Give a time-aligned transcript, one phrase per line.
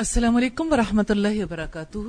[0.00, 2.02] السلام علیکم ورحمۃ اللہ وبرکاتہ۔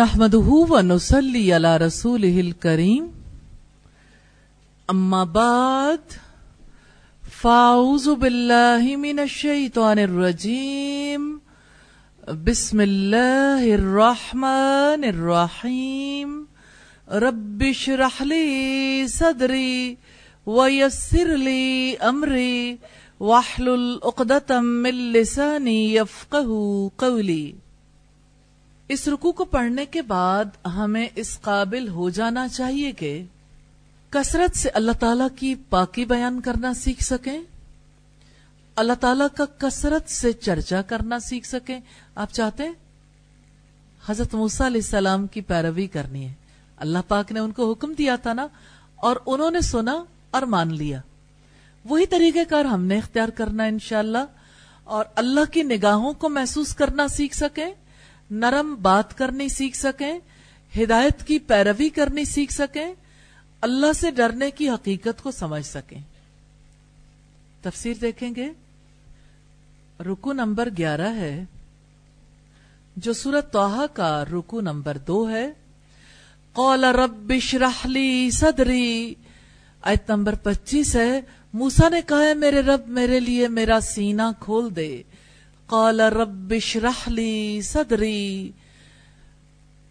[0.00, 3.08] نحمده ونصلي على رسوله الكريم
[4.94, 6.14] اما بعد،
[7.40, 11.26] فاعوذ بالله من الشيطان الرجيم
[12.50, 16.38] بسم الله الرحمن الرحيم
[17.26, 18.46] رب اشرح لي
[19.18, 19.74] صدري
[20.46, 21.66] ويسر لي
[22.14, 22.62] امري
[23.20, 27.58] واحلل عقدة من لساني يفقهوا
[28.88, 33.24] اس رکو کو پڑھنے کے بعد ہمیں اس قابل ہو جانا چاہیے کہ
[34.10, 37.40] کثرت سے اللہ تعالی کی پاکی بیان کرنا سیکھ سکیں۔
[38.76, 41.80] اللہ تعالیٰ کا کثرت سے چرچا کرنا سیکھ سکیں۔
[42.14, 42.74] آپ چاہتے ہیں؟
[44.06, 46.32] حضرت موسیٰ علیہ السلام کی پیروی کرنی ہے۔
[46.76, 48.46] اللہ پاک نے ان کو حکم دیا تھا نا
[48.96, 51.00] اور انہوں نے سنا اور مان لیا۔
[51.84, 54.24] وہی طریقہ کار ہم نے اختیار کرنا انشاءاللہ
[54.84, 57.70] اور اللہ کی نگاہوں کو محسوس کرنا سیکھ سکیں،
[58.30, 60.18] نرم بات کرنی سیکھ سکیں،
[60.82, 62.94] ہدایت کی پیروی کرنی سیکھ سکیں،
[63.60, 66.00] اللہ سے ڈرنے کی حقیقت کو سمجھ سکیں۔
[67.62, 68.52] تفسیر دیکھیں گے۔
[70.02, 71.44] رکو نمبر گیارہ ہے۔
[72.96, 75.52] جو سورت توحا کا رکو نمبر دو ہے۔
[76.52, 79.14] قول رب اشرح لی صدری۔
[79.82, 81.20] آیت نمبر پچیس ہے۔
[81.52, 85.02] موسا نے کہا ہے، میرے رب میرے لیے میرا سینہ کھول دے۔
[85.66, 88.50] قال، رب اشرح لی صدری۔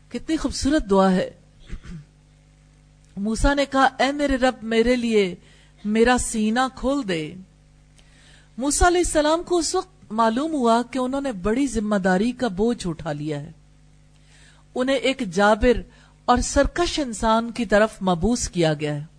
[0.09, 1.29] کتنی خوبصورت دعا ہے۔
[3.17, 5.35] موسا نے کہا، اے میرے رب میرے لیے
[5.85, 7.33] میرا سینہ کھول دے۔
[8.57, 12.47] موسا علیہ السلام کو اس وقت معلوم ہوا کہ انہوں نے بڑی ذمہ داری کا
[12.47, 13.51] بوجھ اٹھا لیا ہے۔
[14.75, 15.81] انہیں ایک جابر
[16.25, 19.18] اور سرکش انسان کی طرف مبوس کیا گیا ہے۔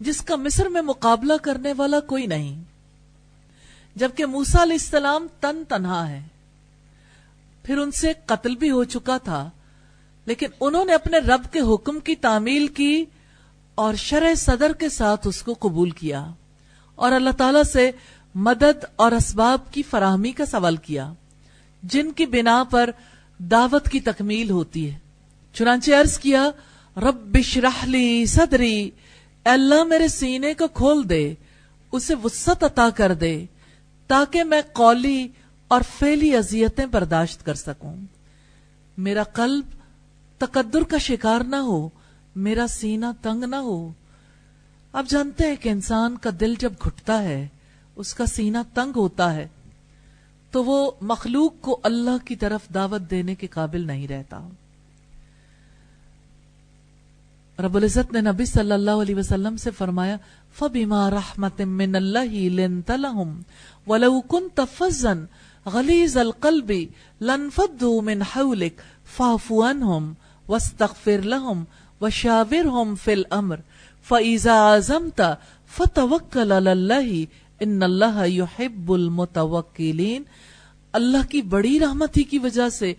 [0.00, 2.62] جس کا مصر میں مقابلہ کرنے والا کوئی نہیں۔
[3.96, 6.22] جبکہ موسا علیہ السلام تن تنہا ہے۔
[7.62, 9.50] پھر ان سے قتل بھی ہو چکا تھا،
[10.26, 13.04] لیکن انہوں نے اپنے رب کے حکم کی تعمیل کی
[13.74, 16.26] اور شرح صدر کے ساتھ اس کو قبول کیا
[16.94, 17.90] اور اللہ تعالی سے
[18.34, 21.12] مدد اور اسباب کی فراہمی کا سوال کیا،
[21.82, 22.90] جن کی بنا پر
[23.38, 24.98] دعوت کی تکمیل ہوتی ہے۔
[25.54, 26.50] چنانچہ عرض کیا،
[26.96, 28.90] رب اشرح لی صدری
[29.44, 31.34] اللہ میرے سینے کو کھول دے،
[31.92, 33.44] اسے وسط عطا کر دے
[34.06, 35.28] تاکہ میں قولی
[35.68, 37.96] اور فیلی اذیتیں برداشت کر سکوں۔
[38.98, 39.64] میرا قلب
[40.38, 41.88] تقدر کا شکار نہ ہو،
[42.36, 43.92] میرا سینہ تنگ نہ ہو۔
[44.92, 47.48] آپ جانتے ہیں کہ انسان کا دل جب گھٹتا ہے،
[47.96, 49.48] اس کا سینہ تنگ ہوتا ہے،
[50.50, 54.48] تو وہ مخلوق کو اللہ کی طرف دعوت دینے کے قابل نہیں رہتا۔
[57.62, 60.16] رب العزت نے نبی صلی اللہ علیہ وسلم سے فرمایا،
[60.58, 63.30] فَبِمَا رَحْمَةٍ مِّنَ اللَّهِ لِنْتَ لَهُمْ،
[63.86, 66.78] وَلَوْ كُنْتَ فَزًّا غَلِيزَ الْقَلْبِ
[67.30, 68.76] لَنْفَدُّوا مِنْ حَوْلِكَ
[69.18, 70.04] فَعْفُ عَنْهُمْ
[70.48, 71.58] وَاسْتَغْفِرْ لَهُمْ
[72.00, 73.58] وَشَاوِرْهُمْ فِي الْأَمْرِ،
[74.08, 75.20] فَإِذَا عَزَمْتَ
[75.76, 77.08] فَتَوَكَّلْ عَلَى اللَّهِ
[77.66, 80.22] إِنَّ اللَّهَ يُحِبُّ الْمُتَوَكِّلِينَ۔
[81.00, 82.92] اللہ کی بڑی رحمت ہی کی وجہ سے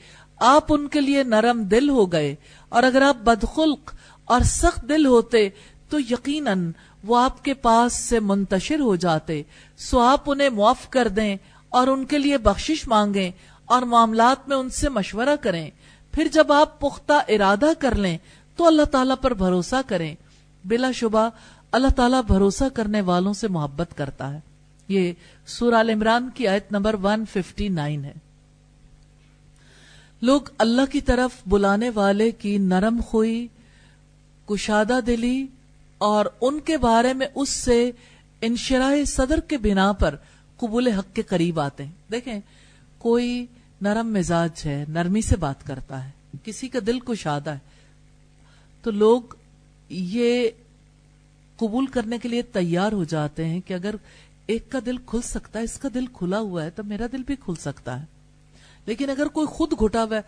[0.46, 2.32] آپ ان کے لیے نرم دل ہو گئے،
[2.70, 3.94] اور اگر آپ بدخلق
[4.26, 5.50] اور سخت دل ہوتے
[5.90, 6.72] تو یقیناً
[7.04, 9.42] وہ آپ کے پاس سے منتشر ہو جاتے۔
[9.78, 11.38] سو آپ انہیں معاف کر دیں
[11.70, 13.32] اور ان کے لیے بخشش مانگیں
[13.66, 15.70] اور معاملات میں ان سے مشورہ کریں۔
[16.12, 18.18] پھر جب آپ پختہ ارادہ کر لیں
[18.56, 20.16] تو اللہ تعالیٰ پر بھروسہ کریں۔
[20.66, 21.30] بلا شبہ
[21.72, 24.40] اللہ تعالیٰ بھروسہ کرنے والوں سے محبت کرتا ہے۔
[24.88, 25.12] یہ
[25.48, 28.14] سورہ عمران کی آیت نمبر 159 ہے۔
[30.22, 33.48] لوگ اللہ کی طرف بلانے والے کی نرم خوئی
[34.46, 35.48] کشادہ دلی
[35.98, 37.92] اور ان کے بارے میں اس سے
[38.42, 40.16] انشراح صدر کے بنا پر
[40.58, 42.40] قبول حق کے قریب آتے ہیں۔ دیکھیں،
[42.98, 43.46] کوئی
[43.82, 46.10] نرم مزاج ہے، نرمی سے بات کرتا ہے،
[46.44, 47.60] کسی کا دل کشادہ ہے۔
[48.82, 49.22] تو لوگ
[49.90, 50.50] یہ
[51.58, 53.96] قبول کرنے کے لیے تیار ہو جاتے ہیں کہ اگر
[54.48, 57.24] ایک کا دل کھل سکتا ہے، اس کا دل کھلا ہوا ہے، تو میرا دل
[57.24, 58.06] بھی کھل سکتا ہے۔
[58.86, 60.22] لیکن اگر کوئی خود گھٹا ہوا ہے،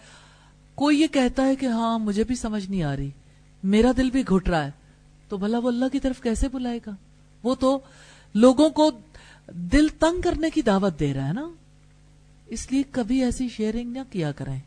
[0.75, 3.09] کوئی یہ کہتا ہے کہ ہاں مجھے بھی سمجھ نہیں آ رہی۔
[3.63, 4.71] میرا دل بھی گھٹ رہا ہے۔
[5.29, 6.91] تو بھلا وہ اللہ کی طرف کیسے بلائے گا؟
[7.43, 7.79] وہ تو
[8.33, 8.91] لوگوں کو
[9.51, 11.49] دل تنگ کرنے کی دعوت دے رہا ہے نا۔
[12.45, 14.59] اس لیے کبھی ایسی شیئرنگ نہ کیا کریں۔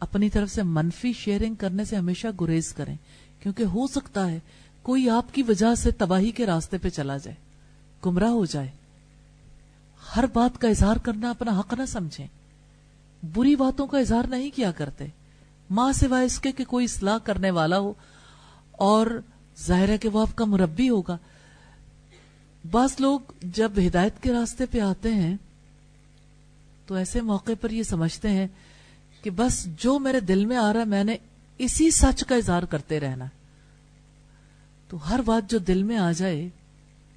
[0.00, 2.96] اپنی طرف سے منفی شیئرنگ کرنے سے ہمیشہ گریز کریں۔
[3.40, 4.38] کیونکہ ہو سکتا ہے
[4.82, 7.36] کوئی آپ کی وجہ سے تباہی کے راستے پہ چلا جائے،
[8.06, 8.68] گمراہ ہو جائے۔
[10.16, 12.26] ہر بات کا اظہار کرنا اپنا حق نہ سمجھیں۔
[13.34, 15.06] بری باتوں کا اظہار نہیں کیا کرتے۔
[15.70, 17.92] ماں سوائے اس کے کہ کوئی اصلاح کرنے والا ہو،
[18.72, 19.06] اور
[19.66, 21.18] ظاہر ہے کہ وہ آپ کا مربی ہوگا۔
[22.70, 25.36] بعض لوگ جب ہدایت کے راستے پہ آتے ہیں،
[26.86, 28.46] تو ایسے موقع پر یہ سمجھتے ہیں
[29.22, 31.16] کہ بس جو میرے دل میں آ رہا ہے، میں نے
[31.58, 33.24] اسی سچ کا اظہار کرتے رہنا۔
[34.88, 36.48] تو ہر بات جو دل میں آ جائے،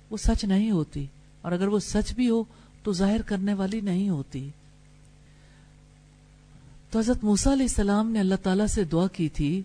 [0.09, 1.06] وہ سچ نہیں ہوتی۔
[1.41, 2.44] اور اگر وہ سچ بھی ہو،
[2.83, 4.49] تو ظاہر کرنے والی نہیں ہوتی۔
[6.94, 9.62] تو حضرت موسیٰ علیہ السلام نے اللہ تعالیٰ سے دعا کی تھی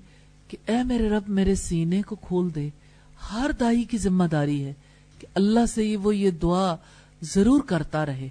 [0.49, 2.69] کہ اے میرے رب، میرے سینے کو کھول دے۔
[3.33, 4.73] ہر دائی کی ذمہ داری ہے
[5.19, 6.77] کہ اللہ سے وہ یہ دعا
[7.23, 8.29] ضرور کرتا رہے۔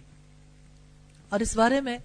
[1.29, 1.97] اور اس بارے میں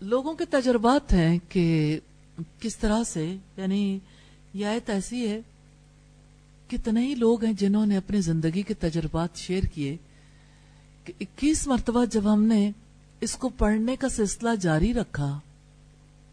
[0.00, 1.98] لوگوں کے تجربات ہیں کہ
[2.60, 3.98] کس طرح سے یعنی
[4.54, 5.40] یہ آیت ایسی ہے،
[6.70, 9.96] کتنے ہی لوگ ہیں جنہوں نے اپنی زندگی کے تجربات شیئر کیے
[11.04, 12.70] کہ اکیس مرتبہ جب ہم نے
[13.22, 15.38] اس کو پڑھنے کا سلسلہ جاری رکھا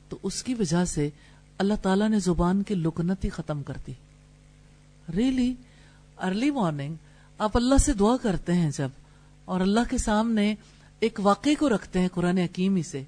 [0.10, 1.10] تو اس کی وجہ سے
[1.58, 3.94] اللہ تعالیٰ نے زبان کی لکنت ہی ختم کر دی۔
[5.16, 5.54] ریلی
[6.18, 6.96] ارلی مارننگ
[7.38, 8.90] آپ اللہ سے دعا کرتے ہیں جب
[9.46, 10.56] اور اللہ کے سامنے
[11.00, 13.04] ایک واقعے کو رکھتے ہیں قرآن حکیمی سے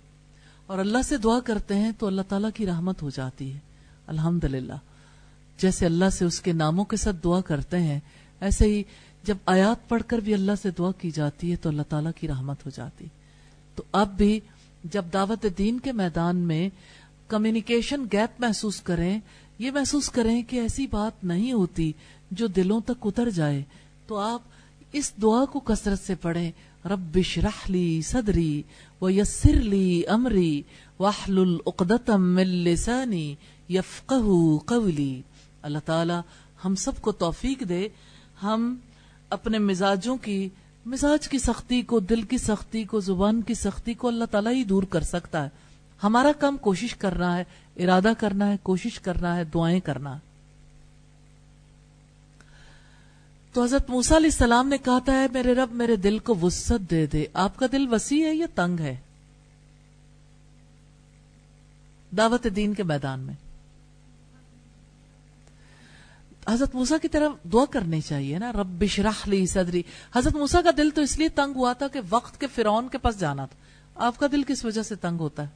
[0.67, 3.59] اور اللہ سے دعا کرتے ہیں تو اللہ تعالیٰ کی رحمت ہو جاتی ہے۔
[4.07, 4.45] الحمد
[5.57, 7.99] جیسے اللہ سے اس کے ناموں کے ساتھ دعا کرتے ہیں،
[8.39, 8.83] ایسے ہی
[9.23, 12.27] جب آیات پڑھ کر بھی اللہ سے دعا کی جاتی ہے تو اللہ تعالیٰ کی
[12.27, 13.05] رحمت ہو جاتی۔
[13.81, 14.39] تو اب بھی
[14.83, 16.69] جب دعوت دین کے میدان میں
[17.27, 19.19] کمیونیکیشن گیپ محسوس کریں،
[19.59, 21.91] یہ محسوس کریں کہ ایسی بات نہیں ہوتی
[22.31, 23.63] جو دلوں تک اتر جائے۔
[24.07, 24.41] تو آپ
[24.91, 26.51] اس دعا کو کثرت سے پڑھیں۔
[26.85, 28.61] رب شرح لی صدری
[29.01, 30.61] ویسر لی امری
[30.99, 33.35] واحلل اقدتم من لسانی
[33.69, 35.21] یفقہ قولی۔
[35.61, 36.13] اللہ تعالی
[36.65, 37.87] ہم سب کو توفیق دے۔
[38.43, 38.75] ہم
[39.29, 40.49] اپنے مزاجوں کی
[40.85, 44.63] مزاج کی سختی کو، دل کی سختی کو، زبان کی سختی کو اللہ تعالیٰ ہی
[44.63, 45.49] دور کر سکتا ہے۔
[46.03, 47.43] ہمارا کام کوشش کرنا ہے،
[47.83, 50.19] ارادہ کرنا ہے، کوشش کرنا ہے، دعائیں کرنا۔ ہے
[53.53, 56.91] تو حضرت موسیٰ علیہ السلام نے کہا تھا ہے میرے رب، میرے دل کو وسط
[56.91, 58.95] دے دے۔ آپ کا دل وسیع ہے یا تنگ ہے؟
[62.17, 63.50] دعوت دین کے میدان میں۔
[66.49, 69.83] حضرت موسا کی طرف دعا کرنی چاہیے نا، رب شرح لی صدری۔
[70.15, 72.97] حضرت موسا کا دل تو اس لیے تنگ ہوا تھا کہ وقت کے فرعون کے
[72.97, 73.59] پاس جانا تھا۔
[74.05, 75.47] آپ کا دل کس وجہ سے تنگ ہوتا ہے؟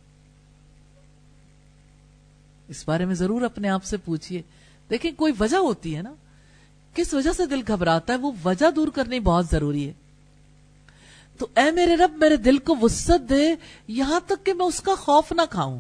[2.68, 4.42] اس بارے میں ضرور اپنے آپ سے پوچھئے۔
[4.90, 6.14] دیکھیں، کوئی وجہ ہوتی ہے نا۔
[6.96, 9.94] کس وجہ سے دل گھبراتا ہے؟ وہ وجہ دور کرنی بہت ضروری ہے۔
[11.38, 13.56] تو اے میرے رب، میرے دل کو وسط دے،
[13.88, 15.80] یہاں تک کہ میں اس کا خوف نہ کھاؤں۔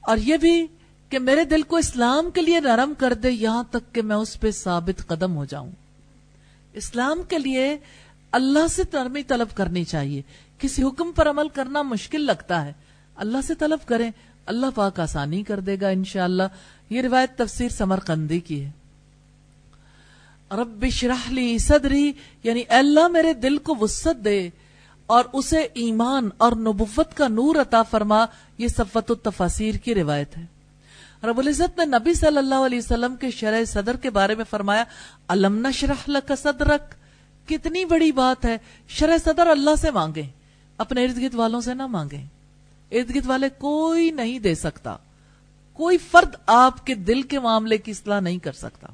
[0.00, 0.66] اور یہ بھی
[1.12, 4.40] کہ میرے دل کو اسلام کے لیے نرم کر دے یہاں تک کہ میں اس
[4.40, 5.70] پہ ثابت قدم ہو جاؤں۔
[6.72, 7.76] اسلام کے لیے
[8.32, 10.22] اللہ سے نرمی طلب کرنی چاہیے۔
[10.58, 12.72] کسی حکم پر عمل کرنا مشکل لگتا ہے۔
[13.16, 14.10] اللہ سے طلب کریں،
[14.46, 16.42] اللہ پاک آسانی کر دے گا انشاءاللہ۔
[16.90, 18.70] یہ روایت تفسیر سمر قندی کی ہے۔
[20.50, 22.12] رب شرح لی صدری
[22.42, 24.50] یعنی اللہ میرے دل کو وسط دے
[25.06, 28.24] اور اسے ایمان اور نبوت کا نور عطا فرما۔
[28.58, 30.61] یہ صفت التفاسیر کی روایت ہے۔
[31.22, 34.84] رب العزت نے نبی صلی اللہ علیہ وسلم کے شرح صدر کے بارے میں فرمایا
[35.28, 36.94] علم نشرح لک صدرک؟
[37.48, 38.56] کتنی بڑی بات ہے
[38.88, 40.28] شرح صدر اللہ سے مانگیں،
[40.78, 42.24] اپنے ارد گرد والوں سے نہ مانگیں۔
[42.92, 44.96] ارد گرد والے کوئی نہیں دے سکتا،
[45.72, 48.88] کوئی فرد آپ کے دل کے معاملے کی اصلاح نہیں کر سکتا۔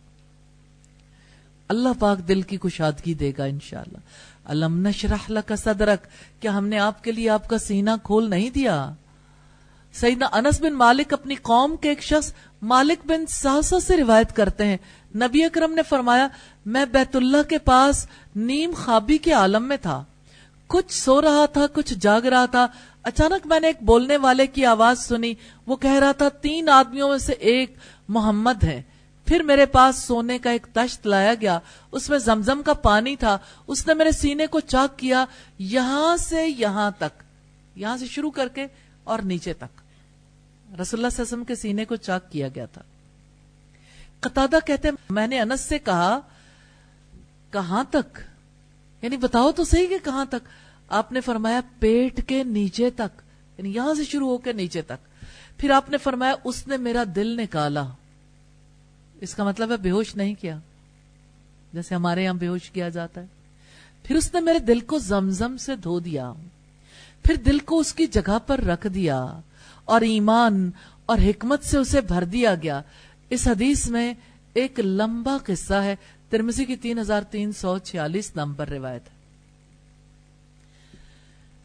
[1.69, 3.99] اللہ پاک دل کی کشادگی دے گا انشاءاللہ۔
[4.45, 6.07] علم نشرح لک صدرک؟
[6.43, 8.93] کیا ہم نے آپ کے لیے آپ کا سینہ کھول نہیں دیا؟
[9.93, 14.67] سیدنا انس بن مالک اپنی قوم کے ایک شخص مالک بن ساسا سے روایت کرتے
[14.67, 14.77] ہیں۔
[15.15, 16.29] نبی اکرم نے فرمایا،
[16.67, 20.05] میں بیت اللہ کے پاس نیم خوابی کے عالم میں تھا۔
[20.67, 22.67] کچھ سو رہا تھا، کچھ جاگ رہا تھا۔
[23.03, 25.35] اچانک میں نے ایک بولنے والے کی آواز سنی۔
[25.67, 27.77] وہ کہہ رہا تھا، تین آدمیوں میں سے ایک
[28.09, 28.83] محمد ہے۔
[29.27, 31.59] پھر میرے پاس سونے کا ایک تشت لایا گیا۔
[31.93, 35.25] اس میں زمزم کا پانی تھا۔ اس نے میرے سینے کو چاک کیا۔
[35.59, 37.23] یہاں سے یہاں تک۔
[37.77, 38.67] یہاں سے شروع کر کے
[39.05, 39.78] اور نیچے تک۔
[40.69, 42.83] رسول اللہ صلی اللہ علیہ وسلم کے سینے کو چاک کیا گیا تھا۔
[44.21, 46.21] قطادہ کہتے ہیں، میں نے انس سے کہا،
[47.51, 48.19] کہاں تک؟
[49.03, 50.49] یعنی بتاؤ تو صحیح کہ کہاں تک؟
[50.89, 53.23] آپ نے فرمایا، پیٹ کے نیچے تک۔
[53.59, 55.25] یعنی یہاں سے شروع ہو کے نیچے تک۔
[55.59, 57.85] پھر آپ نے فرمایا، اس نے میرا دل نکالا۔
[59.21, 60.59] اس کا مطلب ہے بے ہوش نہیں کیا۔
[61.73, 63.27] جیسے ہمارے یہاں بے ہوش کیا جاتا ہے۔
[64.03, 66.33] پھر اس نے میرے دل کو زمزم سے دھو دیا۔
[67.25, 69.41] پھر دل کو اس کی جگہ پر رکھ دیا۔
[69.89, 70.71] اور ایمان
[71.07, 72.83] اور حکمت سے اسے بھر دیا گیا۔
[73.31, 74.15] اس حدیث میں
[74.55, 75.97] ایک لمبا قصہ ہے۔
[76.29, 79.17] ترمسی کی تین ہزار تین سو چھیالیس نمبر روایت ہے۔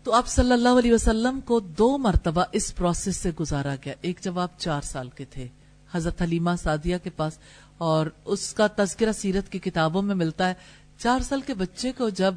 [0.03, 4.21] تو آپ صلی اللہ علیہ وسلم کو دو مرتبہ اس پروسیس سے گزارا گیا۔ ایک
[4.21, 5.47] جب آپ چار سال کے تھے۔
[5.91, 7.37] حضرت حلیمہ سعدیہ کے پاس
[7.77, 10.53] اور اس کا تذکرہ سیرت کی کتابوں میں ملتا ہے۔
[10.97, 12.35] چار سال کے بچے کو جب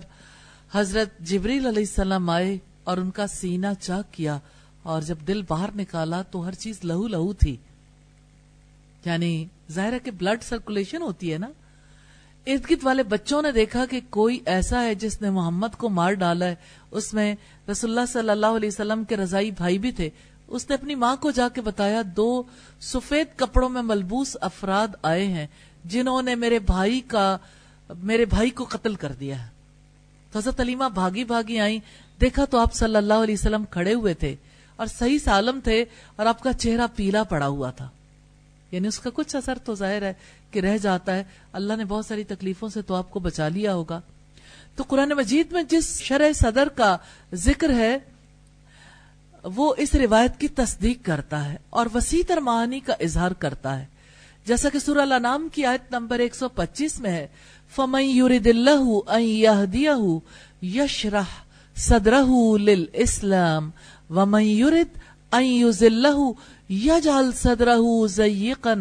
[0.73, 4.38] حضرت جبریل علیہ السلام آئے اور ان کا سینہ چاک کیا
[4.87, 7.57] اور جب دل باہر نکالا تو ہر چیز لہو لہو تھی۔
[9.05, 11.47] یعنی ظاہر ہے کہ بلڈ سرکولیشن ہوتی ہے نا۔
[12.47, 16.12] ارد گرد والے بچوں نے دیکھا کہ کوئی ایسا ہے جس نے محمد کو مار
[16.12, 16.55] ڈالا ہے۔
[16.90, 17.35] اس میں
[17.71, 20.11] رسول اللہ صلی اللہ علیہ وسلم کے رضائی بھائی بھی تھے۔
[20.47, 22.43] اس نے اپنی ماں کو جا کے بتایا، دو
[22.81, 25.47] سفید کپڑوں میں ملبوس افراد آئے ہیں
[25.85, 27.37] جنہوں نے میرے بھائی کا،
[28.02, 29.49] میرے بھائی کو قتل کر دیا ہے۔
[30.35, 31.78] حضرت علیمہ بھاگی بھاگی آئیں۔
[32.21, 34.37] دیکھا تو آپ صلی اللہ علیہ وسلم کھڑے ہوئے تھے۔
[34.76, 35.85] اور صحیح سالم تھے
[36.16, 37.88] اور آپ کا چہرہ پیلا پڑا ہوا تھا۔
[38.71, 40.12] یعنی اس کا کچھ اثر تو ظاہر ہے
[40.50, 43.75] کہ رہ جاتا ہے۔ اللہ نے بہت ساری تکلیفوں سے تو آپ کو بچا لیا
[43.75, 44.00] ہوگا۔
[44.75, 46.97] تو قرآن مجید میں جس شرح صدر کا
[47.35, 47.99] ذکر ہے،
[49.42, 53.87] وہ اس روایت کی تصدیق کرتا ہے اور وسیع تر معانی کا اظہار کرتا ہے۔
[54.47, 57.26] جیسا کہ سورہ الانام کی آیت نمبر 125 میں ہے،
[57.75, 60.18] فَمَن يُرِدِ اللَّهُ أَن يَهْدِيَهُ
[60.62, 61.25] يَشْرَحْ
[61.76, 63.71] صَدْرَهُ لِلْإِسْلَامِ
[64.11, 64.99] وَمَن يُرِدْ
[65.33, 66.33] أَن يُزِلَّهُ
[66.69, 68.75] یجعل صدرہ زیقا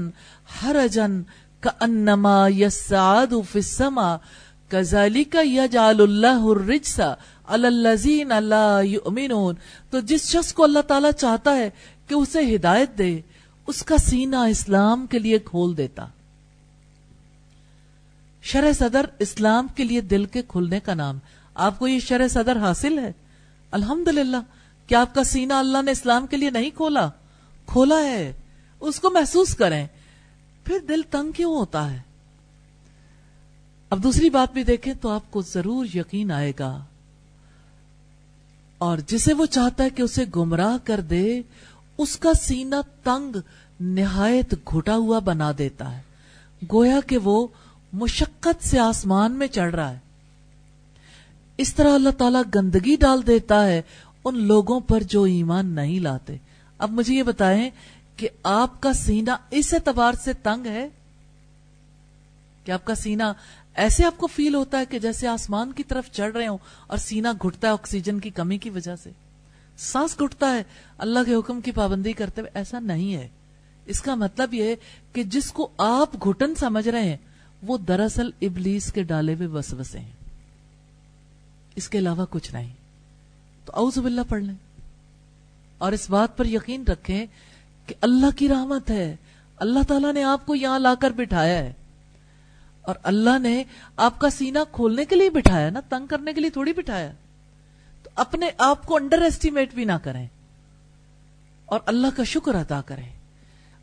[0.61, 1.05] حرجا
[1.59, 4.15] کأنما یسعاد فی السما
[4.69, 6.99] کذالک یجعل اللہ الرجس
[7.47, 9.55] علی اللذین لا یؤمنون
[9.89, 11.69] تو جس شخص کو اللہ تعالیٰ چاہتا ہے
[12.07, 13.21] کہ اسے ہدایت دے،
[13.67, 16.05] اس کا سینہ اسلام کے لیے کھول دیتا۔
[18.41, 21.19] شرح صدر اسلام کے لیے دل کے کھلنے کا نام۔
[21.55, 23.11] آپ کو یہ شرح صدر حاصل ہے؟
[23.71, 24.37] الحمدللہ۔
[24.87, 27.09] کیا آپ کا سینہ اللہ نے اسلام کے لیے نہیں کھولا؟
[27.65, 28.33] کھولا ہے۔
[28.79, 29.87] اس کو محسوس کریں۔
[30.63, 31.99] پھر دل تنگ کیوں ہوتا ہے؟
[33.89, 36.83] اب دوسری بات بھی دیکھیں تو آپ کو ضرور یقین آئے گا۔
[38.77, 41.41] اور جسے وہ چاہتا ہے کہ اسے گمراہ کر دے،
[41.97, 43.35] اس کا سینہ تنگ
[43.79, 46.01] نہایت گھٹا ہوا بنا دیتا ہے۔
[46.73, 47.47] گویا کہ وہ
[47.93, 49.99] مشقت سے آسمان میں چڑھ رہا ہے۔
[51.57, 53.81] اس طرح اللہ تعالیٰ گندگی ڈال دیتا ہے۔
[54.25, 56.37] ان لوگوں پر جو ایمان نہیں لاتے۔
[56.77, 57.69] اب مجھے یہ بتائیں
[58.15, 60.89] کہ آپ کا سینہ اس اعتبار سے تنگ ہے؟
[62.63, 63.23] کہ آپ کا سینہ
[63.75, 66.97] ایسے آپ کو فیل ہوتا ہے کہ جیسے آسمان کی طرف چڑھ رہے ہوں اور
[66.97, 69.11] سینہ گھٹتا ہے آکسیجن کی کمی کی وجہ سے۔
[69.77, 70.63] سانس گھٹتا ہے
[70.97, 73.27] اللہ کے حکم کی پابندی کرتے ہوئے، ایسا نہیں ہے۔
[73.85, 74.75] اس کا مطلب یہ
[75.13, 77.17] کہ جس کو آپ گھٹن سمجھ رہے ہیں،
[77.61, 80.11] وہ دراصل ابلیس کے ڈالے ہوئے وسوسے ہیں۔
[81.75, 82.84] اس کے علاوہ کچھ نہیں۔
[83.65, 84.55] تو اعوذ باللہ پڑھ لیں۔
[85.77, 87.25] اور اس بات پر یقین رکھیں
[87.85, 89.15] کہ اللہ کی رحمت ہے۔
[89.57, 91.73] اللہ تعالیٰ نے آپ کو یہاں لا کر بٹھایا ہے۔
[92.81, 93.63] اور اللہ نے
[93.97, 97.11] آپ کا سینہ کھولنے کے لیے بٹھایا نا، تنگ کرنے کے لیے تھوڑی بٹھایا
[98.03, 100.27] تو اپنے آپ کو انڈر ایسٹیمیٹ بھی نہ کریں۔
[101.65, 103.09] اور اللہ کا شکر ادا کریں۔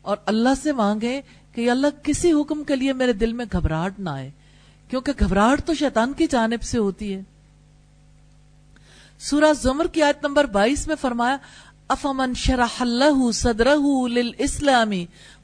[0.01, 1.21] اور اللہ سے مانگیں
[1.51, 4.31] کہ اللہ کسی حکم کے لیے میرے دل میں گھبراہٹ نہ آئے۔
[4.89, 7.21] کیونکہ گھبراہٹ تو شیطان کی جانب سے ہوتی ہے۔
[9.23, 11.35] سورہ زمر کی آیت نمبر بائیس میں فرمایا،
[11.89, 13.75] افمن شرح اللہ صدرہ
[14.13, 14.93] للاسلام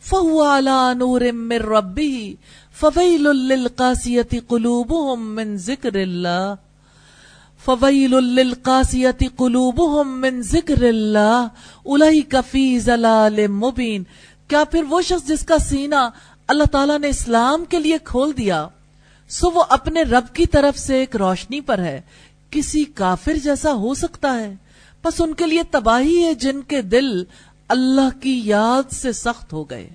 [0.06, 6.54] فهو على نور من ربه فویل للقاسیت قلوبهم من ذکر اللہ،
[7.66, 11.38] فویل للقاسیت قلوبهم من ذکر اللہ
[11.86, 14.04] اولئک فی ظلال مبین۔
[14.48, 16.04] کیا پھر وہ شخص جس کا سینہ
[16.48, 18.60] اللہ تعالیٰ نے اسلام کے لیے کھول دیا،
[19.30, 22.00] سو وہ اپنے رب کی طرف سے ایک روشنی پر ہے۔
[22.52, 24.56] کسی کافر جیسا ہو سکتا ہے۔
[25.04, 27.24] بس ان کے لیے تباہی ہے جن کے دل
[27.68, 29.90] اللہ کی یاد سے سخت ہو گئے۔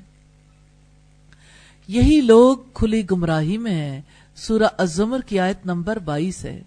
[1.89, 4.01] یہی لوگ کھلی گمراہی میں ہیں۔
[4.37, 6.63] سورہ الزمر کی آیت نمبر بائیس ہے۔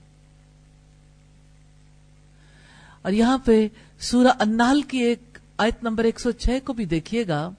[3.02, 3.68] اور یہاں پہ
[4.00, 7.50] سورہ انال کی ایک آیت نمبر ایک سو چھ کو بھی دیکھیے گا۔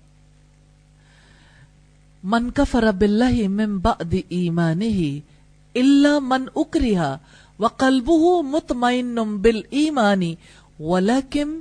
[2.25, 5.19] من کفر باللہ من بعد ایمانہ
[5.75, 7.17] الا من اکریہ
[7.61, 10.25] وقلبه مطمئن بالایمان
[10.81, 11.61] ولكن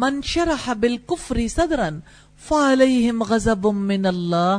[0.00, 1.88] من شرح بالكفر صدرا،
[2.48, 4.58] فعليهم غضب من الله،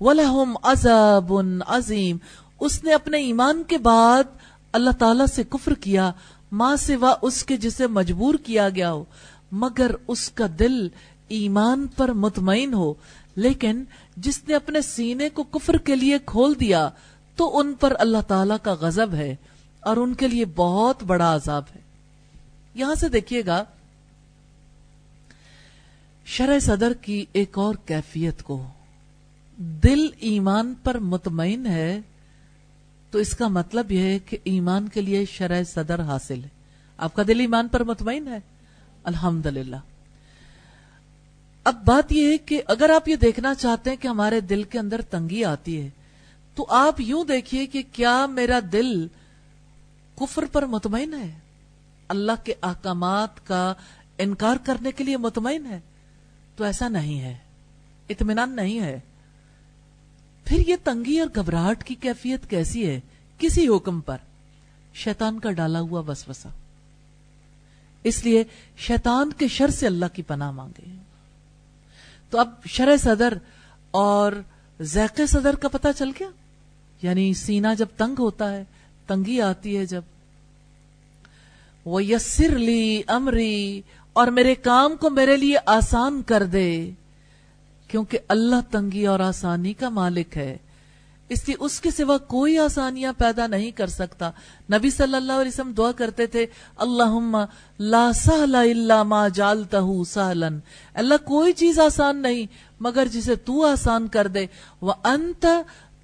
[0.00, 1.32] ولهم عذاب
[1.66, 2.16] عظیم
[2.60, 4.32] اس نے اپنے ایمان کے بعد
[4.72, 6.10] اللہ تعالی سے کفر کیا
[6.52, 9.04] ماں سوا اس کے جسے مجبور کیا گیا ہو،
[9.52, 10.88] مگر اس کا دل
[11.28, 12.92] ایمان پر مطمئن ہو،
[13.36, 13.84] لیکن
[14.16, 16.88] جس نے اپنے سینے کو کفر کے لیے کھول دیا،
[17.36, 19.34] تو ان پر اللہ تعالی کا غضب ہے۔
[19.84, 21.80] اور ان کے لیے بہت بڑا عذاب ہے۔
[22.74, 23.64] یہاں سے دیکھیے گا،
[26.26, 28.66] شرح صدر کی ایک اور کیفیت کو۔
[29.58, 32.00] دل ایمان پر مطمئن ہے
[33.10, 36.48] تو اس کا مطلب یہ ہے کہ ایمان کے لیے شرح صدر حاصل ہے۔
[36.96, 38.38] آپ کا دل ایمان پر مطمئن ہے؟
[39.04, 39.46] الحمد
[41.64, 44.78] اب بات یہ ہے کہ اگر آپ یہ دیکھنا چاہتے ہیں کہ ہمارے دل کے
[44.78, 45.90] اندر تنگی آتی ہے،
[46.54, 49.06] تو آپ یوں دیکھیے کہ کیا میرا دل
[50.16, 51.38] کفر پر مطمئن ہے۔
[52.08, 53.74] اللہ کے احکامات کا
[54.18, 55.80] انکار کرنے کے لیے مطمئن ہے۔
[56.56, 57.36] تو ایسا نہیں ہے۔
[58.08, 59.00] اطمینان نہیں ہے۔
[60.44, 63.00] پھر یہ تنگی اور گھبراہٹ کی کیفیت کیسی ہے
[63.38, 64.16] کسی حکم پر؟
[64.94, 66.48] شیطان کا ڈالا ہوا وسوسہ۔
[68.02, 68.44] اس لیے
[68.76, 70.90] شیطان کے شر سے اللہ کی پناہ مانگے۔
[72.30, 73.34] تو اب شر صدر
[73.90, 74.32] اور
[74.80, 76.28] ذیق صدر کا پتہ چل گیا؟
[77.02, 78.64] یعنی سینہ جب تنگ ہوتا ہے
[79.06, 80.02] تنگی آتی ہے جب۔
[81.84, 83.80] وہ یسر لی امری
[84.12, 86.90] اور میرے کام کو میرے لیے آسان کر دے،
[87.88, 90.56] کیونکہ اللہ تنگی اور آسانی کا مالک ہے۔
[91.28, 94.30] اس لیے اس کے سوا کوئی آسانیاں پیدا نہیں کر سکتا۔
[94.72, 96.46] نبی صلی اللہ علیہ وسلم دعا کرتے تھے،
[96.76, 97.36] اللہم
[97.78, 100.58] لا سہلا الا ما جالتہو سہلن
[100.94, 102.46] اللہ کوئی چیز آسان نہیں،
[102.80, 104.46] مگر جسے تو آسان کر دے۔
[104.82, 105.46] وَأَنْتَ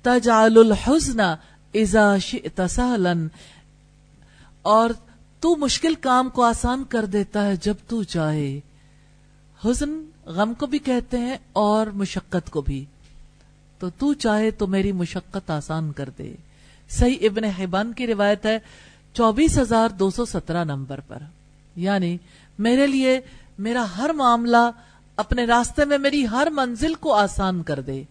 [0.03, 1.23] تَجْعَلُ الْحُزْنَ
[1.73, 3.27] اِذَا شِئْتَ سَهْلًا،
[4.63, 4.91] اور
[5.41, 8.61] تو مشکل کام کو آسان کر دیتا ہے جب تو چاہے۔
[9.65, 12.85] حزن غم کو بھی کہتے ہیں اور مشقت کو بھی۔
[13.79, 16.35] تو تو چاہے تو میری مشقت آسان کر دے۔
[16.89, 18.59] صحیح ابن حبان کی روایت ہے
[19.15, 21.19] چوبیس ہزار دو سو سترہ نمبر پر۔
[21.77, 22.19] یعنی
[22.59, 23.21] میرے لیے
[23.59, 24.71] میرا ہر معاملہ
[25.17, 28.03] اپنے راستے میں میری ہر منزل کو آسان کر دے۔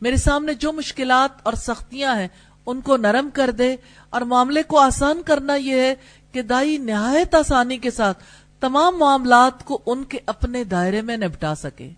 [0.00, 2.28] میرے سامنے جو مشکلات اور سختیاں ہیں
[2.70, 3.76] ان کو نرم کر دے
[4.10, 5.94] اور معاملے کو آسان کرنا یہ ہے
[6.32, 8.24] کہ دائی نہایت آسانی کے ساتھ
[8.60, 11.90] تمام معاملات کو ان کے اپنے دائرے میں نپٹا سکے۔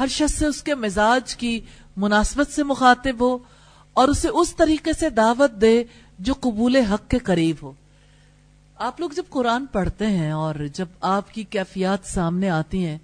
[0.00, 1.60] ہر شخص سے اس کے مزاج کی
[1.96, 3.38] مناسبت سے مخاطب ہو
[3.92, 5.84] اور اسے اس طریقے سے دعوت دے
[6.18, 7.72] جو قبول حق کے قریب ہو۔
[8.76, 12.98] آپ لوگ جب قرآن پڑھتے ہیں اور جب آپ کی کیفیات سامنے آتی ہیں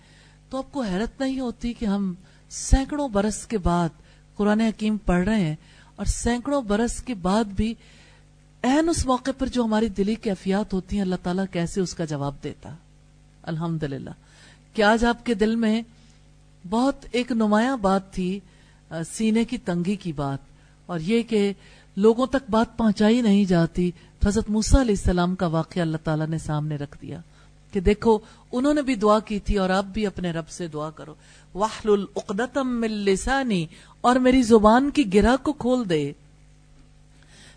[0.50, 2.14] تو آپ کو حیرت نہیں ہوتی کہ ہم
[2.50, 3.88] سینکڑوں برس کے بعد
[4.36, 5.54] قرآن حکیم پڑھ رہے ہیں؟
[6.02, 7.74] اور سینکڑوں برس کے بعد بھی
[8.62, 12.04] این اس موقع پر جو ہماری دلی کیفیات ہوتی ہیں، اللہ تعالیٰ کیسے اس کا
[12.04, 12.70] جواب دیتا؟
[13.42, 14.10] الحمد للہ
[14.82, 15.80] آج آپ کے دل میں
[16.64, 18.38] بہت ایک نمایاں بات تھی
[19.12, 20.38] سینے کی تنگی کی بات،
[20.86, 21.52] اور یہ کہ
[21.96, 23.90] لوگوں تک بات پہنچائی نہیں جاتی،
[24.22, 27.20] حضرت موسیٰ علیہ السلام کا واقعہ اللہ تعالیٰ نے سامنے رکھ دیا
[27.72, 28.18] کہ دیکھو،
[28.52, 31.14] انہوں نے بھی دعا کی تھی اور آپ بھی اپنے رب سے دعا کرو۔
[31.54, 33.66] من لسانی
[34.00, 36.12] اور میری زبان کی گرہ کو کھول دے۔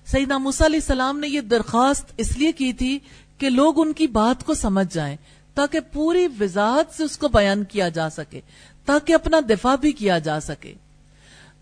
[0.05, 2.99] سیدنا موسیٰ علیہ السلام نے یہ درخواست اس لیے کی تھی
[3.37, 5.17] کہ لوگ ان کی بات کو سمجھ جائیں
[5.53, 8.41] تاکہ پوری وضاحت سے اس کو بیان کیا جا سکے،
[8.85, 10.73] تاکہ اپنا دفاع بھی کیا جا سکے۔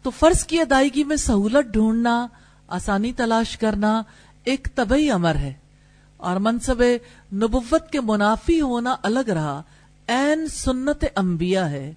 [0.03, 2.27] تو فرض کی ادائیگی میں سہولت ڈھونڈنا،
[2.67, 4.03] آسانی تلاش کرنا
[4.43, 5.53] ایک طبعی امر ہے۔
[6.17, 6.83] اور منصب
[7.33, 9.61] نبوت کے منافی ہونا الگ رہا
[10.07, 11.93] این سنت انبیاء ہے۔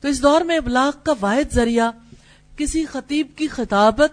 [0.00, 1.90] تو اس دور میں ابلاغ کا واحد ذریعہ
[2.56, 4.12] کسی خطیب کی خطابت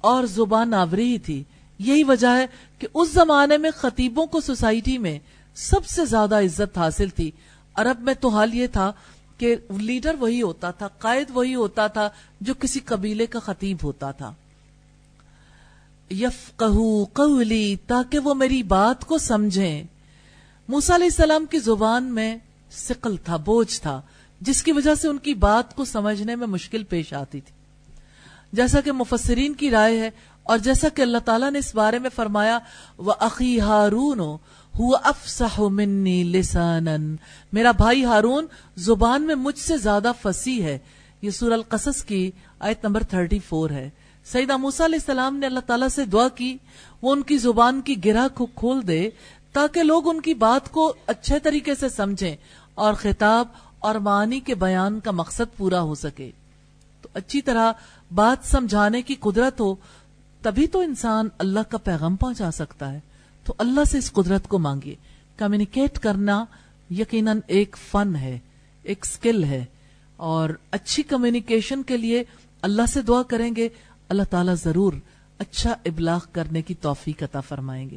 [0.00, 1.44] اور زبان آوری ہی تھی۔
[1.78, 2.46] یہی وجہ ہے
[2.78, 5.18] کہ اس زمانے میں خطیبوں کو سوسائٹی میں
[5.54, 7.30] سب سے زیادہ عزت حاصل تھی۔
[7.74, 8.92] عرب میں تو حال یہ تھا
[9.38, 12.08] کہ لیڈر وہی ہوتا تھا، قائد وہی ہوتا تھا
[12.40, 14.32] جو کسی قبیلے کا خطیب ہوتا تھا۔
[16.10, 19.84] یف قولی، تاکہ وہ میری بات کو سمجھیں۔
[20.68, 22.36] موسیٰ علیہ السلام کی زبان میں
[22.70, 24.02] سقل تھا، بوجھ تھا۔
[24.40, 27.52] جس کی وجہ سے ان کی بات کو سمجھنے میں مشکل پیش آتی تھی۔
[28.52, 30.10] جیسا کہ مفسرین کی رائے ہے
[30.42, 32.58] اور جیسا کہ اللہ تعالیٰ نے اس بارے میں فرمایا
[32.98, 34.20] وہ عقی ہارون
[35.02, 36.96] افسح منی لسانا۔
[37.52, 38.46] میرا بھائی ہارون
[38.76, 40.78] زبان میں مجھ سے زیادہ فسی ہے۔
[41.22, 43.90] یہ سور القصص کی آیت نمبر 34 ہے۔
[44.24, 46.56] سیدہ موسیٰ علیہ السلام نے اللہ تعالیٰ سے دعا کی،
[47.02, 49.10] وہ ان کی زبان کی گرہ کو کھول دے
[49.52, 52.36] تاکہ لوگ ان کی بات کو اچھے طریقے سے سمجھیں
[52.74, 53.46] اور خطاب
[53.78, 56.30] اور معنی کے بیان کا مقصد پورا ہو سکے۔
[57.02, 57.72] تو اچھی طرح
[58.14, 59.74] بات سمجھانے کی قدرت ہو،
[60.42, 63.00] تبھی تو انسان اللہ کا پیغام پہنچا سکتا ہے۔
[63.44, 64.94] تو اللہ سے اس قدرت کو مانگیے۔
[65.36, 66.44] کمیونیکیٹ کرنا
[66.90, 68.38] یقیناً ایک فن ہے،
[68.82, 69.64] ایک سکل ہے۔
[70.16, 72.24] اور اچھی کمیونیکیشن کے لیے
[72.62, 73.68] اللہ سے دعا کریں گے،
[74.08, 74.92] اللہ تعالیٰ ضرور
[75.38, 77.96] اچھا ابلاغ کرنے کی توفیق عطا فرمائیں گے۔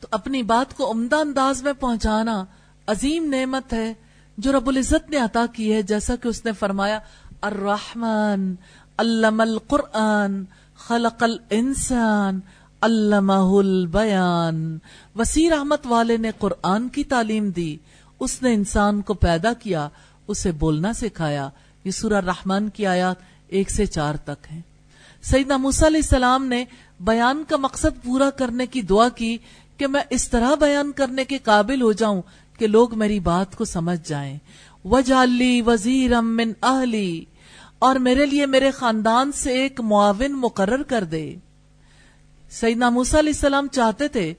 [0.00, 2.44] تو اپنی بات کو عمدہ انداز میں پہنچانا
[2.86, 3.92] عظیم نعمت ہے
[4.38, 6.98] جو رب العزت نے عطا کی ہے، جیسا کہ اس نے فرمایا،
[7.40, 8.54] الرحمن
[8.98, 10.44] علم القرآن،
[10.76, 12.40] خلق الانسان،
[12.80, 14.78] علمہ البیان۔
[15.16, 17.76] وسیع رحمت والے نے قرآن کی تعلیم دی،
[18.20, 19.88] اس نے انسان کو پیدا کیا،
[20.28, 21.48] اسے بولنا سکھایا۔
[21.84, 23.16] یہ سورہ رحمان کی آیات
[23.48, 24.60] ایک سے چار تک ہیں۔
[25.22, 26.64] سیدنا موسیٰ علیہ السلام نے
[27.00, 29.38] بیان کا مقصد پورا کرنے کی دعا کی
[29.76, 32.22] کہ میں اس طرح بیان کرنے کے قابل ہو جاؤں
[32.62, 34.38] کہ لوگ میری بات کو سمجھ جائیں۔
[34.84, 37.24] وجالی وزیر من اہلی،
[37.78, 41.34] اور میرے لیے میرے خاندان سے ایک معاون مقرر کر دے۔
[42.50, 44.34] سیدنا موسیٰ علیہ السلام چاہتے تھے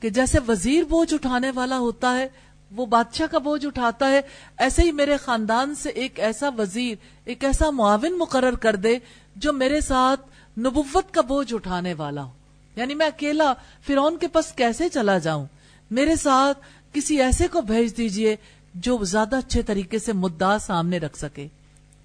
[0.00, 2.28] کہ جیسے وزیر بوجھ اٹھانے والا ہوتا ہے،
[2.70, 4.20] وہ بادشاہ کا بوجھ اٹھاتا ہے،
[4.58, 8.98] ایسے ہی میرے خاندان سے ایک ایسا وزیر، ایک ایسا معاون مقرر کر دے
[9.36, 10.20] جو میرے ساتھ
[10.58, 12.30] نبوت کا بوجھ اٹھانے والا ہو۔
[12.76, 13.52] یعنی میں اکیلا
[13.86, 15.46] فرون کے پاس کیسے چلا جاؤں؟
[15.90, 16.58] میرے ساتھ
[16.94, 18.36] کسی ایسے کو بھیج دیجیے
[18.74, 21.48] جو زیادہ اچھے طریقے سے مدعا سامنے رکھ سکے۔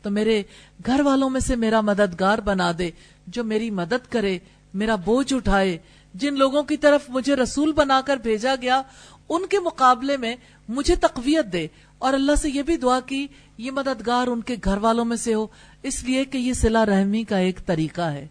[0.02, 0.44] تو میرے
[0.86, 2.92] گھر والوں میں سے میرا مددگار بنا دے،
[3.28, 4.40] جو میری مدد کرے،
[4.74, 5.78] میرا بوجھ اٹھائے۔
[6.14, 8.82] جن لوگوں کی طرف مجھے رسول بنا کر بھیجا گیا،
[9.30, 10.36] ان کے مقابلے میں
[10.70, 14.78] مجھے تقویت دے۔ اور اللہ سے یہ بھی دعا کی، یہ مددگار ان کے گھر
[14.78, 15.48] والوں میں سے ہو۔
[15.84, 18.28] اس لیے کہ یہ سلا رحمی کا ایک طریقہ ہے۔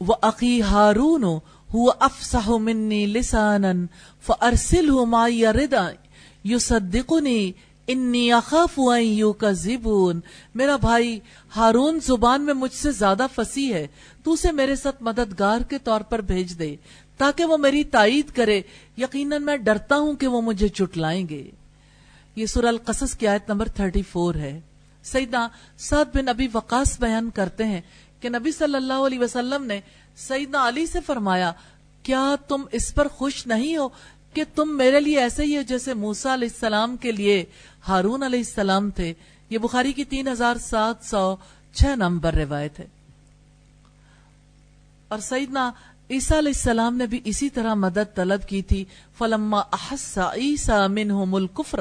[0.00, 1.24] وہ عقی ہارون
[1.74, 3.86] ہو افسح منی لسانن
[4.26, 5.88] فرسل ہو مائی ردا
[6.44, 7.52] یو صدقنی
[7.86, 10.20] انی اخاف یو کا زبون
[10.54, 11.20] میرا بھائی،
[11.56, 13.86] ہارون زبان میں مجھ سے زیادہ فسی ہے۔
[14.24, 16.76] تو اسے میرے ساتھ مددگار کے طور پر بھیج دے
[17.16, 18.60] تاکہ وہ میری تائید کرے۔
[18.98, 21.50] یقیناً میں ڈرتا ہوں کہ وہ مجھے چٹلائیں گے۔
[22.36, 24.60] یہ سورہ القصص کی آیت نمبر 34 ہے۔
[25.02, 27.80] سیدنا سعد بن ابی وقاص بیان کرتے ہیں
[28.20, 29.80] کہ نبی صلی اللہ علیہ وسلم نے
[30.18, 31.52] سیدنا علی سے فرمایا،
[32.02, 33.88] کیا تم اس پر خوش نہیں ہو
[34.32, 37.44] کہ تم میرے لیے ایسے ہی ہو جیسے موسا علیہ السلام کے لیے
[37.88, 39.14] ہارون علیہ السلام تھے؟
[39.50, 41.36] یہ بخاری کی تین ہزار سات سو
[41.72, 42.86] چھ نمبر روایت ہے۔
[45.08, 45.70] اور سیدنا
[46.10, 48.84] عیسیٰ علیہ السلام نے بھی اسی طرح مدد طلب کی تھی۔
[49.18, 51.80] فلما احسا عیسیٰ منہم الکفر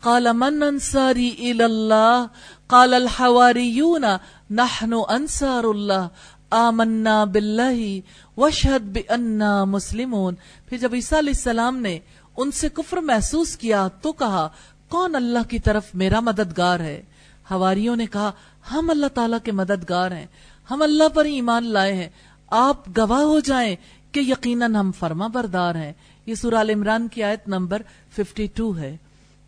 [0.00, 2.26] قال من انصاری الاللہ
[2.66, 4.04] قال الحواریون
[4.50, 6.08] نحن انصار اللہ
[6.50, 8.00] آمنا باللہ
[8.40, 10.34] وشہد باننا مسلمون۔
[10.66, 11.98] پھر جب عیسیٰ علیہ السلام نے
[12.36, 14.48] ان سے کفر محسوس کیا تو کہا،
[14.88, 17.02] کون اللہ کی طرف میرا مددگار ہے؟
[17.50, 18.30] ہواریوں نے کہا،
[18.72, 20.26] ہم اللہ تعالیٰ کے مددگار ہیں،
[20.70, 22.08] ہم اللہ پر ہی ایمان لائے ہیں۔
[22.46, 23.76] آپ گواہ ہو جائیں
[24.12, 25.92] کہ یقیناً ہم فرما بردار ہیں۔
[26.26, 27.82] یہ سورہ عمران کی آیت نمبر
[28.16, 28.96] 52 ہے۔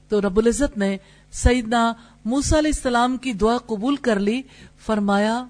[0.09, 0.97] تو رب العزت نے
[1.33, 1.93] سیدنا
[2.25, 4.43] موسیٰ علیہ السلام کی دعا قبول کر لی،
[4.87, 5.45] فرمایا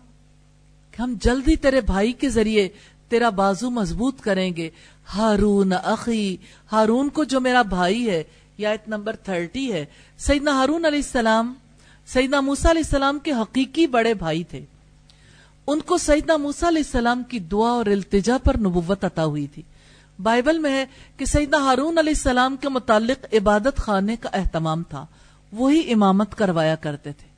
[0.92, 2.68] کہ ہم جلدی تیرے بھائی کے ذریعے
[3.08, 4.70] تیرا بازو مضبوط کریں گے۔
[5.14, 6.36] ہارون اخی،
[6.72, 8.22] ہارون کو جو میرا بھائی ہے،
[8.58, 9.84] یہ آیت نمبر 30 ہے۔
[10.18, 11.54] سیدنا ہارون علیہ السلام،
[12.06, 14.64] سیدنا موسیٰ علیہ السلام کے حقیقی بڑے بھائی تھے۔
[15.66, 19.62] ان کو سیدنا موسیٰ علیہ السلام کی دعا اور التجا پر نبوت عطا ہوئی تھی۔
[20.22, 25.06] بائبل میں ہے کہ سیدنا ہارون علیہ السلام کے متعلق عبادت خانے کا اہتمام تھا۔
[25.52, 27.31] وہی امامت کروایا کرتے تھے۔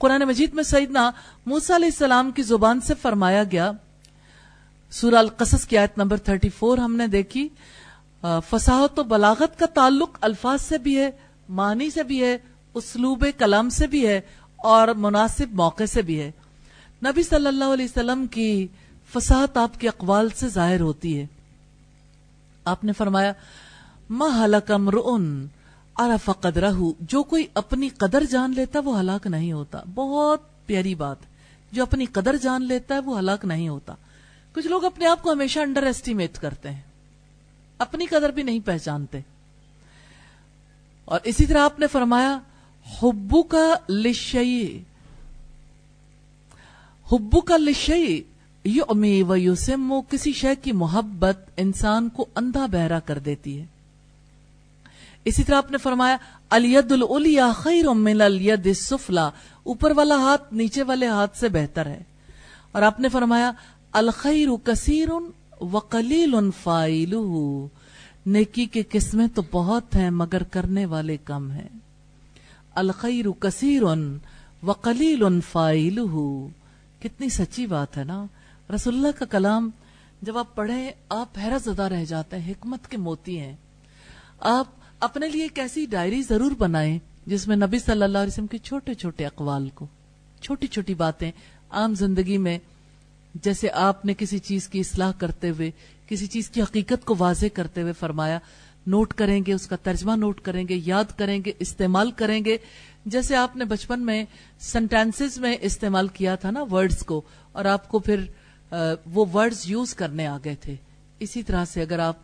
[0.00, 1.10] قرآن مجید میں سیدنا
[1.46, 3.70] موسیٰ علیہ السلام کی زبان سے فرمایا گیا۔
[4.90, 7.48] سورہ القصص کی آیت نمبر 34 ہم نے دیکھی۔
[8.22, 11.10] فصاحت و بلاغت کا تعلق الفاظ سے بھی ہے،
[11.48, 12.38] معنی سے بھی ہے،
[12.74, 14.20] اسلوب کلام سے بھی ہے
[14.56, 16.30] اور مناسب موقع سے بھی ہے۔
[17.06, 18.66] نبی صلی اللہ علیہ وسلم کی
[19.12, 21.26] فساحت آپ کے اقوال سے ظاہر ہوتی ہے۔
[22.64, 23.32] آپ نے فرمایا،
[24.10, 24.46] مَا
[26.00, 31.16] عرف قدرہ جو کوئی اپنی قدر جان لیتا وہ ہلاک نہیں ہوتا۔ بہت پیاری بات۔
[31.72, 33.94] جو اپنی قدر جان لیتا ہے وہ ہلاک نہیں ہوتا۔
[34.52, 36.80] کچھ لوگ اپنے آپ کو ہمیشہ انڈر ایسٹیمیٹ کرتے ہیں۔
[37.78, 39.20] اپنی قدر بھی نہیں پہچانتے۔
[41.04, 42.38] اور اسی طرح آپ نے فرمایا
[43.02, 44.82] حبو کا لشئی
[47.12, 48.22] حبو کا لشئی
[48.64, 53.66] یو و یوسمو کسی شے کی محبت انسان کو اندھا بہرا کر دیتی ہے۔
[55.24, 56.16] اسی طرح آپ نے فرمایا،
[56.50, 59.30] الید الیا خیر من الید السفلا،
[59.62, 62.02] اوپر والا ہاتھ نیچے والے ہاتھ سے بہتر ہے۔
[62.72, 63.52] اور آپ نے فرمایا،
[63.92, 65.08] الخیر کثیر
[65.60, 67.66] وقلیل فائلہ،
[68.26, 71.68] نیکی کے قسمیں تو بہت ہیں مگر کرنے والے کم ہیں۔
[72.74, 73.82] الخیر کثیر
[74.62, 76.46] وقلیل فائلہ،
[77.02, 78.24] کتنی سچی بات ہے نا۔
[78.74, 79.70] رسول اللہ کا کلام
[80.22, 83.56] جب آپ پڑھیں، آپ حیرت زدہ رہ جاتے ہیں، حکمت کے موتی ہیں۔
[84.40, 84.66] آپ
[85.00, 88.58] اپنے لیے ایک ایسی ڈائری ضرور بنائیں جس میں نبی صلی اللہ علیہ وسلم کے
[88.58, 89.86] چھوٹے چھوٹے اقوال کو،
[90.42, 91.30] چھوٹی چھوٹی باتیں
[91.70, 92.58] عام زندگی میں،
[93.34, 95.70] جیسے آپ نے کسی چیز کی اصلاح کرتے ہوئے،
[96.08, 98.38] کسی چیز کی حقیقت کو واضح کرتے ہوئے فرمایا،
[98.86, 102.56] نوٹ کریں گے، اس کا ترجمہ نوٹ کریں گے، یاد کریں گے، استعمال کریں گے۔
[103.06, 104.24] جیسے آپ نے بچپن میں
[104.62, 107.20] سنٹینسز میں استعمال کیا تھا نا ورڈز کو،
[107.52, 108.24] اور آپ کو پھر
[109.14, 110.74] وہ ورڈز یوز کرنے آ گئے تھے۔
[111.20, 112.16] اسی طرح سے اگر آپ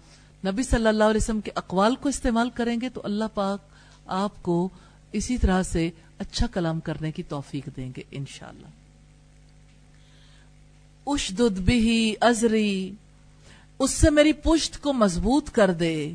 [0.46, 3.60] نبی صلی اللہ علیہ وسلم کے اقوال کو استعمال کریں گے تو اللہ پاک
[4.06, 4.68] آپ کو
[5.12, 8.66] اسی طرح سے اچھا کلام کرنے کی توفیق دیں گے انشاءاللہ۔
[11.06, 12.90] اشدد بھی ازری،
[13.78, 16.12] اس سے میری پشت کو مضبوط کر دے۔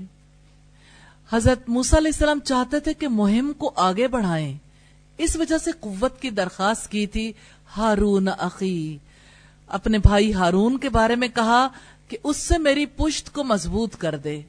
[1.32, 4.58] حضرت موسیٰ علیہ السلام چاہتے تھے کہ مہم کو آگے بڑھائیں۔
[5.18, 7.34] اس وجہ سے قوت کی درخواست کی تھی
[7.78, 8.98] ہارون عقی
[9.68, 11.68] اپنے بھائی ہارون کے بارے میں کہا
[12.12, 14.42] کہ اس سے میری پشت کو مضبوط کر دے۔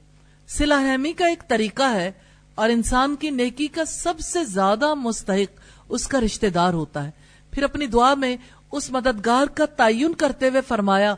[0.61, 2.12] رحمی کا ایک طریقہ ہے
[2.55, 7.11] اور انسان کی نیکی کا سب سے زیادہ مستحق اس کا رشتہ دار ہوتا ہے۔
[7.51, 8.37] پھر اپنی دعا میں
[8.72, 11.14] اس مددگار کا تعین کرتے ہوئے فرمایا،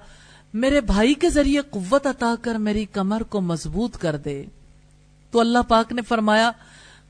[0.55, 4.45] میرے بھائی کے ذریعے قوت عطا کر میری کمر کو مضبوط کر دے۔
[5.31, 6.51] تو اللہ پاک نے فرمایا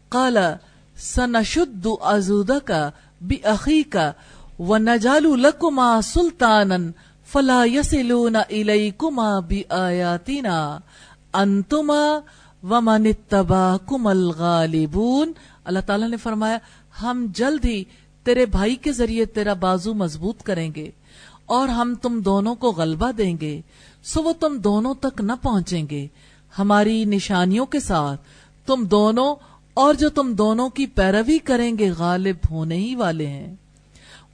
[0.08, 0.56] کالا
[0.96, 4.12] سنشد ازودہ کا بھی عقی کا
[4.58, 6.92] و نجالو لکما سلطان
[7.34, 10.78] فلا یسلون الیکما بی آیاتنا
[11.32, 12.18] انتما
[12.62, 15.32] ومن اتباکم الغالبون۔
[15.64, 16.58] اللہ تعالیٰ نے فرمایا،
[17.02, 17.84] ہم جلد ہی
[18.24, 20.90] تیرے بھائی کے ذریعے تیرا بازو مضبوط کریں گے
[21.46, 23.60] اور ہم تم دونوں کو غلبہ دیں گے،
[24.02, 26.06] سو وہ تم دونوں تک نہ پہنچیں گے۔
[26.58, 28.20] ہماری نشانیوں کے ساتھ
[28.66, 29.34] تم دونوں
[29.74, 33.54] اور جو تم دونوں کی پیروی کریں گے غالب ہونے ہی والے ہیں۔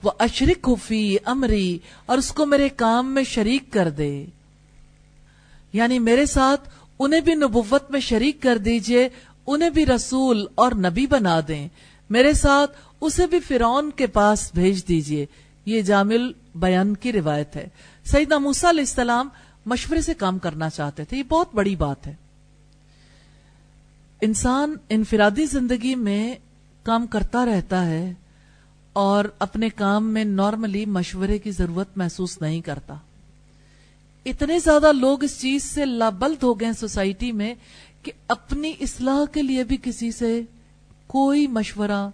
[0.02, 4.26] وہ اشرک فی امری اور اس کو میرے کام میں شریک کر دے۔
[5.72, 9.08] یعنی میرے ساتھ انہیں بھی نبوت میں شریک کر دیجیے،
[9.46, 11.68] انہیں بھی رسول اور نبی بنا دیں۔
[12.10, 15.26] میرے ساتھ اسے بھی فرون کے پاس بھیج دیجیے۔
[15.66, 17.68] یہ جامل بیان کی روایت ہے۔
[18.04, 19.28] سیدنا موسا علیہ السلام
[19.66, 22.14] مشورے سے کام کرنا چاہتے تھے۔ یہ بہت بڑی بات ہے۔
[24.20, 26.34] انسان انفرادی زندگی میں
[26.82, 28.14] کام کرتا رہتا ہے۔
[28.92, 32.94] اور اپنے کام میں نارملی مشورے کی ضرورت محسوس نہیں کرتا۔
[34.24, 37.54] اتنے زیادہ لوگ اس چیز سے لابلد ہو گئے سوسائٹی میں
[38.02, 40.42] کہ اپنی اصلاح کے لیے بھی کسی سے
[41.06, 42.08] کوئی مشورہ،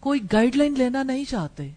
[0.00, 1.70] کوئی گائیڈ لائن لینا نہیں چاہتے۔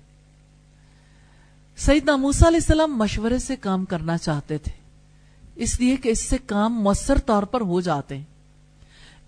[1.78, 4.72] سعید ناموسا علیہ السلام مشورے سے کام کرنا چاہتے تھے،
[5.56, 8.24] اس لیے کہ اس سے کام مؤثر طور پر ہو جاتے۔ ہیں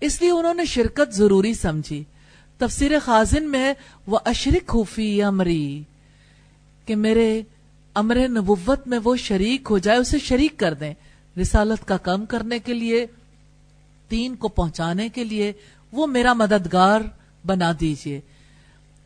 [0.00, 2.04] اس لیے انہوں نے شرکت ضروری سمجھی۔
[2.58, 3.72] تفسیر خازن میں ہے،
[4.06, 5.82] وہ اشرک خوفی امری.
[6.86, 7.42] کہ میرے
[7.94, 10.94] امر نبوت میں وہ شریک ہو جائے، اسے شریک کر دیں۔
[11.40, 13.06] رسالت کا کام کرنے کے لیے،
[14.08, 15.52] تین کو پہنچانے کے لیے
[15.92, 17.00] وہ میرا مددگار
[17.46, 18.20] بنا دیجیے۔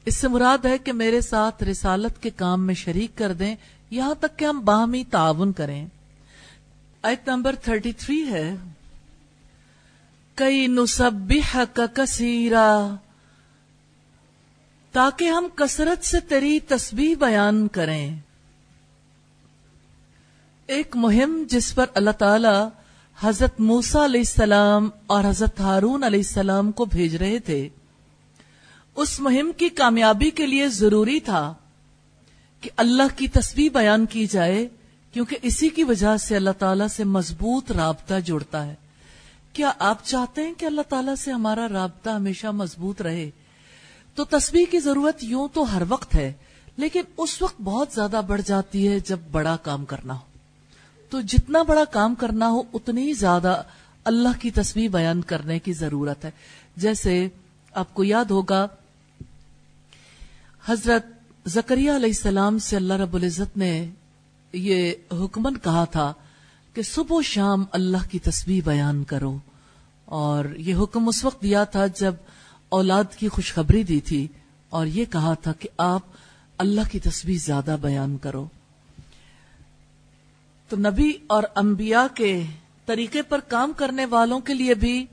[0.04, 3.56] اس سے مراد ہے کہ میرے ساتھ رسالت کے کام میں شریک کر دیں،
[3.90, 5.86] یہاں تک کہ ہم باہمی تعاون کریں۔
[7.02, 8.54] ایت نمبر 33 ہے،
[10.34, 12.94] کئی نصبح کا کثیرہ
[14.92, 18.16] تاکہ ہم کثرت سے تیری تسبیح بیان کریں۔
[20.66, 22.68] ایک مہم جس پر اللہ تعالی
[23.20, 27.68] حضرت موسا علیہ السلام اور حضرت ہارون علیہ السلام کو بھیج رہے تھے۔
[28.96, 31.54] اس مہم کی کامیابی کے لیے ضروری تھا
[32.60, 34.68] کہ اللہ کی تسبیح بیان کی جائے،
[35.12, 38.74] کیونکہ اسی کی وجہ سے اللہ تعالیٰ سے مضبوط رابطہ جڑتا ہے۔
[39.52, 43.30] کیا آپ چاہتے ہیں کہ اللہ تعالیٰ سے ہمارا رابطہ ہمیشہ مضبوط رہے؟
[44.18, 46.32] تو تسبیح کی ضرورت یوں تو ہر وقت ہے،
[46.76, 50.20] لیکن اس وقت بہت زیادہ بڑھ جاتی ہے جب بڑا کام کرنا ہو۔
[51.10, 53.62] تو جتنا بڑا کام کرنا ہو، اتنی زیادہ
[54.04, 56.30] اللہ کی تسبیح بیان کرنے کی ضرورت ہے۔
[56.76, 57.28] جیسے
[57.72, 58.66] آپ کو یاد ہوگا،
[60.66, 61.06] حضرت
[61.46, 63.90] زکریہ علیہ السلام سے اللہ رب العزت نے
[64.52, 66.12] یہ حکمن کہا تھا
[66.74, 69.38] کہ صبح و شام اللہ کی تسبیح بیان کرو۔
[70.04, 72.14] اور یہ حکم اس وقت دیا تھا جب
[72.72, 74.26] اولاد کی خوشخبری دی تھی
[74.72, 76.16] اور یہ کہا تھا کہ آپ
[76.58, 78.46] اللہ کی تسبیح زیادہ بیان کرو۔
[80.70, 82.42] تو نبی اور انبیاء کے
[82.86, 85.04] طریقے پر کام کرنے والوں کے لیے بھی،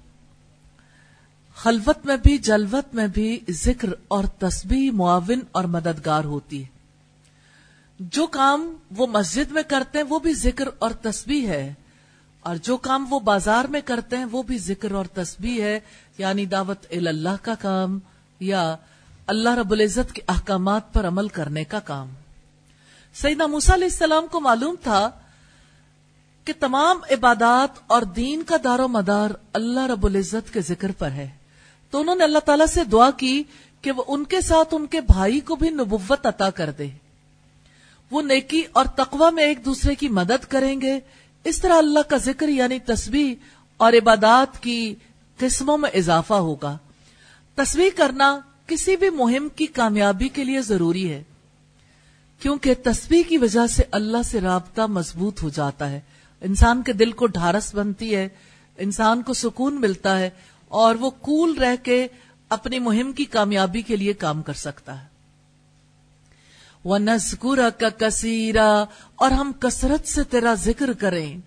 [1.58, 6.74] خلوت میں بھی، جلوت میں بھی ذکر اور تسبیح معاون اور مددگار ہوتی۔ ہے
[8.12, 11.74] جو کام وہ مسجد میں کرتے ہیں وہ بھی ذکر اور تسبیح ہے،
[12.46, 15.80] اور جو کام وہ بازار میں کرتے ہیں وہ بھی ذکر اور تسبیح ہے۔
[16.18, 18.00] یعنی دعوت اللہ کا کام
[18.40, 18.76] یا
[19.28, 22.10] اللہ رب العزت کے احکامات پر عمل کرنے کا کام۔
[23.14, 25.12] سیدنا موسیٰ علیہ السلام کو معلوم تھا
[26.46, 31.12] کہ تمام عبادات اور دین کا دار و مدار اللہ رب العزت کے ذکر پر
[31.12, 31.30] ہے۔
[31.92, 33.44] تو انہوں نے اللہ تعالیٰ سے دعا کی
[33.82, 36.88] کہ وہ ان کے ساتھ ان کے بھائی کو بھی نبوت عطا کر دے۔
[38.12, 41.00] وہ نیکی اور تقوی میں ایک دوسرے کی مدد کریں گے۔
[41.44, 43.36] اس طرح اللہ کا ذکر یعنی تسبیح
[43.78, 44.96] اور عبادات کی
[45.38, 46.78] قسموں میں اضافہ ہوگا۔
[47.56, 51.24] تصویر کرنا کسی بھی مہم کی کامیابی کے لیے ضروری ہے،
[52.40, 56.00] کیونکہ تصویر کی وجہ سے اللہ سے رابطہ مضبوط ہو جاتا ہے۔
[56.42, 58.28] انسان کے دل کو ڈھارس بنتی ہے،
[58.78, 60.30] انسان کو سکون ملتا ہے
[60.68, 62.08] اور وہ کول رہ کے
[62.50, 65.08] اپنی مہم کی کامیابی کے لیے کام کر سکتا ہے۔
[66.84, 71.38] وہ نسکور کا کثیرا اور ہم کثرت سے تیرا ذکر کریں۔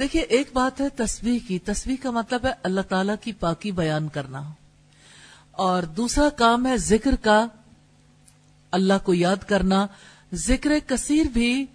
[0.00, 4.08] دیکھیے، ایک بات ہے تصویر کی۔ تصویر کا مطلب ہے اللہ تعالی کی پاکی بیان
[4.08, 4.42] کرنا۔
[5.52, 7.46] اور دوسرا کام ہے ذکر کا
[8.70, 9.86] اللہ کو یاد کرنا۔
[10.32, 11.66] ذکر کثیر بھی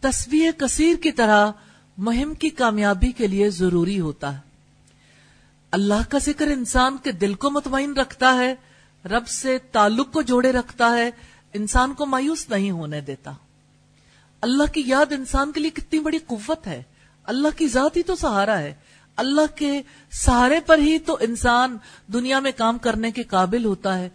[0.00, 1.50] تصویر کثیر کی طرح
[1.98, 4.40] مہم کی کامیابی کے لیے ضروری ہوتا ہے۔
[5.70, 8.54] اللہ کا ذکر انسان کے دل کو مطمئن رکھتا ہے،
[9.04, 11.10] رب سے تعلق کو جوڑے رکھتا ہے،
[11.54, 13.32] انسان کو مایوس نہیں ہونے دیتا۔
[14.40, 16.82] اللہ کی یاد انسان کے لیے کتنی بڑی قوت ہے۔
[17.26, 18.74] اللہ کی ذات ہی تو سہارا ہے۔
[19.16, 21.78] اللہ کے سہارے پر ہی تو انسان
[22.12, 24.08] دنیا میں کام کرنے کے قابل ہوتا ہے۔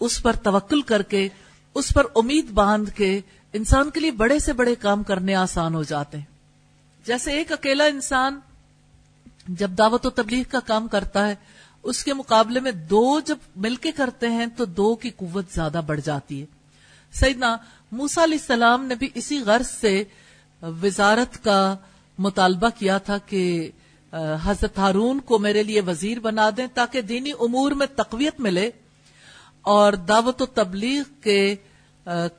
[0.00, 1.28] اس پر توکل کر کے،
[1.74, 3.20] اس پر امید باندھ کے
[3.52, 6.24] انسان کے لیے بڑے سے بڑے کام کرنے آسان ہو جاتے ہیں۔
[7.04, 8.40] جیسے ایک اکیلا انسان
[9.48, 11.34] جب دعوت و تبلیغ کا کام کرتا ہے،
[11.82, 15.80] اس کے مقابلے میں دو جب مل کے کرتے ہیں تو دو کی قوت زیادہ
[15.86, 16.46] بڑھ جاتی ہے۔
[17.12, 17.56] سیدنا
[17.92, 20.04] موسا علیہ السلام نے بھی اسی غرض سے
[20.62, 21.76] وزارت کا
[22.22, 23.70] مطالبہ کیا تھا کہ
[24.44, 28.70] حضرت ہارون کو میرے لیے وزیر بنا دیں تاکہ دینی امور میں تقویت ملے
[29.62, 31.54] اور دعوت و تبلیغ کے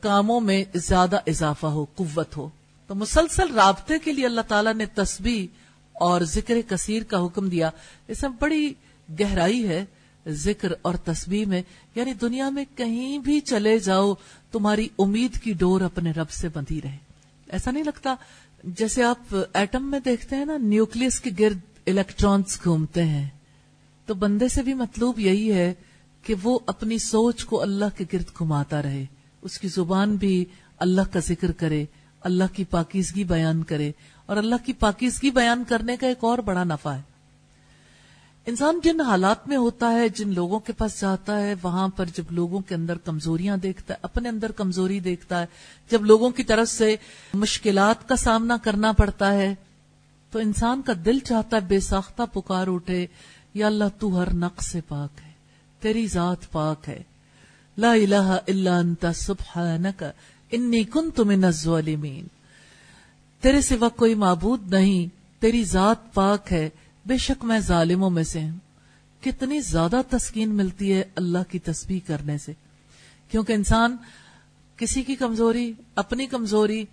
[0.01, 2.49] کاموں میں زیادہ اضافہ ہو، قوت ہو۔
[2.87, 5.47] تو مسلسل رابطے کے لیے اللہ تعالیٰ نے تسبیح
[5.93, 7.69] اور ذکر کثیر کا حکم دیا۔
[8.07, 8.73] اس میں بڑی
[9.19, 9.83] گہرائی ہے
[10.27, 11.61] ذکر اور تسبیح میں
[11.95, 14.13] یعنی دنیا میں کہیں بھی چلے جاؤ،
[14.51, 16.97] تمہاری امید کی ڈور اپنے رب سے بندھی رہے۔
[17.47, 18.15] ایسا نہیں لگتا
[18.63, 23.29] جیسے آپ ایٹم میں دیکھتے ہیں نا نیوکلس کے گرد الیکٹرانس گھومتے ہیں۔
[24.05, 25.73] تو بندے سے بھی مطلوب یہی ہے
[26.23, 29.05] کہ وہ اپنی سوچ کو اللہ کے گرد گھماتا رہے۔
[29.41, 30.45] اس کی زبان بھی
[30.77, 31.85] اللہ کا ذکر کرے،
[32.21, 33.91] اللہ کی پاکیزگی بیان کرے۔
[34.25, 37.12] اور اللہ کی پاکیزگی بیان کرنے کا ایک اور بڑا نفع ہے۔
[38.45, 42.23] انسان جن حالات میں ہوتا ہے، جن لوگوں کے پاس جاتا ہے، وہاں پر جب
[42.29, 45.45] لوگوں کے اندر کمزوریاں دیکھتا ہے، اپنے اندر کمزوری دیکھتا ہے،
[45.89, 46.95] جب لوگوں کی طرف سے
[47.33, 49.55] مشکلات کا سامنا کرنا پڑتا ہے،
[50.31, 53.07] تو انسان کا دل چاہتا ہے بے ساختہ پکار اٹھے،
[53.53, 55.31] یا اللہ تو ہر نقص سے پاک ہے،
[55.79, 57.03] تیری ذات پاک ہے۔
[57.77, 60.03] لا الہ الا انت سبحانک،
[60.51, 62.27] انی کنت من الظالمین۔
[63.41, 65.07] تیرے سوا کوئی معبود نہیں،
[65.41, 66.69] تیری ذات پاک ہے۔
[67.05, 68.57] بے شک میں ظالموں میں سے ہوں۔
[69.23, 72.53] کتنی زیادہ تسکین ملتی ہے اللہ کی تسبیح کرنے سے۔
[73.31, 73.97] کیونکہ انسان
[74.77, 76.85] کسی کی کمزوری، اپنی کمزوری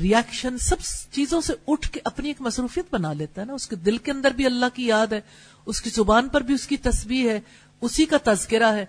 [0.00, 0.76] ریاکشن سب
[1.10, 4.12] چیزوں سے اٹھ کے اپنی ایک مصروفیت بنا لیتا ہے نا۔ اس کے دل کے
[4.12, 5.20] اندر بھی اللہ کی یاد ہے،
[5.66, 7.40] اس کی زبان پر بھی اس کی تسبیح ہے،
[7.80, 8.86] اسی کا تذکرہ ہے۔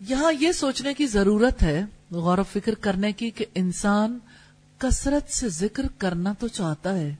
[0.00, 4.18] یہاں یہ سوچنے کی ضرورت ہے، غور و فکر کرنے کی، کہ انسان
[4.78, 7.14] کثرت سے ذکر کرنا تو چاہتا ہے۔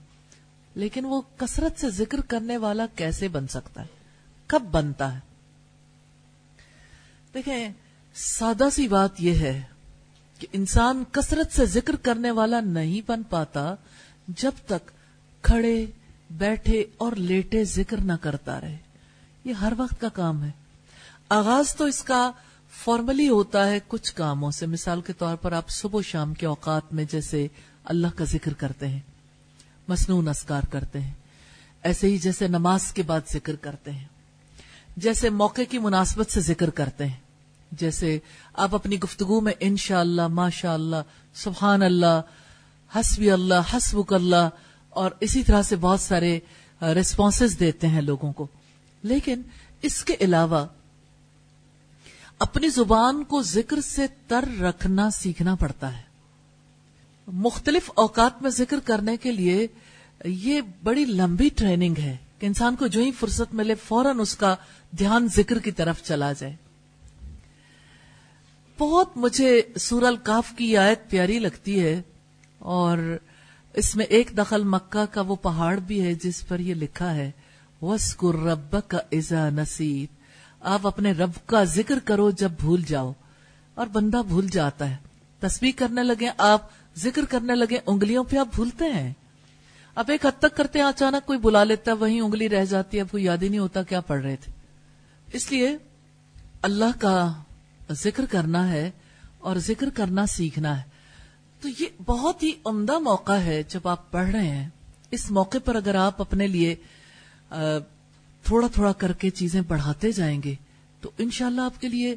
[0.74, 3.86] لیکن وہ کثرت سے ذکر کرنے والا کیسے بن سکتا ہے؟
[4.46, 5.20] کب بنتا ہے؟
[7.34, 7.68] دیکھیں،
[8.14, 9.62] سادہ سی بات یہ ہے
[10.38, 13.74] کہ انسان کثرت سے ذکر کرنے والا نہیں بن پاتا
[14.28, 14.90] جب تک
[15.42, 15.86] کھڑے،
[16.30, 18.76] بیٹھے اور لیٹے ذکر نہ کرتا رہے۔
[19.44, 20.50] یہ ہر وقت کا کام ہے۔
[21.28, 22.30] آغاز تو اس کا
[22.84, 26.46] فارملی ہوتا ہے کچھ کاموں سے۔ مثال کے طور پر آپ صبح و شام کے
[26.46, 27.48] اوقات میں جیسے
[27.84, 29.00] اللہ کا ذکر کرتے ہیں۔
[29.88, 31.12] مصنون اسکار کرتے ہیں۔
[31.82, 34.04] ایسے ہی جیسے نماز کے بعد ذکر کرتے ہیں۔
[34.96, 37.16] جیسے موقع کی مناسبت سے ذکر کرتے ہیں۔
[37.72, 38.18] جیسے
[38.54, 40.96] آپ اپنی گفتگو میں انشاء اللہ ماشاء اللہ
[41.34, 42.20] سبحان اللہ
[42.96, 44.48] حسبی اللہ حسبک اللہ
[44.88, 46.40] اور اسی طرح سے بہت سارے
[46.82, 48.46] ریسپانسز دیتے ہیں لوگوں کو۔
[49.02, 49.42] لیکن
[49.82, 50.66] اس کے علاوہ
[52.38, 56.11] اپنی زبان کو ذکر سے تر رکھنا سیکھنا پڑتا ہے۔
[57.26, 59.66] مختلف اوقات میں ذکر کرنے کے لیے
[60.24, 64.56] یہ بڑی لمبی ٹریننگ ہے کہ انسان کو جو ہی فرصت ملے فوراً اس کا
[64.98, 66.56] دھیان ذکر کی طرف چلا جائے۔
[68.78, 72.02] بہت مجھے سور القاف کی آیت پیاری لگتی ہے
[72.58, 73.18] اور
[73.74, 77.30] اس میں ایک دخل مکہ کا وہ پہاڑ بھی ہے جس پر یہ لکھا ہے
[77.82, 80.14] وسکر رب کا ازا نصیر
[80.60, 83.12] آپ اپنے رب کا ذکر کرو جب بھول جاؤ
[83.74, 84.96] اور بندہ بھول جاتا ہے۔
[85.40, 89.12] تصویر کرنے لگے آپ ذکر کرنے لگے، انگلیوں پہ آپ بھولتے ہیں۔
[89.94, 92.96] اب ایک حد تک کرتے ہیں، اچانک کوئی بلا لیتا ہے، وہیں انگلی رہ جاتی
[92.96, 94.52] ہے، اب کوئی یاد ہی نہیں ہوتا کیا پڑھ رہے تھے۔
[95.32, 95.76] اس لیے
[96.62, 97.32] اللہ کا
[97.90, 98.90] ذکر کرنا ہے
[99.38, 100.82] اور ذکر کرنا سیکھنا ہے۔
[101.60, 104.68] تو یہ بہت ہی عمدہ موقع ہے جب آپ پڑھ رہے ہیں۔
[105.10, 106.74] اس موقع پر اگر آپ اپنے لیے
[107.48, 110.54] تھوڑا تھوڑا کر کے چیزیں بڑھاتے جائیں گے،
[111.00, 112.14] تو انشاءاللہ اللہ آپ کے لیے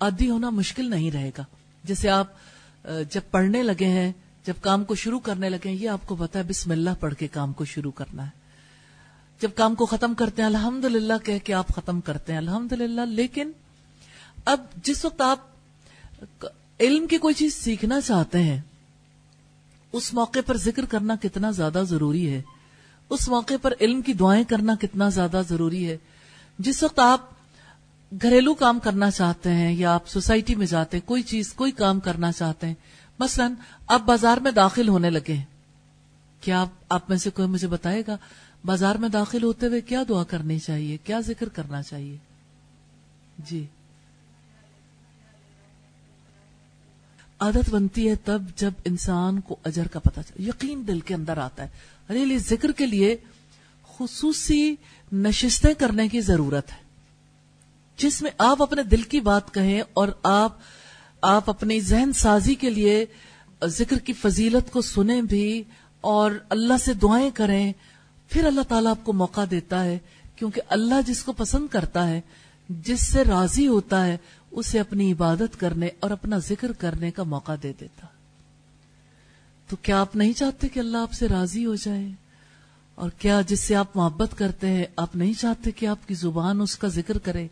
[0.00, 1.44] عادی ہونا مشکل نہیں رہے گا۔
[1.84, 2.26] جیسے آپ
[2.86, 4.12] جب پڑھنے لگے ہیں،
[4.46, 7.14] جب کام کو شروع کرنے لگے ہیں، یہ آپ کو پتا ہے، بسم اللہ پڑھ
[7.14, 8.30] کے کام کو شروع کرنا ہے۔
[9.40, 12.72] جب کام کو ختم کرتے ہیں الحمد للہ کہہ کے آپ ختم کرتے ہیں الحمد
[12.72, 13.50] للہ لیکن
[14.44, 15.38] اب جس وقت آپ
[16.80, 18.60] علم کی کوئی چیز سیکھنا چاہتے ہیں،
[19.92, 22.42] اس موقع پر ذکر کرنا کتنا زیادہ ضروری ہے۔
[23.10, 25.96] اس موقع پر علم کی دعائیں کرنا کتنا زیادہ ضروری ہے۔
[26.58, 27.20] جس وقت آپ
[28.12, 32.00] گھریلو کام کرنا چاہتے ہیں یا آپ سوسائٹی میں جاتے ہیں، کوئی چیز، کوئی کام
[32.00, 32.74] کرنا چاہتے ہیں۔
[33.18, 33.48] مثلا
[33.86, 35.44] آپ بازار میں داخل ہونے لگے ہیں۔
[36.40, 38.16] کیا آپ آپ میں سے کوئی مجھے بتائے گا،
[38.64, 42.16] بازار میں داخل ہوتے ہوئے کیا دعا کرنی چاہیے؟ کیا ذکر کرنا چاہیے؟
[43.38, 43.66] جی۔
[47.38, 51.38] عادت بنتی ہے تب جب انسان کو اجر کا پتہ چلے۔ یقین دل کے اندر
[51.38, 51.68] آتا ہے۔
[52.10, 53.16] ارے ذکر کے لیے
[53.98, 54.74] خصوصی
[55.12, 56.85] نشستیں کرنے کی ضرورت ہے۔
[57.96, 60.58] جس میں آپ اپنے دل کی بات کہیں اور آپ
[61.22, 63.06] آپ اپنی ذہن سازی کے لیے
[63.64, 65.62] ذکر کی فضیلت کو سنیں بھی
[66.00, 67.72] اور اللہ سے دعائیں کریں،
[68.28, 69.98] پھر اللہ تعالیٰ آپ کو موقع دیتا ہے،
[70.36, 72.20] کیونکہ اللہ جس کو پسند کرتا ہے،
[72.68, 74.16] جس سے راضی ہوتا ہے،
[74.50, 78.06] اسے اپنی عبادت کرنے اور اپنا ذکر کرنے کا موقع دے دیتا۔
[79.68, 82.08] تو کیا آپ نہیں چاہتے کہ اللہ آپ سے راضی ہو جائے؟
[82.94, 86.60] اور کیا جس سے آپ محبت کرتے ہیں، آپ نہیں چاہتے کہ آپ کی زبان
[86.60, 87.46] اس کا ذکر کرے؟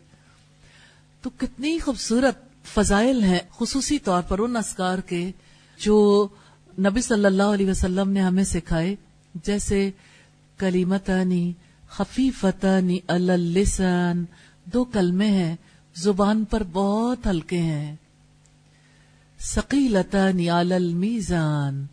[1.25, 5.31] تو کتنی خوبصورت فضائل ہیں، خصوصی طور پر ان اسکار کے
[5.77, 6.27] جو
[6.79, 8.95] نبی صلی اللہ علیہ وسلم نے ہمیں سکھائے،
[9.43, 9.91] جیسے
[10.57, 11.53] کلیمتانی،
[11.87, 14.25] خفیفتانی اللسان،
[14.65, 15.55] دو کلمے ہیں،
[15.95, 17.95] زبان پر بہت ہلکے ہیں۔
[19.39, 21.85] سقیلتانی علی المیزان،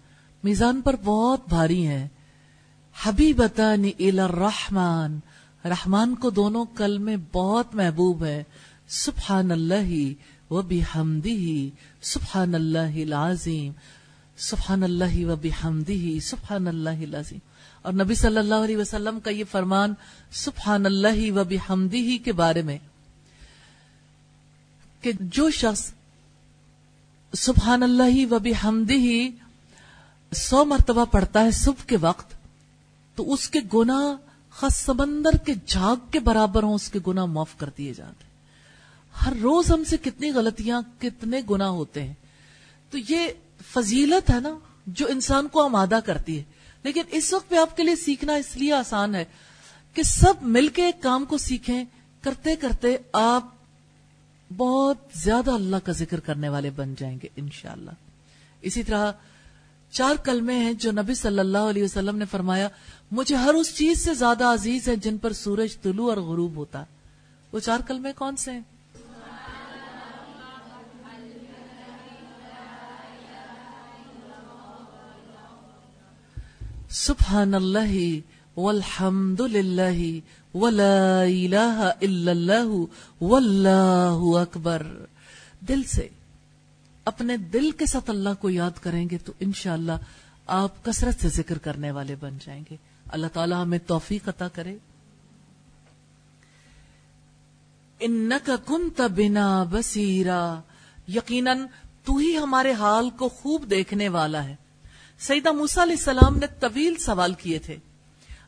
[0.44, 2.08] میزان پر بہت بھاری ہیں۔
[3.02, 5.18] حبیبتانی الی الرحمن،
[5.64, 8.42] رحمان کو دونوں کلمے بہت محبوب ہیں۔
[8.92, 13.72] سبحان اللہ و بحمدہ سبحان اللہ العظیم
[14.36, 17.38] سبحان اللہ و بحمدہ سبحان اللہ العظیم۔
[17.82, 19.94] اور نبی صلی اللہ علیہ وسلم کا یہ فرمان
[20.32, 22.78] سبحان اللہ و بحمدہ کے بارے میں
[25.00, 25.92] کہ جو شخص
[27.32, 29.02] سبحان اللہ و بحمدہ
[30.34, 32.34] سو مرتبہ پڑھتا ہے صبح کے وقت،
[33.16, 34.16] تو اس کے گناہ
[34.50, 38.31] خاص سمندر کے جھاگ کے برابر ہوں، اس کے گناہ معاف کر دیے جاتے ہیں۔
[39.26, 42.14] ہر روز ہم سے کتنی غلطیاں، کتنے گنا ہوتے ہیں۔
[42.90, 43.28] تو یہ
[43.72, 46.42] فضیلت ہے نا، جو انسان کو آمادہ کرتی ہے۔
[46.82, 49.24] لیکن اس وقت پہ آپ کے لیے سیکھنا اس لیے آسان ہے
[49.94, 51.84] کہ سب مل کے ایک کام کو سیکھیں۔
[52.20, 53.46] کرتے کرتے آپ
[54.56, 57.90] بہت زیادہ اللہ کا ذکر کرنے والے بن جائیں گے انشاءاللہ۔
[58.60, 59.12] اسی طرح
[59.90, 62.68] چار کلمے ہیں جو نبی صلی اللہ علیہ وسلم نے فرمایا،
[63.10, 66.84] مجھے ہر اس چیز سے زیادہ عزیز ہے جن پر سورج طلوع اور غروب ہوتا۔
[67.52, 68.60] وہ چار کلمے کون سے ہیں؟
[76.92, 78.20] سبحان اللہ
[78.58, 80.18] والحمد للہ
[80.56, 84.86] ولا الہ الا اللہ واللہ اکبر۔
[85.68, 86.08] دل سے،
[87.04, 89.92] اپنے دل کے ساتھ اللہ کو یاد کریں گے تو انشاءاللہ
[90.46, 92.76] آپ کثرت سے ذکر کرنے والے بن جائیں گے۔
[93.08, 94.76] اللہ تعالی ہمیں توفیق عطا کرے۔
[98.00, 100.60] انکا کنت بنا بصیرا۔
[101.08, 101.58] یقیناً
[102.04, 104.61] تو ہی ہمارے حال کو خوب دیکھنے والا ہے۔
[105.28, 107.76] سیدہ موسا علیہ السلام نے طویل سوال کیے تھے۔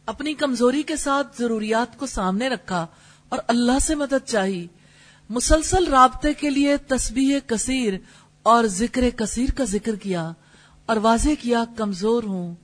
[0.07, 2.87] اپنی کمزوری کے ساتھ ضروریات کو سامنے رکھا
[3.29, 4.66] اور اللہ سے مدد چاہی۔
[5.29, 7.95] مسلسل رابطے کے لیے تسبیح کثیر
[8.43, 10.33] اور ذکر کثیر کا ذکر کیا
[10.87, 12.55] اور واضح کیا، کمزور ہوں،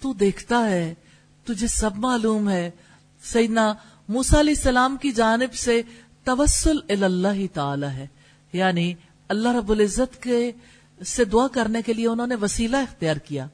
[0.00, 0.94] تو دیکھتا ہے،
[1.44, 2.70] تجھے سب معلوم ہے۔
[3.22, 3.74] سیدنا
[4.08, 5.82] موسا علیہ السلام کی جانب سے
[6.24, 8.06] توسل اللہ تعالی ہے۔
[8.52, 8.94] یعنی
[9.28, 10.52] اللہ رب العزت کے
[11.06, 13.46] سے دعا کرنے کے لیے انہوں نے وسیلہ اختیار کیا۔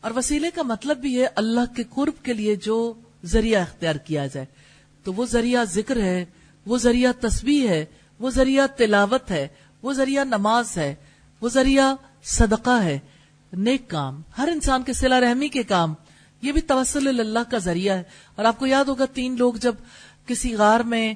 [0.00, 2.92] اور وسیلے کا مطلب بھی ہے اللہ کے قرب کے لیے جو
[3.24, 4.46] ذریعہ اختیار کیا جائے۔
[5.04, 6.24] تو وہ ذریعہ ذکر ہے،
[6.66, 7.84] وہ ذریعہ تسبیح ہے،
[8.18, 9.48] وہ ذریعہ تلاوت ہے،
[9.82, 10.94] وہ ذریعہ نماز ہے،
[11.40, 12.98] وہ ذریعہ صدقہ ہے،
[13.52, 15.94] نیک کام، ہر انسان کے سلا رحمی کے کام۔
[16.42, 18.02] یہ بھی توسل اللہ کا ذریعہ ہے۔
[18.34, 19.74] اور آپ کو یاد ہوگا تین لوگ جب
[20.26, 21.14] کسی غار میں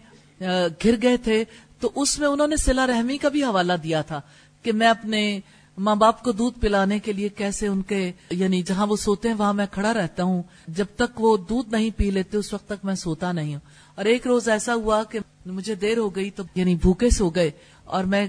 [0.85, 1.45] گر گئے تھے،
[1.81, 4.21] تو اس میں انہوں نے سلا رحمی کا بھی حوالہ دیا تھا۔
[4.63, 5.41] کہ میں اپنے
[5.79, 9.35] ماں باپ کو دودھ پلانے کے لیے کیسے ان کے یعنی جہاں وہ سوتے ہیں
[9.39, 12.85] وہاں میں کھڑا رہتا ہوں۔ جب تک وہ دودھ نہیں پی لیتے اس وقت تک
[12.85, 13.61] میں سوتا نہیں ہوں۔
[13.95, 17.51] اور ایک روز ایسا ہوا کہ مجھے دیر ہو گئی تو یعنی بھوکے سو گئے
[17.85, 18.27] اور میں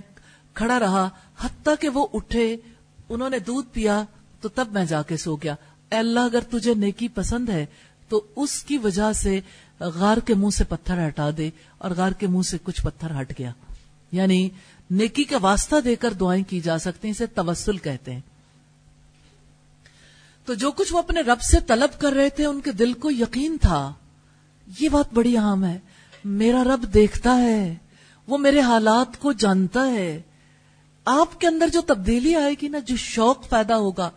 [0.53, 1.09] کھڑا رہا۔
[1.39, 2.57] حتیٰ کہ وہ اٹھے،
[3.09, 4.03] انہوں نے دودھ پیا
[4.41, 5.55] تو تب میں جا کے سو گیا۔
[5.91, 7.65] اے اللہ، اگر تجھے نیکی پسند ہے
[8.09, 9.39] تو اس کی وجہ سے
[9.79, 13.39] غار کے منہ سے پتھر ہٹا دے۔ اور غار کے منہ سے کچھ پتھر ہٹ
[13.39, 13.51] گیا۔
[14.11, 14.49] یعنی
[14.91, 18.19] نیکی کا واسطہ دے کر دعائیں کی جا سکتی ہیں، اسے توسل کہتے ہیں۔
[20.45, 23.11] تو جو کچھ وہ اپنے رب سے طلب کر رہے تھے، ان کے دل کو
[23.11, 23.93] یقین تھا۔
[24.79, 25.79] یہ بات بڑی اہم ہے۔
[26.25, 27.75] میرا رب دیکھتا ہے،
[28.27, 30.21] وہ میرے حالات کو جانتا ہے۔
[31.05, 34.09] آپ کے اندر جو تبدیلی آئے گی نا، جو شوق پیدا ہوگا،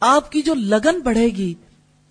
[0.00, 1.54] آپ کی جو لگن بڑھے گی،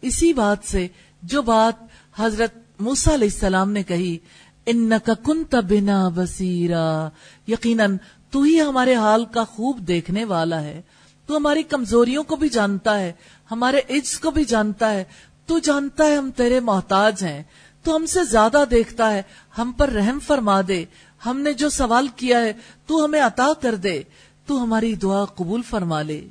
[0.01, 0.87] اسی بات سے
[1.23, 1.83] جو بات
[2.15, 4.17] حضرت موسا علیہ السلام نے کہی
[4.65, 7.09] ان کا کنت بنا بصیرا۔
[7.47, 7.97] یقیناً
[8.31, 10.81] تو ہی ہمارے حال کا خوب دیکھنے والا ہے۔
[11.25, 13.11] تو ہماری کمزوریوں کو بھی جانتا ہے،
[13.51, 15.03] ہمارے عجز کو بھی جانتا ہے۔
[15.45, 17.43] تو جانتا ہے ہم تیرے محتاج ہیں۔
[17.83, 19.21] تو ہم سے زیادہ دیکھتا ہے،
[19.57, 20.85] ہم پر رحم فرما دے۔
[21.25, 22.53] ہم نے جو سوال کیا ہے،
[22.85, 24.03] تو ہمیں عطا کر دے۔
[24.45, 26.27] تو ہماری دعا قبول فرما لے۔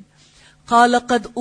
[0.70, 1.38] قال قد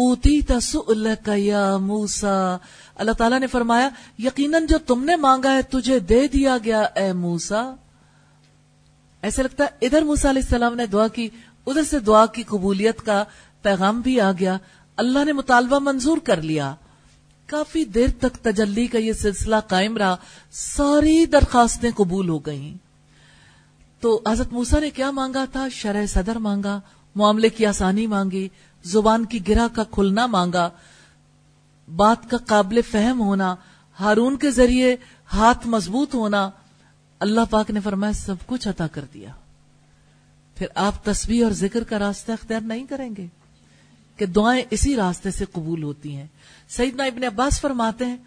[0.61, 2.57] سؤلك یا موسا
[2.95, 7.13] اللہ تعالیٰ نے فرمایا، یقیناً جو تم نے مانگا ہے تجھے دے دیا گیا، اے
[7.13, 7.73] موسا
[9.21, 11.29] ایسا لگتا ہے، ادھر موسا علیہ السلام نے دعا کی،
[11.67, 13.23] ادھر سے دعا کی قبولیت کا
[13.61, 14.57] پیغام بھی آ گیا۔
[14.97, 16.75] اللہ نے مطالبہ منظور کر لیا۔
[17.45, 20.15] کافی دیر تک تجلی کا یہ سلسلہ قائم رہا،
[20.51, 22.77] ساری درخواستیں قبول ہو گئیں۔
[24.01, 26.79] تو حضرت موسا نے کیا مانگا تھا؟ شرح صدر مانگا،
[27.15, 28.49] معاملے کی آسانی مانگی
[28.83, 30.69] زبان کی گرہ کا کھلنا مانگا،
[31.95, 33.55] بات کا قابل فہم ہونا،
[33.99, 34.95] ہارون کے ذریعے
[35.33, 36.49] ہاتھ مضبوط ہونا،
[37.19, 39.29] اللہ پاک نے فرمایا سب کچھ عطا کر دیا۔
[40.55, 43.27] پھر آپ تصویر اور ذکر کا راستہ اختیار نہیں کریں گے
[44.17, 46.27] کہ دعائیں اسی راستے سے قبول ہوتی ہیں۔
[46.69, 48.17] سیدنا ابن عباس فرماتے ہیں،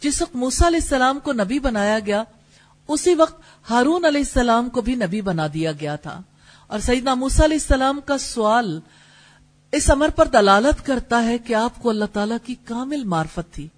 [0.00, 2.22] جس وقت موسا علیہ السلام کو نبی بنایا گیا،
[2.88, 6.20] اسی وقت ہارون علیہ السلام کو بھی نبی بنا دیا گیا تھا۔
[6.66, 8.80] اور سیدنا موسا علیہ السلام کا سوال
[9.72, 13.68] اس امر پر دلالت کرتا ہے کہ آپ کو اللہ تعالیٰ کی کامل معرفت تھی۔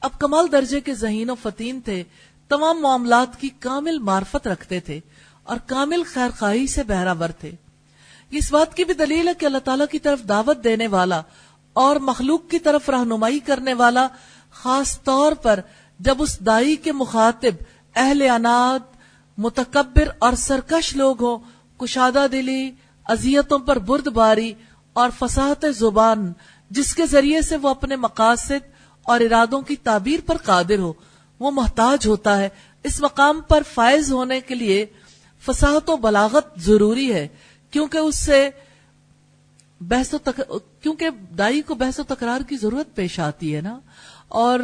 [0.00, 2.04] اب کمال درجے کے ذہین و فتین تھے،
[2.48, 5.00] تمام معاملات کی کامل معرفت رکھتے تھے
[5.42, 7.50] اور کامل خیر خواہی سے بہراور تھے۔
[8.30, 11.22] اس بات کی بھی دلیل ہے کہ اللہ تعالیٰ کی طرف دعوت دینے والا
[11.72, 14.08] اور مخلوق کی طرف رہنمائی کرنے والا،
[14.50, 15.60] خاص طور پر
[16.00, 17.62] جب اس دائی کے مخاطب،
[17.94, 18.96] اہل اناد
[19.38, 21.38] متکبر اور سرکش لوگ ہوں،
[21.78, 22.70] کشادہ دلی،
[23.04, 24.52] اذیتوں پر برد باری
[24.92, 26.32] اور فصاحت زبان
[26.70, 28.66] جس کے ذریعے سے وہ اپنے مقاصد
[29.06, 30.92] اور ارادوں کی تعبیر پر قادر ہو،
[31.40, 32.48] وہ محتاج ہوتا ہے۔
[32.84, 34.84] اس مقام پر فائز ہونے کے لیے
[35.42, 37.26] فصاحت و بلاغت ضروری ہے،
[37.72, 38.48] کیونکہ اس سے
[39.80, 40.40] بحث و تک...
[40.82, 43.78] کیونکہ دائی کو بحث و تکرار کی ضرورت پیش آتی ہے نا،
[44.28, 44.60] اور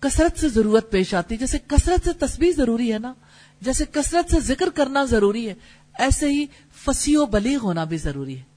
[0.00, 3.12] کثرت سے ضرورت پیش آتی ہے۔ جیسے کثرت سے تسبیح ضروری ہے نا،
[3.60, 5.54] جیسے کثرت سے ذکر کرنا ضروری ہے،
[5.98, 6.44] ایسے ہی
[6.84, 8.53] فصیح و بلیغ ہونا بھی ضروری ہے۔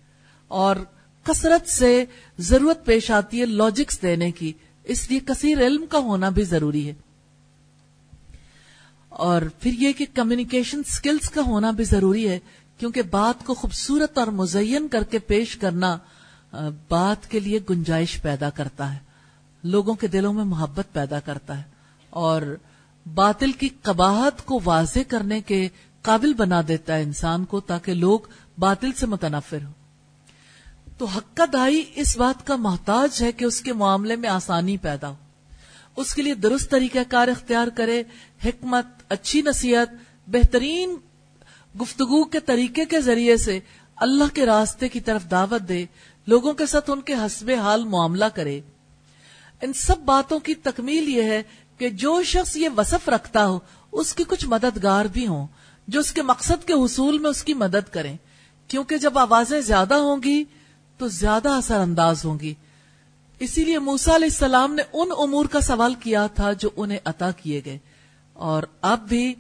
[0.48, 0.76] اور
[1.24, 2.06] کثرت سے
[2.38, 6.88] ضرورت پیش آتی ہے لاجکس دینے کی۔ اس لیے کثیر علم کا ہونا بھی ضروری
[6.88, 6.94] ہے۔
[9.10, 12.40] اور پھر یہ کہ کمیونیکیشن سکلز کا ہونا بھی ضروری ہے،
[12.78, 15.98] کیونکہ بات کو خوبصورت اور مزین کر کے پیش کرنا
[16.90, 19.00] بات کے لیے گنجائش پیدا کرتا ہے۔
[19.64, 21.64] لوگوں کے دلوں میں محبت پیدا کرتا ہے۔
[22.10, 22.42] اور
[23.14, 25.68] باطل کی قباہت کو واضح کرنے کے
[26.02, 28.20] قابل بنا دیتا ہے انسان کو، تاکہ لوگ
[28.58, 29.87] باطل سے متنفر ہوں۔
[30.98, 35.10] تو حق دائی اس بات کا محتاج ہے کہ اس کے معاملے میں آسانی پیدا
[35.10, 35.16] ہو۔
[35.96, 38.04] اس کے لیے درست طریقہ کار اختیار کرے،
[38.46, 39.90] حکمت، اچھی نصیحت،
[40.28, 40.96] بہترین
[41.82, 43.60] گفتگو کے طریقے کے ذریعے سے
[43.96, 45.86] اللہ کے راستے کی طرف دعوت دے،
[46.28, 48.62] لوگوں کے ساتھ ان کے حسب حال معاملہ کرے۔
[49.62, 51.44] ان سب باتوں کی تکمیل یہ ہے
[51.78, 53.60] کہ جو شخص یہ وصف رکھتا ہو،
[53.92, 55.48] اس کی کچھ مددگار بھی ہوں،
[55.88, 58.18] جو اس کے مقصد کے حصول میں اس کی مدد کریں۔
[58.68, 60.44] کیونکہ جب آوازیں زیادہ ہوں گی
[60.98, 62.54] تو زیادہ اثر انداز ہوں گی۔
[63.40, 67.32] اسی لیے موسا علیہ السلام نے ان امور کا سوال کیا تھا جو انہیں عطا
[67.32, 67.78] کیے گئے۔
[68.34, 69.34] اور اب بھی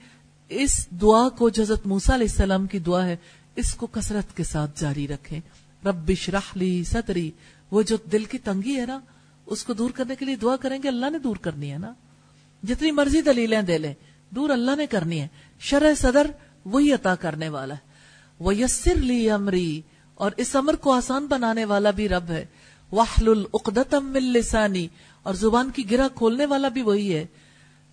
[0.49, 3.15] اس دعا کو جو حضرت موسا علیہ السلام کی دعا ہے،
[3.55, 5.39] اس کو کثرت کے ساتھ جاری رکھیں۔
[5.85, 7.31] رب شرح لی صدری،
[7.71, 8.99] وہ جو دل کی تنگی ہے نا،
[9.45, 11.93] اس کو دور کرنے کے لیے دعا کریں گے۔ اللہ نے دور کرنی ہے نا۔
[12.63, 13.93] جتنی مرضی دلیلیں دے لیں،
[14.29, 15.27] دور اللہ نے کرنی ہے۔
[15.59, 16.31] شرح صدر
[16.65, 17.79] وہی عطا کرنے والا ہے۔
[18.39, 19.81] وہ یسر لی امری
[20.17, 22.45] اور اس امر کو آسان بنانے والا بھی رب ہے۔
[22.91, 24.87] واہل العقدم لسانی
[25.23, 27.25] اور زبان کی گرہ کھولنے والا بھی وہی ہے۔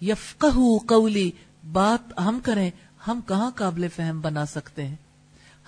[0.01, 1.31] یفقہ قولی
[1.73, 2.71] بات ہم کریں
[3.07, 4.97] ہم کہاں قابل فہم بنا سکتے ہیں؟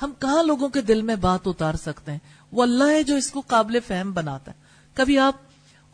[0.03, 2.19] ہم کہاں لوگوں کے دل میں بات اتار سکتے ہیں؟
[2.53, 4.57] وہ اللہ ہے جو اس کو قابل فہم بناتا ہے۔
[4.95, 5.35] کبھی آپ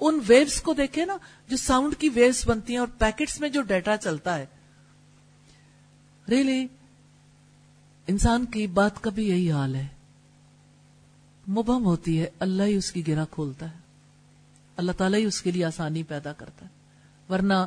[0.01, 1.17] ان ویوز کو دیکھیں نا
[1.49, 4.47] جو ساؤنڈ کی ویوز بنتی ہیں اور پیکٹس میں جو ڈیٹا چلتا ہے۔
[6.29, 6.67] ریلی really,
[8.07, 9.87] انسان کی بات کا بھی یہی حال ہے۔
[11.49, 13.79] مبہم ہوتی ہے، اللہ ہی اس کی گرا کھولتا ہے۔
[14.77, 16.71] اللہ تعالیٰ ہی اس کے لیے آسانی پیدا کرتا ہے۔
[17.33, 17.67] ورنہ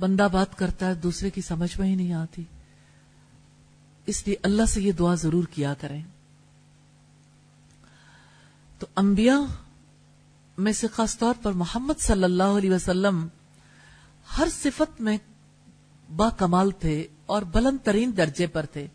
[0.00, 2.44] بندہ بات کرتا ہے، دوسرے کی سمجھ میں ہی نہیں آتی۔
[4.06, 6.02] اس لیے اللہ سے یہ دعا ضرور کیا کریں۔
[8.78, 9.38] تو انبیاء
[10.58, 13.28] میں سے خاص طور پر محمد صلی اللہ علیہ وسلم
[14.38, 15.18] ہر صفت میں
[16.16, 18.86] با کمال تھے اور بلند ترین درجے پر تھے۔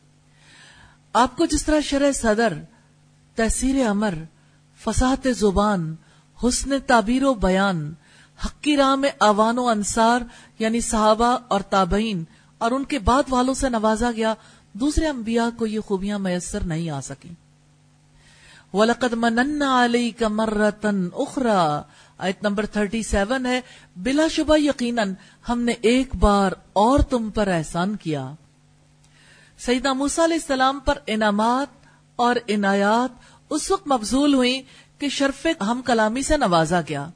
[1.14, 2.54] آپ کو جس طرح شرح صدر
[3.36, 4.14] تحصیر امر،
[4.84, 5.96] فساحت زبان،
[6.44, 7.94] حسن تعبیر و بیان،
[8.46, 10.22] حقی راہ میں اوان و انصار
[10.60, 12.24] یعنی صحابہ اور تابعین،
[12.58, 14.34] اور ان کے بعد والوں سے نوازا گیا،
[14.74, 17.34] دوسرے انبیاء کو یہ خوبیاں میسر نہیں آ سکی
[18.74, 21.82] وَلَقَدْ مَنَنَّا عَلَيْكَ مَرَّةً اُخْرَى
[22.18, 23.62] آیت نمبر 37 ہے،
[23.96, 25.14] بلا شبہ یقیناً
[25.50, 28.32] ہم نے ایک بار اور تم پر احسان کیا۔
[29.58, 31.75] سیدہ موسیٰ علیہ السلام پر انعامات
[32.16, 34.62] اور عنایات اس وقت مبزول ہوئی
[35.00, 37.10] کہ شرف ہم کلامی سے نوازا گیا۔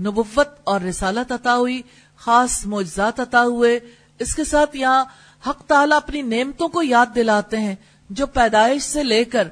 [0.00, 1.82] نبوت اور رسالت عطا ہوئی،
[2.16, 3.80] خاص معجزات عطا ہوئے۔
[4.18, 5.04] اس کے ساتھ یہاں
[5.48, 7.74] حق تعالیٰ اپنی نعمتوں کو یاد دلاتے ہیں،
[8.10, 9.48] جو پیدائش سے لے کر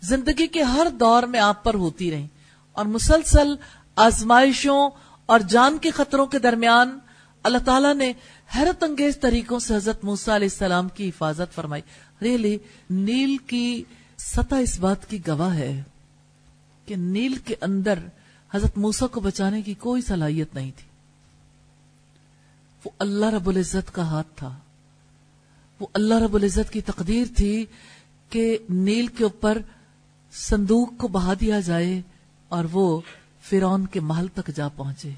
[0.00, 2.26] زندگی کے ہر دور میں آپ پر ہوتی رہی
[2.72, 3.54] اور مسلسل
[3.96, 4.90] آزمائشوں
[5.26, 6.98] اور جان کے خطروں کے درمیان
[7.42, 8.12] اللہ تعالیٰ نے
[8.56, 11.82] حیرت انگیز طریقوں سے حضرت موسیٰ علیہ السلام کی حفاظت فرمائی۔
[12.22, 12.58] ریلی
[12.90, 13.84] نیل کی
[14.36, 15.82] سطح اس بات کی گواہ ہے
[16.86, 17.98] کہ نیل کے اندر
[18.52, 20.88] حضرت موسیٰ کو بچانے کی کوئی صلاحیت نہیں تھی۔
[22.84, 24.58] وہ اللہ رب العزت کا ہاتھ تھا۔
[25.80, 27.66] وہ اللہ رب العزت کی تقدیر تھی
[28.28, 29.58] کہ نیل کے اوپر
[30.32, 32.02] صندوق کو بہا دیا جائے
[32.48, 33.00] اور وہ
[33.42, 35.10] فرون کے محل تک جا پہنچے۔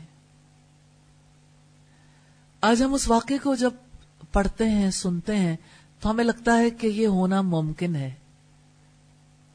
[2.61, 3.71] آج ہم اس واقعے کو جب
[4.33, 5.57] پڑھتے ہیں، سنتے ہیں،
[6.01, 8.11] تو ہمیں لگتا ہے کہ یہ ہونا ممکن ہے۔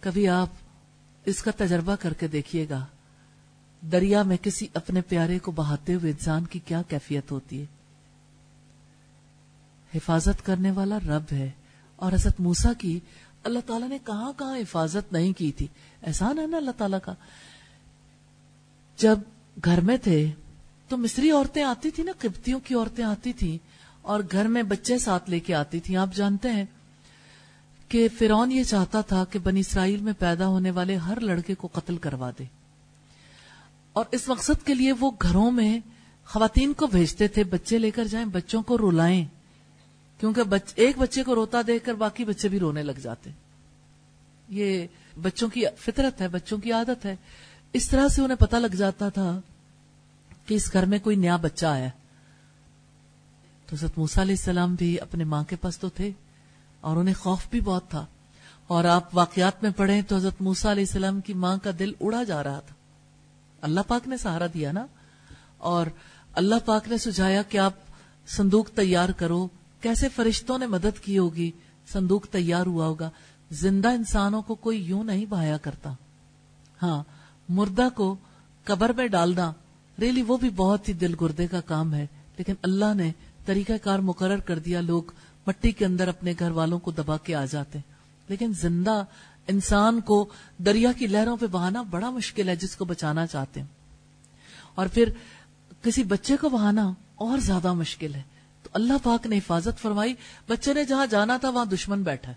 [0.05, 0.49] کبھی آپ
[1.25, 2.85] اس کا تجربہ کر کے دیکھیے گا،
[3.91, 7.65] دریا میں کسی اپنے پیارے کو بہاتے ہوئے انسان کی کیا کیفیت ہوتی ہے۔
[9.95, 11.49] حفاظت کرنے والا رب ہے
[11.95, 12.99] اور حضرت موسا کی
[13.43, 15.67] اللہ تعالیٰ نے کہاں کہاں حفاظت نہیں کی تھی۔
[16.07, 17.13] احسان ہے نا اللہ تعالیٰ کا۔
[18.97, 19.19] جب
[19.65, 20.31] گھر میں تھے
[20.87, 23.57] تو مصری عورتیں آتی تھی نا، قبطیوں کی عورتیں آتی تھی
[24.01, 26.65] اور گھر میں بچے ساتھ لے کے آتی تھی آپ جانتے ہیں
[27.89, 31.69] کہ فرون یہ چاہتا تھا کہ بنی اسرائیل میں پیدا ہونے والے ہر لڑکے کو
[31.73, 32.43] قتل کروا دے۔
[33.93, 35.79] اور اس مقصد کے لیے وہ گھروں میں
[36.25, 39.25] خواتین کو بھیجتے تھے، بچے لے کر جائیں، بچوں کو رولائیں
[40.19, 43.29] کیونکہ بچ، ایک بچے کو روتا دیکھ کر باقی بچے بھی رونے لگ جاتے۔
[44.49, 44.87] یہ
[45.21, 47.15] بچوں کی فطرت ہے، بچوں کی عادت ہے۔
[47.73, 49.41] اس طرح سے انہیں پتا لگ جاتا تھا
[50.45, 51.89] کہ اس گھر میں کوئی نیا بچہ آیا۔
[53.67, 56.11] تو حضرت موسا علیہ السلام بھی اپنے ماں کے پاس تو تھے۔
[56.85, 58.05] اور انہیں خوف بھی بہت تھا۔
[58.67, 62.23] اور آپ واقعات میں پڑھیں تو حضرت موسا علیہ السلام کی ماں کا دل اڑا
[62.23, 62.75] جا رہا تھا۔
[63.61, 64.85] اللہ پاک نے سہارا دیا نا؟
[65.57, 65.87] اور
[66.33, 67.73] اللہ پاک نے سجایا کہ آپ
[68.27, 69.47] صندوق تیار کرو۔
[69.81, 71.51] کیسے فرشتوں نے مدد کی ہوگی؟
[71.93, 73.09] صندوق تیار ہوا ہوگا۔
[73.51, 75.93] زندہ انسانوں کو کوئی یوں نہیں بہایا کرتا۔
[76.81, 77.03] ہاں
[77.49, 78.15] مردہ کو
[78.63, 79.53] قبر میں ڈالنا
[80.01, 82.07] ریلی وہ بھی بہت ہی دل گردے کا کام ہے۔
[82.37, 83.11] لیکن اللہ نے
[83.45, 85.03] طریقہ کار مقرر کر دیا۔ لوگ
[85.47, 87.79] مٹی کے اندر اپنے گھر والوں کو دبا کے آ جاتے
[88.27, 89.03] لیکن زندہ
[89.47, 93.67] انسان کو دریا کی لہروں پہ بہانا بڑا مشکل ہے جس کو بچانا چاہتے ہیں۔
[94.75, 95.09] اور پھر
[95.81, 98.21] کسی بچے کو بہانا اور زیادہ مشکل ہے۔
[98.63, 100.13] تو اللہ پاک نے حفاظت فرمائی
[100.49, 102.33] بچے نے جہاں جانا تھا وہاں دشمن بیٹھا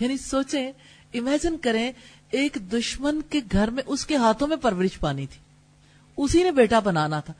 [0.00, 0.72] یعنی سوچیں
[1.14, 1.92] امیجن کریں،
[2.30, 5.38] ایک دشمن کے گھر میں اس کے ہاتھوں میں پرورش پانی تھی۔
[6.16, 7.32] اسی نے بیٹا بنانا تھا۔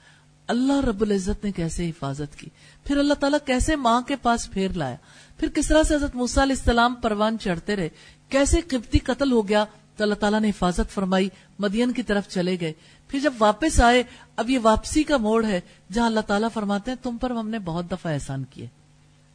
[0.47, 2.49] اللہ رب العزت نے کیسے حفاظت کی؟
[2.85, 4.97] پھر اللہ تعالیٰ کیسے ماں کے پاس پھیر لایا؟
[5.37, 7.89] پھر کس طرح سے حضرت موسیٰ علیہ السلام پروان چڑھتے رہے؟
[8.29, 9.65] کیسے قبطی قتل ہو گیا؟
[9.97, 11.29] تو اللہ تعالیٰ نے حفاظت فرمائی،
[11.59, 12.73] مدین کی طرف چلے گئے۔
[13.09, 14.03] پھر جب واپس آئے،
[14.37, 15.61] اب یہ واپسی کا موڑ ہے،
[15.93, 18.67] جہاں اللہ تعالیٰ فرماتے ہیں، تم پر ہم نے بہت دفعہ احسان کیے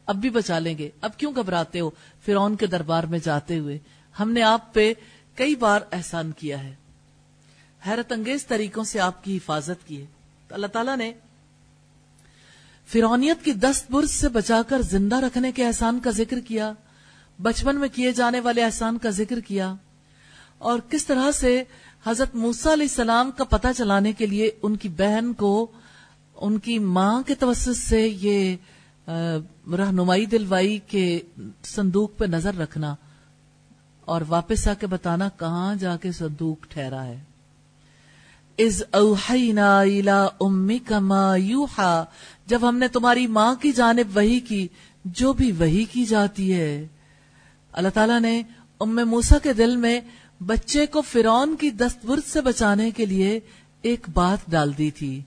[0.06, 1.90] اب بھی بچا لیں گے۔ اب کیوں گھبراتے ہو؟
[2.24, 3.78] فرعون کے دربار میں جاتے ہوئے۔
[4.20, 4.94] ہم نے آپ پہ
[5.34, 6.74] کئی بار احسان کیا ہے۔
[7.86, 10.06] حیرت انگیز طریقوں سے آپ کی حفاظت کی ہے۔
[10.50, 11.12] تو اللہ تعالیٰ نے
[12.88, 16.72] فرونیت کی دست برس سے بچا کر زندہ رکھنے کے احسان کا ذکر کیا،
[17.38, 19.72] بچپن میں کیے جانے والے احسان کا ذکر کیا،
[20.58, 21.62] اور کس طرح سے
[22.06, 25.66] حضرت موسا علیہ السلام کا پتہ چلانے کے لیے ان کی بہن کو،
[26.36, 28.56] ان کی ماں کے توسط سے یہ
[29.78, 31.06] رہنمائی دلوائی کے
[31.66, 32.94] صندوق پہ نظر رکھنا
[34.08, 37.18] اور واپس آ کے بتانا کہاں جا کے صندوق ٹھہرا ہے۔
[38.58, 42.04] از اوحینا امک ما یوحا،
[42.46, 44.68] جب ہم نے تمہاری ماں کی جانب وہی کی،
[45.04, 46.86] جو بھی وہی کی جاتی ہے۔
[47.72, 48.42] اللہ تعالیٰ نے
[48.80, 50.00] ام موسا کے دل میں
[50.40, 53.40] بچے کو فرون کی دستبرد سے بچانے کے لیے
[53.82, 55.20] ایک بات ڈال دی تھی۔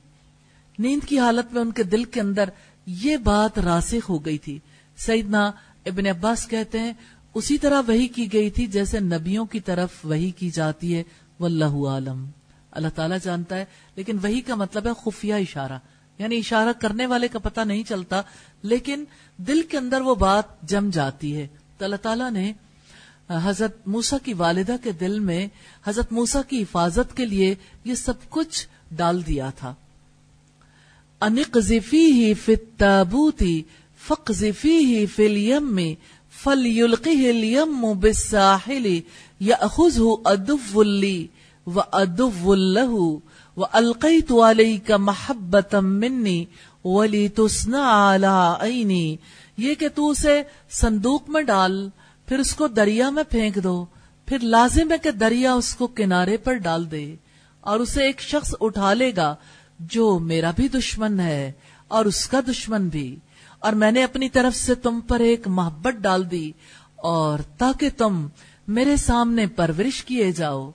[0.79, 2.49] نیند کی حالت میں ان کے دل کے اندر
[2.85, 4.59] یہ بات راسخ ہو گئی تھی۔
[4.97, 5.51] سیدنا
[5.85, 6.93] ابن عباس کہتے ہیں،
[7.33, 11.03] اسی طرح وہی کی گئی تھی جیسے نبیوں کی طرف وہی کی جاتی ہے،
[11.39, 12.25] واللہ عالم۔
[12.73, 13.65] اللہ تعالیٰ جانتا ہے،
[13.95, 15.77] لیکن وہی کا مطلب ہے خفیہ اشارہ۔
[16.17, 18.21] یعنی اشارہ کرنے والے کا پتہ نہیں چلتا،
[18.63, 19.03] لیکن
[19.37, 21.47] دل کے اندر وہ بات جم جاتی ہے۔
[21.77, 22.53] تو اللہ تعالیٰ نے
[23.29, 25.47] حضرت موسا کی والدہ کے دل میں
[25.85, 29.73] حضرت موسا کی حفاظت کے لیے یہ سب کچھ ڈال دیا تھا۔
[31.21, 33.63] انقذفی ہی فتابوتی
[34.07, 35.79] فقذفیہ فی الیم
[36.43, 38.99] فلیلقہ الیم بالساحل
[39.39, 41.27] یأخذہ ادو لی۔
[41.67, 43.19] و ادو لہو
[43.57, 46.45] وَأَلْقَيْتُ عَلَيْكَ مَحَبَّةً مِّنِّي
[46.83, 49.15] وَلِتُسْنَعَ عَلَىٰ عَيْنِي۔
[49.57, 50.41] یہ کہ تو اسے
[50.71, 51.89] صندوق میں ڈال،
[52.27, 53.85] پھر اس کو دریا میں پھینک دو،
[54.25, 57.15] پھر لازم ہے کہ دریا اس کو کنارے پر ڈال دے،
[57.59, 59.35] اور اسے ایک شخص اٹھا لے گا
[59.79, 61.51] جو میرا بھی دشمن ہے
[61.87, 63.15] اور اس کا دشمن بھی۔
[63.59, 66.51] اور میں نے اپنی طرف سے تم پر ایک محبت ڈال دی،
[66.95, 68.27] اور تاکہ تم
[68.67, 70.71] میرے سامنے پرورش کیے جاؤ۔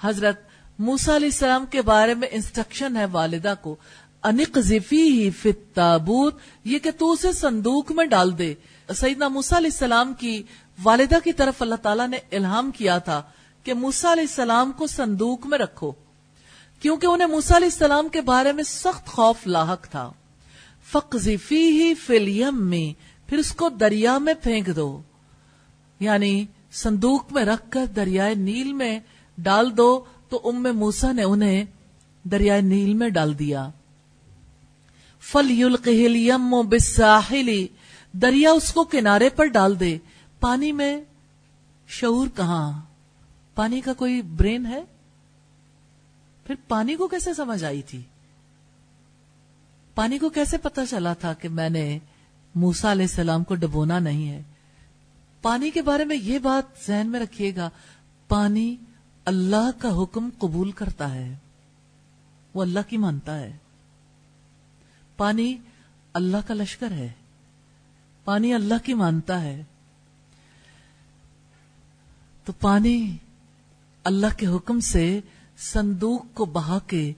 [0.00, 0.40] حضرت
[0.78, 3.76] موسا علیہ السلام کے بارے میں انسٹرکشن ہے والدہ کو
[4.22, 4.58] انک
[4.92, 8.54] ہی فت تابوت یہ کہ تو اسے صندوق میں ڈال دے۔
[8.94, 10.42] سیدنا موسا علیہ السلام کی
[10.82, 13.22] والدہ کی طرف اللہ تعالیٰ نے الہام کیا تھا
[13.64, 15.92] کہ موسا علیہ السلام کو صندوق میں رکھو،
[16.80, 20.10] کیونکہ انہیں موسا علیہ السلام کے بارے میں سخت خوف لاحق تھا۔
[20.92, 25.02] فقزفی ہی فلیم میں پھر اس کو دریا میں پھینک دو۔
[26.00, 29.00] یعنی صندوق میں رکھ کر دریائے نیل میں
[29.38, 31.64] ڈال دو تو ام موسا نے انہیں
[32.24, 33.68] دریائے نیل میں ڈال دیا۔
[35.20, 37.68] فل یم بساحلی
[38.12, 39.98] دریا اس کو کنارے پر ڈال دے۔
[40.40, 41.00] پانی میں
[41.88, 42.80] شعور کہاں؟
[43.54, 44.84] پانی کا کوئی برین ہے؟
[46.46, 48.02] پھر پانی کو کیسے سمجھ آئی تھی؟
[49.94, 51.98] پانی کو کیسے پتا چلا تھا کہ میں نے
[52.54, 54.42] موسا علیہ السلام کو ڈبونا نہیں ہے؟
[55.42, 57.70] پانی کے بارے میں یہ بات ذہن میں رکھیے گا۔
[58.28, 58.76] پانی
[59.26, 61.36] اللہ کا حکم قبول کرتا ہے،
[62.54, 63.56] وہ اللہ کی مانتا ہے۔
[65.16, 65.56] پانی
[66.12, 67.12] اللہ کا لشکر ہے،
[68.24, 69.64] پانی اللہ کی مانتا ہے۔
[72.44, 73.16] تو پانی
[74.04, 75.20] اللہ کے حکم سے
[75.58, 77.12] صندوق کو بہا کے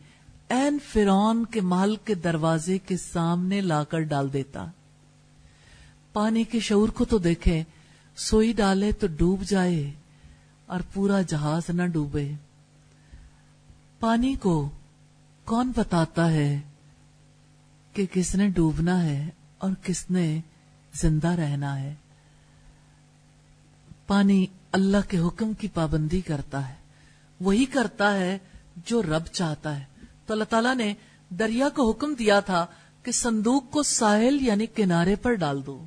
[0.48, 4.66] این فرون کے مال کے دروازے کے سامنے لا کر ڈال دیتا۔
[6.12, 7.64] پانی کے شعور کو تو دیکھیں،
[8.16, 9.92] سوئی ڈالے تو ڈوب جائے۔
[10.68, 12.32] اور پورا جہاز نہ ڈوبے۔
[14.00, 14.70] پانی کو
[15.44, 16.60] کون بتاتا ہے
[17.92, 20.40] کہ کس نے ڈوبنا ہے اور کس نے
[20.92, 21.94] زندہ رہنا ہے؟
[24.06, 26.74] پانی اللہ کے حکم کی پابندی کرتا ہے۔
[27.40, 28.38] وہی کرتا ہے
[28.76, 29.84] جو رب چاہتا ہے۔
[30.26, 30.94] تو اللہ تعالیٰ نے
[31.30, 32.66] دریا کو حکم دیا تھا
[33.02, 35.86] کہ صندوق کو ساحل یعنی کنارے پر ڈال دو۔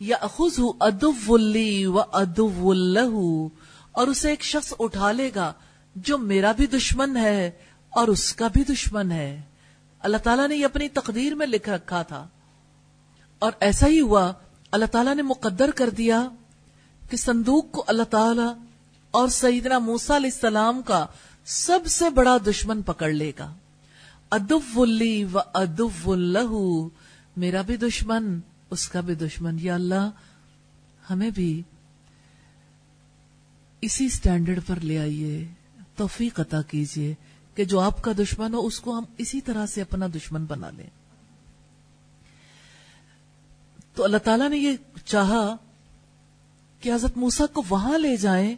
[0.00, 1.32] یا اخذ ادب
[1.86, 3.48] و ادب الہو
[3.96, 5.52] اور اسے ایک شخص اٹھا لے گا
[5.96, 7.50] جو میرا بھی دشمن ہے
[7.90, 9.42] اور اس کا بھی دشمن ہے۔
[9.98, 12.28] اللہ تعالیٰ نے یہ اپنی تقدیر میں لکھ رکھا تھا۔
[13.38, 14.32] اور ایسا ہی ہوا،
[14.72, 16.28] اللہ تعالیٰ نے مقدر کر دیا
[17.10, 18.54] کہ صندوق کو اللہ تعالیٰ
[19.10, 21.06] اور سیدنا موسا علیہ السلام کا
[21.44, 23.54] سب سے بڑا دشمن پکڑ لے گا۔
[24.30, 26.88] ادب ولی و ادب اللہ
[27.36, 28.40] میرا بھی دشمن،
[28.70, 30.10] اس کا بھی دشمن۔ یا اللہ،
[31.10, 31.62] ہمیں بھی
[33.86, 35.48] اسی سٹینڈرڈ پر لے آئیے،
[35.96, 37.14] توفیق عطا کیجیے
[37.54, 40.70] کہ جو آپ کا دشمن ہو، اس کو ہم اسی طرح سے اپنا دشمن بنا
[40.70, 40.86] لیں۔
[43.94, 44.72] تو اللہ تعالیٰ نے یہ
[45.04, 45.56] چاہا
[46.80, 48.54] کہ حضرت موسا کو وہاں لے جائیں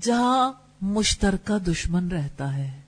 [0.00, 2.80] جہاں مشترکہ دشمن رہتا ہے۔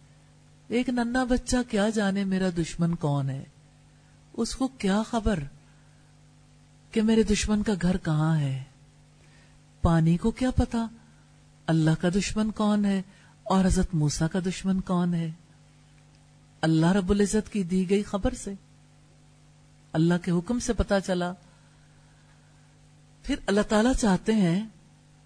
[0.69, 3.45] ایک ننا بچہ کیا جانے میرا دشمن کون ہے؟
[4.33, 5.39] اس کو کیا خبر
[6.93, 8.63] کہ میرے دشمن کا گھر کہاں ہے؟
[9.83, 10.87] پانی کو کیا پتا؟
[11.67, 13.03] اللہ کا دشمن کون ہے
[13.43, 15.31] اور حضرت موسا کا دشمن کون ہے؟
[16.61, 18.53] اللہ رب العزت کی دی گئی خبر سے۔
[19.93, 21.33] اللہ کے حکم سے پتا چلا۔
[23.23, 24.67] پھر اللہ تعالی چاہتے ہیں،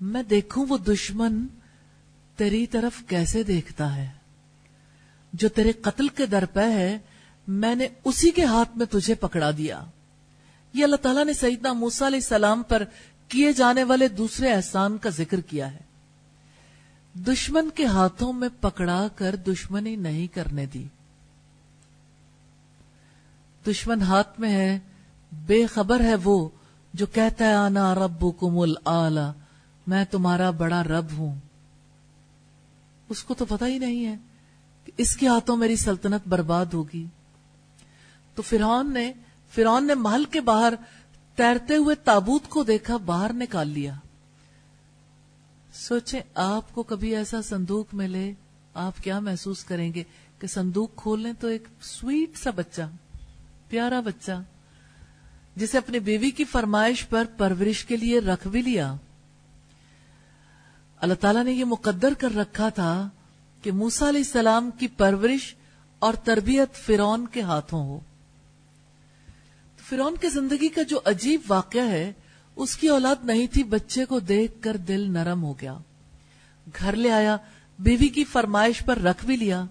[0.00, 1.46] میں دیکھوں وہ دشمن
[2.36, 4.08] تیری طرف کیسے دیکھتا ہے؟
[5.32, 6.98] جو تیرے قتل کے در پہ ہے،
[7.48, 9.84] میں نے اسی کے ہاتھ میں تجھے پکڑا دیا۔
[10.72, 12.82] یہ اللہ تعالیٰ نے سیدنا موسا علیہ السلام پر
[13.28, 15.89] کیے جانے والے دوسرے احسان کا ذکر کیا ہے۔
[17.14, 20.86] دشمن کے ہاتھوں میں پکڑا کر دشمنی نہیں کرنے دی۔
[23.66, 24.78] دشمن ہاتھ میں ہے،
[25.46, 26.48] بے خبر ہے وہ
[26.94, 28.74] جو کہتا ہے، آنا رب کمل
[29.86, 31.34] میں تمہارا بڑا رب ہوں۔
[33.08, 34.16] اس کو تو پتا ہی نہیں ہے
[34.84, 37.06] کہ اس کے ہاتھوں میری سلطنت برباد ہوگی۔
[38.34, 39.12] تو فرعون نے
[39.50, 40.72] فرعون نے محل کے باہر
[41.34, 43.94] تیرتے ہوئے تابوت کو دیکھا، باہر نکال لیا۔
[45.80, 48.32] سوچیں آپ کو کبھی ایسا صندوق ملے،
[48.74, 50.02] آپ کیا محسوس کریں گے
[50.38, 52.82] کہ صندوق کھول لیں تو ایک سویٹ سا بچہ،
[53.68, 54.42] پیارا بچہ،
[55.56, 58.94] جسے اپنی بیوی کی فرمائش پر پرورش کے لیے رکھ بھی لیا۔
[61.00, 63.08] اللہ تعالیٰ نے یہ مقدر کر رکھا تھا
[63.62, 65.54] کہ موسا علیہ السلام کی پرورش
[65.98, 68.00] اور تربیت فرون کے ہاتھوں ہو۔
[69.88, 72.12] فرون کی زندگی کا جو عجیب واقعہ ہے
[72.56, 75.78] اس کی اولاد نہیں تھی، بچے کو دیکھ کر دل نرم ہو گیا۔
[76.78, 77.36] گھر لے آیا،
[77.78, 79.64] بیوی کی فرمائش پر رکھ بھی لیا۔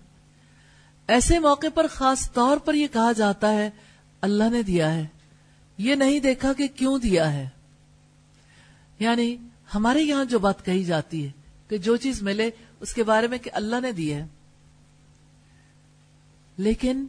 [1.07, 3.69] ایسے موقع پر خاص طور پر یہ کہا جاتا ہے،
[4.21, 5.07] اللہ نے دیا ہے۔
[5.77, 7.49] یہ نہیں دیکھا کہ کیوں دیا ہے۔
[8.99, 9.37] یعنی
[9.75, 11.31] ہمارے یہاں جو بات کہی جاتی ہے
[11.67, 12.49] کہ جو چیز ملے،
[12.79, 14.25] اس کے بارے میں کہ اللہ نے دی ہے۔
[16.57, 17.05] لیکن،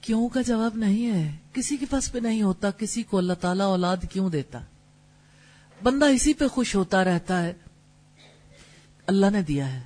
[0.00, 3.66] کیوں کا جواب نہیں ہے؟ کسی کے پاس پہ نہیں ہوتا، کسی کو اللہ تعالیٰ
[3.66, 4.58] اولاد کیوں دیتا؟
[5.82, 7.52] بندہ اسی پہ خوش ہوتا رہتا ہے۔
[9.06, 9.82] اللہ نے دیا ہے۔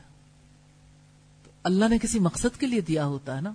[1.64, 3.52] اللہ نے کسی مقصد کے لیے دیا ہوتا ہے نا۔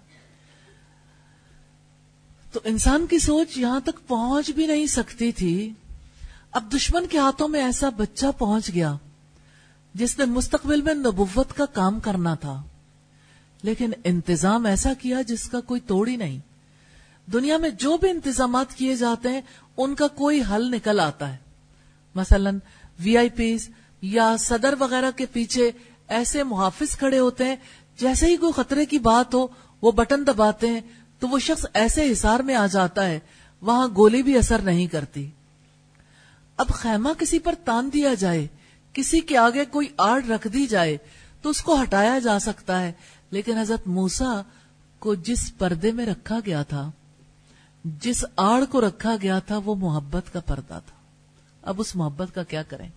[2.52, 5.74] تو انسان کی سوچ یہاں تک پہنچ بھی نہیں سکتی تھی۔
[6.52, 8.96] اب دشمن کے ہاتھوں میں ایسا بچہ پہنچ گیا
[9.94, 12.64] جس نے مستقبل میں نبوت کا کام کرنا تھا۔
[13.64, 16.40] لیکن انتظام ایسا کیا جس کا کوئی توڑ ہی نہیں۔
[17.34, 19.42] دنیا میں جو بھی انتظامات کیے جاتے ہیں،
[19.78, 21.47] ان کا کوئی حل نکل آتا ہے۔
[22.18, 22.50] مثلا
[23.00, 23.70] وی آئی پیز
[24.02, 25.72] یا صدر وغیرہ کے پیچھے
[26.08, 27.56] ایسے محافظ کھڑے ہوتے ہیں،
[27.98, 29.48] جیسے ہی کوئی خطرے کی بات ہو،
[29.82, 30.82] وہ بٹن دباتے ہیں،
[31.20, 33.20] تو وہ شخص ایسے حصار میں آ جاتا ہے،
[33.62, 35.30] وہاں گولی بھی اثر نہیں کرتی۔
[36.58, 38.48] اب خیمہ کسی پر تان دیا جائے،
[38.94, 40.98] کسی کے آگے کوئی آڑ رکھ دی جائے،
[41.42, 42.92] تو اس کو ہٹایا جا سکتا ہے۔
[43.32, 44.42] لیکن حضرت موسا
[45.00, 46.92] کو جس پردے میں رکھا گیا تھا،
[47.84, 50.97] جس آڑ کو رکھا گیا تھا، وہ محبت کا پردہ تھا۔
[51.68, 52.90] اب اس محبت کا کیا کریں؟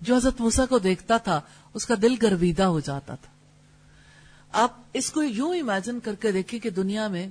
[0.00, 1.40] جو حضرت موسا کو دیکھتا تھا،
[1.74, 3.32] اس کا دل گرویدہ ہو جاتا تھا۔
[4.52, 7.28] آپ اس کو یوں امیجن کر کے دیکھیں کہ دنیا میں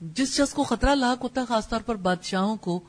[0.00, 2.80] جس شخص کو خطرہ لاحق ہوتا ہے، خاص طور پر بادشاہوں کو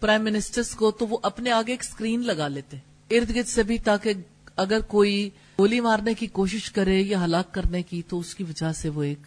[0.00, 2.76] پرائم منسٹرز کو، تو وہ اپنے آگے ایک سکرین لگا لیتے۔
[3.10, 4.12] ارد گرد سے بھی تاکہ
[4.56, 8.72] اگر کوئی گولی مارنے کی کوشش کرے یا ہلاک کرنے کی، تو اس کی وجہ
[8.72, 9.22] سے وہ ایک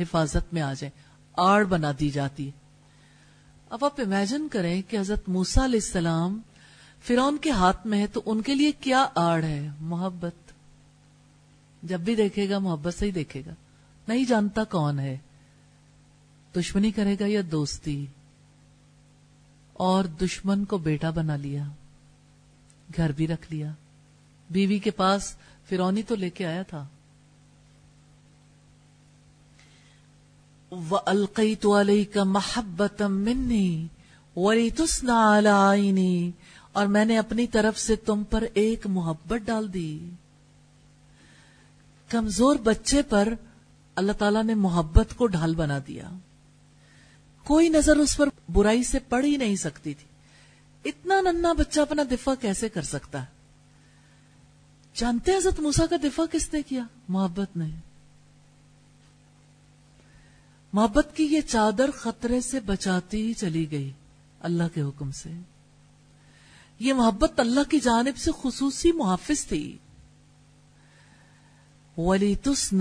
[0.00, 0.90] حفاظت میں آ جائے،
[1.32, 2.63] آڑ بنا دی جاتی ہے۔
[3.74, 6.40] اب آپ امیجن کریں کہ حضرت موسا علیہ السلام
[7.02, 10.52] فرون کے ہاتھ میں ہے تو ان کے لیے کیا آڑ ہے؟ محبت۔
[11.82, 13.54] جب بھی دیکھے گا، محبت سے ہی دیکھے گا۔
[14.08, 15.16] نہیں جانتا کون ہے۔
[16.56, 18.06] دشمنی کرے گا یا دوستی؟
[19.72, 21.64] اور دشمن کو بیٹا بنا لیا۔
[22.96, 23.72] گھر بھی رکھ لیا۔
[24.50, 25.36] بیوی کے پاس
[25.68, 26.86] فرونی تو لے کے آیا تھا۔
[31.06, 33.86] القی تو علیہ کا محبت منی
[34.36, 35.38] ولی تسنا
[35.72, 36.30] عینی
[36.72, 40.10] اور میں نے اپنی طرف سے تم پر ایک محبت ڈال دی۔
[42.08, 43.28] کمزور بچے پر
[43.94, 46.10] اللہ تعالیٰ نے محبت کو ڈھال بنا دیا۔
[47.44, 50.08] کوئی نظر اس پر برائی سے پڑ ہی نہیں سکتی تھی۔
[50.88, 53.26] اتنا ننا بچہ اپنا دفاع کیسے کر سکتا ہے؟
[54.94, 57.93] جانتے حضرت موسا کا دفاع کس نے کیا؟ محبت نے۔
[60.74, 63.92] محبت کی یہ چادر خطرے سے بچاتی ہی چلی گئی
[64.40, 65.32] اللہ کے حکم سے۔
[66.78, 69.78] یہ محبت اللہ کی جانب سے خصوصی محافظ تھی۔
[71.98, 72.72] ولی تس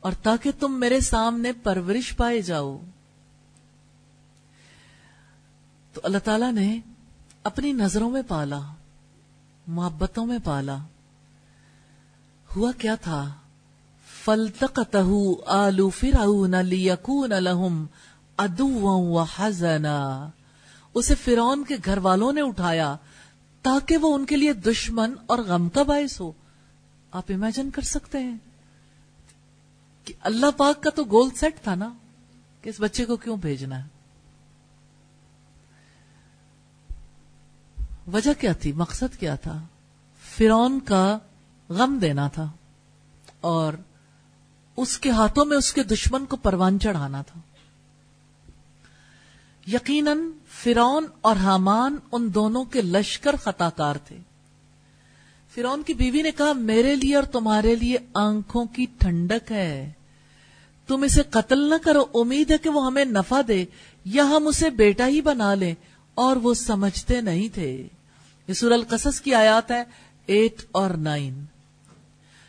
[0.00, 2.80] اور تاکہ تم میرے سامنے پرورش پائے جاؤ۔
[5.92, 6.80] تو اللہ تعالی نے
[7.42, 8.60] اپنی نظروں میں پالا،
[9.66, 10.78] محبتوں میں پالا۔
[12.56, 13.34] ہوا کیا تھا؟
[14.24, 17.84] فلتقته آل فرعون ليكون لهم
[18.38, 20.28] عدوا وحزنا۔
[20.94, 22.96] اسے فرعون کے گھر والوں نے اٹھایا
[23.62, 26.32] تاکہ وہ ان کے لیے دشمن اور غم کا باعث ہو۔
[27.12, 28.36] آپ امیجن کر سکتے ہیں
[30.04, 31.92] کہ اللہ پاک کا تو گول سیٹ تھا نا
[32.62, 33.88] کہ اس بچے کو کیوں بھیجنا ہے۔
[38.12, 39.60] وجہ کیا تھی؟ مقصد کیا تھا؟
[40.36, 41.18] فرون کا
[41.68, 42.50] غم دینا تھا
[43.40, 43.72] اور
[44.76, 47.40] اس کے ہاتھوں میں اس کے دشمن کو پروان چڑھانا تھا۔
[49.66, 50.18] یقیناً
[50.48, 54.16] فرون اور حامان ان دونوں کے لشکر خطا کار تھے۔
[55.54, 59.92] فرون کی بیوی نے کہا، میرے لیے اور تمہارے لیے آنکھوں کی ٹھنڈک ہے۔
[60.86, 63.64] تم اسے قتل نہ کرو۔ امید ہے کہ وہ ہمیں نفع دے
[64.04, 65.74] یا ہم اسے بیٹا ہی بنا لیں۔
[66.14, 67.88] اور وہ سمجھتے نہیں تھے۔
[68.48, 69.82] یہ سور القصص کی آیات ہے
[70.26, 71.44] ایٹ اور نائن۔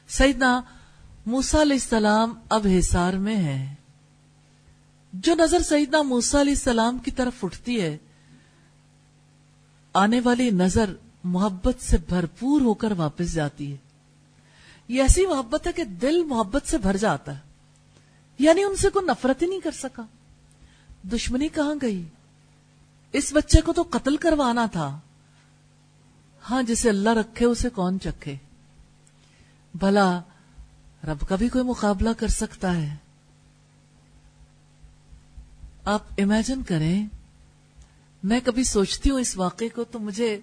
[0.07, 0.61] سیدنا
[1.25, 3.75] موسا علیہ السلام اب حصار میں ہے۔
[5.13, 7.97] جو نظر سیدنا موسا علیہ السلام کی طرف اٹھتی ہے،
[9.93, 10.93] آنے والی نظر
[11.23, 13.77] محبت سے بھرپور ہو کر واپس جاتی ہے۔
[14.87, 17.39] یہ ایسی محبت ہے کہ دل محبت سے بھر جاتا ہے۔
[18.39, 20.03] یعنی ان سے کوئی نفرت ہی نہیں کر سکا۔
[21.13, 22.03] دشمنی کہاں گئی؟
[23.11, 24.99] اس بچے کو تو قتل کروانا تھا۔
[26.49, 28.35] ہاں جسے اللہ رکھے، اسے کون چکھے؟
[29.73, 30.21] بھلا
[31.07, 32.95] رب کا بھی کوئی مقابلہ کر سکتا ہے۔
[35.85, 37.07] آپ امیجن کریں،
[38.23, 40.39] میں کبھی سوچتی ہوں اس واقعے کو تو مجھے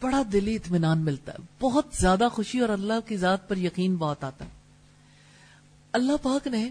[0.00, 4.24] بڑا دلی اطمینان ملتا ہے۔ بہت زیادہ خوشی اور اللہ کی ذات پر یقین بہت
[4.24, 4.50] آتا ہے۔
[5.92, 6.70] اللہ پاک نے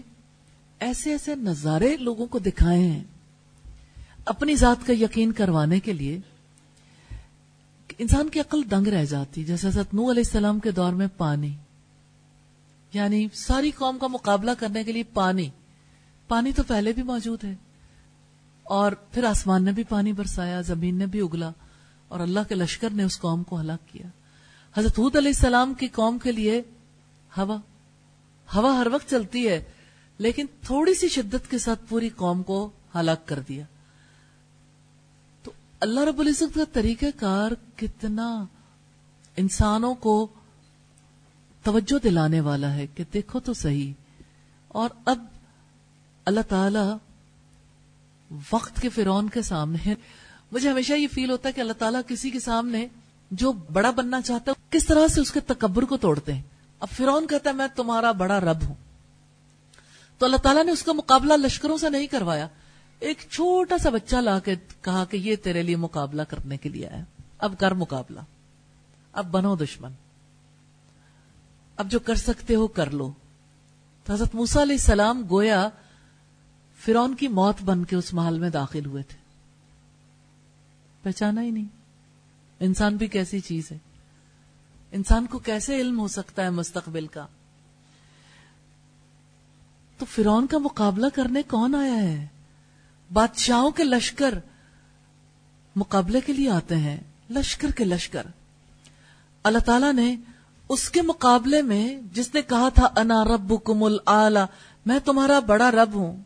[0.78, 3.04] ایسے ایسے نظارے لوگوں کو دکھائے ہیں
[4.24, 6.18] اپنی ذات کا یقین کروانے کے لیے۔
[7.98, 11.56] انسان کی عقل دنگ رہ جاتی، جیسے حضرت نو علیہ السلام کے دور میں پانی۔
[12.94, 15.50] یعنی ساری قوم کا مقابلہ کرنے کے لیے پانی
[16.28, 17.54] پانی تو پہلے بھی موجود ہے۔
[18.62, 21.50] اور پھر آسمان نے بھی پانی برسایا، زمین نے بھی اگلا،
[22.08, 24.06] اور اللہ کے لشکر نے اس قوم کو ہلاک کیا۔
[24.76, 26.62] حضرت حود علیہ السلام کی قوم کے لیے
[27.36, 27.56] ہوا
[28.54, 29.64] ہوا ہر وقت چلتی ہے،
[30.18, 33.64] لیکن تھوڑی سی شدت کے ساتھ پوری قوم کو ہلاک کر دیا۔
[35.42, 38.44] تو اللہ رب العزت کا طریقہ کار کتنا
[39.36, 40.28] انسانوں کو
[41.64, 43.92] توجہ دلانے والا ہے کہ دیکھو تو صحیح۔
[44.68, 45.24] اور اب
[46.24, 46.92] اللہ تعالی
[48.52, 49.94] وقت کے فرون کے سامنے
[50.52, 52.86] مجھے ہمیشہ یہ فیل ہوتا ہے کہ اللہ تعالیٰ کسی کے سامنے
[53.30, 56.42] جو بڑا بننا چاہتا ہے، کس طرح سے اس کے تکبر کو توڑتے ہیں۔
[56.80, 58.74] اب فرون کہتا ہے، میں تمہارا بڑا رب ہوں۔
[60.18, 62.48] تو اللہ تعالیٰ نے اس کا مقابلہ لشکروں سے نہیں کروایا۔
[62.98, 66.88] ایک چھوٹا سا بچہ لا کے کہا کہ یہ تیرے لیے مقابلہ کرنے کے لیے
[66.88, 67.04] آیا
[67.38, 68.20] اب کر مقابلہ۔
[69.12, 69.90] اب بنو دشمن۔
[71.76, 73.12] اب جو کر سکتے ہو کر لو۔
[74.04, 75.68] تو حضرت موسا علیہ السلام گویا
[76.78, 79.18] فرون کی موت بن کے اس محل میں داخل ہوئے تھے۔
[81.02, 81.64] پہچانا ہی نہیں۔
[82.60, 83.78] انسان بھی کیسی چیز ہے۔
[84.92, 87.26] انسان کو کیسے علم ہو سکتا ہے مستقبل کا؟
[89.98, 92.26] تو فرون کا مقابلہ کرنے کون آیا ہے؟
[93.12, 94.38] بادشاہوں کے لشکر
[95.76, 96.96] مقابلے کے لیے آتے ہیں۔
[97.30, 98.26] لشکر کے لشکر۔
[99.42, 100.16] اللہ تعالی نے
[100.68, 103.84] اس کے مقابلے میں جس نے کہا تھا، انا رب کم
[104.86, 106.16] میں تمہارا بڑا رب ہوں۔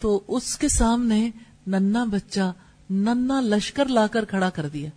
[0.00, 1.30] تو اس کے سامنے
[1.66, 2.52] ننا بچہ
[2.90, 4.90] ننا لشکر لا کر کھڑا کر دیا۔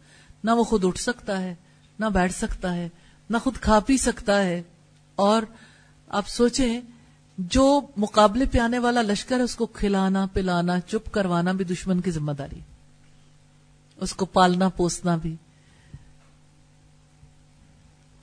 [0.44, 1.56] نہ وہ خود اٹھ سکتا ہے،
[2.00, 2.90] نہ بیٹھ سکتا ہے،
[3.30, 4.62] نہ خود کھا پی سکتا ہے۔
[5.16, 5.44] اور
[6.08, 6.82] آپ سوچیں،
[7.38, 12.02] جو مقابلے پہ آنے والا لشکر ہے، اس کو کھلانا، پلانا، چپ کروانا بھی دشمن
[12.02, 12.60] کی ذمہ داری۔
[13.98, 15.36] اس کو پالنا، پوسنا بھی۔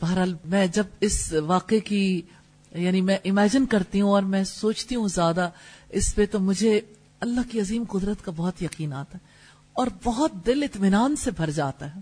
[0.00, 2.22] بہرحال میں جب اس واقعے کی
[2.74, 5.50] یعنی میں امیجن کرتی ہوں اور میں سوچتی ہوں زیادہ
[5.88, 6.80] اس پہ، تو مجھے
[7.20, 9.26] اللہ کی عظیم قدرت کا بہت یقین آتا ہے
[9.72, 12.00] اور بہت دل اطمینان سے بھر جاتا ہے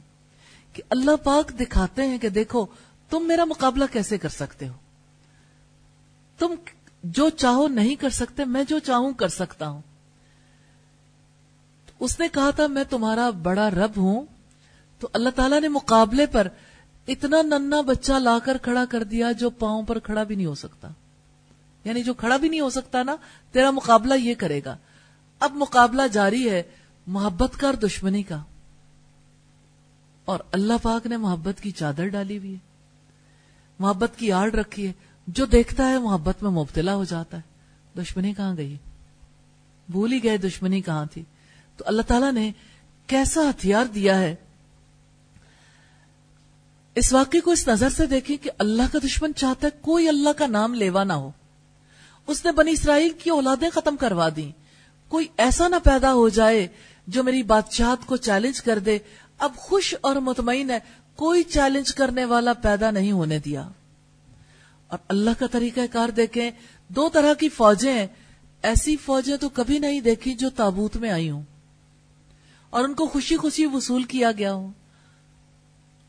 [0.72, 2.66] کہ اللہ پاک دکھاتے ہیں کہ دیکھو،
[3.10, 4.74] تم میرا مقابلہ کیسے کر سکتے ہو؟
[6.38, 6.54] تم
[7.04, 9.80] جو چاہو نہیں کر سکتے، میں جو چاہوں کر سکتا ہوں۔
[12.00, 14.22] اس نے کہا تھا، میں تمہارا بڑا رب ہوں۔
[14.98, 16.48] تو اللہ تعالیٰ نے مقابلے پر
[17.06, 20.54] اتنا ننا بچہ لا کر کھڑا کر دیا جو پاؤں پر کھڑا بھی نہیں ہو
[20.54, 20.88] سکتا۔
[21.84, 23.16] یعنی جو کھڑا بھی نہیں ہو سکتا نا،
[23.52, 24.76] تیرا مقابلہ یہ کرے گا۔
[25.40, 26.62] اب مقابلہ جاری ہے
[27.06, 28.42] محبت کا اور دشمنی کا۔
[30.24, 32.58] اور اللہ پاک نے محبت کی چادر ڈالی ہوئی ہے۔
[33.78, 34.92] محبت کی آڑ رکھی ہے۔
[35.26, 37.42] جو دیکھتا ہے محبت میں مبتلا ہو جاتا ہے۔
[38.00, 38.76] دشمنی کہاں گئی؟
[39.88, 41.22] بھول ہی گئے دشمنی کہاں تھی۔
[41.76, 42.52] تو اللہ تعالیٰ نے
[43.06, 44.34] کیسا ہتھیار دیا ہے
[46.96, 50.30] اس واقعے کو اس نظر سے دیکھیں کہ اللہ کا دشمن چاہتا ہے کوئی اللہ
[50.36, 51.30] کا نام لیوا نہ ہو۔
[52.26, 54.50] اس نے بنی اسرائیل کی اولادیں ختم کروا دی
[55.08, 56.68] کوئی ایسا نہ پیدا ہو جائے
[57.06, 58.98] جو میری بادشاہت کو چیلنج کر دے۔
[59.38, 60.78] اب خوش اور مطمئن ہے،
[61.16, 63.68] کوئی چیلنج کرنے والا پیدا نہیں ہونے دیا۔
[64.88, 66.50] اور اللہ کا طریقہ کار دیکھیں،
[66.88, 68.06] دو طرح کی فوجیں ہیں۔
[68.62, 71.42] ایسی فوجیں تو کبھی نہیں دیکھی جو تابوت میں آئی ہوں۔
[72.70, 74.72] اور ان کو خوشی خوشی وصول کیا گیا ہوں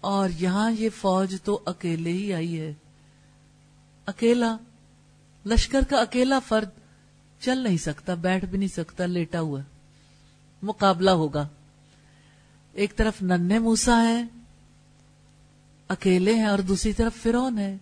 [0.01, 2.73] اور یہاں یہ فوج تو اکیلے ہی آئی ہے۔
[4.05, 4.57] اکیلا،
[5.45, 6.69] لشکر کا اکیلا فرد
[7.39, 9.61] چل نہیں سکتا، بیٹھ بھی نہیں سکتا، لیٹا ہوا۔
[10.61, 11.47] مقابلہ ہوگا۔
[12.73, 14.23] ایک طرف ننے موسا ہے
[15.87, 17.77] اکیلے ہیں، اور دوسری طرف فرون ہے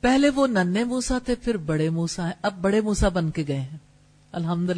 [0.00, 3.60] پہلے وہ ننے موسا تھے، پھر بڑے موسا ہیں۔ اب بڑے موسا بن کے گئے
[3.60, 3.78] ہیں۔
[4.32, 4.70] الحمد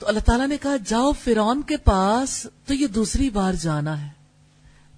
[0.00, 4.08] تو اللہ تعالیٰ نے کہا، جاؤ فرون کے پاس، تو یہ دوسری بار جانا ہے۔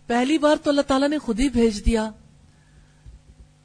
[0.06, 2.10] پہلی بار تو اللہ تعالیٰ نے خود ہی بھیج دیا۔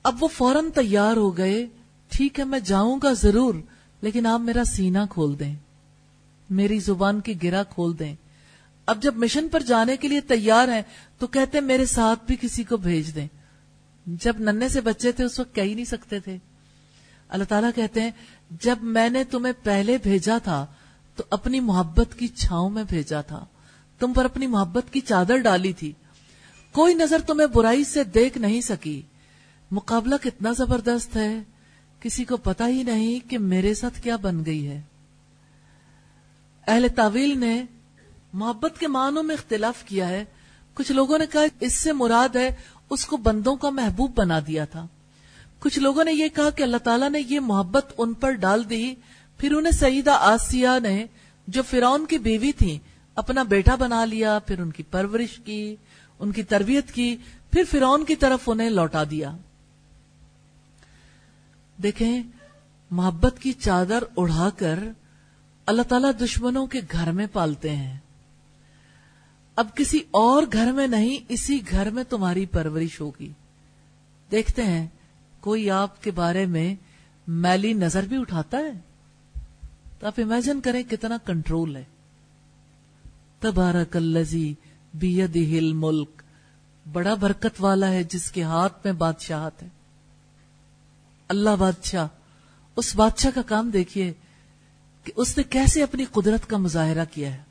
[0.04, 1.66] اب وہ فوراً تیار ہو گئے،
[2.10, 3.54] ٹھیک ہے، میں جاؤں گا ضرور،
[4.02, 5.56] لیکن آپ میرا سینہ کھول دیں۔
[6.50, 8.16] میری زبان کی گرا کھول دیں۔
[8.86, 10.82] اب جب مشن پر جانے کے لیے تیار ہیں،
[11.20, 13.28] تو کہتے میرے ساتھ بھی کسی کو بھیج دیں۔
[14.06, 16.38] جب ننے سے بچے تھے، اس وقت کہہ ہی نہیں سکتے تھے۔
[17.30, 18.12] اللہ تعالیٰ کہتے ہیں،
[18.62, 20.66] جب میں نے تمہیں پہلے بھیجا تھا
[21.18, 23.45] تو اپنی محبت کی چھاؤں میں بھیجا تھا۔
[23.99, 25.91] تم پر اپنی محبت کی چادر ڈالی تھی۔
[26.72, 29.01] کوئی نظر تمہیں برائی سے دیکھ نہیں سکی۔
[29.72, 31.39] مقابلہ کتنا زبردست ہے۔
[31.99, 34.82] کسی کو پتا ہی نہیں کہ میرے ساتھ کیا بن گئی ہے۔
[36.68, 37.63] اہل تعویل نے
[38.34, 40.26] محبت کے معنوں میں اختلاف کیا ہے۔
[40.74, 42.55] کچھ لوگوں نے کہا اس سے مراد ہے
[42.89, 44.88] اس کو بندوں کا محبوب بنا دیا تھا۔
[45.59, 48.95] کچھ لوگوں نے یہ کہا کہ اللہ تعالیٰ نے یہ محبت ان پر ڈال دی
[49.38, 51.06] پھر انہیں سعیدہ آسیہ نے
[51.48, 52.80] جو فرعون کی بیوی تھی،
[53.16, 55.76] اپنا بیٹا بنا لیا، پھر ان کی پرورش کی،
[56.20, 57.18] ان کی تربیت کی،
[57.52, 59.38] پھر فرعون کی طرف انہیں لوٹا دیا۔
[61.84, 62.24] دیکھیں،
[62.92, 64.80] محبت کی چادر اڑا کر
[65.66, 67.98] اللہ تعالیٰ دشمنوں کے گھر میں پالتے ہیں۔
[69.56, 73.32] اب کسی اور گھر میں نہیں، اسی گھر میں تمہاری پرورش ہوگی۔
[74.32, 74.88] دیکھتے ہیں،
[75.40, 76.76] کوئی آپ کے بارے میں
[77.28, 78.87] میلی نظر بھی اٹھاتا ہے؟
[80.00, 81.84] تو آپ امیجن کریں کتنا کنٹرول ہے۔
[83.39, 84.54] تبارک الزی
[85.34, 86.24] ہل ملک
[86.91, 89.68] بڑا برکت والا ہے جس کے ہاتھ میں بادشاہت ہے۔
[91.28, 92.08] اللہ بادشاہ،
[92.76, 94.14] اس بادشاہ کا کام دیکھیے
[95.04, 97.41] کہ اس نے کیسے اپنی قدرت کا مظاہرہ کیا ہے۔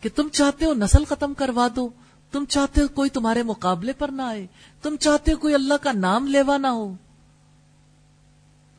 [0.00, 1.88] کہ تم چاہتے ہو نسل ختم کروا دو،
[2.30, 4.46] تم چاہتے ہو کوئی تمہارے مقابلے پر نہ آئے،
[4.82, 6.94] تم چاہتے ہو کوئی اللہ کا نام لیوا نہ ہو۔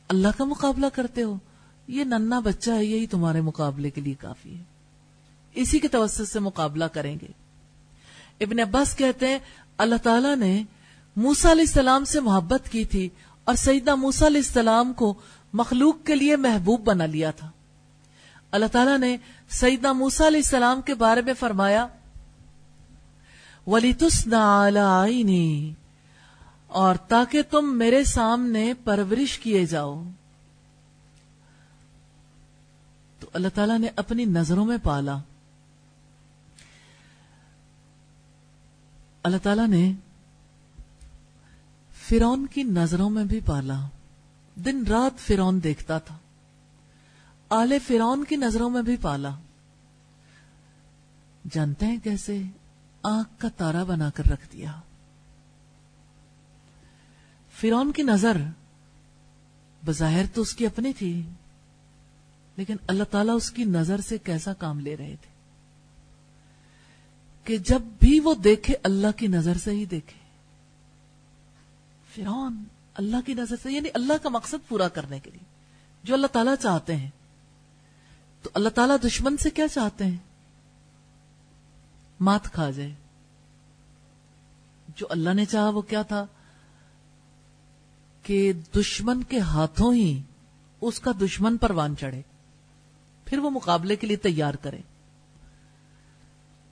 [0.07, 1.37] اللہ کا مقابلہ کرتے ہو۔
[1.87, 4.63] یہ ننا بچہ ہے، یہی تمہارے مقابلے کے لیے کافی ہے۔
[5.53, 7.27] اسی کے توسط سے مقابلہ کریں گے۔
[8.41, 9.39] ابن عباس کہتے ہیں،
[9.77, 10.63] اللہ تعالیٰ نے
[11.15, 13.09] موسا علیہ السلام سے محبت کی تھی
[13.43, 15.13] اور سیدہ موسا علیہ السلام کو
[15.53, 17.49] مخلوق کے لیے محبوب بنا لیا تھا۔
[18.51, 19.17] اللہ تعالیٰ نے
[19.49, 21.87] سیدہ موسا علیہ السلام کے بارے میں فرمایا
[23.67, 23.93] ولی
[24.75, 25.73] آئینی
[26.67, 30.03] اور تاکہ تم میرے سامنے پرورش کیے جاؤ
[33.19, 35.17] تو اللہ تعالیٰ نے اپنی نظروں میں پالا۔
[39.23, 39.93] اللہ تعالیٰ نے
[42.07, 43.87] فرون کی نظروں میں بھی پالا۔
[44.55, 46.17] دن رات فرون دیکھتا تھا۔
[47.49, 49.29] آلے فرون کی نظروں میں بھی پالا۔
[51.51, 52.41] جانتے ہیں کیسے
[53.03, 54.79] آنکھ کا تارا بنا کر رکھ دیا۔
[57.59, 58.37] فرون کی نظر
[59.85, 61.23] بظاہر تو اس کی اپنی تھی۔
[62.57, 65.33] لیکن اللہ تعالیٰ اس کی نظر سے کیسا کام لے رہے تھے؟
[67.43, 70.19] کہ جب بھی وہ دیکھے، اللہ کی نظر سے ہی دیکھے۔
[72.15, 75.45] فرعون اللہ کی نظر سے یعنی اللہ کا مقصد پورا کرنے کے لیے،
[76.03, 77.09] جو اللہ تعالیٰ چاہتے ہیں۔
[78.41, 80.17] تو اللہ تعالیٰ دشمن سے کیا چاہتے ہیں؟
[82.19, 82.93] مات کھا جائے۔
[84.95, 86.25] جو اللہ نے چاہا وہ کیا تھا؟
[88.23, 90.21] کہ دشمن کے ہاتھوں ہی
[90.81, 92.21] اس کا دشمن پروان چڑھے۔
[93.25, 94.77] پھر وہ مقابلے کے لیے تیار کرے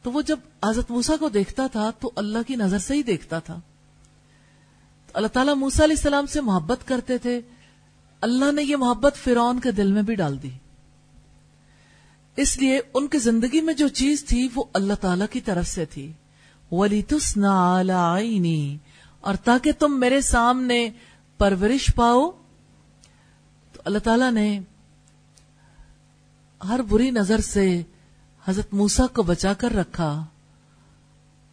[0.03, 3.39] تو وہ جب حضرت موسا کو دیکھتا تھا تو اللہ کی نظر سے ہی دیکھتا
[3.39, 3.59] تھا۔
[5.05, 7.41] تو اللہ تعالیٰ موسا علیہ السلام سے محبت کرتے تھے۔
[8.21, 10.49] اللہ نے یہ محبت فرعون کے دل میں بھی ڈال دی۔
[12.35, 15.85] اس لیے ان کی زندگی میں جو چیز تھی وہ اللہ تعالی کی طرف سے
[15.85, 16.11] تھی۔
[16.71, 18.17] ولی تسنا
[19.19, 20.89] اور تاکہ تم میرے سامنے
[21.37, 22.31] پرورش پاؤ۔
[23.73, 24.59] تو اللہ تعالی نے
[26.67, 27.83] ہر بری نظر سے
[28.45, 30.25] حضرت موسا کو بچا کر رکھا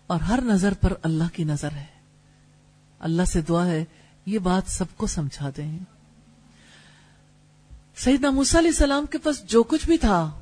[0.06, 1.84] اور ہر نظر پر اللہ کی نظر ہے۔
[2.98, 3.84] اللہ سے دعا ہے،
[4.26, 5.78] یہ بات سب کو سمجھا دیں۔
[7.96, 10.40] سیدنا موسا علیہ السلام کے پاس جو کچھ بھی تھا،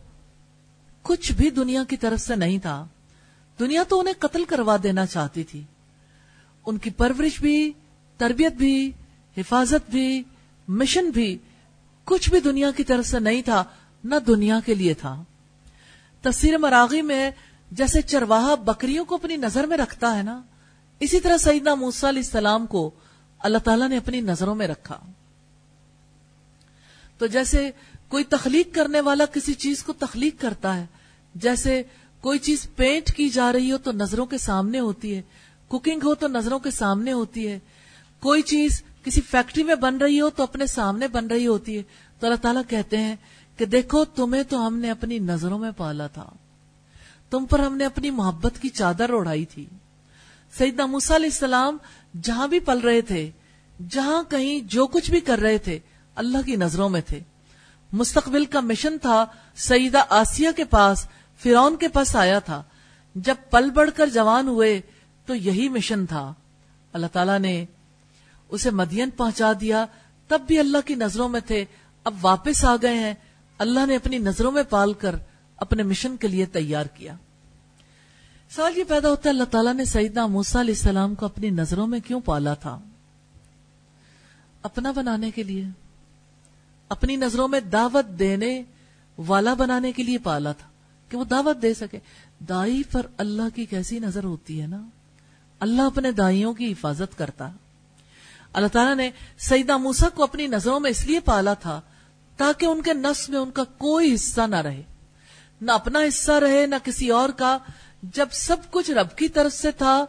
[1.03, 2.87] کچھ بھی دنیا کی طرف سے نہیں تھا۔
[3.61, 5.63] دنیا تو انہیں قتل کروا دینا چاہتی تھی۔
[6.67, 7.73] ان کی پرورش بھی،
[8.17, 8.93] تربیت بھی،
[9.37, 10.23] حفاظت بھی،
[10.69, 11.39] مشن بھی،
[12.05, 13.65] کچھ بھی دنیا کی طرف سے نہیں تھا۔
[14.07, 15.23] نہ دنیا کے لیے تھا۔
[16.23, 17.31] تصویر مراغی میں
[17.71, 20.41] جیسے چرواہا بکریوں کو اپنی نظر میں رکھتا ہے نا،
[21.01, 22.91] اسی طرح سیدنا موسا علیہ السلام کو
[23.39, 24.99] اللہ تعالیٰ نے اپنی نظروں میں رکھا۔
[27.19, 27.71] تو جیسے
[28.09, 30.85] کوئی تخلیق کرنے والا کسی چیز کو تخلیق کرتا ہے،
[31.35, 31.83] جیسے
[32.21, 35.23] کوئی چیز پینٹ کی جا رہی ہو تو نظروں کے سامنے ہوتی ہے
[35.69, 37.59] کوکنگ ہو تو نظروں کے سامنے ہوتی ہے،
[38.23, 41.83] کوئی چیز کسی فیکٹری میں بن رہی ہو تو اپنے سامنے بن رہی ہوتی ہے،
[42.21, 43.17] تو اللہ تعالیٰ کہتے ہیں
[43.57, 46.31] کہ دیکھو تمہیں تو ہم نے اپنی نظروں میں پالا تھا۔
[47.31, 49.67] تم پر ہم نے اپنی محبت کی چادر اڑائی تھی۔
[50.59, 51.77] سیدنا موسا علیہ السلام
[52.23, 53.31] جہاں بھی پل رہے تھے،
[53.89, 55.79] جہاں کہیں جو کچھ بھی کر رہے تھے،
[56.15, 57.21] اللہ کی نظروں میں تھے۔
[57.93, 59.25] مستقبل کا مشن تھا،
[59.55, 61.09] سیدہ آسیہ کے پاس
[61.43, 62.63] فرون کے پاس آیا تھا۔
[63.15, 64.81] جب پل بڑھ کر جوان ہوئے
[65.27, 66.33] تو یہی مشن تھا۔
[66.93, 67.65] اللہ تعالیٰ نے
[68.49, 69.87] اسے مدین پہنچا دیا۔
[70.29, 71.65] تب بھی اللہ کی نظروں میں تھے۔
[72.05, 73.15] اب واپس آ گئے ہیں۔
[73.59, 75.15] اللہ نے اپنی نظروں میں پال کر
[75.57, 77.15] اپنے مشن کے لیے تیار کیا۔
[78.51, 81.87] سوال یہ پیدا ہوتا ہے، اللہ تعالیٰ نے سیدنا موسا علیہ السلام کو اپنی نظروں
[81.87, 82.81] میں کیوں پالا تھا؟
[84.63, 85.65] اپنا بنانے کے لیے،
[86.89, 88.63] اپنی نظروں میں دعوت دینے
[89.19, 90.69] والا بنانے کے لیے پالا تھا
[91.09, 91.99] کہ وہ دعوت دے سکے۔
[92.49, 94.83] دائی پر اللہ کی کیسی نظر ہوتی ہے نا؟
[95.61, 97.51] اللہ اپنے دائیوں کی حفاظت کرتا۔
[98.53, 101.81] اللہ تعالیٰ نے سیدہ موسا کو اپنی نظروں میں اس لیے پالا تھا
[102.37, 104.83] تاکہ ان کے نس میں ان کا کوئی حصہ نہ رہے۔
[105.61, 107.59] نہ اپنا حصہ رہے، نہ کسی اور کا۔
[108.03, 110.05] جب سب کچھ رب کی طرف سے تھا،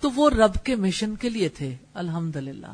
[0.00, 2.72] تو وہ رب کے مشن کے لیے تھے۔ الحمد للہ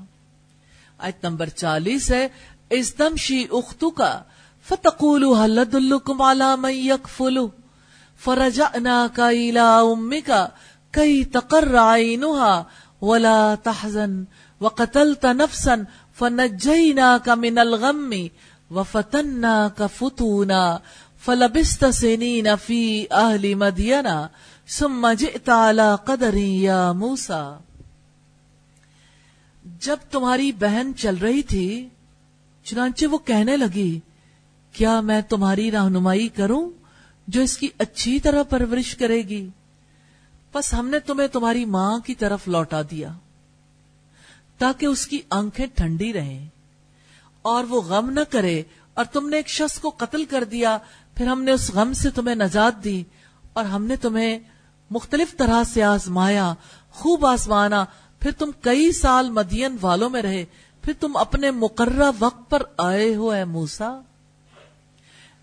[0.98, 2.28] آیت نمبر چالیس ہے
[2.70, 4.22] اس دم شی اختو کا
[4.68, 7.48] فتقولو حلد الکم علا من یکفلو
[8.24, 9.58] فرجعناکا الى
[10.90, 12.62] کئی تقر عینوها
[13.02, 14.24] ولا تحزن
[14.60, 15.74] وقتلت نفسا
[16.18, 18.14] فنجیناکا من الغم
[18.70, 20.78] وفتناکا فتونا
[21.24, 24.26] فلبست سنین فی اہل مدینہ
[24.68, 27.58] ثم جئت على قدر یا موسیٰ
[29.80, 31.88] جب تمہاری بہن چل رہی تھی،
[32.64, 34.00] چنانچہ وہ کہنے لگی،
[34.72, 36.70] کیا میں تمہاری رہنمائی کروں
[37.28, 39.48] جو اس کی اچھی طرح پرورش کرے گی؟
[40.54, 43.08] بس ہم نے تمہیں تمہاری ماں کی طرف لوٹا دیا،
[44.58, 46.46] تاکہ اس کی آنکھیں ٹھنڈی رہیں۔
[47.44, 48.62] اور وہ غم نہ کرے
[48.94, 50.78] اور تم نے ایک شخص کو قتل کر دیا،
[51.14, 53.02] پھر ہم نے اس غم سے تمہیں نجات دی
[53.52, 54.38] اور ہم نے تمہیں
[54.90, 56.54] مختلف طرح سے آزمایا،
[56.90, 57.84] خوب آزمانا،
[58.20, 60.44] پھر تم کئی سال مدین والوں میں رہے،
[60.82, 64.00] پھر تم اپنے مقررہ وقت پر آئے ہو اے موسا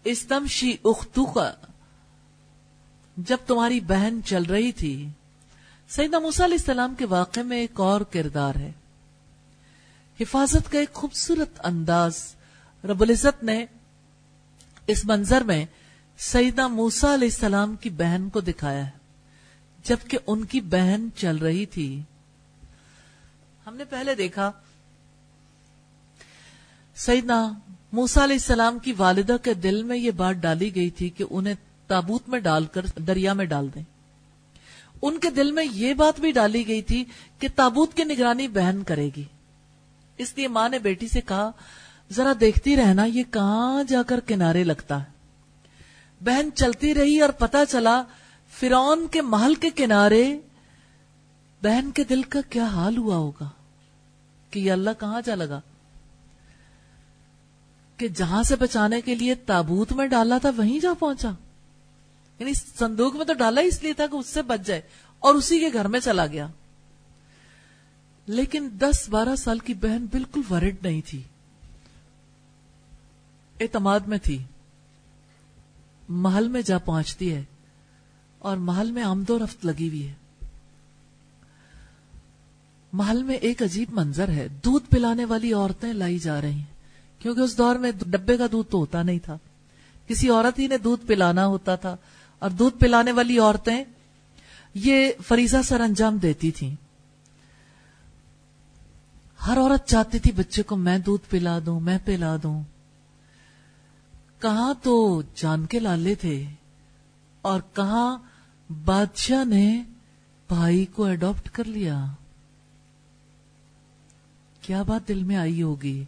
[0.04, 1.52] استمشی اختو کا
[3.18, 5.08] جب تمہاری بہن چل رہی تھی۔
[5.90, 8.72] سیدہ موسیٰ علیہ السلام کے واقعے میں ایک اور کردار ہے۔
[10.22, 12.36] حفاظت کا ایک خوبصورت انداز
[12.84, 13.66] رب العزت نے
[14.88, 15.66] اس منظر میں
[16.18, 19.02] سیدہ موسیٰ علیہ السلام کی بہن کو دکھایا ہے۔
[19.84, 22.02] جبکہ ان کی بہن چل رہی تھی۔
[23.68, 24.52] ہم نے پہلے دیکھا
[26.96, 27.54] سیدنا
[27.92, 31.54] موسا علیہ السلام کی والدہ کے دل میں یہ بات ڈالی گئی تھی کہ انہیں
[31.88, 33.84] تابوت میں ڈال کر دریا میں ڈال دیں۔
[35.02, 37.06] ان کے دل میں یہ بات بھی ڈالی گئی تھی
[37.40, 39.24] کہ تابوت کی نگرانی بہن کرے گی۔
[40.22, 41.52] اس لیے ماں نے بیٹی سے کہا،
[42.12, 45.12] ذرا دیکھتی رہنا یہ کہاں جا کر کنارے لگتا ہے۔
[46.22, 48.04] بہن چلتی رہی اور پتا چلا
[48.60, 50.40] فرون کے محل کے کنارے
[51.64, 53.50] بہن کے دل کا کیا حال ہوا ہوگا
[54.50, 55.62] کہ یہ اللہ کہاں جا لگا۔
[57.98, 61.32] کہ جہاں سے بچانے کے لیے تابوت میں ڈالا تھا وہیں جا پہنچا۔
[62.40, 64.82] یعنی صندوق میں تو ڈالا اس لیے تھا کہ اس سے بچ جائے
[65.20, 66.48] اور اسی کے گھر میں چلا گیا۔
[68.32, 71.22] لیکن دس بارہ سال کی بہن بالکل ورڈ نہیں تھی۔
[73.60, 74.44] اعتماد میں تھی۔
[76.10, 77.44] محل میں جا پہنچتی ہے
[78.40, 80.14] اور محل میں آمد و رفت لگی ہوئی ہے۔
[82.94, 86.66] محل میں ایک عجیب منظر ہے۔ دودھ پلانے والی عورتیں لائی جا رہی ہیں۔
[87.20, 89.38] کیونکہ اس دور میں ڈبے کا دودھ تو ہوتا نہیں تھا۔
[90.08, 91.96] کسی عورت ہی نے دودھ پلانا ہوتا تھا
[92.40, 93.84] اور دودھ پلانے والی عورتیں
[94.74, 96.91] یہ فریضہ سر انجام دیتی تھیں۔
[99.48, 102.64] ہر عورت چاہتی تھی بچے کو میں دودھ پلا دوں، میں پلا دوں۔
[104.40, 106.46] کہاں تو جان کے لالے تھے
[107.42, 108.18] اور کہاں
[108.86, 109.84] بادشاہ نے
[110.48, 112.06] بھائی کو اڈاپٹ کر لیا۔
[114.62, 116.06] کیا بات دل میں آئی ہوگی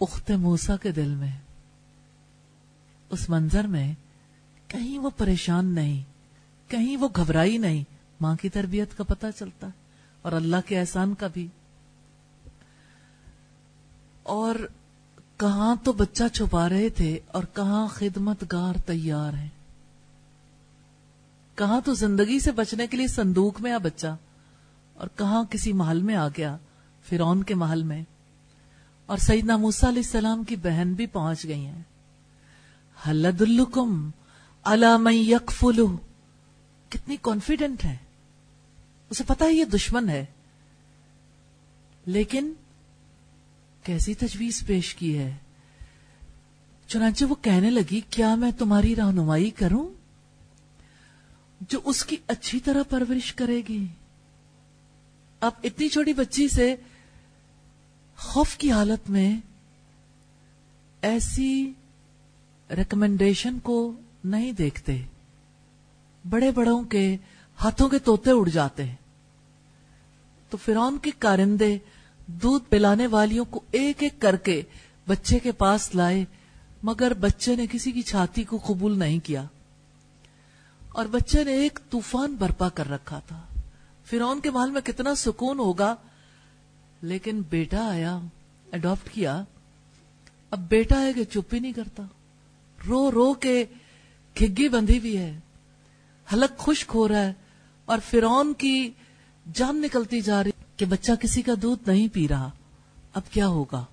[0.00, 1.32] اخت موسا کے دل میں؟
[3.10, 3.94] اس منظر میں
[4.68, 6.02] کہیں وہ پریشان نہیں،
[6.70, 7.84] کہیں وہ گھبرائی نہیں،
[8.20, 9.68] ماں کی تربیت کا پتہ چلتا۔
[10.24, 11.48] اور اللہ کے احسان کا بھی۔
[14.22, 14.54] اور
[15.36, 19.48] کہاں تو بچہ چھپا رہے تھے اور کہاں خدمت گار تیار ہے
[21.54, 24.16] کہاں تو زندگی سے بچنے کے لیے صندوق میں آ بچہ
[24.94, 26.56] اور کہاں کسی محل میں آ گیا
[27.08, 28.04] فرون کے محل میں۔
[29.06, 31.82] اور سیدنا موسا علیہ السلام کی بہن بھی پہنچ گئی ہیں۔
[33.08, 34.10] حلد الکم
[34.64, 35.96] علام یکفلو
[36.88, 37.96] کتنی کانفیڈنٹ ہے
[39.14, 40.24] اسے پتا ہے یہ دشمن ہے۔
[42.06, 42.52] لیکن
[43.82, 45.36] کیسی تجویز پیش کی ہے؟
[46.86, 49.88] چنانچہ وہ کہنے لگی، کیا میں تمہاری رہنمائی کروں؟
[51.60, 53.86] جو اس کی اچھی طرح پرورش کرے گی۔
[55.40, 56.76] اب اتنی چھوٹی بچی سے
[58.16, 59.40] خوف کی حالت میں
[61.02, 61.72] ایسی
[62.76, 63.92] ریکمنڈیشن کو
[64.24, 65.02] نہیں دیکھتے۔
[66.30, 67.16] بڑے بڑوں کے
[67.60, 69.03] ہاتھوں کے توتے اڑ جاتے ہیں۔
[70.50, 71.78] تو فرون کے کارندے
[72.26, 74.62] دودھ پلانے والیوں کو ایک ایک کر کے
[75.08, 76.24] بچے کے پاس لائے،
[76.82, 79.44] مگر بچے نے کسی کی چھاتی کو قبول نہیں کیا۔
[80.88, 83.42] اور بچے نے ایک طوفان برپا کر رکھا تھا۔
[84.04, 85.94] فرون کے محل میں کتنا سکون ہوگا۔
[87.02, 88.18] لیکن بیٹا آیا
[88.72, 89.44] اڈاپٹ کیا۔
[90.50, 92.02] اب بیٹا ہے کہ چپ ہی نہیں کرتا۔
[92.86, 93.64] رو رو کے
[94.34, 95.40] کھگی بندھی بھی ہے۔
[96.32, 97.32] حلق خشک ہو رہا ہے۔
[97.84, 98.90] اور فرون کی
[99.52, 102.50] جان نکلتی جا رہی کہ بچہ کسی کا دودھ نہیں پی رہا۔
[103.14, 103.84] اب کیا ہوگا؟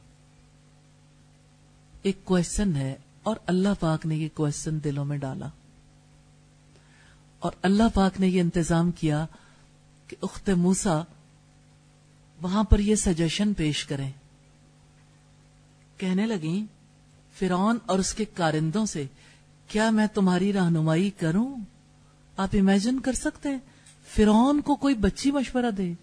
[2.02, 5.48] ایک کوشچن ہے اور اللہ پاک نے یہ کوشچن دلوں میں ڈالا۔
[7.40, 9.26] اور اللہ پاک نے یہ انتظام کیا
[10.08, 11.02] کہ اخت موسا
[12.42, 14.12] وہاں پر یہ سجیشن پیش کریں۔
[15.98, 16.66] کہنے لگیں
[17.40, 19.06] فرون اور اس کے کارندوں سے
[19.68, 21.56] کیا میں تمہاری رہنمائی کروں؟
[22.38, 23.60] آپ امیجن کر سکتے ہیں۔
[24.16, 25.94] فرون کو کوئی بچی مشورہ دے۔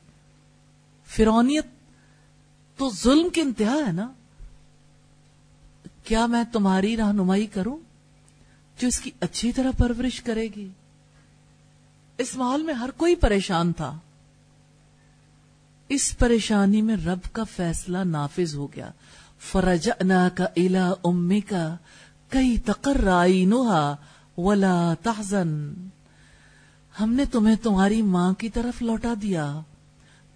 [1.06, 1.66] فرونیت
[2.76, 4.12] تو ظلم کی انتہا ہے نا۔
[6.05, 7.76] کیا میں تمہاری رہنمائی کروں
[8.78, 10.68] جو اس کی اچھی طرح پرورش کرے گی؟
[12.18, 13.98] اس ماحول میں ہر کوئی پریشان تھا۔
[15.89, 18.90] اس پریشانی میں رب کا فیصلہ نافذ ہو گیا۔
[19.39, 21.76] فرجعنا کا الا امی کا
[22.28, 23.97] کئی تقررائی نوہا
[24.36, 25.74] ولا تحزن۔
[27.01, 29.61] ہم نے تمہیں تمہاری ماں کی طرف لوٹا دیا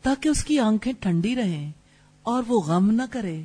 [0.02, 1.72] تاکہ اس کی آنکھیں ٹھنڈی رہیں
[2.22, 3.42] اور وہ غم نہ کرے۔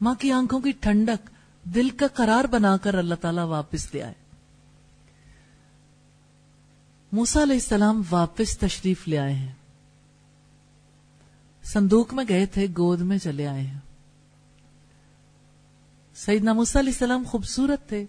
[0.00, 1.30] ماں کی آنکھوں کی ٹھنڈک
[1.64, 4.14] دل کا قرار بنا کر اللہ تعالی واپس لے آئے۔
[7.12, 9.52] موسا علیہ السلام واپس تشریف لے آئے ہیں۔
[11.64, 13.78] صندوق میں گئے تھے، گود میں چلے آئے ہیں۔
[16.14, 18.04] سیدنا موسا علیہ السلام خوبصورت تھے۔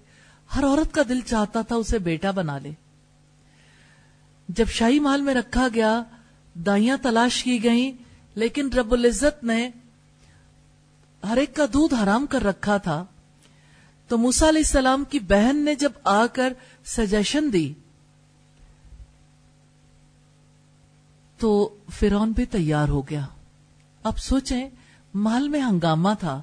[0.56, 2.72] ہر عورت کا دل چاہتا تھا اسے بیٹا بنا لے۔
[4.50, 6.04] جب شاہی محل میں رکھا گیا،
[6.54, 7.92] دائیاں تلاش کی گئیں،
[8.36, 9.70] لیکن رب العزت نے
[11.30, 13.06] ہر ایک کا دودھ حرام کر رکھا تھا۔
[14.08, 16.54] تو موسا علیہ السلام کی بہن نے جب آ کر
[16.86, 17.74] سجیشن دی،
[21.38, 23.26] تو فرون بھی تیار ہو گیا۔
[24.04, 24.70] اب سوچیں
[25.14, 26.42] محل میں ہنگامہ تھا۔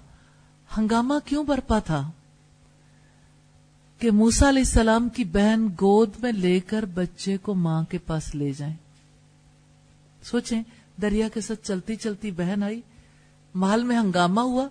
[0.77, 2.11] ہنگامہ کیوں برپا تھا؟
[3.98, 8.35] کہ موسا علیہ السلام کی بہن گود میں لے کر بچے کو ماں کے پاس
[8.35, 8.74] لے جائیں۔
[10.23, 10.62] سوچیں،
[11.02, 12.81] دریا کے ساتھ چلتی چلتی بہن آئی،
[13.55, 14.66] محل میں ہنگامہ ہوا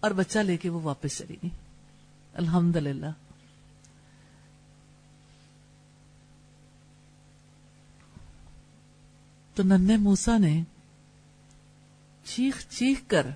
[0.00, 1.50] اور بچہ لے کے وہ واپس چلی گئی۔
[2.34, 3.10] الحمد للہ
[9.54, 10.62] تو ننے موسا نے
[12.24, 13.26] چیخ چیخ کر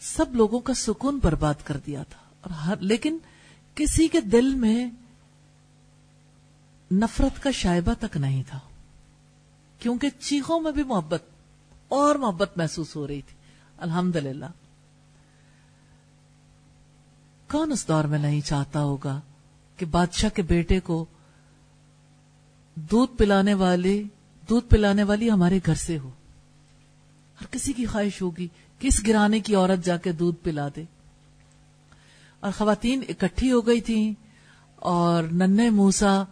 [0.00, 3.18] سب لوگوں کا سکون برباد کر دیا تھا اور ہر، لیکن
[3.76, 4.90] کسی کے دل میں
[6.90, 8.58] نفرت کا شائبہ تک نہیں تھا،
[9.78, 11.22] کیونکہ چیخوں میں بھی محبت،
[11.88, 13.36] اور محبت محسوس ہو رہی تھی۔
[13.78, 14.50] الحمد للہ
[17.50, 19.20] کون اس دور میں نہیں چاہتا ہوگا
[19.78, 21.04] کہ بادشاہ کے بیٹے کو
[22.74, 24.02] دودھ پلانے والے
[24.48, 26.10] دودھ پلانے والی ہمارے گھر سے ہو؟
[27.40, 28.48] ہر کسی کی خواہش ہوگی
[28.78, 30.84] کس گرانے کی عورت جا کے دودھ پلا دے۔
[32.40, 34.12] اور خواتین اکٹھی ہو گئی تھیں
[34.76, 36.22] اور ننے موسا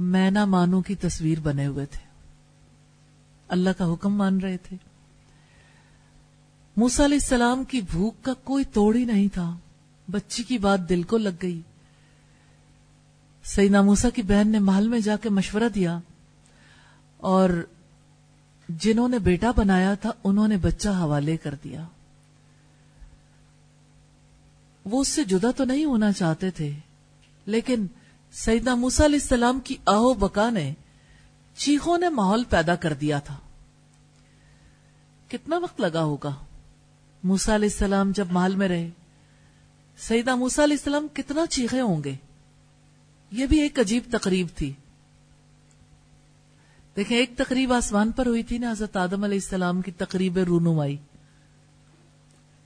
[0.00, 2.06] مینا مانو کی تصویر بنے ہوئے تھے۔
[3.48, 4.76] اللہ کا حکم مان رہے تھے۔
[6.76, 9.56] موسا علیہ السلام کی بھوک کا کوئی توڑ ہی نہیں تھا۔
[10.08, 11.60] بچی کی بات دل کو لگ گئی۔
[13.44, 15.98] سینا موسا کی بہن نے محل میں جا کے مشورہ دیا
[17.16, 17.66] اور
[18.68, 21.86] جنہوں نے بیٹا بنایا تھا، انہوں نے بچہ حوالے کر دیا۔
[24.86, 26.72] وہ اس سے جدا تو نہیں ہونا چاہتے تھے۔
[27.46, 27.86] لیکن
[28.32, 30.74] سیدنا موسا علیہ السلام کی آہو بکا نے
[31.56, 33.36] چیخوں نے ماحول پیدا کر دیا تھا۔
[35.28, 36.34] کتنا وقت لگا ہوگا؟
[37.24, 38.90] موسا علیہ السلام جب محل میں رہے۔
[39.98, 42.14] سیدہ موسا علیہ السلام کتنا چیخے ہوں گے؟
[43.30, 44.72] یہ بھی ایک عجیب تقریب تھی۔
[46.96, 50.96] دیکھیں، ایک تقریب آسمان پر ہوئی تھی نا، حضرت آدم علیہ السلام کی تقریب رونمائی۔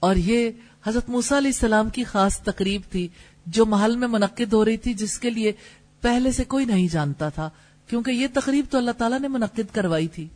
[0.00, 0.50] اور یہ
[0.84, 3.08] حضرت موسا علیہ السلام کی خاص تقریب تھی
[3.46, 5.52] جو محل میں منعقد ہو رہی تھی، جس کے لیے
[6.00, 7.50] پہلے سے کوئی نہیں جانتا تھا،
[7.86, 10.28] کیونکہ یہ تقریب تو اللہ تعالیٰ نے منعقد کروائی تھی۔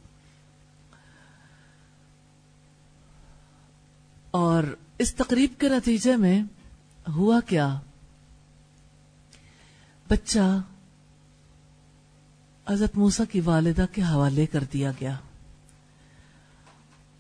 [4.31, 4.63] اور
[4.99, 6.43] اس تقریب کے نتیجے میں
[7.09, 7.79] ہوا کیا؟
[10.09, 10.61] بچہ
[12.69, 15.17] حضرت موسا کی والدہ کے حوالے کر دیا گیا۔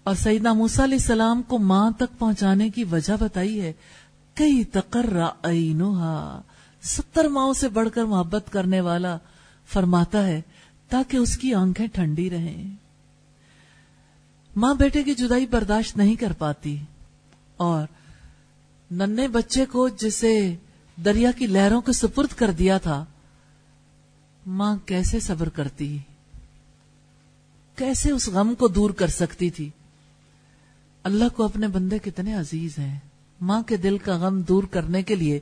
[0.06, 3.72] اور سیدنا موسا علیہ السلام کو ماں تک پہنچانے کی وجہ بتائی ہے،
[4.36, 5.20] کئی تقرر
[6.82, 9.16] ستر ماؤں سے بڑھ کر محبت کرنے والا
[9.68, 10.40] فرماتا ہے
[10.90, 12.74] تاکہ اس کی آنکھیں ٹھنڈی رہیں۔
[14.56, 16.76] ماں بیٹے کی جدائی برداشت نہیں کر پاتی
[17.56, 17.86] اور
[18.90, 20.34] ننے بچے کو جسے
[20.96, 23.04] دریا کی لہروں کے سپرد کر دیا تھا،
[24.46, 25.96] ماں کیسے صبر کرتی؟
[27.78, 29.68] کیسے اس غم کو دور کر سکتی تھی؟
[31.04, 32.98] اللہ کو اپنے بندے کتنے عزیز ہیں۔
[33.40, 35.40] ماں کے دل کا غم دور کرنے کے لیے،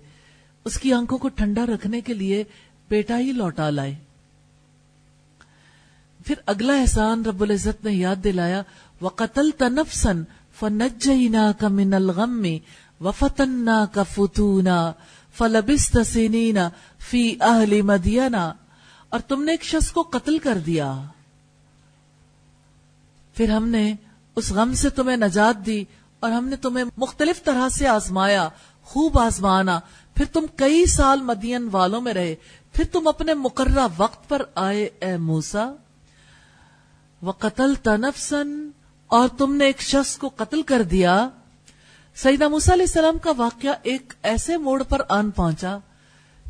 [0.64, 2.44] اس کی آنکھوں کو ٹھنڈا رکھنے کے لیے
[2.88, 3.94] بیٹا ہی لوٹا لائے۔
[6.26, 8.62] پھر اگلا احسان رب العزت نے یاد دلایا
[9.00, 10.22] وہ قتل تنفسن
[10.58, 12.46] فنجینا کا من الغم
[13.00, 14.92] وفتنا کا فتونا
[15.34, 16.68] فلبست سینینا
[16.98, 18.52] فی اہل مدینہ
[19.08, 21.02] اور تم نے ایک شخص کو قتل کر دیا۔
[23.34, 23.94] پھر ہم نے
[24.36, 25.84] اس غم سے تمہیں نجات دی
[26.20, 28.48] اور ہم نے تمہیں مختلف طرح سے آزمایا،
[28.82, 29.80] خوب آزمانا۔
[30.14, 32.34] پھر تم کئی سال مدین والوں میں رہے۔
[32.72, 35.72] پھر تم اپنے مقررہ وقت پر آئے، اے موسا
[37.22, 38.70] وہ قتل تنفسن
[39.06, 41.28] اور تم نے ایک شخص کو قتل کر دیا۔
[42.14, 45.78] سیدہ موسا علیہ السلام کا واقعہ ایک ایسے موڑ پر آن پہنچا،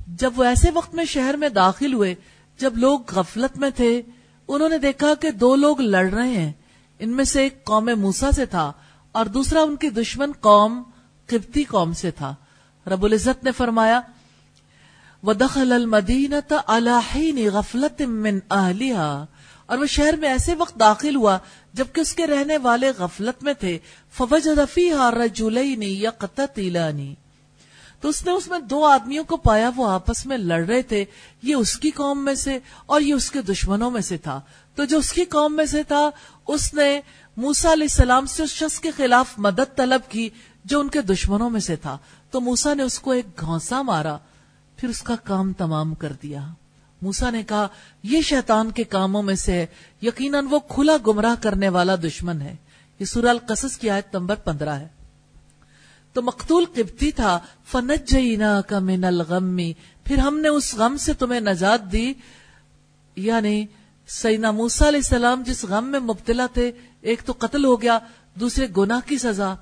[0.07, 2.15] جب وہ ایسے وقت میں شہر میں داخل ہوئے،
[2.59, 4.03] جب لوگ غفلت میں تھے۔
[4.49, 6.53] انہوں نے دیکھا کہ دو لوگ لڑ رہے ہیں۔
[6.99, 8.73] ان میں سے ایک قوم موسا سے تھا
[9.13, 10.83] اور دوسرا ان کی دشمن قوم
[11.27, 12.35] قبطی قوم سے تھا۔
[12.87, 14.01] رب العزت نے فرمایا،
[15.23, 19.27] وَدَخَلَ الْمَدِينَةَ عَلَى حِينِ غَفْلَةٍ مِّنْ أَهْلِهَا۔
[19.67, 21.39] اور وہ شہر میں ایسے وقت داخل ہوا
[21.73, 23.79] جبکہ اس کے رہنے والے غفلت میں تھے۔
[24.13, 27.15] فَوَجَدَ فِيهَا رَجُلَيْنِ يَقْتَتِلَانِ۔
[28.01, 31.05] تو اس نے اس میں دو آدمیوں کو پایا، وہ آپس میں لڑ رہے تھے۔
[31.43, 34.41] یہ اس کی قوم میں سے اور یہ اس کے دشمنوں میں سے تھا۔
[34.75, 36.11] تو جو اس کی قوم میں سے تھا،
[36.49, 37.01] اس نے
[37.37, 40.29] موسا علیہ السلام سے اس شخص کے خلاف مدد طلب کی
[40.65, 41.99] جو ان کے دشمنوں میں سے تھا۔
[42.31, 44.19] تو موسا نے اس کو ایک گھونسا مارا،
[44.77, 46.47] پھر اس کا کام تمام کر دیا۔
[47.03, 47.69] موسا نے کہا،
[48.03, 49.67] یہ شیطان کے کاموں میں سے
[50.03, 52.57] یقیناً وہ کھلا گمراہ کرنے والا دشمن ہے۔
[52.99, 54.89] یہ سورہ القصص کی آیت نمبر پندرہ ہے۔
[56.13, 59.73] تو مقتول قبطی تھا فنج جینا کا من الغمی
[60.05, 62.13] پھر ہم نے اس غم سے تمہیں نجات دی
[63.17, 63.67] یعنی
[64.07, 67.99] سینا موسا علیہ السلام جس غم میں مبتلا تھے، ایک تو قتل ہو گیا،
[68.35, 69.55] دوسرے گناہ کی سزا۔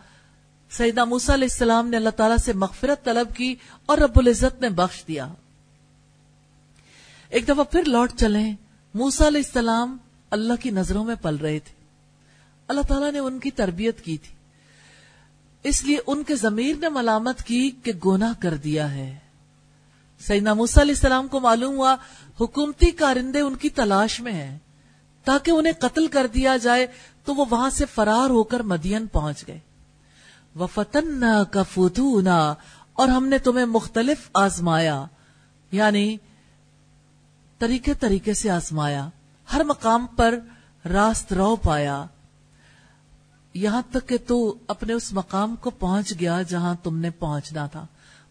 [0.70, 3.54] سیدہ موسا علیہ السلام نے اللہ تعالیٰ سے مغفرت طلب کی
[3.86, 5.28] اور رب العزت نے بخش دیا۔
[7.28, 8.56] ایک دفعہ پھر لوٹ چلیں
[8.94, 9.96] موسا علیہ السلام
[10.30, 11.74] اللہ کی نظروں میں پل رہے تھے۔
[12.68, 14.34] اللہ تعالیٰ نے ان کی تربیت کی تھی۔
[15.62, 19.18] اس لیے ان کے ضمیر نے ملامت کی کہ گناہ کر دیا ہے۔
[20.20, 21.96] سیدنا موسا علیہ السلام کو معلوم ہوا
[22.40, 24.58] حکومتی کارندے ان کی تلاش میں ہیں۔
[25.24, 26.86] تاکہ انہیں قتل کر دیا جائے،
[27.24, 29.58] تو وہ وہاں سے فرار ہو کر مدین پہنچ گئے۔
[30.54, 32.54] وہ فتن کا فتونا،
[32.92, 35.04] اور ہم نے تمہیں مختلف آزمایا
[35.72, 36.16] یعنی
[37.58, 39.08] طریقے طریقے سے آزمایا۔
[39.52, 40.38] ہر مقام پر
[40.84, 42.04] راست رو پایا۔
[43.54, 47.86] یہاں تک کہ تو اپنے اس مقام کو پہنچ گیا جہاں تم نے پہنچنا تھا۔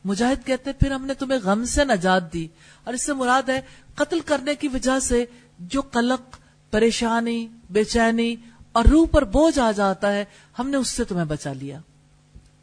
[0.06, 2.48] مجاہد کہتے پھر ہم نے تمہیں غم سے نجات دی۔
[2.84, 3.62] اور اس سے مراد ہے،
[3.96, 5.26] قتل کرنے کی وجہ سے
[5.60, 6.38] جو قلق،
[6.72, 8.36] پریشانی، بے چینی
[8.72, 10.26] اور روح پر بوجھ آ جاتا ہے،
[10.60, 11.80] ہم نے اس سے تمہیں بچا لیا۔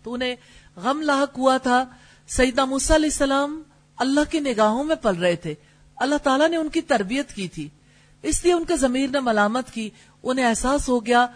[0.03, 0.37] تو انہیں
[0.77, 1.85] غم لاحق ہوا تھا۔
[2.29, 3.63] سیدہ موسیٰ علیہ السلام
[3.97, 5.55] اللہ کی نگاہوں میں پل رہے تھے۔
[5.97, 7.69] اللہ تعالیٰ نے ان کی تربیت کی تھی۔
[8.23, 9.91] اس لیے ان کے ضمیر نے ملامت کی۔
[10.23, 11.27] انہیں احساس ہو گیا،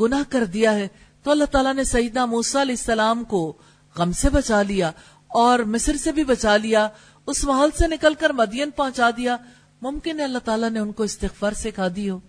[0.00, 0.88] گناہ کر دیا ہے۔
[1.22, 3.52] تو اللہ تعالیٰ نے سیدہ موسیٰ علیہ السلام کو
[3.96, 4.90] غم سے بچا لیا۔
[5.32, 6.88] اور مصر سے بھی بچا لیا،
[7.26, 9.36] اس محل سے نکل کر مدین پہنچا دیا۔
[9.82, 12.20] ممکن ہے اللہ تعالیٰ نے ان کو استغفار سکھا دی ہو۔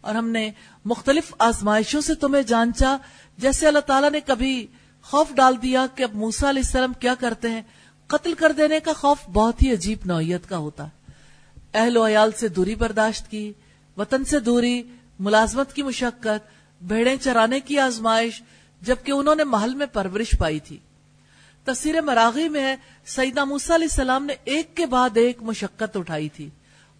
[0.00, 0.50] اور ہم نے
[0.84, 2.96] مختلف آزمائشوں سے تمہیں جانچا،
[3.38, 4.66] جیسے اللہ تعالیٰ نے کبھی
[5.02, 7.62] خوف ڈال دیا کہ اب موسا علیہ السلام کیا کرتے ہیں۔
[8.06, 11.00] قتل کر دینے کا خوف بہت ہی عجیب نوعیت کا ہوتا۔ ہے
[11.74, 13.52] اہل و عیال سے دوری برداشت کی،
[13.96, 14.82] وطن سے دوری،
[15.18, 16.50] ملازمت کی مشقت،
[16.82, 18.42] بھیڑیں چرانے کی آزمائش،
[18.82, 20.78] جبکہ انہوں نے محل میں پرورش پائی تھی۔
[21.64, 26.28] تصویر مراغی میں ہے سیدہ موسا علیہ السلام نے ایک کے بعد ایک مشقت اٹھائی
[26.28, 26.48] تھی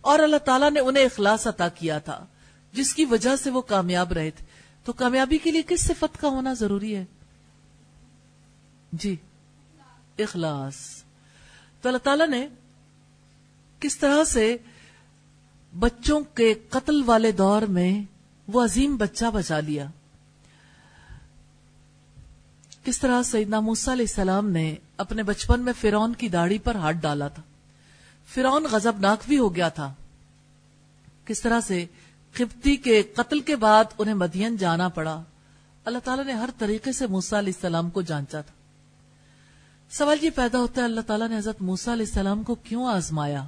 [0.01, 2.27] اور اللہ تعالیٰ نے انہیں اخلاص عطا کیا تھا،
[2.73, 4.47] جس کی وجہ سے وہ کامیاب رہے تھے۔
[4.85, 7.05] تو کامیابی کے لیے کس صفت کا ہونا ضروری ہے؟
[8.93, 9.17] جی
[10.19, 10.75] اخلاص۔
[11.83, 12.49] تو اللہ تعالیٰ نے
[13.81, 14.57] کس طرح سے
[15.79, 18.03] بچوں کے قتل والے دور میں
[18.47, 19.87] وہ عظیم بچہ بچا لیا۔
[22.85, 26.97] کس طرح سیدنا موسا علیہ السلام نے اپنے بچپن میں فرون کی داڑھی پر ہاتھ
[26.97, 27.43] ڈالا تھا؟
[28.35, 29.95] فرون غزبناک بھی ہو گیا تھا۔
[31.25, 31.87] کس طرح سے
[32.33, 35.23] قبطی کے قتل کے بعد انہیں مدین جانا پڑا؟
[35.85, 38.55] اللہ تعالیٰ نے ہر طریقے سے موسا علیہ السلام کو جانچا تھا۔
[39.91, 43.45] سوال یہ پیدا ہوتا ہے، اللہ تعالیٰ نے حضرت موسا علیہ السلام کو کیوں آزمایا؟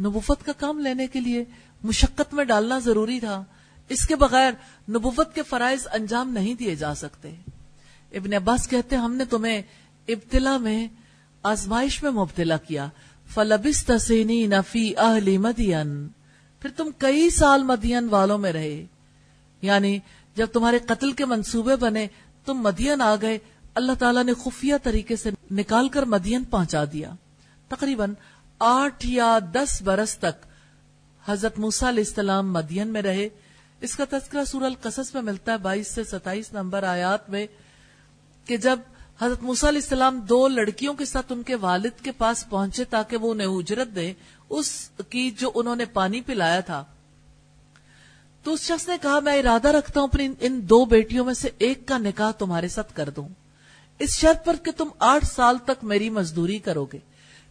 [0.00, 1.44] نبوت کا کام لینے کے لیے
[1.82, 3.44] مشقت میں ڈالنا ضروری تھا۔
[3.88, 4.52] اس کے بغیر
[4.90, 7.34] نبوت کے فرائض انجام نہیں دیے جا سکتے۔
[8.12, 9.62] ابن عباس کہتے ہم نے تمہیں
[10.08, 10.88] ابتلا میں
[11.42, 12.88] آزمائش میں مبتلا کیا۔
[13.34, 16.08] فلبس تسینی نفی اہلی مدین
[16.60, 18.86] پھر تم کئی سال مدین والوں میں رہے۔
[19.62, 19.98] یعنی
[20.34, 22.06] جب تمہارے قتل کے منصوبے بنے،
[22.44, 23.38] تم مدین آ گئے۔
[23.74, 27.12] اللہ تعالیٰ نے خفیہ طریقے سے نکال کر مدین پہنچا دیا۔
[27.68, 28.14] تقریباً
[28.58, 30.46] آٹھ یا دس برس تک
[31.26, 33.28] حضرت موسا علیہ السلام مدین میں رہے۔
[33.80, 37.46] اس کا تذکرہ سور القصص میں ملتا ہے، بائیس سے ستائیس نمبر آیات میں
[38.52, 38.78] کہ جب
[39.20, 43.16] حضرت موسا علیہ السلام دو لڑکیوں کے ساتھ ان کے والد کے پاس پہنچے تاکہ
[43.16, 44.14] وہ انہیں اجرت دیں،
[44.48, 46.84] اس کی جو انہوں نے پانی پلایا تھا،
[48.42, 51.50] تو اس شخص نے کہا، میں ارادہ رکھتا ہوں اپنی ان دو بیٹیوں میں سے
[51.58, 53.28] ایک کا نکاح تمہارے ساتھ کر دوں۔
[53.98, 56.98] اس شرط پر کہ تم آٹھ سال تک میری مزدوری کرو گے۔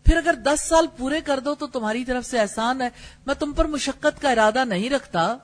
[0.05, 2.89] پھر اگر دس سال پورے کر دو تو تمہاری طرف سے احسان ہے۔
[3.25, 5.37] میں تم پر مشقت کا ارادہ نہیں رکھتا۔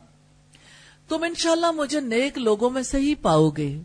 [1.09, 3.79] تم انشاءاللہ مجھے نیک لوگوں میں سے ہی پاؤ گے۔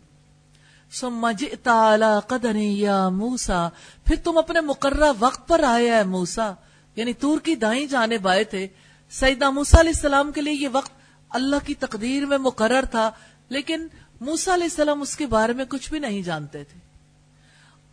[2.27, 3.69] قدر یا موسا
[4.05, 6.53] پھر تم اپنے مقررہ وقت پر آئے ہے موسا
[6.95, 8.67] یعنی تور کی دائیں جانے بائے تھے.
[9.09, 10.91] سیدہ موسا علیہ السلام کے لیے یہ وقت
[11.29, 13.11] اللہ کی تقدیر میں مقرر تھا،
[13.49, 13.87] لیکن
[14.21, 16.79] موسا علیہ السلام اس کے بارے میں کچھ بھی نہیں جانتے تھے۔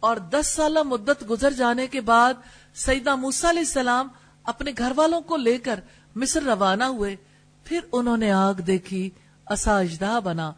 [0.01, 2.35] اور دس سالہ مدت گزر جانے کے بعد
[2.75, 4.09] سیدہ موسا علیہ السلام
[4.45, 5.81] اپنے گھر والوں کو لے کر
[6.17, 7.17] مصر روانہ ہوئے۔
[7.65, 9.11] پھر انہوں نے آگ دیکھی
[9.47, 10.53] اجدہ بنا،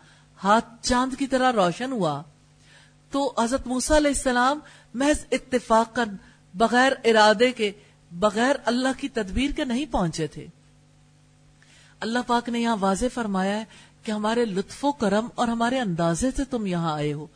[0.44, 2.22] ہاتھ چاند کی طرح روشن ہوا۔
[3.12, 4.58] تو حضرت موسا علیہ السلام
[4.94, 5.98] محض اتفاق
[6.54, 7.72] بغیر ارادے کے،
[8.12, 10.46] بغیر اللہ کی تدبیر کے نہیں پہنچے تھے۔
[12.00, 13.64] اللہ پاک نے یہاں واضح فرمایا ہے
[14.02, 17.26] کہ ہمارے لطف و کرم اور ہمارے اندازے سے تم یہاں آئے ہو۔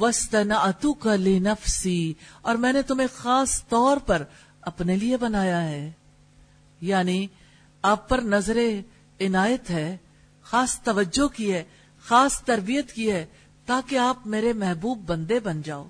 [0.00, 4.22] وسطنعتو کا نفسی اور میں نے تمہیں خاص طور پر
[4.60, 5.90] اپنے لیے بنایا ہے۔
[6.80, 7.26] یعنی
[7.82, 8.56] آپ پر نظر
[9.20, 9.96] عنایت ہے،
[10.42, 11.64] خاص توجہ کی ہے،
[12.00, 13.26] خاص تربیت کی ہے
[13.66, 15.88] تاکہ آپ میرے محبوب بندے بن جاؤ۔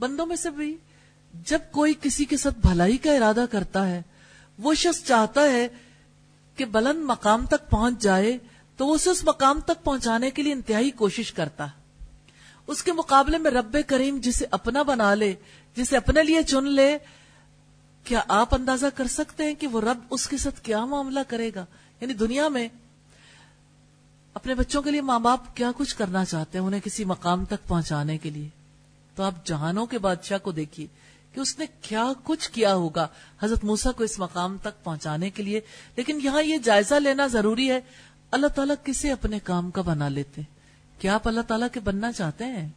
[0.00, 0.76] بندوں میں سے بھی
[1.32, 4.02] جب کوئی کسی کے ساتھ بھلائی کا ارادہ کرتا ہے،
[4.58, 5.68] وہ شخص چاہتا ہے
[6.56, 8.38] کہ بلند مقام تک پہنچ جائے،
[8.76, 11.82] تو وہ اسے اس مقام تک پہنچانے کے لیے انتہائی کوشش کرتا۔ ہے
[12.66, 15.34] اس کے مقابلے میں رب کریم جسے اپنا بنا لے،
[15.76, 16.98] جسے اپنے لیے چن لے،
[18.04, 21.50] کیا آپ اندازہ کر سکتے ہیں کہ وہ رب اس کے ساتھ کیا معاملہ کرے
[21.54, 21.64] گا؟
[22.00, 22.68] یعنی دنیا میں
[24.34, 27.68] اپنے بچوں کے لیے ماں باپ کیا کچھ کرنا چاہتے ہیں انہیں کسی مقام تک
[27.68, 28.48] پہنچانے کے لیے؟
[29.14, 30.86] تو آپ جہانوں کے بادشاہ کو دیکھیے
[31.32, 33.08] کہ اس نے کیا کچھ کیا ہوگا
[33.42, 35.60] حضرت موسا کو اس مقام تک پہنچانے کے لیے۔
[35.96, 37.80] لیکن یہاں یہ جائزہ لینا ضروری ہے۔
[38.30, 40.42] اللہ تعالیٰ کسے اپنے کام کا بنا لیتے
[40.98, 42.68] کیا آپ اللہ تعالیٰ کے بننا چاہتے ہیں؟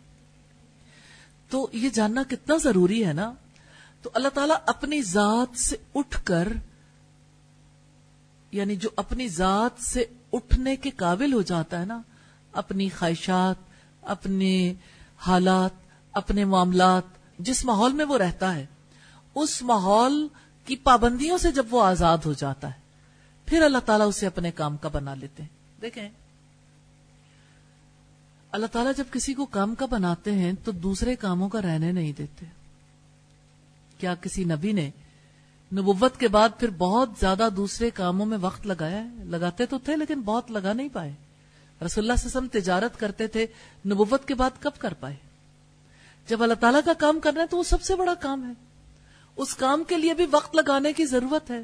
[1.49, 3.33] تو یہ جاننا کتنا ضروری ہے نا؟
[4.01, 6.47] تو اللہ تعالیٰ اپنی ذات سے اٹھ کر
[8.51, 12.01] یعنی جو اپنی ذات سے اٹھنے کے قابل ہو جاتا ہے نا۔
[12.53, 13.55] اپنی خواہشات،
[14.01, 14.73] اپنے
[15.17, 15.71] حالات،
[16.11, 17.03] اپنے معاملات،
[17.39, 18.65] جس ماحول میں وہ رہتا ہے،
[19.35, 20.27] اس ماحول
[20.65, 22.79] کی پابندیوں سے جب وہ آزاد ہو جاتا ہے،
[23.45, 26.09] پھر اللہ تعالیٰ اسے اپنے کام کا بنا لیتے ہیں۔ دیکھیں،
[28.51, 32.13] اللہ تعالیٰ جب کسی کو کام کا بناتے ہیں تو دوسرے کاموں کا رہنے نہیں
[32.17, 32.45] دیتے۔
[33.97, 34.91] کیا کسی نبی نے
[35.77, 39.95] نبوت کے بعد پھر بہت زیادہ دوسرے کاموں میں وقت لگایا ہے۔ لگاتے تو تھے
[39.95, 41.13] لیکن بہت لگا نہیں پائے۔
[41.85, 43.47] رسول اللہ سے سم تجارت کرتے تھے،
[43.85, 45.15] نبوت کے بعد کب کر پائے؟
[46.27, 48.53] جب اللہ تعالیٰ کا کام کرنا ہے تو وہ سب سے بڑا کام ہے۔
[49.35, 51.61] اس کام کے لیے بھی وقت لگانے کی ضرورت ہے۔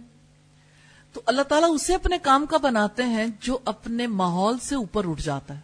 [1.14, 5.22] تو اللہ تعالیٰ اسے اپنے کام کا بناتے ہیں جو اپنے ماحول سے اوپر اٹھ
[5.22, 5.60] جاتا ہے۔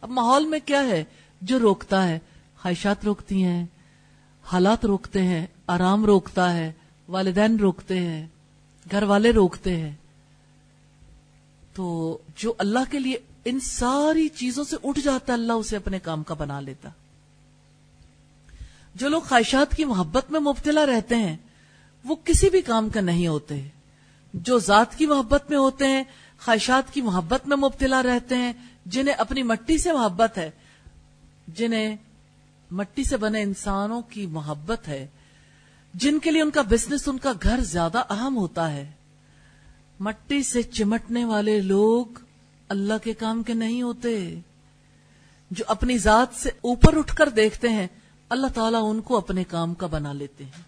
[0.00, 1.04] اب ماحول میں کیا ہے؟
[1.42, 2.18] جو روکتا ہے،
[2.62, 3.66] خواہشات روکتی ہیں،
[4.42, 6.72] حالات روکتے ہیں، آرام روکتا ہے
[7.08, 8.26] والدین روکتے ہیں،
[8.90, 9.92] گھر والے روکتے ہیں۔
[11.74, 15.98] تو جو اللہ کے لیے ان ساری چیزوں سے اٹھ جاتا ہے، اللہ اسے اپنے
[15.98, 16.88] کام کا بنا لیتا۔
[18.94, 21.36] جو لوگ خواہشات کی محبت میں مبتلا رہتے ہیں،
[22.04, 23.68] وہ کسی بھی کام کا نہیں ہوتے۔
[24.34, 26.04] جو ذات کی محبت میں ہوتے ہیں،
[26.44, 28.52] خواہشات کی محبت میں مبتلا رہتے ہیں،
[28.86, 30.50] جنہیں اپنی مٹی سے محبت ہے،
[31.48, 31.96] جنہیں
[32.70, 35.06] مٹی سے بنے انسانوں کی محبت ہے
[35.94, 38.90] جن کے لیے ان کا بزنس ان کا گھر زیادہ اہم ہوتا ہے۔
[40.00, 42.06] مٹی سے چمٹنے والے لوگ
[42.68, 44.40] اللہ کے کام کے نہیں ہوتے۔
[45.50, 47.86] جو اپنی ذات سے اوپر اٹھ کر دیکھتے ہیں،
[48.28, 50.62] اللہ تعالیٰ ان کو اپنے کام کا بنا لیتے ہیں۔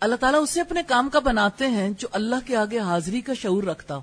[0.00, 3.62] اللہ تعالیٰ اسے اپنے کام کا بناتے ہیں جو اللہ کے آگے حاضری کا شعور
[3.62, 4.02] رکھتا ہو۔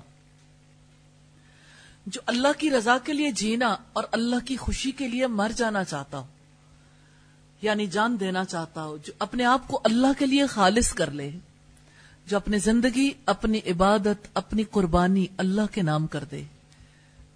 [2.06, 5.84] جو اللہ کی رضا کے لیے جینا اور اللہ کی خوشی کے لیے مر جانا
[5.84, 6.26] چاہتا ہو۔
[7.62, 11.30] یعنی جان دینا چاہتا ہو، جو اپنے آپ کو اللہ کے لیے خالص کر لے،
[12.26, 16.42] جو اپنی زندگی، اپنی عبادت، اپنی قربانی اللہ کے نام کر دے۔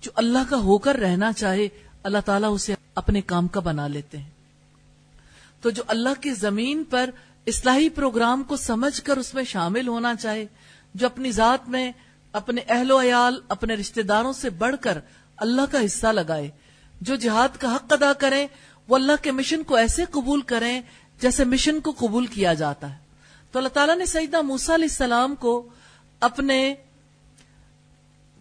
[0.01, 1.69] جو اللہ کا ہو کر رہنا چاہے،
[2.03, 4.31] اللہ تعالیٰ اسے اپنے کام کا بنا لیتے ہیں۔
[5.61, 7.11] تو جو اللہ کی زمین پر
[7.47, 10.47] اصلاحی پروگرام کو سمجھ کر اس میں شامل ہونا چاہے،
[10.95, 11.93] جو اپنی ذات میں
[12.33, 14.99] اپنے اہل و عیال، اپنے رشتہ داروں سے بڑھ کر
[15.37, 16.51] اللہ کا حصہ لگائے،
[17.01, 18.47] جو جہاد کا حق ادا کریں
[18.89, 20.81] وہ اللہ کے مشن کو ایسے قبول کریں
[21.21, 22.99] جیسے مشن کو قبول کیا جاتا ہے۔
[23.53, 25.69] تو اللہ تعالیٰ نے سیدہ موسا علیہ السلام کو
[26.21, 26.75] اپنے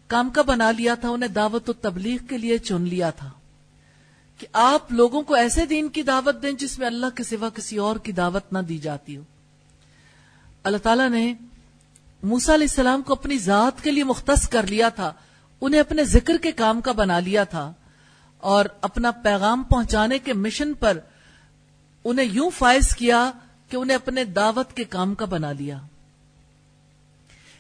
[0.07, 3.30] کام کا بنا لیا تھا، انہیں دعوت و تبلیغ کے لیے چن لیا تھا۔
[4.38, 7.78] کہ آپ لوگوں کو ایسے دین کی دعوت دیں جس میں اللہ کے سوا کسی
[7.78, 9.24] اور کی دعوت نہ دی جاتی ہو۔
[10.64, 11.34] اللہ تعالیٰ نے
[12.24, 15.14] موسا علیہ السلام کو اپنی ذات کے لیے مختص کر لیا تھا،
[15.61, 17.74] انہیں اپنے ذکر کے کام کا بنا لیا تھا۔
[18.44, 20.98] اور اپنا پیغام پہنچانے کے مشن پر
[22.03, 23.32] انہیں یوں فائز کیا
[23.70, 25.78] کہ انہیں اپنے دعوت کے کام کا بنا لیا۔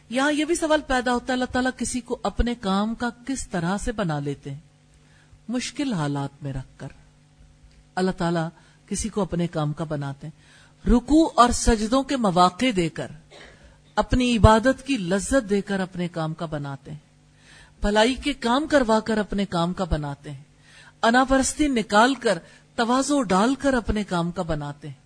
[0.09, 3.47] یہاں یہ بھی سوال پیدا ہوتا ہے، اللہ تعالیٰ کسی کو اپنے کام کا کس
[3.47, 4.59] طرح سے بنا لیتے ہیں؟
[5.47, 6.87] مشکل حالات میں رکھ کر۔
[7.95, 8.49] اللہ تعالیٰ
[8.87, 10.41] کسی کو اپنے کام کا بناتے ہیں۔
[10.89, 13.07] رکو اور سجدوں کے مواقع دے کر،
[13.95, 17.13] اپنی عبادت کی لذت دے کر اپنے کام کا بناتے ہیں۔
[17.81, 20.43] بھلائی کے کام کروا کر اپنے کام کا بناتے ہیں۔
[21.03, 22.39] انا پرستی نکال کر
[22.75, 25.03] توازو ڈال کر اپنے کام کا بناتے ہیں۔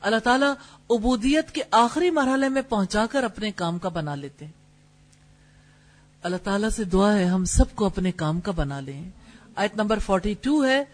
[0.00, 0.52] اللہ تعالیٰ
[0.90, 4.52] عبودیت کے آخری مرحلے میں پہنچا کر اپنے کام کا بنا لیتے ہیں۔
[6.22, 9.10] اللہ تعالیٰ سے دعا ہے ہم سب کو اپنے کام کا بنا لیں۔
[9.56, 10.84] آیت نمبر 42 ہے،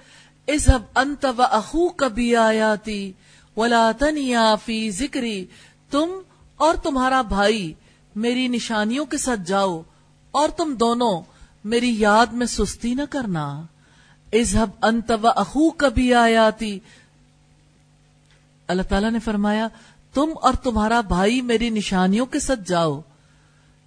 [0.49, 3.13] اذهب انت واخوك بیااتی
[3.57, 5.47] ولا تنیا فی ذکری،
[5.91, 6.09] تم
[6.57, 7.73] اور تمہارا بھائی
[8.17, 9.83] میری نشانیوں کے ساتھ جاؤ
[10.31, 11.23] اور تم دونوں
[11.65, 13.63] میری یاد میں سستی نہ کرنا۔
[14.33, 16.79] اذهب انت واخوك بیااتی
[18.69, 19.69] اللہ تعالیٰ نے فرمایا،
[20.15, 23.01] تم اور تمہارا بھائی میری نشانیوں کے ساتھ جاؤ۔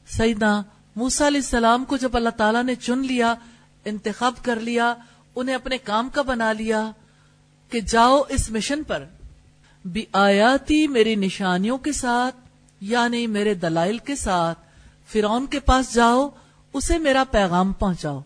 [0.07, 0.61] سیدنا
[0.95, 3.35] موسا علیہ السلام کو جب اللہ تعالیٰ نے چن لیا،
[3.85, 4.95] انتخاب کر لیا،
[5.35, 6.91] انہیں اپنے کام کا بنا لیا
[7.69, 9.05] کہ جاؤ اس مشن پر۔
[9.85, 12.35] بھی آیاتی میری نشانیوں کے ساتھ
[12.81, 14.59] یعنی میرے دلائل کے ساتھ
[15.07, 16.29] فرون کے پاس جاؤ،
[16.73, 18.19] اسے میرا پیغام پہنچاؤ۔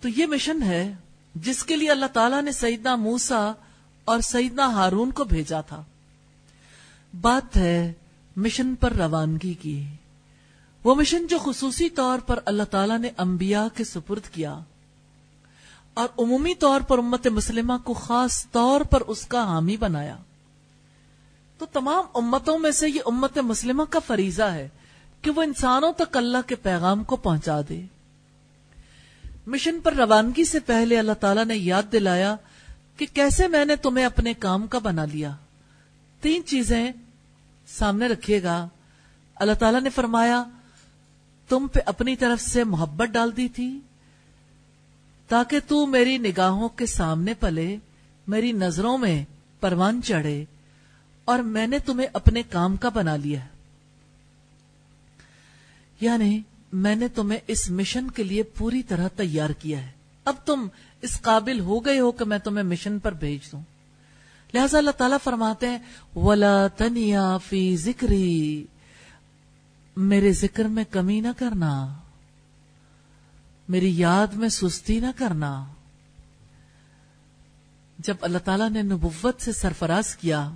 [0.00, 0.94] تو یہ مشن ہے۔
[1.36, 3.52] جس کے لیے اللہ تعالیٰ نے سیدنا موسا
[4.04, 5.84] اور سیدنا ہارون کو بھیجا تھا۔
[7.20, 7.92] بات ہے
[8.36, 9.84] مشن پر روانگی کی۔
[10.84, 14.58] وہ مشن جو خصوصی طور پر اللہ تعالیٰ نے انبیاء کے سپرد کیا
[15.94, 20.16] اور عمومی طور پر امت مسلمہ کو خاص طور پر اس کا حامی بنایا۔
[21.58, 24.68] تو تمام امتوں میں سے یہ امت مسلمہ کا فریضہ ہے
[25.22, 27.95] کہ وہ انسانوں تک اللہ کے پیغام کو پہنچا دے۔
[29.46, 32.36] مشن پر روانگی سے پہلے اللہ تعالیٰ نے یاد دلایا
[32.96, 35.36] کہ کیسے میں نے تمہیں اپنے کام کا بنا لیا۔
[36.20, 36.92] تین چیزیں
[37.66, 38.68] سامنے رکھیے گا۔
[39.34, 40.44] اللہ تعالیٰ نے فرمایا،
[41.48, 43.80] تم پہ اپنی طرف سے محبت ڈال دی تھی،
[45.28, 47.76] تاکہ تو میری نگاہوں کے سامنے پلے،
[48.26, 49.24] میری نظروں میں
[49.60, 50.44] پروان چڑھے،
[51.24, 53.40] اور میں نے تمہیں اپنے کام کا بنا لیا۔
[56.00, 59.90] یعنی میں نے تمہیں اس مشن کے لیے پوری طرح تیار کیا ہے۔
[60.24, 60.68] اب تم
[61.02, 63.60] اس قابل ہو گئے ہو کہ میں تمہیں مشن پر بھیج دوں۔
[64.54, 65.78] لہذا اللہ تعالیٰ فرماتے ہیں،
[66.16, 68.66] ولا تنیا فی ذکری
[69.96, 71.94] میرے ذکر میں کمی نہ کرنا۔
[73.68, 75.64] میری یاد میں سستی نہ کرنا۔
[77.98, 80.50] جب اللہ تعالیٰ نے نبوت سے سرفراز کیا،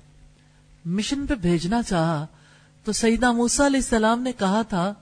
[0.84, 2.26] مشن پہ بھیجنا چاہا،
[2.84, 4.94] تو سیدہ موسا علیہ السلام نے کہا تھا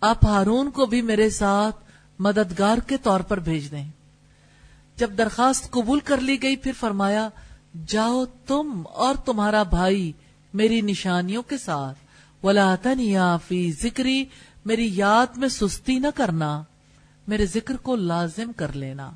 [0.00, 1.76] آپ ہارون کو بھی میرے ساتھ
[2.18, 3.88] مددگار کے طور پر بھیج دیں۔
[4.96, 7.28] جب درخواست قبول کر لی گئی، پھر فرمایا،
[7.86, 10.12] جاؤ تم اور تمہارا بھائی
[10.54, 11.98] میری نشانیوں کے ساتھ۔
[12.44, 14.24] ولا تنیا فی ذکری
[14.64, 16.62] میری یاد میں سستی نہ کرنا،
[17.28, 19.10] میرے ذکر کو لازم کر لینا۔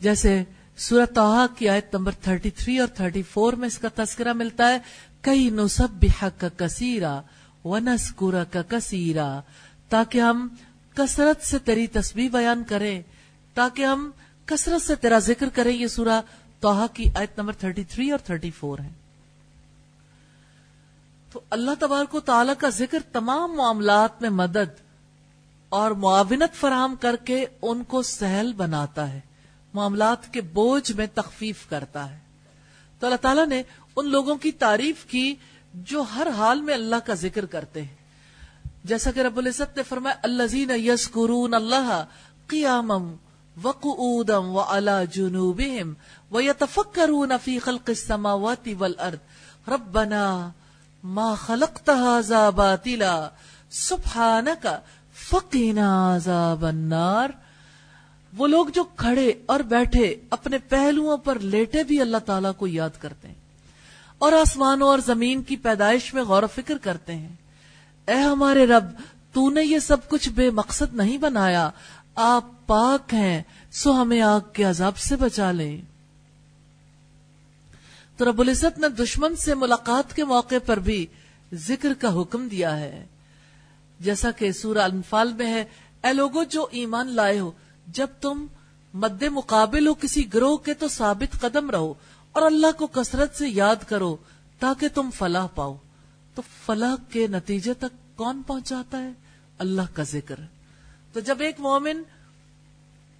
[0.00, 0.44] جیسے
[0.76, 4.78] سورت توحا کی آیت نمبر 33 اور 34 میں اس کا تذکرہ ملتا ہے
[5.20, 6.06] کئی نصب
[6.38, 7.20] کا کثیرا
[7.64, 9.40] و نسکورا کا کثیرا،
[9.88, 10.48] تاکہ ہم
[10.94, 13.02] کثرت سے تیری تسبیح بیان کریں،
[13.54, 14.10] تاکہ ہم
[14.44, 16.20] کثرت سے تیرا ذکر کریں، یہ سورہ
[16.60, 18.88] توحا کی آیت نمبر 33 اور 34 ہے۔
[21.32, 24.80] تو اللہ تبارک و تعالی کا ذکر تمام معاملات میں مدد
[25.68, 29.20] اور معاونت فراہم کر کے ان کو سہل بناتا ہے،
[29.74, 32.18] معاملات کے بوجھ میں تخفیف کرتا ہے۔
[32.98, 33.62] تو اللہ تعالیٰ نے
[33.96, 35.34] ان لوگوں کی تعریف کی
[35.74, 37.94] جو ہر حال میں اللہ کا ذکر کرتے ہیں۔
[38.84, 42.04] جیسا کہ رب العزت نے فرمایا الزین یس قرون اللہ
[42.46, 42.90] قیام
[43.62, 45.94] وقعودم و اللہ جنوبہم
[46.30, 49.18] ویتفکرون فی خلق السماوات والارض۔
[49.68, 50.50] ربنا
[51.04, 51.34] ما
[51.88, 53.28] هذا باطلا
[53.70, 54.66] سبحانك
[55.30, 57.28] فقنا عذاب النار۔
[58.36, 62.90] وہ لوگ جو کھڑے اور بیٹھے اپنے پہلوؤں پر لیٹے بھی اللہ تعالیٰ کو یاد
[63.00, 63.43] کرتے ہیں۔
[64.24, 67.36] اور آسمانوں اور زمین کی پیدائش میں غور و فکر کرتے ہیں۔
[68.06, 68.84] اے ہمارے رب
[69.32, 71.70] تو نے یہ سب کچھ بے مقصد نہیں بنایا۔
[72.14, 73.42] آپ پاک ہیں،
[73.72, 75.82] سو ہمیں آگ کے عذاب سے بچا لیں۔
[78.16, 81.06] تو رب العزت نے دشمن سے ملاقات کے موقع پر بھی
[81.54, 83.06] ذکر کا حکم دیا ہے۔
[84.00, 85.64] جیسا کہ سورہ انفال میں ہے،
[86.04, 87.50] اے لوگو، جو ایمان لائے ہو،
[87.86, 88.46] جب تم
[88.94, 91.94] مد مقابل ہو کسی گروہ کے تو ثابت قدم رہو۔
[92.34, 94.16] اور اللہ کو کثرت سے یاد کرو
[94.58, 95.76] تاکہ تم فلاح پاؤ۔
[96.34, 99.12] تو فلاح کے نتیجے تک کون پہنچاتا ہے؟
[99.58, 100.34] اللہ کا ذکر۔
[101.12, 102.02] تو جب ایک مومن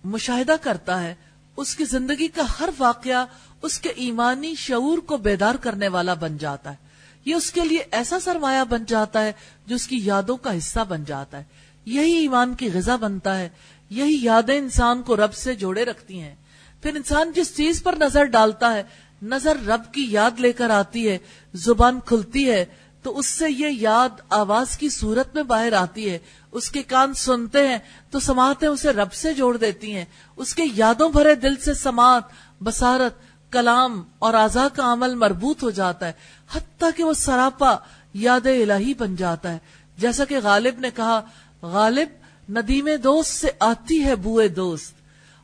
[0.04, 1.14] مشاہدہ کرتا ہے،
[1.56, 3.26] اس کی زندگی کا ہر واقعہ
[3.62, 6.76] اس کے ایمانی شعور کو بیدار کرنے والا بن جاتا ہے۔
[7.24, 9.32] یہ اس کے لیے ایسا سرمایہ بن جاتا ہے
[9.66, 11.44] جو اس کی یادوں کا حصہ بن جاتا ہے۔
[11.86, 13.48] یہی ایمان کی غذا بنتا ہے۔
[13.90, 16.34] یہی یادیں انسان کو رب سے جوڑے رکھتی ہیں۔
[16.82, 18.82] پھر انسان جس چیز پر نظر ڈالتا ہے
[19.24, 21.18] نظر رب کی یاد لے کر آتی ہے،
[21.54, 22.64] زبان کھلتی ہے،
[23.02, 26.18] تو اس سے یہ یاد آواز کی صورت میں باہر آتی ہے۔
[26.52, 27.78] اس کے کان سنتے ہیں،
[28.10, 30.04] تو سماعتیں اسے رب سے جوڑ دیتی ہیں۔
[30.36, 32.22] اس کے یادوں بھرے دل سے سماعت
[32.62, 33.14] بسارت
[33.52, 36.12] کلام اور آزا کا عمل مربوط ہو جاتا ہے۔
[36.54, 37.76] حتیٰ کہ وہ سراپا
[38.14, 39.58] یاد الہی بن جاتا ہے۔
[39.98, 41.20] جیسا کہ غالب نے کہا،
[41.62, 42.08] غالب
[42.50, 44.94] ندیم دوست سے آتی ہے بوئے دوست۔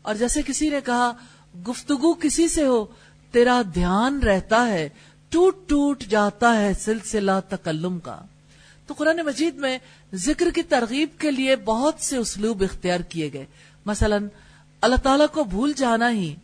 [0.03, 1.13] اور جیسے کسی نے کہا،
[1.69, 2.87] گفتگو کسی سے ہو
[3.31, 4.89] تیرا دھیان رہتا ہے،
[5.29, 8.21] ٹوٹ ٹوٹ جاتا ہے سلسلہ تکلم کا۔
[8.87, 9.79] تو قرآن مجید میں
[10.15, 13.47] ذکر کی ترغیب کے لیے بہت سے اسلوب اختیار کیے گئے۔
[13.87, 14.17] مثلا،
[14.81, 16.35] اللہ تعالیٰ کو بھول جانا ہی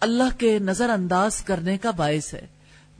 [0.00, 2.46] اللہ کے نظر انداز کرنے کا باعث ہے۔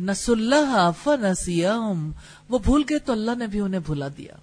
[0.01, 2.13] نس اللہ فنسیہم،
[2.49, 4.35] وہ بھول گئے تو اللہ نے بھی انہیں بھولا دیا۔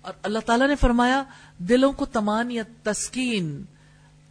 [0.00, 1.22] اور اللہ تعالیٰ نے فرمایا،
[1.58, 3.64] دلوں کو تمان یا تسکین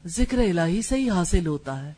[0.05, 1.93] ذکر الہی سے ہی حاصل ہوتا ہے۔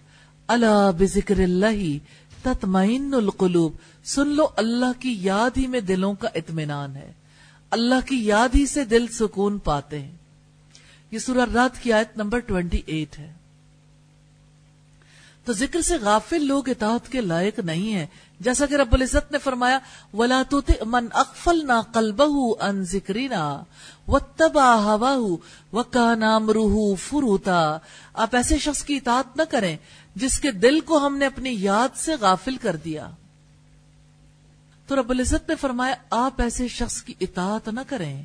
[0.48, 1.98] اللہ بذکر اللہ
[2.44, 3.74] تطمئن القلوب۔
[4.04, 7.14] سن لو اللہ کی یاد ہی میں دلوں کا اطمینان ہے۔
[7.72, 10.16] اللہ کی یاد ہی سے دل سکون پاتے ہیں۔
[11.12, 13.34] یہ سورہ رات کی آیت نمبر ٹوینٹی ایٹ ہے۔
[15.46, 18.06] تو ذکر سے غافل لوگ اطاعت کے لائق نہیں ہیں۔
[18.40, 19.80] جیسا کہ رب العزت نے فرمایا،
[20.14, 20.44] ولا
[20.86, 23.64] من اغفلنا قلبه عن ذکرنا
[24.08, 25.36] واتبع هواه
[25.74, 27.78] وكان امره فروتا۔
[28.14, 29.78] آپ ایسے شخص کی اطاعت نہ کریں
[30.16, 33.10] جس کے دل کو ہم نے اپنی یاد سے غافل کر دیا۔
[34.88, 38.24] تو رب العزت نے فرمایا، آپ ایسے شخص کی اطاعت نہ کریں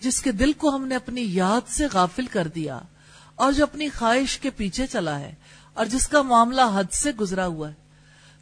[0.00, 2.78] جس کے دل کو ہم نے اپنی یاد سے غافل کر دیا
[3.34, 5.34] اور جو اپنی خواہش کے پیچھے چلا ہے
[5.74, 7.74] اور جس کا معاملہ حد سے گزرا ہوا ہے۔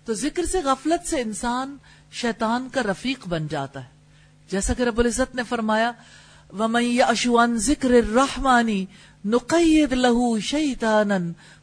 [0.04, 1.76] تو ذکر سے غفلت سے انسان
[2.12, 3.88] شیطان کا رفیق بن جاتا ہے۔
[4.50, 5.92] جیسا کہ رب العزت نے فرمایا،
[6.52, 8.86] وَمَن اشوان ذکر الرحمانی
[9.24, 10.38] نقید لہو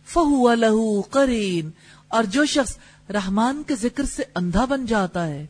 [0.05, 1.71] فہو لہو قرین۔
[2.07, 2.77] اور جو شخص
[3.09, 5.45] رحمان کے ذکر سے اندھا بن جاتا ہے،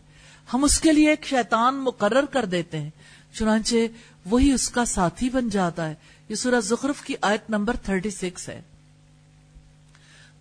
[0.53, 2.89] ہم اس کے لیے ایک شیطان مقرر کر دیتے ہیں۔
[3.33, 3.75] چنانچہ
[4.25, 5.95] وہی اس کا ساتھی بن جاتا ہے۔
[6.29, 8.61] یہ سورہ زخرف کی آیت نمبر 36 ہے۔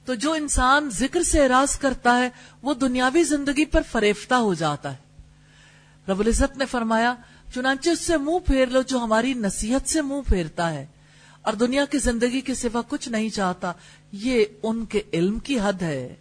[0.04, 2.30] تو جو انسان ذکر سے اراض کرتا ہے،
[2.62, 5.22] وہ دنیاوی زندگی پر فریفتہ ہو جاتا ہے۔
[6.08, 7.14] رب العزت نے فرمایا،
[7.54, 10.86] چنانچہ اس سے منہ پھیر لو جو ہماری نصیحت سے منہ پھیرتا ہے۔
[11.42, 13.72] اور دنیا کی زندگی کے سوا کچھ نہیں چاہتا۔
[14.16, 16.14] یہ ان کے علم کی حد ہے۔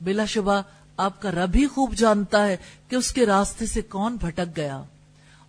[0.00, 0.62] بلا شبہ
[0.96, 2.56] آپ کا رب ہی خوب جانتا ہے
[2.88, 4.82] کہ اس کے راستے سے کون بھٹک گیا۔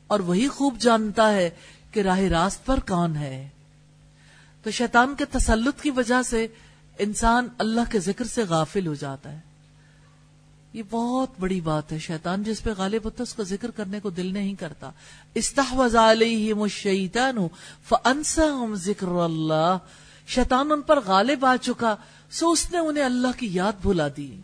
[0.08, 1.50] اور وہی خوب جانتا ہے
[1.92, 3.50] کہ راہ راست پر کون ہے۔
[4.64, 6.48] تو شیطان کے تسلط کی وجہ سے
[7.00, 9.40] انسان اللہ کے ذکر سے غافل ہو جاتا ہے۔
[10.74, 14.00] یہ بہت بڑی بات ہے شیطان، جس پہ غالب ہوتا ہے اس کا ذکر کرنے
[14.00, 14.92] کو دل نہیں کرتا۔
[15.34, 17.38] استحوذ علیہم الشیطان
[17.88, 19.78] فانساہم ذکر اللہ
[20.28, 21.96] شیطان ان پر غالب آ چکا،
[22.32, 24.42] سو اس نے انہیں اللہ کی یاد بھلا دی۔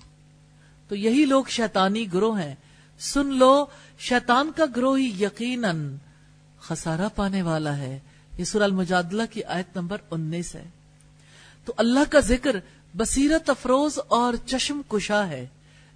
[0.87, 2.55] تو یہی لوگ شیطانی گروہ ہیں۔
[2.99, 3.65] سن لو،
[3.99, 5.95] شیطان کا گروہ ہی یقیناً
[6.59, 7.99] خسارہ پانے والا ہے۔
[8.37, 10.69] یہ سورہ المجادلہ کی آیت نمبر انیس ہے۔
[11.65, 12.55] تو اللہ کا ذکر
[12.97, 15.47] بصیرت افروز اور چشم کشا ہے۔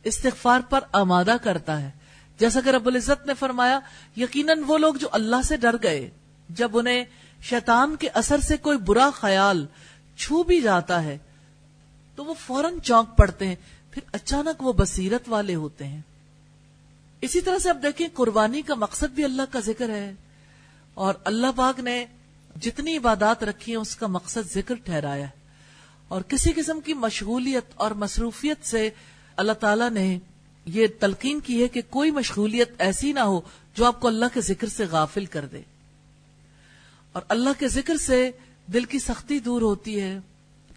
[0.04, 1.92] استغفار پر آمادہ کرتا ہے۔
[2.40, 3.80] جیسا کہ رب العزت نے فرمایا،
[4.18, 6.10] یقیناً وہ لوگ جو اللہ سے ڈر گئے،
[6.50, 7.06] جب انہیں
[7.42, 9.66] شیطان کے اثر سے کوئی برا خیال
[10.18, 11.18] چھو بھی جاتا ہے
[12.16, 13.56] تو وہ فوراً چونک پڑتے ہیں،
[13.92, 16.02] پھر اچانک وہ بصیرت والے ہوتے ہیں۔
[17.22, 20.14] اسی طرح سے اب دیکھیں، قربانی کا مقصد بھی اللہ کا ذکر ہے۔
[20.94, 22.06] اور اللہ پاک نے
[22.62, 25.42] جتنی عبادات رکھی ہیں، اس کا مقصد ذکر ٹھہرایا ہے۔
[26.08, 28.90] اور کسی قسم کی مشغولیت اور مصروفیت سے
[29.36, 30.20] اللہ تعالیٰ نے
[30.66, 33.42] یہ تلقین کی ہے کہ کوئی مشغولیت ایسی نہ ہو
[33.76, 35.62] جو آپ کو اللہ کے ذکر سے غافل کر دے۔
[37.12, 38.32] اور اللہ کے ذکر سے
[38.74, 40.20] دل کی سختی دور ہوتی ہے۔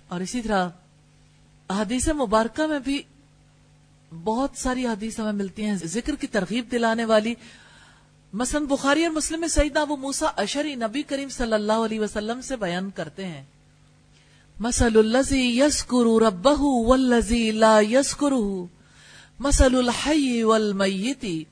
[0.08, 0.68] اور اسی طرح
[1.70, 3.02] حدیث مبارکہ میں بھی
[4.24, 7.34] بہت ساری حدیث ہمیں ملتی ہیں ذکر کی ترغیب دلانے والی۔
[8.32, 12.40] مثلا بخاری اور مسلم میں سیدنا ابو موسا اشری نبی کریم صلی اللہ علیہ وسلم
[12.40, 13.44] سے بیان کرتے ہیں۔
[14.60, 18.32] مسل الزی یسکر ربہ والذی لا یسکر
[19.40, 21.44] مسل الحی والمیتی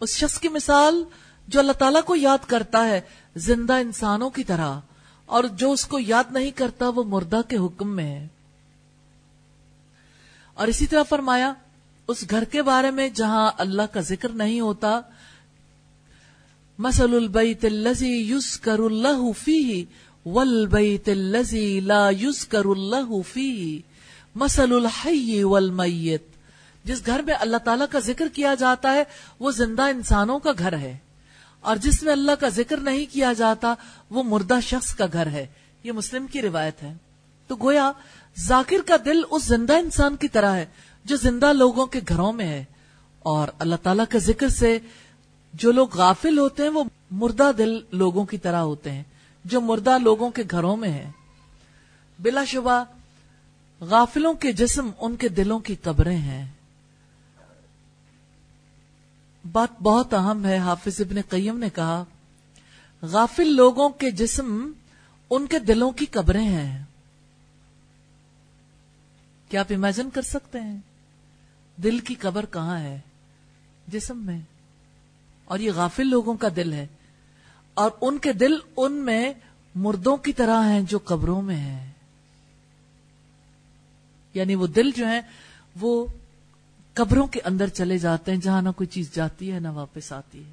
[0.00, 1.04] اس شخص کی مثال
[1.48, 3.00] جو اللہ تعالیٰ کو یاد کرتا ہے۔
[3.36, 4.78] زندہ انسانوں کی طرح،
[5.26, 8.26] اور جو اس کو یاد نہیں کرتا وہ مردہ کے حکم میں ہے۔
[10.54, 11.52] اور اسی طرح فرمایا،
[12.08, 15.00] اس گھر کے بارے میں جہاں اللہ کا ذکر نہیں ہوتا
[16.78, 19.84] مسل البیت الذی یذکر اللہ فیہ،
[20.26, 23.80] والبیت الذی لا یذکر اللہ فیہ
[24.34, 26.22] مسل الحی والمیت۔
[26.84, 29.02] جس گھر میں اللہ تعالیٰ کا ذکر کیا جاتا ہے،
[29.40, 30.98] وہ زندہ انسانوں کا گھر ہے۔
[31.62, 33.74] اور جس میں اللہ کا ذکر نہیں کیا جاتا،
[34.10, 35.46] وہ مردہ شخص کا گھر ہے۔
[35.84, 36.94] یہ مسلم کی روایت ہے۔
[37.46, 37.92] تو گویا،
[38.38, 40.66] ذاکر کا دل اس زندہ انسان کی طرح ہے
[41.04, 42.64] جو زندہ لوگوں کے گھروں میں ہے۔
[43.18, 44.78] اور اللہ تعالیٰ کے ذکر سے
[45.54, 49.02] جو لوگ غافل ہوتے ہیں، وہ مردہ دل لوگوں کی طرح ہوتے ہیں،
[49.44, 51.10] جو مردہ لوگوں کے گھروں میں ہے
[52.18, 52.84] بلا شبہ،
[53.80, 56.46] غافلوں کے جسم ان کے دلوں کی قبریں ہیں۔
[59.52, 62.04] بات بہت اہم ہے، حافظ ابن قیم نے کہا،
[63.02, 64.72] غافل لوگوں کے جسم
[65.30, 66.84] ان کے دلوں کی قبریں ہیں۔
[69.48, 70.78] کیا آپ امیجن کر سکتے ہیں؟
[71.76, 73.00] دل کی قبر کہاں ہے؟
[73.88, 74.40] جسم میں۔
[75.44, 76.86] اور یہ غافل لوگوں کا دل ہے۔
[77.74, 79.32] اور ان کے دل ان میں
[79.74, 81.90] مردوں کی طرح ہیں جو قبروں میں ہیں۔
[84.34, 85.20] یعنی وہ دل جو ہیں،
[85.80, 86.06] وہ
[86.94, 90.44] قبروں کے اندر چلے جاتے ہیں، جہاں نہ کوئی چیز جاتی ہے، نہ واپس آتی
[90.44, 90.52] ہے۔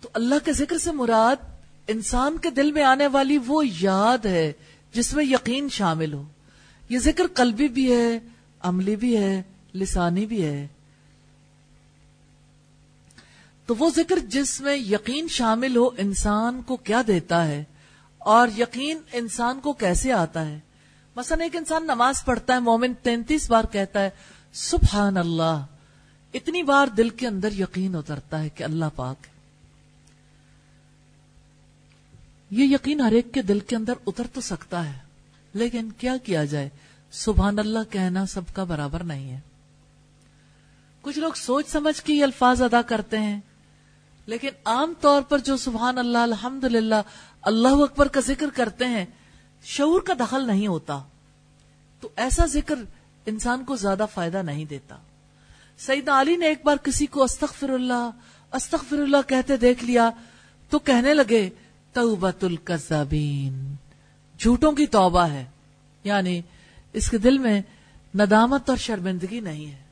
[0.00, 1.44] تو اللہ کے ذکر سے مراد
[1.88, 4.52] انسان کے دل میں آنے والی وہ یاد ہے
[4.92, 6.24] جس میں یقین شامل ہو۔
[6.88, 8.18] یہ ذکر قلبی بھی ہے،
[8.60, 9.42] عملی بھی ہے،
[9.74, 10.66] لسانی بھی ہے۔
[13.66, 17.64] تو وہ ذکر جس میں یقین شامل ہو انسان کو کیا دیتا ہے
[18.18, 20.60] اور یقین انسان کو کیسے آتا ہے۔
[21.16, 24.10] مثلا ایک انسان نماز پڑھتا ہے، مومن تینتیس بار کہتا ہے
[24.56, 25.64] سبحان اللہ،
[26.34, 29.26] اتنی بار دل کے اندر یقین اترتا ہے کہ اللہ پاک
[32.50, 34.98] یہ یقین ہر ایک کے دل کے اندر اتر تو سکتا ہے،
[35.54, 36.68] لیکن کیا کیا جائے؟
[37.12, 39.40] سبحان اللہ کہنا سب کا برابر نہیں ہے۔
[41.00, 43.40] کچھ لوگ سوچ سمجھ کے یہ الفاظ ادا کرتے ہیں،
[44.26, 47.02] لیکن عام طور پر جو سبحان اللہ الحمد للہ
[47.42, 49.04] اللہ اکبر کا ذکر کرتے ہیں،
[49.64, 51.02] شعور کا دخل نہیں ہوتا۔
[52.00, 52.74] تو ایسا ذکر
[53.26, 54.96] انسان کو زیادہ فائدہ نہیں دیتا۔
[55.78, 58.10] سیدنا علی نے ایک بار کسی کو استغفر اللہ
[58.52, 60.10] استغفر اللہ کہتے دیکھ لیا،
[60.70, 61.50] تو کہنے لگے
[61.92, 63.74] توبت القذابین
[64.38, 65.44] جھوٹوں کی توبہ ہے۔
[66.04, 66.42] یعنی
[66.92, 67.62] اس کے دل میں
[68.14, 69.86] ندامت اور شرمندگی نہیں ہے۔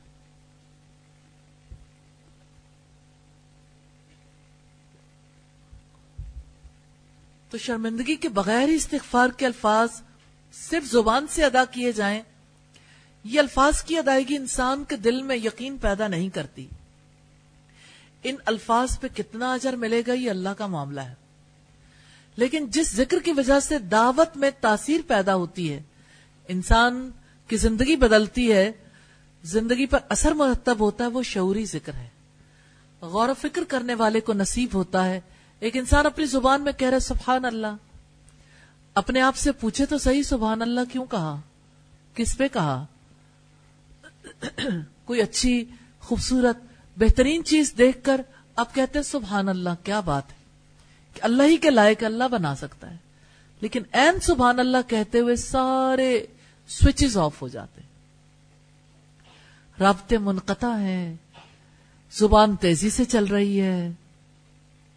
[7.49, 9.89] تو شرمندگی کے بغیر ہی استغفار کے الفاظ
[10.53, 12.21] صرف زبان سے ادا کیے جائیں
[13.25, 16.67] یہ الفاظ کی ادائیگی انسان کے دل میں یقین پیدا نہیں کرتی۔
[18.23, 21.13] ان الفاظ پہ کتنا اجر ملے گا یہ اللہ کا معاملہ ہے۔
[22.35, 25.81] لیکن جس ذکر کی وجہ سے دعوت میں تاثیر پیدا ہوتی ہے،
[26.47, 27.11] انسان
[27.47, 28.71] کی زندگی بدلتی ہے،
[29.43, 32.09] زندگی پر اثر مرتب ہوتا ہے، وہ شعوری ذکر ہے۔
[33.01, 35.19] غور و فکر کرنے والے کو نصیب ہوتا ہے۔
[35.59, 37.75] ایک انسان اپنی زبان میں کہہ رہے سبحان اللہ۔
[38.93, 41.41] اپنے آپ سے پوچھے تو صحیح سبحان اللہ کیوں کہا؟
[42.15, 42.85] کس پہ کہا؟
[45.05, 45.65] کوئی اچھی،
[45.99, 46.57] خوبصورت،
[46.97, 48.21] بہترین چیز دیکھ کر
[48.55, 50.37] اب کہتے ہیں، سبحان اللہ، کیا بات ہے؟
[51.13, 52.97] کہ اللہ ہی کے لائق اللہ بنا سکتا ہے۔
[53.61, 56.25] لیکن این سبحان اللہ کہتے ہوئے سارے
[56.67, 57.89] سوئچز آف ہو جاتے ہیں۔
[59.79, 61.15] رابطے منقطع ہیں،
[62.11, 63.91] زبان تیزی سے چل رہی ہے۔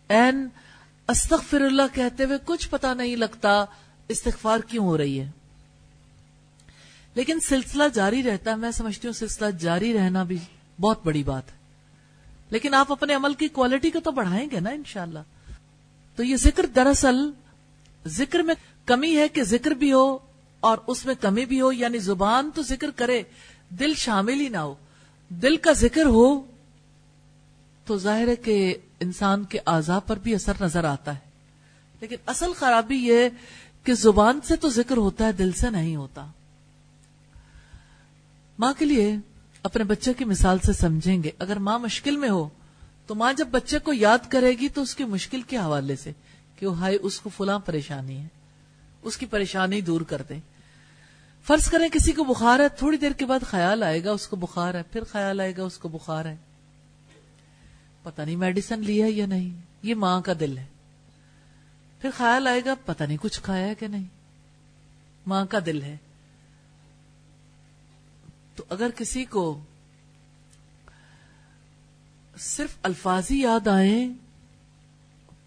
[0.08, 0.48] این
[1.08, 3.64] استغفر اللہ کہتے ہوئے کچھ پتا نہیں لگتا
[4.08, 5.30] استغفار کیوں ہو رہی ہے۔
[7.18, 10.38] لیکن سلسلہ جاری رہتا ہے، میں سمجھتی ہوں سلسلہ جاری رہنا بھی
[10.80, 11.56] بہت بڑی بات ہے۔
[12.50, 15.18] لیکن آپ اپنے عمل کی کوالٹی کو تو بڑھائیں گے نا انشاءاللہ۔
[16.16, 17.30] تو یہ ذکر دراصل
[18.06, 18.54] ذکر میں
[18.86, 20.18] کمی ہے کہ ذکر بھی ہو
[20.60, 23.22] اور اس میں کمی بھی ہو یعنی زبان تو ذکر کرے،
[23.70, 24.74] دل شامل ہی نہ ہو۔
[25.28, 26.40] دل کا ذکر ہو
[27.84, 31.30] تو ظاہر ہے کہ انسان کے اعضاء پر بھی اثر نظر آتا ہے۔
[32.00, 33.28] لیکن اصل خرابی یہ
[33.84, 36.26] کہ زبان سے تو ذکر ہوتا ہے، دل سے نہیں ہوتا۔
[38.58, 39.16] ماں کے لیے
[39.62, 42.48] اپنے بچے کی مثال سے سمجھیں گے۔ اگر ماں مشکل میں ہو،
[43.06, 46.12] تو ماں جب بچے کو یاد کرے گی تو اس کی مشکل کے حوالے سے
[46.56, 48.28] کہ وہ ہائے، اس کو فلاں پریشانی ہے،
[49.02, 50.40] اس کی پریشانی دور کر دیں۔
[51.44, 54.36] فرض کریں کسی کو بخار ہے، تھوڑی دیر کے بعد خیال آئے گا، اس کو
[54.36, 56.36] بخار ہے، پھر خیال آئے گا، اس کو بخار ہے۔
[58.02, 60.66] پتہ نہیں میڈیسن لی ہے یا نہیں، یہ ماں کا دل ہے۔
[62.00, 64.04] پھر خیال آئے گا، پتہ نہیں کچھ کھایا ہے کہ نہیں۔
[65.26, 65.96] ماں کا دل ہے۔
[68.58, 69.60] تو اگر کسی کو
[72.38, 74.08] صرف الفاظی یاد آئے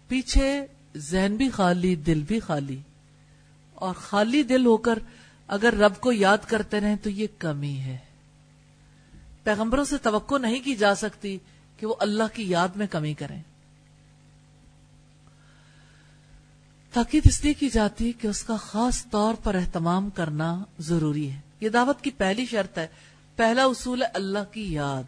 [0.08, 0.66] پیچھے
[0.96, 2.78] ذہن بھی خالی، دل بھی خالی،
[3.74, 4.98] اور خالی دل ہو کر
[5.46, 7.98] اگر رب کو یاد کرتے رہیں تو یہ کمی ہے۔
[9.42, 11.38] پیغمبروں سے توقع نہیں کی جا سکتی
[11.76, 13.42] کہ وہ اللہ کی یاد میں کمی کریں۔
[16.92, 21.40] تاکید اس لیے کی جاتی کہ اس کا خاص طور پر اہتمام کرنا ضروری ہے۔
[21.62, 22.86] یہ دعوت کی پہلی شرط ہے،
[23.36, 25.02] پہلا اصول ہے اللہ کی یاد۔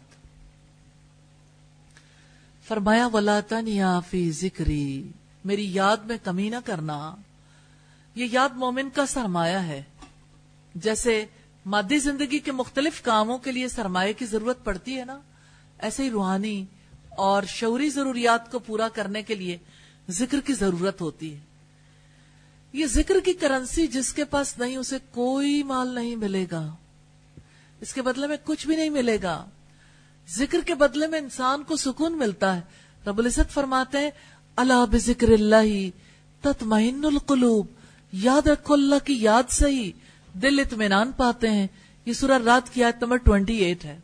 [2.67, 5.11] فرمایا ولاطن یا فی ذکری
[5.45, 7.15] میری یاد میں کمی نہ کرنا۔
[8.15, 9.83] یہ یاد مومن کا سرمایہ ہے۔
[10.75, 11.25] جیسے
[11.65, 15.19] مادی زندگی کے مختلف کاموں کے لیے سرمایہ کی ضرورت پڑتی ہے نا،
[15.79, 16.65] ایسے ہی روحانی
[17.09, 19.57] اور شعوری ضروریات کو پورا کرنے کے لیے
[20.09, 21.39] ذکر کی ضرورت ہوتی ہے۔
[22.75, 26.75] یہ ذکر کی کرنسی جس کے پاس نہیں، اسے کوئی مال نہیں ملے گا۔
[27.81, 29.45] اس کے بدلے میں کچھ بھی نہیں ملے گا۔
[30.29, 32.61] ذکر کے بدلے میں انسان کو سکون ملتا ہے۔
[33.07, 34.11] رب العزت فرماتے ہیں
[34.55, 35.89] اللہ بذکر اللہ
[36.41, 37.67] تطمئن القلوب
[38.11, 39.91] یاد رکھو اللہ کی یاد سے ہی
[40.33, 41.67] دل اطمینان پاتے ہیں۔
[42.05, 43.99] یہ سورہ رات کی آیت نمبر ٹوینٹی ایٹ ہے۔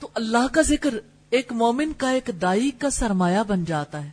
[0.00, 0.94] تو اللہ کا ذکر
[1.30, 4.10] ایک مومن کا ایک دائی کا سرمایہ بن جاتا ہے۔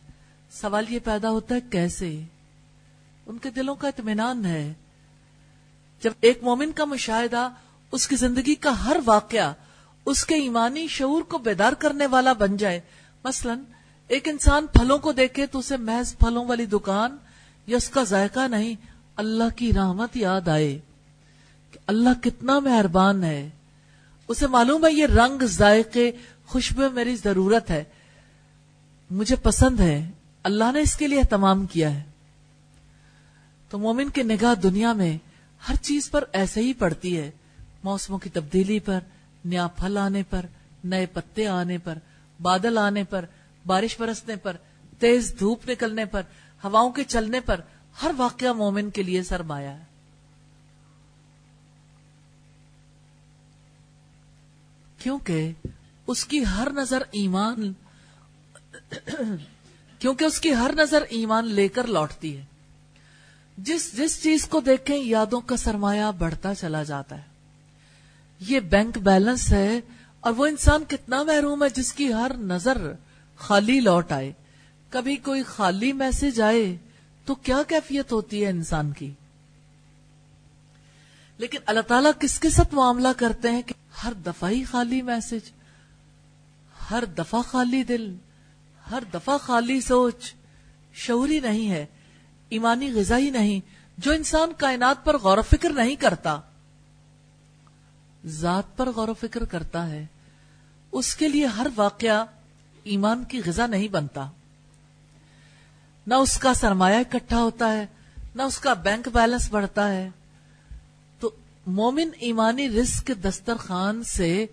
[0.52, 2.22] سوال یہ پیدا ہوتا ہے، کیسے؟
[3.26, 4.74] ان کے دلوں کا اطمینان ہے۔
[6.04, 7.50] جب ایک مومن کا مشاہدہ،
[7.92, 9.54] اس کی زندگی کا ہر واقعہ،
[10.06, 12.80] اس کے ایمانی شعور کو بیدار کرنے والا بن جائے،
[13.24, 13.56] مثلا
[14.08, 17.18] ایک انسان پھلوں کو دیکھے تو اسے محض پھلوں والی دکان
[17.68, 18.76] یا اس کا ذائقہ نہیں،
[19.16, 20.80] اللہ کی رحمت یاد آئے
[21.72, 23.50] کہ اللہ کتنا مہربان ہے۔
[24.28, 26.12] اسے معلوم ہے یہ رنگ، ذائقے،
[26.46, 27.84] خوشبو میری ضرورت ہے۔
[29.12, 30.12] مجھے پسند ہے۔
[30.44, 32.13] اللہ نے اس کے لیے اہتمام کیا ہے۔
[33.74, 35.18] تو مومن کی نگاہ دنیا میں
[35.70, 37.32] ہر چیز پر ایسے ہی پڑتی ہے۔
[37.84, 39.00] موسموں کی تبدیلی پر،
[39.46, 40.46] نیا پھل آنے پر،
[40.84, 41.98] نئے پتے آنے پر،
[42.42, 43.26] بادل آنے پر،
[43.66, 44.58] بارش برسنے پر،
[45.00, 46.22] تیز دھوپ نکلنے پر،
[46.64, 47.62] ہواؤں کے چلنے پر
[48.02, 49.84] ہر واقعہ مومن کے لیے سرمایہ ہے۔
[54.98, 55.52] کیونکہ
[56.08, 57.74] اس کی ہر نظر ایمان،
[60.00, 62.53] کیونکہ اس کی ہر نظر ایمان لے کر لوٹتی ہے۔
[63.58, 67.22] جس جس چیز کو دیکھیں یادوں کا سرمایہ بڑھتا چلا جاتا ہے۔
[68.40, 69.80] یہ بینک بیلنس ہے
[70.20, 72.94] اور وہ انسان کتنا محروم ہے جس کی ہر نظر
[73.38, 74.34] خالی لوٹ آئے۔
[74.90, 76.78] کبھی کوئی خالی میسج آئے
[77.26, 79.12] تو کیا کیفیت ہوتی ہے انسان کی؟
[81.38, 83.74] لیکن اللہ تعالیٰ کس کے ساتھ معاملہ کرتے ہیں کہ
[84.04, 85.52] ہر دفعہ ہی خالی میسج،
[86.92, 88.16] ہر دفعہ خالی دل،
[88.92, 90.34] ہر دفعہ خالی سوچ
[90.94, 91.86] شعوری نہیں ہے۔
[92.54, 93.60] ایمانی غذا ہی نہیں،
[93.98, 96.40] جو انسان کائنات پر غور و فکر نہیں کرتا۔
[98.26, 100.06] ذات پر غور و فکر کرتا ہے،
[100.92, 102.26] اس کے لیے ہر واقعہ
[102.84, 104.30] ایمان کی غذا نہیں بنتا۔
[106.08, 107.86] نہ اس کا سرمایہ اکٹھا ہوتا ہے،
[108.36, 110.10] نہ اس کا بینک بیلنس بڑھتا ہے۔
[111.20, 111.30] تو
[111.68, 114.46] مومن ایمانی رزق دسترخوان سے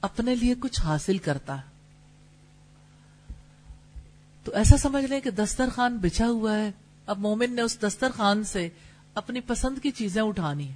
[0.00, 1.76] اپنے لیے کچھ حاصل کرتا ہے۔
[4.44, 6.70] تو ایسا سمجھ لیں کہ دسترخوان بچھا ہوا ہے
[7.06, 8.68] اب مومن نے اس دسترخوان سے
[9.14, 10.74] اپنی پسند کی چیزیں اٹھانی ہیں۔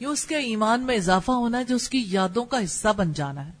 [0.00, 3.12] یہ اس کے ایمان میں اضافہ ہونا ہے جو اس کی یادوں کا حصہ بن
[3.12, 3.52] جانا ہے۔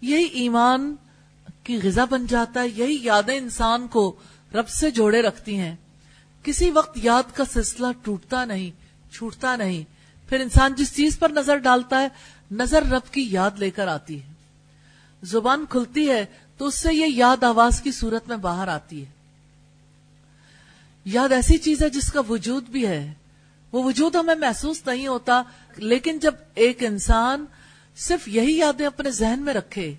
[0.00, 0.94] یہی ایمان
[1.62, 4.16] کی غذا بن جاتا ہے، یہی یادیں انسان کو
[4.54, 5.76] رب سے جوڑے رکھتی ہیں۔
[6.42, 8.70] کسی وقت یاد کا سلسلہ ٹوٹتا نہیں،
[9.12, 9.82] چھوٹتا نہیں۔
[10.28, 12.08] پھر انسان جس چیز پر نظر ڈالتا ہے،
[12.50, 14.32] نظر رب کی یاد لے کر آتی ہے۔
[15.22, 16.26] زبان کھلتی ہے
[16.58, 19.23] تو اس سے یہ یاد آواز کی صورت میں باہر آتی ہے۔
[21.04, 23.12] یاد ایسی چیز ہے جس کا وجود بھی ہے۔
[23.72, 25.42] وہ وجود ہمیں محسوس نہیں ہوتا،
[25.76, 27.44] لیکن جب ایک انسان
[27.96, 29.94] صرف یہی یادیں اپنے ذہن میں رکھے،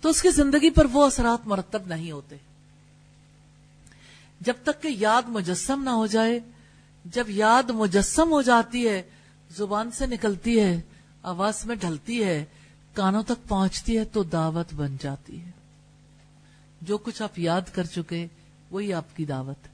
[0.00, 2.36] تو اس کی زندگی پر وہ اثرات مرتب نہیں ہوتے۔
[4.40, 6.40] جب تک کہ یاد مجسم نہ ہو جائے،
[7.04, 9.02] جب یاد مجسم ہو جاتی ہے،
[9.56, 10.80] زبان سے نکلتی ہے،
[11.22, 12.44] آواز میں ڈھلتی ہے،
[12.94, 15.50] کانوں تک پہنچتی ہے، تو دعوت بن جاتی ہے۔
[16.82, 18.26] جو کچھ آپ یاد کر چکے،
[18.70, 19.69] وہی آپ کی دعوت ہے۔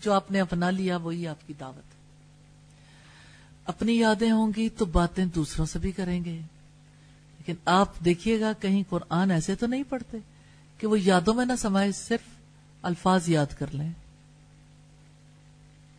[0.00, 1.96] جو آپ نے اپنا لیا، وہی آپ کی دعوت
[3.64, 6.40] اپنی یادیں ہوں گی تو باتیں دوسروں سے بھی کریں گے۔
[7.38, 10.18] لیکن آپ دیکھیے گا، کہیں قرآن ایسے تو نہیں پڑھتے
[10.78, 12.20] کہ وہ یادوں میں نہ سمائے، صرف
[12.82, 13.90] الفاظ یاد کر لیں۔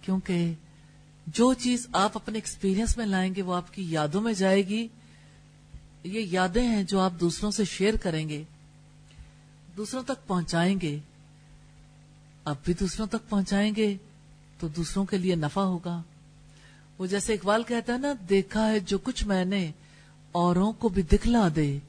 [0.02, 0.54] کیونکہ
[1.28, 4.88] جو چیز آپ اپنے ایکسپیرینس میں لائیں گے، وہ آپ کی یادوں میں جائے گی۔
[6.04, 8.44] یہ یادیں ہیں جو آپ دوسروں سے شیئر کریں گے،
[9.78, 11.00] دوسروں تک پہنچائیں گے۔
[12.48, 13.98] اب بھی دوسروں تک پہنچائیں گے
[14.60, 16.02] تو دوسروں کے لیے نفع ہوگا۔
[16.98, 19.72] وہ جیسے اقبال کہتا ہے نا، دیکھا ہے جو کچھ میں نے،
[20.32, 21.80] اوروں کو بھی دکھلا دے۔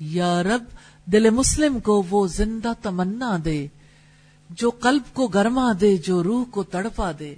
[0.00, 0.64] یا رب،
[1.12, 3.66] دل مسلم کو وہ زندہ تمنا دے۔
[4.50, 7.34] جو قلب کو گرما دے، جو روح کو تڑپا دے۔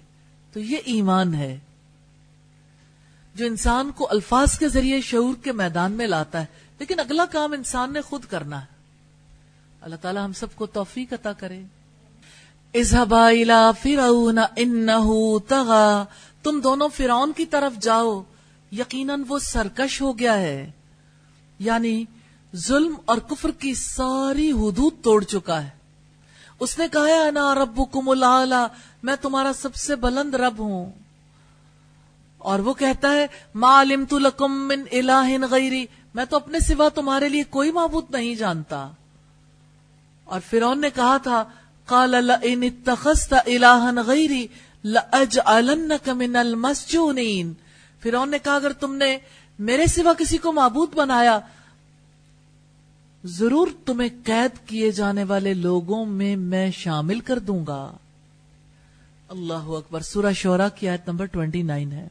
[0.53, 1.59] تو یہ ایمان ہے۔
[3.35, 6.47] جو انسان کو الفاظ کے ذریعے شعور کے میدان میں لاتا ہے۔
[6.79, 8.67] لیکن اگلا کام انسان نے خود کرنا ہے۔
[9.81, 11.63] اللہ تعالی ہم سب کو توفیق عطا کرے۔
[12.73, 16.05] فرعون انہو تغا
[16.43, 18.23] تم دونوں فرعون کی طرف جاؤ،
[18.73, 20.71] یقیناً وہ سرکش ہو گیا ہے۔
[21.59, 22.05] یعنی
[22.57, 25.69] ظلم اور کفر کی ساری حدود توڑ چکا ہے۔
[26.61, 28.67] اس نے کہا انا ربکم العالی
[29.03, 30.93] میں تمہارا سب سے بلند رب ہوں۔
[32.39, 37.29] اور وہ کہتا ہے، ما علمت لکم من الہ غیری، میں تو اپنے سوا تمہارے
[37.29, 38.89] لیے کوئی معبود نہیں جانتا۔
[40.25, 41.45] اور فرعون نے کہا تھا
[41.89, 44.47] قال لئن اتخذت الہا غیری
[44.85, 47.53] لأجعلنک من المسجونین۔
[48.03, 49.19] فرعون نے کہا، اگر تم نے
[49.59, 51.39] میرے سوا کسی کو معبود بنایا،
[53.25, 57.93] ضرور تمہیں قید کیے جانے والے لوگوں میں میں شامل کر دوں گا۔
[59.29, 62.09] اللہ اکبر، سورہ شورا کی آیت نمبر 29 ہے۔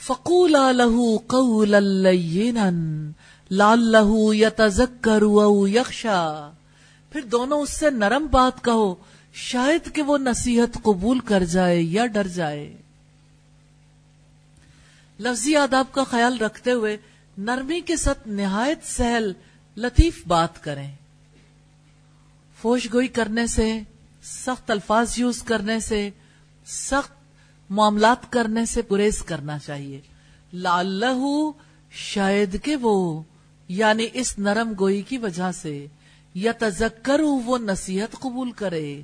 [0.00, 2.70] فقولا له قولا لینا
[3.50, 6.50] لعله يتذكر او يخشى
[7.12, 8.94] پھر دونوں اس سے نرم بات کہو،
[9.32, 12.76] شاید کہ وہ نصیحت قبول کر جائے یا ڈر جائے۔
[15.20, 16.96] لفظی آداب کا خیال رکھتے ہوئے
[17.38, 19.32] نرمی کے ساتھ نہایت سہل،
[19.76, 20.90] لطیف بات کریں۔
[22.62, 23.80] فوش گوئی کرنے سے،
[24.22, 26.10] سخت الفاظ یوز کرنے سے،
[26.66, 27.12] سخت
[27.70, 30.00] معاملات کرنے سے گریز کرنا چاہیے۔
[30.52, 31.50] لالہ
[31.90, 33.22] شاید کہ وہ
[33.68, 35.86] یعنی اس نرم گوئی کی وجہ سے۔
[36.34, 39.02] یا تذکر وہ نصیحت قبول کرے۔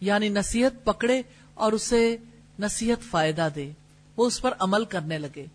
[0.00, 1.22] یعنی نصیحت پکڑے
[1.54, 2.16] اور اسے
[2.58, 3.70] نصیحت فائدہ دے۔
[4.16, 5.46] وہ اس پر عمل کرنے لگے۔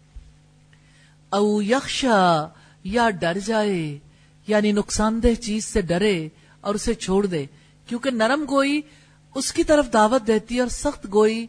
[1.29, 2.47] او یخشا،
[2.83, 3.99] یا ڈر جائے۔
[4.47, 6.29] یعنی نقصان دہ چیز سے ڈرے
[6.61, 7.45] اور اسے چھوڑ دے۔
[7.87, 8.81] کیونکہ نرم گوئی
[9.35, 11.47] اس کی طرف دعوت دیتی ہے اور سخت گوئی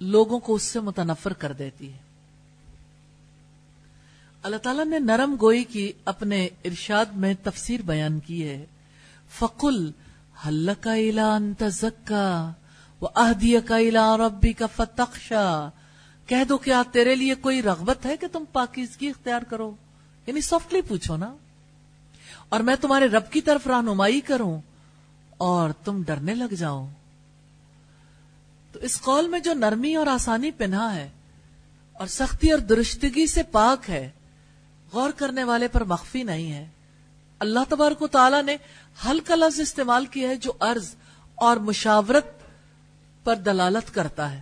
[0.00, 2.01] لوگوں کو اس سے متنفر کر دیتی ہے۔
[4.42, 8.66] اللہ تعالیٰ نے نرم گوئی کی اپنے ارشاد میں تفسیر بیان کی ہے۔
[9.38, 9.90] فقل
[10.46, 12.52] حل کا اعلان تزکا
[13.00, 15.68] وہ اہدی کا اعلان ربی کا فتخشا
[16.26, 19.74] کہہ دو کیا تیرے لیے کوئی رغبت ہے کہ تم پاکیزگی اختیار کرو۔
[20.26, 21.36] یعنی سافٹلی پوچھو نا۔
[22.48, 24.60] اور میں تمہارے رب کی طرف رہنمائی کروں
[25.36, 26.88] اور تم ڈرنے لگ جاؤ۔
[28.72, 31.08] تو اس قول میں جو نرمی اور آسانی پنہا ہے
[31.92, 34.10] اور سختی اور درستگی سے پاک ہے
[34.92, 36.66] غور کرنے والے پر مخفی نہیں ہے۔
[37.38, 38.56] اللہ تبارک و تعالی نے
[39.06, 40.94] حل کا لفظ استعمال کیا ہے جو عرض
[41.34, 42.26] اور مشاورت
[43.24, 44.40] پر دلالت کرتا ہے،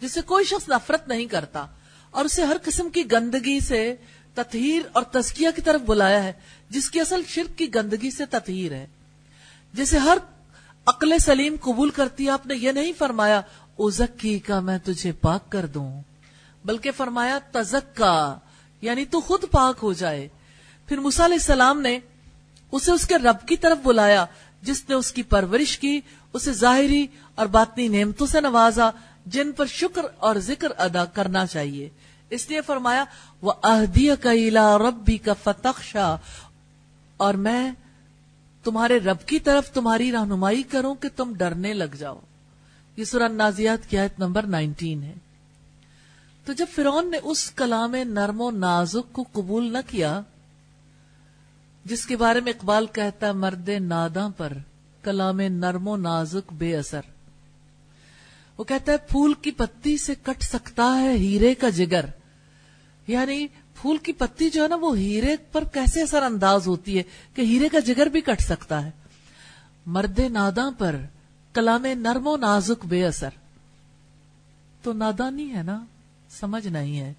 [0.00, 1.66] جسے کوئی شخص نفرت نہیں کرتا
[2.10, 3.94] اور اسے ہر قسم کی گندگی سے
[4.34, 6.32] تطہیر اور تزکیہ کی طرف بلایا ہے،
[6.70, 8.86] جس کی اصل شرک کی گندگی سے تطہیر ہے۔
[9.74, 10.18] جسے ہر
[10.86, 13.40] عقل سلیم قبول کرتی ہے، آپ نے یہ نہیں فرمایا
[13.78, 16.02] ازکی کا میں تجھے پاک کر دوں
[16.64, 18.38] بلکہ فرمایا، تزکا
[18.82, 20.28] یعنی تو خود پاک ہو جائے۔
[20.86, 21.98] پھر علیہ السلام نے
[22.72, 24.26] اسے اس کے رب کی طرف بلایا،
[24.62, 26.00] جس نے اس کی پرورش کی،
[26.32, 28.90] اسے ظاہری اور باطنی نعمتوں سے نوازا،
[29.26, 31.88] جن پر شکر اور ذکر ادا کرنا چاہیے۔
[32.30, 33.04] اس لیے فرمایا
[33.42, 35.96] وہ اہدی کا ربی کا فتخ
[37.16, 37.70] اور میں
[38.64, 42.18] تمہارے رب کی طرف تمہاری رہنمائی کروں کہ تم ڈرنے لگ جاؤ۔
[42.96, 45.14] یہ سورہ نازیات کی آیت نمبر نائنٹین ہے۔
[46.44, 50.20] تو جب فرعون نے اس کلام نرم و نازک کو قبول نہ کیا،
[51.84, 54.52] جس کے بارے میں اقبال کہتا مرد ناداں پر
[55.02, 57.00] کلام نرم و نازک بے اثر۔
[58.58, 62.04] وہ کہتا ہے، پھول کی پتی سے کٹ سکتا ہے ہیرے کا جگر۔
[63.06, 67.02] یعنی پھول کی پتی جو ہے نا، وہ ہیرے پر کیسے اثر انداز ہوتی ہے
[67.34, 68.90] کہ ہیرے کا جگر بھی کٹ سکتا ہے۔
[69.86, 70.96] مرد ناداں پر
[71.52, 73.28] کلام نرم و نازک بے اثر۔
[74.82, 75.84] تو نادانی ہے نا۔
[76.40, 77.12] سمجھ نہیں ہے۔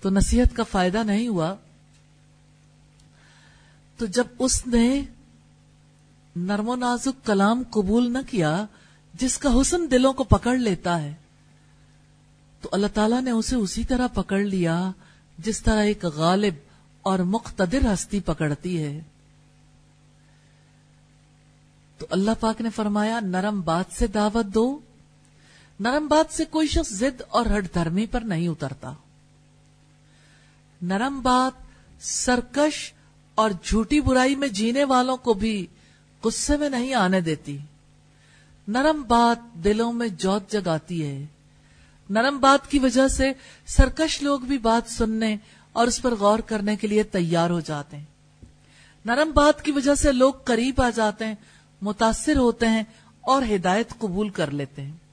[0.00, 1.54] تو نصیحت کا فائدہ نہیں ہوا۔
[3.96, 5.02] تو جب اس نے
[6.36, 8.66] نرم و نازک کلام قبول نہ کیا،
[9.14, 11.14] جس کا حسن دلوں کو پکڑ لیتا ہے،
[12.60, 14.90] تو اللہ تعالیٰ نے اسے اسی طرح پکڑ لیا،
[15.38, 16.54] جس طرح ایک غالب
[17.02, 19.00] اور مقتدر ہستی پکڑتی ہے۔
[21.98, 24.80] تو اللہ پاک نے فرمایا، نرم بات سے دعوت دو۔
[25.80, 28.92] نرم بات سے کوئی شخص زد اور ہٹ دھرمی پر نہیں اترتا۔
[30.82, 31.66] نرم بات
[32.04, 32.92] سرکش
[33.34, 35.66] اور جھوٹی برائی میں جینے والوں کو بھی
[36.24, 37.58] غصے میں نہیں آنے دیتی۔
[38.68, 41.26] نرم بات دلوں میں جوت جگاتی ہے۔
[42.10, 43.32] نرم بات کی وجہ سے
[43.66, 45.36] سرکش لوگ بھی بات سننے
[45.72, 48.04] اور اس پر غور کرنے کے لیے تیار ہو جاتے ہیں۔
[49.04, 51.34] نرم بات کی وجہ سے لوگ قریب آ جاتے ہیں،
[51.82, 52.82] متاثر ہوتے ہیں
[53.20, 55.05] اور ہدایت قبول کر لیتے ہیں۔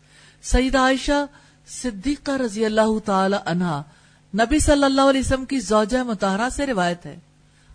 [0.44, 1.26] سیدہ عائشہ
[1.68, 3.82] صدیقہ رضی اللہ تعالی عنہا
[4.34, 7.20] نبی صلی اللہ علیہ وسلم کی زوجہ متحرہ سے روایت ہے۔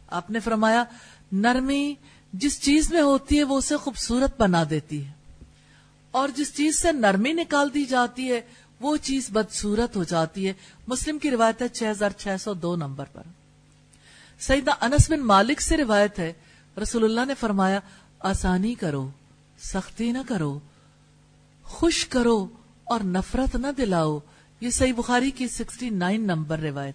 [0.08, 0.84] آپ نے فرمایا،
[1.32, 1.94] نرمی
[2.32, 5.12] جس چیز میں ہوتی ہے وہ اسے خوبصورت بنا دیتی ہے۔
[6.10, 8.40] اور جس چیز سے نرمی نکال دی جاتی ہے،
[8.80, 10.52] وہ چیز بدصورت ہو جاتی ہے۔
[10.86, 13.22] مسلم کی روایت ہے چھ ہزار چھ سو دو نمبر پر۔
[14.40, 16.32] سیدہ انس بن مالک سے روایت ہے،
[16.82, 17.80] رسول اللہ نے فرمایا،
[18.20, 19.10] آسانی کرو،
[19.58, 20.58] سختی نہ کرو،
[21.62, 22.46] خوش کرو
[22.88, 24.18] اور نفرت نہ دلاؤ،
[24.60, 26.94] یہ صحیح بخاری کی سکسٹی نائن نمبر روایت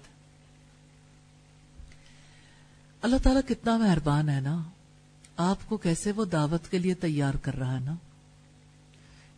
[3.02, 4.64] اللہ تعالیٰ کتنا مہربان ہے نا،
[5.38, 7.96] آپ کو کیسے وہ دعوت کے لیے تیار کر رہا ہے نا؟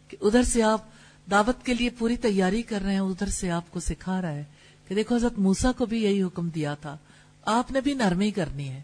[0.07, 0.82] کہ ادھر سے آپ
[1.32, 4.44] دعوت کے لیے پوری تیاری کر رہے ہیں، ادھر سے آپ کو سکھا رہا ہے
[4.88, 6.98] کہ دیکھو حضرت موسا کو بھی یہی حکم دیا تھا۔
[7.45, 8.82] آپ نے بھی نرمی کرنی ہے،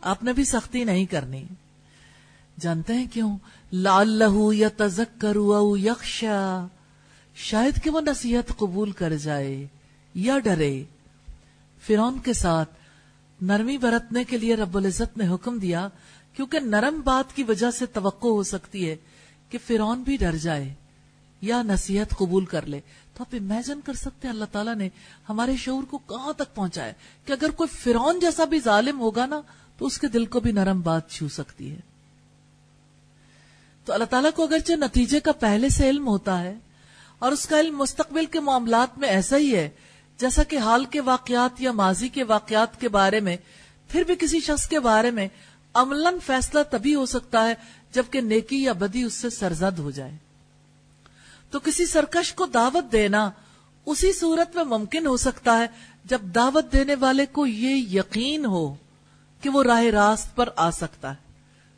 [0.00, 1.44] آپ نے بھی سختی نہیں کرنی۔
[2.60, 3.38] جانتے ہیں کیوں؟
[3.72, 6.66] لال لہو یا تزک کرو یکشا
[7.42, 9.66] شاید کہ وہ نصیحت قبول کر جائے
[10.14, 10.84] یا ڈرے۔
[11.86, 12.70] فرون کے ساتھ
[13.40, 15.88] نرمی برتنے کے لیے رب العزت نے حکم دیا،
[16.36, 18.96] کیونکہ نرم بات کی وجہ سے توقع ہو سکتی ہے
[19.50, 20.74] کہ فرون بھی ڈر جائے
[21.40, 22.80] یا نصیحت قبول کر لے۔
[23.14, 24.88] تو آپ امیجن کر سکتے ہیں، اللہ تعالیٰ نے
[25.28, 26.92] ہمارے شعور کو کہاں تک پہنچا ہے؟
[27.24, 29.40] کہ اگر کوئی فرون جیسا بھی ظالم ہوگا نا،
[29.78, 31.80] تو اس کے دل کو بھی نرم بات چھو سکتی ہے۔
[33.84, 36.58] تو اللہ تعالیٰ کو اگرچہ نتیجے کا پہلے سے علم ہوتا ہے
[37.20, 39.68] اور اس کا علم مستقبل کے معاملات میں ایسا ہی ہے،
[40.18, 43.36] جیسا کہ حال کے واقعات یا ماضی کے واقعات کے بارے میں،
[43.88, 45.28] پھر بھی کسی شخص کے بارے میں
[45.74, 47.54] عملاً فیصلہ تبھی ہو سکتا ہے
[47.92, 50.16] جبکہ نیکی یا بدی اس سے سرزد ہو جائے۔
[51.50, 53.30] تو کسی سرکش کو دعوت دینا
[53.86, 55.66] اسی صورت میں ممکن ہو سکتا ہے
[56.04, 58.74] جب دعوت دینے والے کو یہ یقین ہو
[59.40, 61.32] کہ وہ راہ راست پر آ سکتا ہے،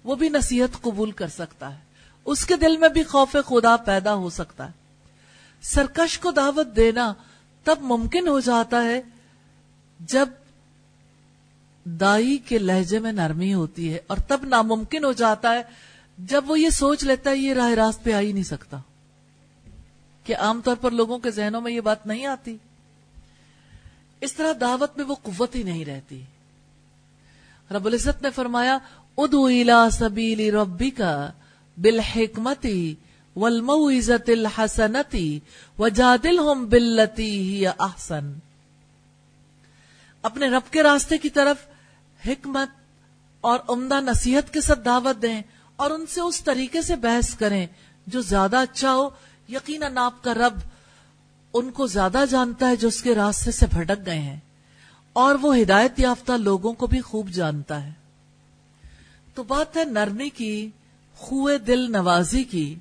[0.04, 1.80] وہ بھی نصیحت قبول کر سکتا ہے۔
[2.24, 4.81] اس کے دل میں بھی خوف خدا پیدا ہو سکتا ہے۔
[5.62, 7.14] سرکش کو دعوت دینا
[7.64, 9.02] تب ممکن ہو جاتا ہے
[10.00, 10.28] جب
[11.84, 15.62] دائی کے لہجے میں نرمی ہوتی ہے اور تب ناممکن ہو جاتا ہے
[16.18, 18.78] جب وہ یہ سوچ لیتا ہے یہ راہ راست پہ آ ہی نہیں سکتا۔
[20.24, 22.56] کہ عام طور پر لوگوں کے ذہنوں میں یہ بات نہیں آتی۔
[24.20, 26.22] اس طرح دعوت میں وہ قوت ہی نہیں رہتی۔
[27.70, 28.78] رب العزت نے فرمایا
[29.16, 31.30] ادو الا سبیلی ربی کا
[31.82, 32.94] بالحکمتی
[33.36, 35.40] والموعظت الحسنتی
[35.78, 38.32] وجادلہم باللتی ہی احسن
[40.22, 41.56] اپنے رب کے راستے کی طرف
[42.28, 42.68] حکمت
[43.40, 45.42] اور عمدہ نصیحت کے ساتھ دعوت دیں
[45.76, 47.66] اور ان سے اس طریقے سے بحث کریں
[48.06, 49.10] جو زیادہ اچھا ہو۔
[49.48, 50.58] یقیناً آپ کا رب
[51.54, 54.40] ان کو زیادہ جانتا ہے جو اس کے راستے سے بھٹک گئے ہیں۔
[55.12, 57.92] اور وہ ہدایت یافتہ لوگوں کو بھی خوب جانتا ہے۔
[59.34, 60.70] تو بات ہے نرمی کی
[61.16, 62.74] خوئے دل نوازی کی۔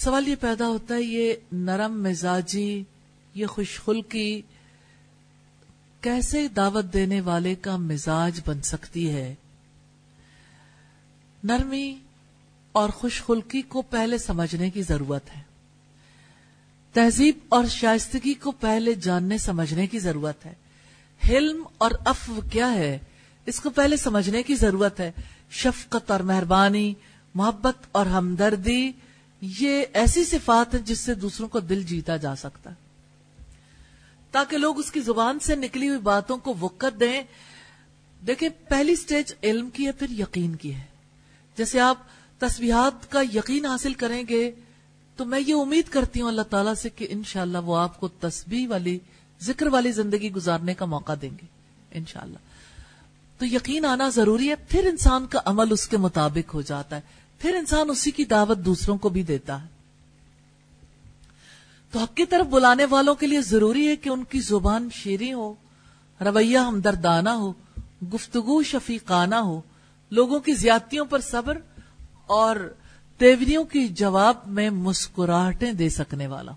[0.00, 2.84] سوال یہ پیدا ہوتا ہے، یہ نرم مزاجی،
[3.34, 4.42] یہ خوش خلقی
[6.00, 9.34] کیسے دعوت دینے والے کا مزاج بن سکتی ہے؟
[11.44, 11.96] نرمی
[12.72, 15.42] اور خوش خلقی کو پہلے سمجھنے کی ضرورت ہے۔
[16.92, 20.54] تہذیب اور شائستگی کو پہلے جاننے، سمجھنے کی ضرورت ہے۔
[21.28, 22.98] حلم اور افو کیا ہے؟
[23.46, 25.12] اس کو پہلے سمجھنے کی ضرورت ہے۔
[25.50, 26.94] شفقت اور مہربانی،
[27.34, 28.92] محبت اور ہمدردی
[29.40, 32.74] یہ ایسی صفات ہے جس سے دوسروں کو دل جیتا جا سکتا ہے۔
[34.30, 37.22] تاکہ لوگ اس کی زبان سے نکلی ہوئی باتوں کو وقت دیں۔
[38.26, 40.82] دیکھیں، پہلی سٹیج علم کی ہے، پھر یقین کی ہے۔
[41.56, 41.98] جیسے آپ
[42.38, 44.50] تصویحات کا یقین حاصل کریں گے،
[45.16, 48.68] تو میں یہ امید کرتی ہوں اللہ تعالیٰ سے کہ انشاءاللہ وہ آپ کو تسبیح
[48.68, 48.98] والی،
[49.40, 51.46] ذکر والی زندگی گزارنے کا موقع دیں گے۔
[51.90, 52.38] انشاءاللہ۔
[53.38, 57.00] تو یقین آنا ضروری ہے، پھر انسان کا عمل اس کے مطابق ہو جاتا ہے۔
[57.40, 59.68] پھر انسان اسی کی دعوت دوسروں کو بھی دیتا ہے۔
[61.90, 65.32] تو حق کی طرف بلانے والوں کے لیے ضروری ہے کہ ان کی زبان شیریں
[65.32, 65.54] ہو،
[66.20, 67.52] رویہ ہمدردانہ ہو،
[68.14, 69.60] گفتگو شفیقانہ ہو،
[70.10, 71.58] لوگوں کی زیادتیوں پر صبر
[72.26, 72.74] اور
[73.18, 76.52] تیوریوں کی جواب میں مسکراہٹیں دے سکنے والا۔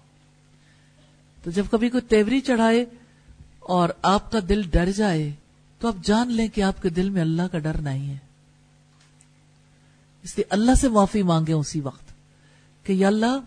[1.44, 2.86] تو جب کبھی کوئی تیوری چڑھائے
[3.60, 5.32] اور آپ کا دل ڈر جائے،
[5.80, 8.18] تو آپ جان لیں کہ آپ کے دل میں اللہ کا ڈر نہیں ہے۔
[10.24, 12.14] اس لیے اللہ سے معافی مانگے اسی وقت
[12.84, 13.40] کہ یا اللہ،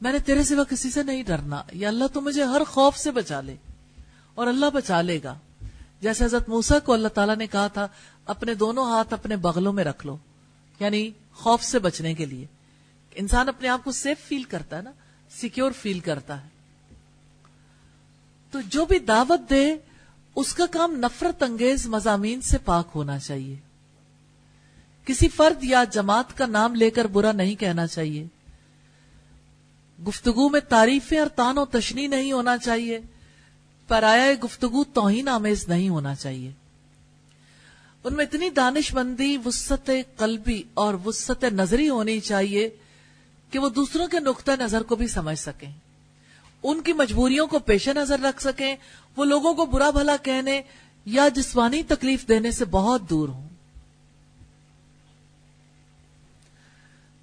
[0.00, 3.10] میں نے تیرے سوا کسی سے نہیں ڈرنا، یا اللہ تو مجھے ہر خوف سے
[3.10, 3.56] بچا لے
[4.34, 5.38] اور اللہ بچا لے گا۔
[6.00, 7.88] جیسے حضرت موسا کو اللہ تعالیٰ نے کہا تھا،
[8.26, 10.16] اپنے دونوں ہاتھ اپنے بغلوں میں رکھ لو
[10.80, 12.46] یعنی خوف سے بچنے کے لیے۔
[13.14, 14.90] انسان اپنے آپ کو سیف فیل کرتا ہے نا
[15.30, 16.48] سیکیور فیل کرتا ہے۔
[18.50, 19.76] تو جو بھی دعوت دے،
[20.36, 23.56] اس کا کام نفرت انگیز مضامین سے پاک ہونا چاہیے۔
[25.10, 28.26] کسی فرد یا جماعت کا نام لے کر برا نہیں کہنا چاہیے۔
[30.08, 33.00] گفتگو میں تعریفیں اور تان و تشنی نہیں ہونا چاہیے۔
[33.88, 36.50] پرایا گفتگو توہین آمیز نہیں ہونا چاہیے۔
[38.04, 42.68] ان میں اتنی دانش مندی وسط قلبی اور وسط نظری ہونی چاہیے
[43.50, 45.72] کہ وہ دوسروں کے نقطۂ نظر کو بھی سمجھ سکیں۔
[46.62, 48.76] ان کی مجبوریوں کو پیش نظر رکھ سکیں۔
[49.16, 50.62] وہ لوگوں کو برا بھلا کہنے
[51.06, 53.49] یا جسمانی تکلیف دینے سے بہت دور ہوں۔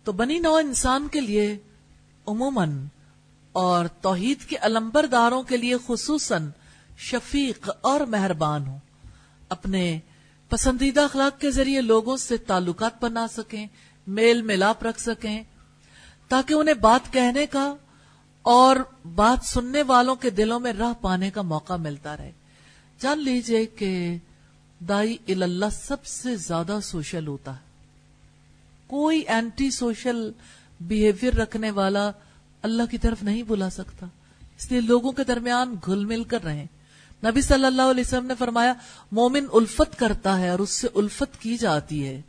[0.08, 1.58] تو بنی نو انسان کے لیے
[2.28, 2.86] عموماً
[3.52, 6.50] اور توحید کے علمبرداروں کے لیے خصوصاً
[6.98, 8.80] شفیق اور مہربان ہوں۔
[9.50, 10.00] اپنے
[10.50, 13.68] پسندیدہ اخلاق کے ذریعے لوگوں سے تعلقات بنا سکیں،
[14.08, 15.44] میل ملاپ رکھ سکیں،
[16.28, 17.76] تاکہ انہیں بات کہنے کا
[18.42, 18.76] اور
[19.16, 22.32] بات سننے والوں کے دلوں میں راہ پانے کا موقع ملتا رہے۔
[23.00, 24.18] جان لیجیے کہ
[24.80, 27.67] دائی اللہ سب سے زیادہ سوشل ہوتا ہے۔
[28.88, 30.32] کوئی اینٹی سوشل
[30.82, 32.12] بیہیویئر رکھنے والا
[32.62, 34.06] اللہ کی طرف نہیں بلا سکتا۔
[34.58, 36.66] اس لیے لوگوں کے درمیان گھل مل کر رہے
[37.24, 38.74] نبی صلی اللہ علیہ وسلم نے فرمایا،
[39.12, 42.22] مومن الفت کرتا ہے اور اس سے الفت کی جاتی ہے۔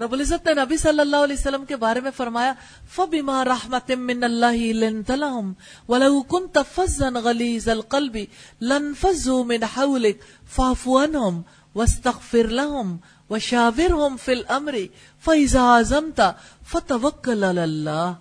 [0.00, 2.52] رب العزت نے نبی صلی اللہ علیہ وسلم کے بارے میں فرمایا،
[2.94, 5.52] فَبِمَا رَحْمَةٍ مِّنَ اللَّهِ لِنْتَ لَهُمْ
[5.88, 8.24] وَلَوْ كُنْتَ فَزًّا غَلِيظَ الْقَلْبِ
[8.60, 10.18] لَنْفَزُّوا مِنْ حَوْلِكَ
[10.56, 11.42] فَاعْفُ عَنْهُمْ
[11.74, 12.96] وَاسْتَغْفِرْ لَهُمْ
[13.30, 14.86] وَشَاوِرْهُمْ فِي الْأَمْرِ
[15.24, 16.22] فَإِذَا عَزَمْتَ
[16.68, 18.12] فَتَوَكَّلْ عَلَى اللَّهِ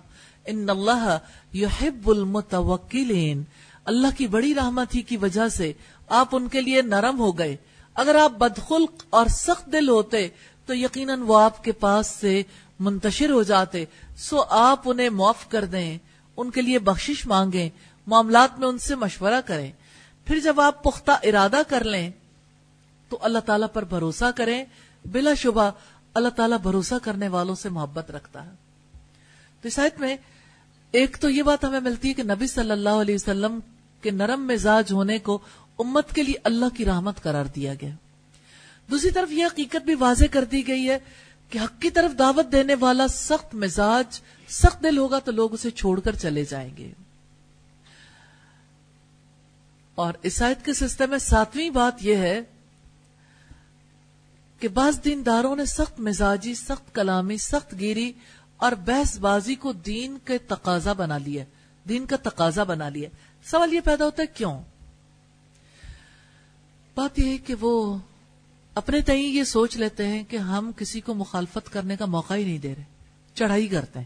[0.49, 1.17] إِنَّ اللَّهَ
[1.55, 3.41] يُحِبُّ الْمُتَوَكِّلِينَ۔
[3.85, 5.73] اللہ کی بڑی رحمت ہی کی وجہ سے
[6.07, 7.57] آپ ان کے لیے نرم ہو گئے۔
[7.93, 10.27] اگر آپ بدخلق اور سخت دل ہوتے
[10.65, 12.43] تو یقیناً وہ آپ کے پاس سے
[12.79, 13.85] منتشر ہو جاتے۔
[14.17, 15.97] سو آپ انہیں معاف کر دیں،
[16.37, 17.69] ان کے لیے بخشش مانگیں،
[18.07, 19.71] معاملات میں ان سے مشورہ کریں۔
[20.25, 22.11] پھر جب آپ پختہ ارادہ کر لیں
[23.09, 24.65] تو اللہ تعالیٰ پر بھروسہ کریں۔
[25.05, 25.71] بلا شبہ
[26.13, 28.51] اللہ تعالیٰ بھروسہ کرنے والوں سے محبت رکھتا ہے۔
[29.61, 30.17] تو اس آیت میں
[30.91, 33.59] ایک تو یہ بات ہمیں ملتی ہے کہ نبی صلی اللہ علیہ وسلم
[34.01, 35.39] کے نرم مزاج ہونے کو
[35.79, 37.95] امت کے لیے اللہ کی رحمت قرار دیا گیا۔
[38.91, 40.97] دوسری طرف یہ حقیقت بھی واضح کر دی گئی ہے
[41.49, 45.71] کہ حق کی طرف دعوت دینے والا سخت مزاج، سخت دل ہوگا تو لوگ اسے
[45.71, 46.91] چھوڑ کر چلے جائیں گے۔
[49.95, 52.41] اور عیسائیت کے سسٹم میں ساتویں بات یہ ہے
[54.61, 58.13] کہ بعض دینداروں نے سخت مزاجی، سخت کلامی، سخت گیری
[58.57, 61.43] اور بحث بازی کو دین کے تقاضا بنا لیا
[61.89, 63.09] دین کا تقاضا بنا لیا
[63.45, 64.61] سوال یہ پیدا ہوتا ہے کیوں؟
[66.95, 67.97] بات یہ ہے کہ وہ
[68.75, 72.43] اپنے تئیں یہ سوچ لیتے ہیں کہ ہم کسی کو مخالفت کرنے کا موقع ہی
[72.43, 72.83] نہیں دے رہے۔
[73.33, 74.05] چڑھائی کرتے ہیں۔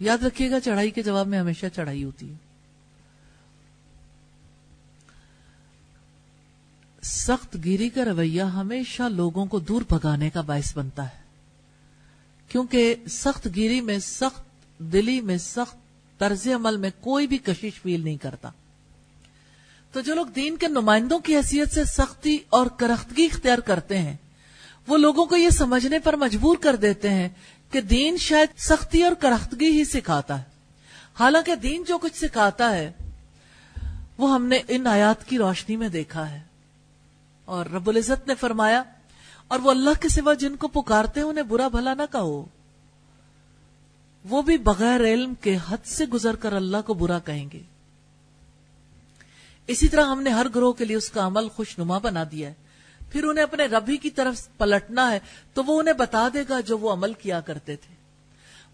[0.00, 2.45] یاد رکھیے گا، چڑھائی کے جواب میں ہمیشہ چڑھائی ہوتی ہے۔
[7.06, 11.22] سخت گیری کا رویہ ہمیشہ لوگوں کو دور بھگانے کا باعث بنتا ہے۔
[12.48, 14.42] کیونکہ سخت گیری میں سخت
[14.78, 15.76] دلی میں سخت
[16.18, 18.50] طرز عمل میں کوئی بھی کشش فیل نہیں کرتا۔
[19.92, 24.16] تو جو لوگ دین کے نمائندوں کی حیثیت سے سختی اور کرختگی اختیار کرتے ہیں،
[24.86, 27.28] وہ لوگوں کو یہ سمجھنے پر مجبور کر دیتے ہیں
[27.70, 30.44] کہ دین شاید سختی اور کرختگی ہی سکھاتا ہے۔
[31.20, 32.92] حالانکہ دین جو کچھ سکھاتا ہے،
[34.18, 36.55] وہ ہم نے ان آیات کی روشنی میں دیکھا ہے۔
[37.46, 38.82] اور رب العزت نے فرمایا،
[39.48, 42.44] اور وہ اللہ کے سوا جن کو پکارتے ہیں، انہیں برا بھلا نہ کہو۔
[44.30, 47.62] وہ بھی بغیر علم کے حد سے گزر کر اللہ کو برا کہیں گے۔
[49.66, 52.48] اسی طرح ہم نے ہر گروہ کے لیے اس کا عمل خوش نما بنا دیا
[52.48, 52.54] ہے۔
[53.10, 55.20] پھر انہیں اپنے ربی کی طرف پلٹنا ہے،
[55.54, 57.94] تو وہ انہیں بتا دے گا جو وہ عمل کیا کرتے تھے۔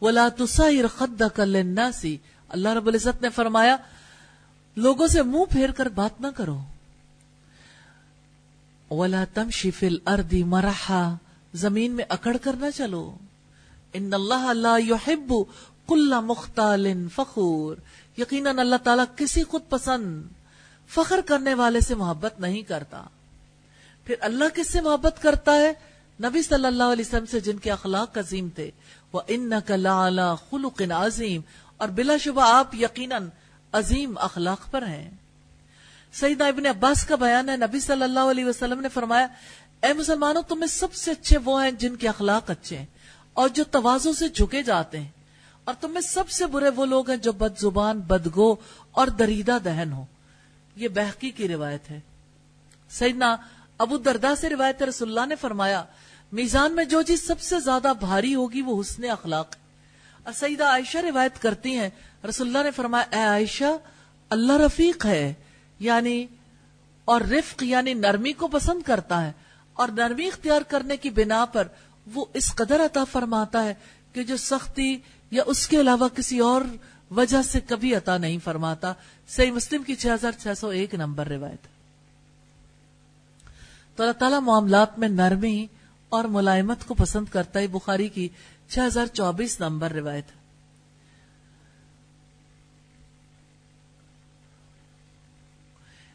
[0.05, 2.07] ولا تسائر خدك للناس۔
[2.49, 3.77] اللہ رب العزت نے فرمایا،
[4.77, 6.59] لوگوں سے منہ پھیر کر بات نہ کرو۔
[8.93, 11.15] ولا تمشي في الارض مرحا۔
[11.55, 13.15] زمین میں اکڑ کر نہ چلو۔
[13.93, 15.33] ان اللہ لا يحب
[15.87, 17.77] كل مختال فخور۔
[18.19, 20.23] یقینا اللہ تعالی کسی خود پسند،
[20.89, 23.03] فخر کرنے والے سے محبت نہیں کرتا۔
[24.05, 25.73] پھر اللہ کس سے محبت کرتا ہے؟
[26.23, 28.71] نبی صلی اللہ علیہ وسلم سے جن کے اخلاق عظیم تھے۔
[29.13, 31.41] وہ ان نقلا خلق عظیم
[31.77, 33.29] اور بلا شبہ آپ یقیناً
[33.73, 35.11] عظیم اخلاق پر ہیں۔
[36.13, 39.27] سیدنا ابن عباس کا بیان ہے، نبی صلی اللہ علیہ وسلم نے فرمایا،
[39.83, 42.87] اے مسلمانوں تمہیں سب سے اچھے وہ ہیں جن کے اخلاق اچھے ہیں
[43.33, 45.09] اور جو توازوں سے جھکے جاتے ہیں۔
[45.65, 48.55] اور تمہیں سب سے برے وہ لوگ ہیں جو بد زبان بدگو
[48.91, 50.05] اور دریدہ دہن ہو
[50.77, 52.01] یہ بحقی کی روایت ہے۔
[52.91, 53.37] سیدنا
[53.79, 55.85] ابو دردا سے روایت رسول اللہ نے فرمایا،
[56.33, 59.57] میزان میں جو چیز سب سے زیادہ بھاری ہوگی وہ حسن اخلاق
[60.23, 61.91] اور سیدہ عائشہ روایت کرتی ہیں،
[62.29, 63.77] رسول اللہ نے فرمایا، اے عائشہ،
[64.29, 65.35] اللہ رفیق ہے۔
[65.83, 66.27] یعنی
[67.05, 69.33] اور رفق یعنی نرمی کو پسند کرتا ہے
[69.73, 71.69] اور نرمی اختیار کرنے کی بنا پر
[72.15, 73.75] وہ اس قدر عطا فرماتا ہے
[74.13, 74.99] کہ جو سختی
[75.31, 76.63] یا اس کے علاوہ کسی اور
[77.11, 78.93] وجہ سے کبھی عطا نہیں فرماتا۔
[79.29, 81.67] صحیح مسلم کی چھ ہزار چھ سو ایک نمبر روایت۔
[83.97, 85.67] تو اللہ تعالیٰ معاملات میں نرمی
[86.09, 88.29] اور ملائمت کو پسند کرتا ہے۔ بخاری کی
[88.69, 90.42] چھ ہزار چوبیس نمبر روایت۔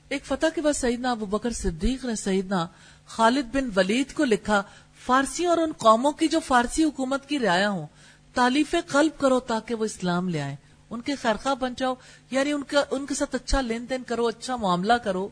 [0.10, 2.68] ایک فتح کے بعد سیدنا ابو بکر صدیق نے سیدنا
[3.06, 4.64] خالد بن ولید کو لکھا،
[5.06, 7.88] فارسی اور ان قوموں کی جو فارسی حکومت کی رعایا ہوں،
[8.34, 10.56] تالیف قلب کرو تاکہ وہ اسلام لے آئیں۔
[10.90, 11.94] ان کے خیرخواہ بن جاؤ
[12.32, 15.28] یعنی ان کا، ان کے ساتھ اچھا لین دین کرو اچھا معاملہ کرو۔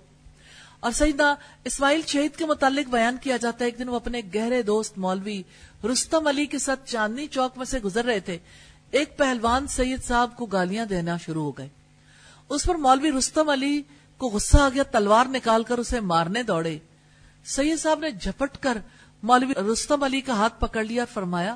[0.79, 4.61] اور سیدنا اسماعیل شہید کے متعلق بیان کیا جاتا ہے، ایک دن وہ اپنے گہرے
[4.61, 5.43] دوست مولوی
[5.91, 8.37] رستم علی کے ساتھ چاندنی چوک میں سے گزر رہے تھے۔
[8.91, 11.69] ایک پہلوان سید صاحب کو گالیاں دینا شروع ہو گئے۔
[12.49, 13.81] اس پر مولوی رستم علی
[14.17, 16.77] کو غصہ آ گیا، تلوار نکال کر اسے مارنے دوڑے۔
[17.45, 18.77] سید صاحب نے جھپٹ کر
[19.23, 21.55] مولوی رستم علی کا ہاتھ پکڑ لیا فرمایا،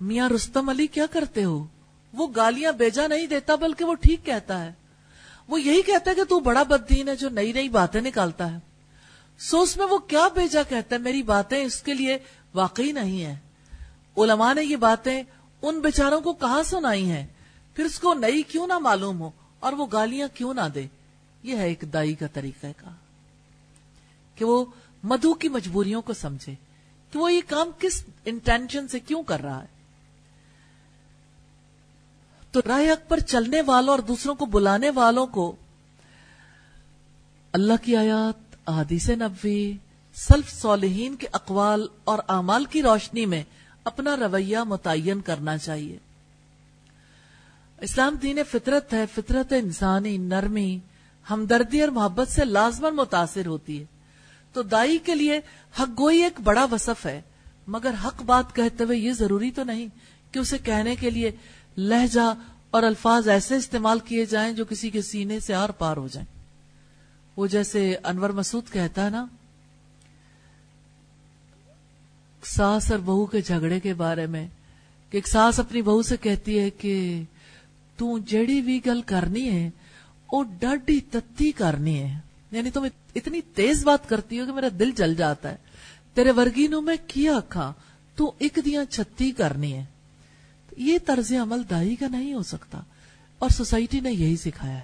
[0.00, 1.66] میاں رستم علی کیا کرتے ہو؟
[2.12, 4.72] وہ گالیاں بیجا نہیں دیتا، بلکہ وہ ٹھیک کہتا ہے۔
[5.48, 8.58] وہ یہی کہتا ہے کہ تو بڑا بددین ہے جو نئی نئی باتیں نکالتا ہے۔
[9.38, 12.18] سو اس میں وہ کیا بیجا کہتا ہے؟ میری باتیں اس کے لیے
[12.54, 13.36] واقعی نہیں ہے
[14.16, 15.22] علماء نے یہ باتیں
[15.62, 17.26] ان بیچاروں کو کہاں سنائی ہیں؟
[17.74, 20.86] پھر اس کو نئی کیوں نہ معلوم ہو اور وہ گالیاں کیوں نہ دے؟
[21.42, 22.90] یہ ہے ایک دائی کا طریقہ کا
[24.34, 24.64] کہ وہ
[25.02, 26.54] مدھو کی مجبوریوں کو سمجھے
[27.12, 29.78] کہ وہ یہ کام کس انٹینشن سے کیوں کر رہا ہے۔
[32.50, 35.56] تو رائے حق پر چلنے والوں اور دوسروں کو بلانے والوں کو
[37.52, 39.76] اللہ کی آیات، احادیث نبوی
[40.14, 43.42] سلف صالحین کے اقوال اور اعمال کی روشنی میں
[43.84, 45.98] اپنا رویہ متعین کرنا چاہیے۔
[47.80, 50.78] اسلام دین فطرت ہے، فطرت انسانی، نرمی
[51.30, 53.84] ہمدردی اور محبت سے لازمن متاثر ہوتی ہے۔
[54.52, 55.40] تو دائی کے لیے
[55.80, 57.20] حق گوئی ایک بڑا وصف ہے،
[57.66, 59.88] مگر حق بات کہتے ہوئے یہ ضروری تو نہیں
[60.32, 61.30] کہ اسے کہنے کے لیے
[61.76, 62.34] لہجہ
[62.70, 66.26] اور الفاظ ایسے استعمال کیے جائیں جو کسی کے سینے سے آر پار ہو جائیں۔
[67.36, 69.26] وہ جیسے انور مسعود کہتا ہے نا،
[72.42, 74.46] ساس اور بہو کے جھگڑے کے بارے میں،
[75.10, 77.22] کہ ایک ساس اپنی بہو سے کہتی ہے کہ
[77.96, 79.70] تو جڑی بھی گل کرنی ہے
[80.32, 82.18] وہ ڈاڈی تتی کرنی ہے۔
[82.50, 85.56] یعنی تم اتنی تیز بات کرتی ہو کہ میرا دل جل جاتا ہے۔
[86.14, 87.72] تیرے ورگینوں میں کیا کھا؟
[88.16, 89.84] تو ایک دیا چھتی کرنی ہے۔
[90.76, 92.80] یہ طرز عمل دائی کا نہیں ہو سکتا۔
[93.38, 94.82] اور سوسائٹی نے یہی سکھایا ہے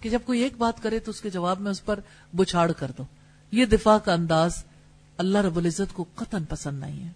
[0.00, 2.00] کہ جب کوئی ایک بات کرے تو اس کے جواب میں اس پر
[2.36, 3.02] بچھاڑ کر دو۔
[3.52, 4.64] یہ دفاع کا انداز
[5.18, 7.12] اللہ رب العزت کو قطن پسند نہیں ہے۔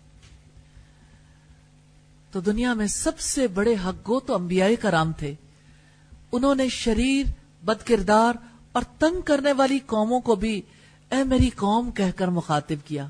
[2.31, 5.35] تو دنیا میں سب سے بڑے حق گو تو انبیاء کرام تھے۔
[6.33, 8.35] انہوں نے شریر بد کردار
[8.73, 10.63] اور تنگ کرنے والی قوموں کو بھی
[11.11, 13.07] اے میری قوم کہہ کر مخاطب کیا۔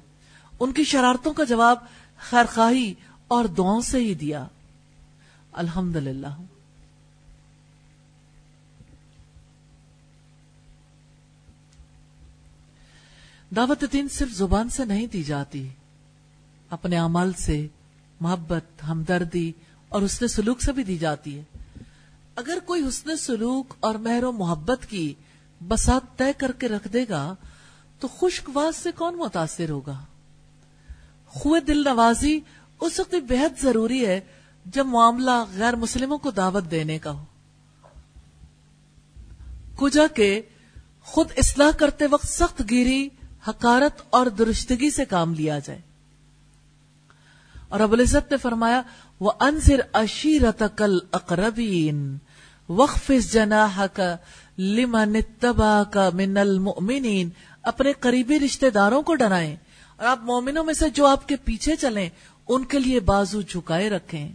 [0.60, 1.78] ان کی شرارتوں کا جواب
[2.16, 2.94] خیرخواہی
[3.28, 4.46] اور دعاؤں سے ہی دیا۔
[5.52, 6.36] الحمد للہ
[13.56, 15.68] دعوت دین صرف زبان سے نہیں دی جاتی،
[16.70, 17.66] اپنے عمل سے
[18.20, 19.52] محبت، ہمدردی
[19.88, 21.51] اور حسن سلوک سے بھی دی جاتی ہے۔
[22.36, 25.14] اگر کوئی حسن سلوک اور مہر و محبت کی
[25.68, 27.34] بسات طے کر کے رکھ دے گا،
[27.98, 30.04] تو خشک واز سے کون متاثر ہوگا؟
[31.26, 32.40] خوے دل نوازی
[32.80, 34.20] اس وقت بےحد ضروری ہے
[34.66, 37.24] جب معاملہ غیر مسلموں کو دعوت دینے کا ہو۔
[39.76, 40.42] کجا کے
[41.02, 43.08] خود اصلاح کرتے وقت سخت گیری
[43.48, 45.80] حکارت اور درستگی سے کام لیا جائے۔
[47.68, 48.82] اور ابو العزت نے فرمایا
[49.22, 52.18] وہ انضر اشیرت کل اقربین
[52.68, 54.16] وقف جناح کا
[54.58, 57.28] لمن تبا کا من المؤمنین
[57.62, 59.56] اپنے قریبی رشتہ داروں کو ڈرائیں
[59.96, 62.08] اور آپ مومنوں میں سے جو آپ کے پیچھے چلیں،
[62.48, 64.32] ان کے لیے بازو جھکائے رکھیں۔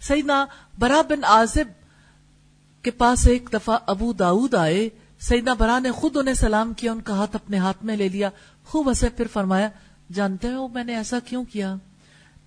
[0.00, 0.46] سیدنا
[0.78, 1.64] برا بن آزب
[2.84, 4.88] کے پاس ایک دفعہ ابو داود آئے۔
[5.20, 8.30] سیدنا برا نے خود انہیں سلام کیا، ان کا ہاتھ اپنے ہاتھ میں لے لیا۔
[8.64, 9.68] خوب اسے پھر فرمایا،
[10.12, 11.74] جانتے ہو میں نے ایسا کیوں کیا؟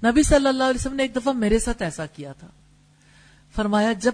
[0.05, 2.47] نبی صلی اللہ علیہ وسلم نے ایک دفعہ میرے ساتھ ایسا کیا تھا۔
[3.55, 4.11] فرمایا، جب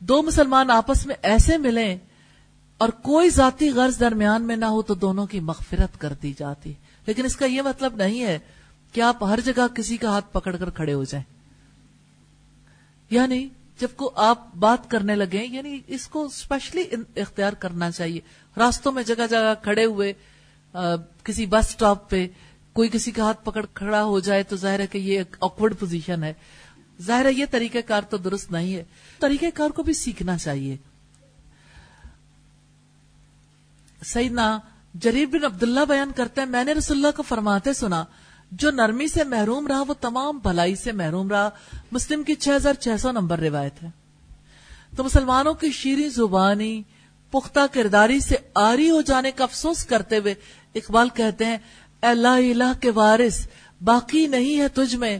[0.00, 1.98] دو مسلمان آپس میں ایسے ملیں
[2.78, 6.72] اور کوئی ذاتی غرض درمیان میں نہ ہو تو دونوں کی مغفرت کر دی جاتی۔
[7.06, 8.38] لیکن اس کا یہ مطلب نہیں ہے
[8.92, 11.24] کہ آپ ہر جگہ کسی کا ہاتھ پکڑ کر کھڑے ہو جائیں۔
[13.10, 13.48] یعنی
[13.80, 16.84] جب کو آپ بات کرنے لگے یعنی اس کو اسپیشلی
[17.16, 18.20] اختیار کرنا چاہیے۔
[18.56, 20.12] راستوں میں جگہ جگہ کھڑے ہوئے
[21.22, 22.28] کسی بس سٹاپ پہ
[22.76, 25.74] کوئی کسی کا ہاتھ پکڑ کھڑا ہو جائے تو ظاہر ہے کہ یہ ایک آکورڈ
[25.78, 26.32] پوزیشن ہے۔
[27.02, 28.84] ظاہر ہے یہ طریقہ کار تو درست نہیں ہے۔
[29.18, 30.76] طریقہ کار کو بھی سیکھنا چاہیے۔
[34.04, 34.58] سیدنا
[34.94, 38.04] جریر بن عبداللہ بیان کرتے ہیں، میں نے رسول اللہ کو فرماتے سنا،
[38.52, 41.50] جو نرمی سے محروم رہا، وہ تمام بھلائی سے محروم رہا۔
[41.92, 43.88] مسلم کی چھ ہزار چھ سو نمبر روایت ہے۔
[44.96, 46.82] تو مسلمانوں کی شیریں زبانی،
[47.30, 50.34] پختہ کرداری سے آری ہو جانے کا افسوس کرتے ہوئے
[50.74, 51.56] اقبال کہتے ہیں
[52.06, 53.48] اے لا الہ کے وارث،
[53.84, 55.18] باقی نہیں ہے تجھ میں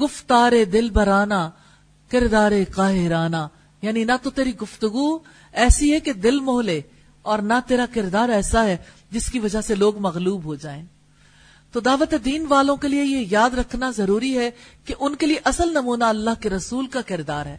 [0.00, 1.50] گفتار دل برانا،
[2.10, 3.46] کردار قاہرانہ۔
[3.82, 5.18] یعنی نہ تو تیری گفتگو
[5.52, 6.80] ایسی ہے کہ دل مہلے
[7.22, 8.76] اور نہ تیرا کردار ایسا ہے
[9.10, 10.84] جس کی وجہ سے لوگ مغلوب ہو جائیں۔
[11.72, 14.50] تو دعوت دین والوں کے لیے یہ یاد رکھنا ضروری ہے
[14.84, 17.58] کہ ان کے لیے اصل نمونہ اللہ کے رسول کا کردار ہے۔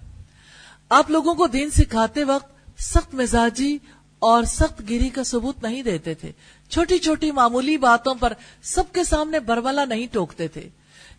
[0.90, 3.78] آپ لوگوں کو دین سکھاتے وقت سخت مزاجی
[4.20, 6.32] اور سخت گیری کا ثبوت نہیں دیتے تھے۔
[6.70, 10.70] چھوٹی چھوٹی معمولی باتوں پر سب کے سامنے برملا نہیں ٹوکتے تھے۔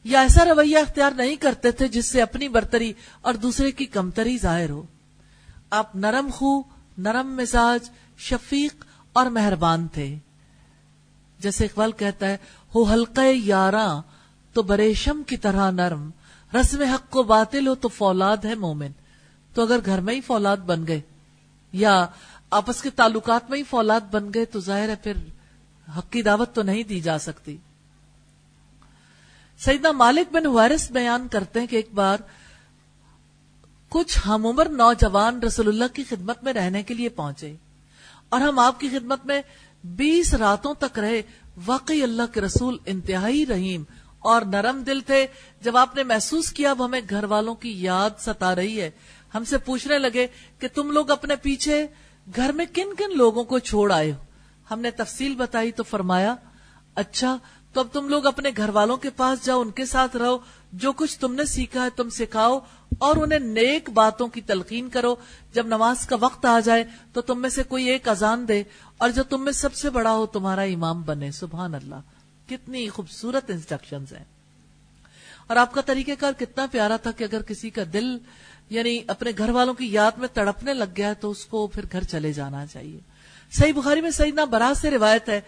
[0.05, 4.39] یا ایسا رویہ اختیار نہیں کرتے تھے جس سے اپنی برتری اور دوسرے کی کمتری
[4.39, 4.83] ظاہر ہو۔
[5.71, 6.63] آپ نرم خو،
[6.99, 10.17] نرم مزاج، شفیق اور مہربان تھے۔
[11.39, 12.37] جیسے اقبال کہتا ہے،
[12.75, 14.03] ہو حلقے یاراں
[14.53, 16.11] تو بریشم کی طرح نرم،
[16.55, 18.91] رسم حق کو باطل ہو تو فولاد ہے مومن۔
[19.55, 21.01] تو اگر گھر میں ہی فولاد بن گئے،
[21.73, 22.07] یا
[22.51, 25.13] آپس کے تعلقات میں ہی فولاد بن گئے تو ظاہر ہے پھر
[25.99, 27.57] حق کی دعوت تو نہیں دی جا سکتی۔
[29.59, 32.19] سیدنا مالک بن وائرس بیان کرتے ہیں کہ ایک بار
[33.89, 37.57] کچھ ہم عمر نوجوان رسول اللہ کی خدمت میں رہنے کے لیے پہنچے
[38.29, 39.43] اور ہم آپ کی خدمت میں
[39.85, 41.23] بیس راتوں تک رہے۔
[41.67, 43.85] واقعی اللہ کے رسول انتہائی رحیم
[44.19, 45.27] اور نرم دل تھے۔
[45.61, 48.91] جب آپ نے محسوس کیا اب ہمیں گھر والوں کی یاد ستا رہی ہے۔
[49.35, 50.27] ہم سے پوچھنے لگے
[50.59, 51.87] کہ تم لوگ اپنے پیچھے
[52.37, 54.17] گھر میں کن کن لوگوں کو چھوڑ آئے ہو؟
[54.71, 56.35] ہم نے تفصیل بتائی تو فرمایا
[56.95, 57.37] اچھا
[57.73, 60.39] تو اب تم لوگ اپنے گھر والوں کے پاس جاؤ، ان کے ساتھ رہو،
[60.73, 62.59] جو کچھ تم نے سیکھا ہے تم سکھاؤ،
[62.99, 65.15] اور انہیں نیک باتوں کی تلقین کرو۔
[65.53, 68.63] جب نماز کا وقت آ جائے تو تم میں سے کوئی ایک اذان دے،
[68.99, 72.01] اور جو تم میں سب سے بڑا ہو تمہارا امام بنے۔ سبحان اللہ،
[72.49, 74.25] کتنی خوبصورت انسٹرکشن ہیں۔
[75.47, 78.19] اور آپ کا طریقہ کار کتنا پیارا تھا کہ اگر کسی کا دل
[78.71, 82.05] یعنی اپنے گھر والوں کی یاد میں تڑپنے لگ گیا تو اس کو پھر گھر
[82.05, 83.01] چلے جانا چاہیے۔
[83.53, 85.41] صحیح بخاری میں سیدنا برا سے روایت ہے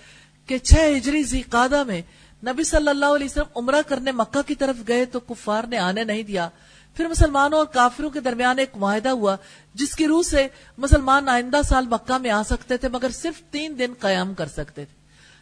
[0.47, 2.03] کہ چھ ہجری زی قادہ میں
[2.47, 6.05] نبی صلی اللہ علیہ وسلم عمرہ کرنے مکہ کی طرف گئے تو کفار نے آنے
[6.05, 6.49] نہیں دیا۔
[6.97, 9.37] پھر مسلمانوں اور کافروں کے درمیان ایک معاہدہ ہوا
[9.75, 10.49] جس کی روح سے
[10.79, 14.85] مسلمان آئندہ سال مکہ میں آ سکتے تھے مگر صرف تین دن قیام کر سکتے
[14.85, 15.01] تھے۔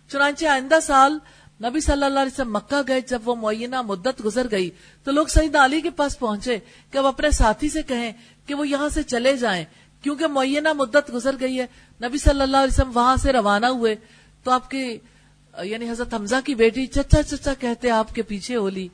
[0.09, 1.19] چنانچہ آئندہ سال
[1.65, 4.71] نبی صلی اللہ علیہ وسلم مکہ گئے، جب وہ معینہ مدت گزر گئی،
[5.05, 6.59] تو لوگ سعید علی کے پاس پہنچے
[6.91, 8.13] کہ وہ اپنے ساتھی سے کہیں
[8.47, 9.65] کہ وہ یہاں سے چلے جائیں۔
[10.03, 11.67] کیونکہ معینہ مدت گزر گئی ہے،
[12.05, 13.97] نبی صلی اللہ علیہ وسلم وہاں سے روانہ ہوئے۔
[14.45, 14.99] تو آپ کے
[15.63, 18.89] یعنی حضرت حمزہ کی بیٹی چچا چچا کہتے آپ کے پیچھے ہولی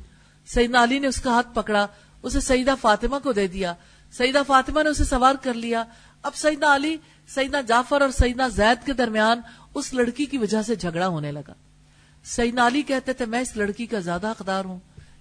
[0.47, 1.87] سیدنا علی نے اس کا ہاتھ پکڑا،
[2.23, 3.75] اسے سیدہ فاطمہ کو دے دیا۔
[4.13, 5.85] سیدہ فاطمہ نے اسے سوار کر لیا۔
[6.23, 6.97] اب سیدنا علی،
[7.29, 9.41] سیدنا جعفر اور سیدنا زید کے درمیان
[9.75, 11.53] اس لڑکی کی وجہ سے جھگڑا ہونے لگا۔
[12.25, 14.79] سیدنا علی کہتے تھے، میں اس لڑکی کا زیادہ حقدار ہوں،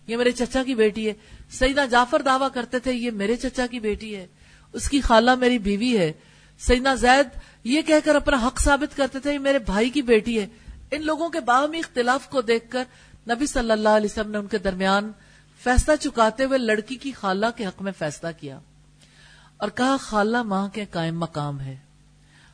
[0.08, 1.14] یہ میرے چچا کی بیٹی ہے۔
[1.50, 4.28] سیدنا جعفر دعویٰ کرتے تھے، یہ میرے چچا کی بیٹی ہے،
[4.74, 6.12] اس کی خالہ میری بیوی ہے۔
[6.60, 7.28] سیدنا زید
[7.64, 10.48] یہ کہہ کر اپنا حق ثابت کرتے تھے، یہ میرے بھائی کی بیٹی ہے۔
[10.92, 12.84] ان لوگوں کے باہمی اختلاف کو دیکھ کر
[13.30, 15.12] نبی صلی اللہ علیہ وسلم نے ان کے درمیان
[15.64, 18.60] فیصلہ چکاتے ہوئے لڑکی کی خالہ کے حق میں فیصلہ کیا۔
[19.58, 21.76] اور کہا، خالہ ماں کے قائم مقام ہے۔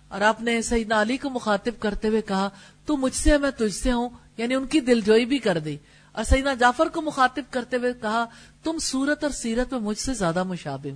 [0.08, 2.50] اور آپ نے سیدنا علی کو مخاطب کرتے ہوئے کہا،
[2.86, 4.10] تو مجھ سے میں تجھ سے ہوں
[4.40, 5.78] یعنی ان کی دل جوئی بھی کر دی۔
[6.12, 8.26] اور سیدنا جعفر کو مخاطب کرتے ہوئے کہا،
[8.64, 10.88] تم صورت اور سیرت میں مجھ سے زیادہ مشابہ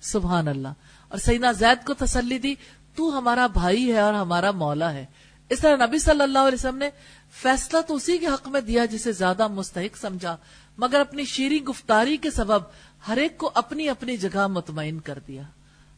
[0.00, 0.68] سبحان اللہ۔
[1.08, 2.54] اور سیدنا زید کو تسلی دی،
[2.94, 5.06] تو ہمارا بھائی ہے اور ہمارا مولا ہے۔
[5.48, 6.90] اس طرح نبی صلی اللہ علیہ وسلم نے
[7.30, 10.36] فیصلہ تو اسی کے حق میں دیا جسے زیادہ مستحق سمجھا،
[10.78, 12.62] مگر اپنی شیریں گفتاری کے سبب
[13.08, 15.42] ہر ایک کو اپنی اپنی جگہ مطمئن کر دیا۔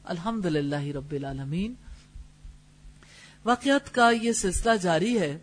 [0.04, 1.74] الحمد للہ رب العالمین۔
[3.44, 5.38] واقعات کا یہ سلسلہ جاری ہے۔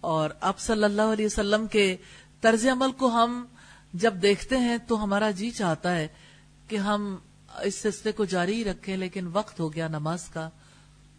[0.00, 1.96] اور اب صلی اللہ علیہ وسلم کے
[2.40, 3.44] طرز عمل کو ہم
[3.92, 6.08] جب دیکھتے ہیں تو ہمارا جی چاہتا ہے
[6.68, 7.16] کہ ہم
[7.58, 10.50] اس سلسلے کو جاری ہی رکھیں، لیکن وقت ہو گیا نماز کا۔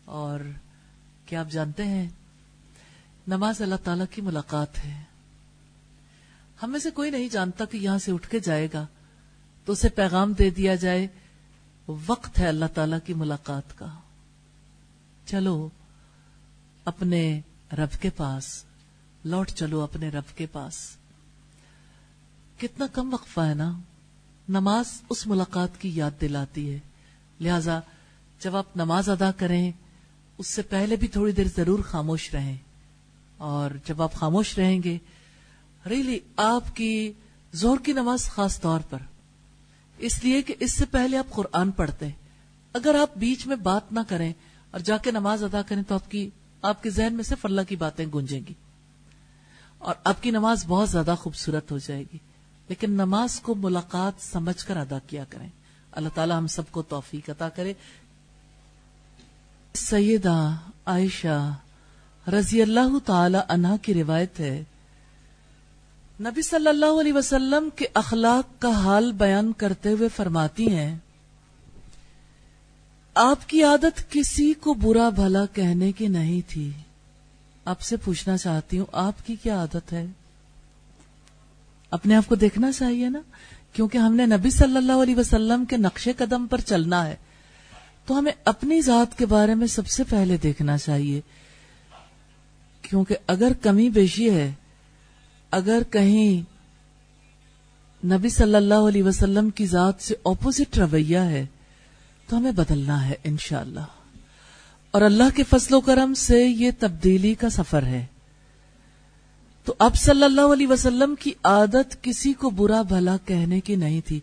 [0.06, 0.40] اور
[1.26, 2.10] کیا آپ جانتے ہیں،
[3.28, 5.04] نماز اللہ تعالی کی ملاقات ہے۔
[6.64, 8.86] ہم میں سے کوئی نہیں جانتا کہ یہاں سے اٹھ کے جائے گا۔
[9.66, 11.08] تو اسے پیغام دے دیا جائے،
[12.08, 13.88] وقت ہے اللہ تعالی کی ملاقات کا۔
[15.26, 15.70] چلو،
[16.86, 17.42] اپنے
[17.74, 18.66] رب کے پاس۔
[19.24, 20.98] لوٹ چلو اپنے رب کے پاس۔
[22.58, 23.80] کتنا کم وقفہ ہے نا۔
[24.50, 26.80] نماز اس ملاقات کی یاد دلاتی ہے۔
[27.42, 27.80] لہذا
[28.40, 29.72] جب آپ نماز ادا کریں،
[30.38, 32.58] اس سے پہلے بھی تھوڑی دیر ضرور خاموش رہیں۔
[33.38, 34.98] اور جب آپ خاموش رہیں گے،
[35.90, 37.12] ریلی آپ کی
[37.54, 38.98] زور کی نماز خاص طور پر۔
[39.98, 42.16] اس لیے کہ اس سے پہلے آپ قرآن پڑھتے ہیں۔
[42.74, 44.34] اگر آپ بیچ میں بات نہ کریں
[44.72, 46.30] اور جا کے نماز ادا کریں، تو آپ کی،
[46.62, 48.54] آپ کے ذہن میں صرف اللہ کی باتیں گونجیں گی۔
[49.82, 52.18] اور آپ کی نماز بہت زیادہ خوبصورت ہو جائے گی۔
[52.70, 55.50] لیکن نماز کو ملاقات سمجھ کر ادا کیا کریں۔
[55.92, 57.74] اللہ تعالی ہم سب کو توفیق عطا کرے۔
[59.74, 60.56] سیدہ
[60.86, 61.54] عائشہ
[62.28, 64.64] رضی اللہ تعالی عنہ کی روایت ہے۔
[66.22, 70.98] نبی صلی اللہ علیہ وسلم کے اخلاق کا حال بیان کرتے ہوئے فرماتی ہیں،
[73.14, 76.72] آپ کی عادت کسی کو برا بھلا کہنے کی نہیں تھی۔
[77.72, 80.06] آپ سے پوچھنا چاہتی ہوں، آپ کی کیا عادت ہے؟
[81.92, 83.22] اپنے آپ کو دیکھنا چاہیے نا،
[83.74, 87.16] کیونکہ ہم نے نبی صلی اللہ علیہ وسلم کے نقش قدم پر چلنا ہے۔
[88.06, 91.22] تو ہمیں اپنی ذات کے بارے میں سب سے پہلے دیکھنا چاہیے۔
[92.82, 94.54] کیونکہ اگر کمی بیشی ہے،
[95.52, 96.42] اگر کہیں
[98.06, 101.46] نبی صلی اللہ علیہ وسلم کی ذات سے اپوزٹ رویہ ہے،
[102.28, 104.01] تو ہمیں بدلنا ہے انشاءاللہ۔
[104.92, 108.06] اور اللہ کے فضل و کرم سے یہ تبدیلی کا سفر ہے۔
[109.66, 114.02] تو اب صلی اللہ علیہ وسلم کی عادت کسی کو برا بھلا کہنے کی نہیں
[114.02, 114.20] تھی۔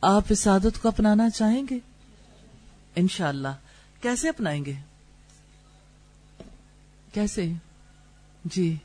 [0.00, 1.78] آپ اس عادت کو اپنانا چاہیں گے؟
[2.96, 3.48] انشاءاللہ۔
[4.00, 4.72] کیسے اپنائیں گے؟
[7.12, 7.52] کیسے؟
[8.44, 8.76] جی۔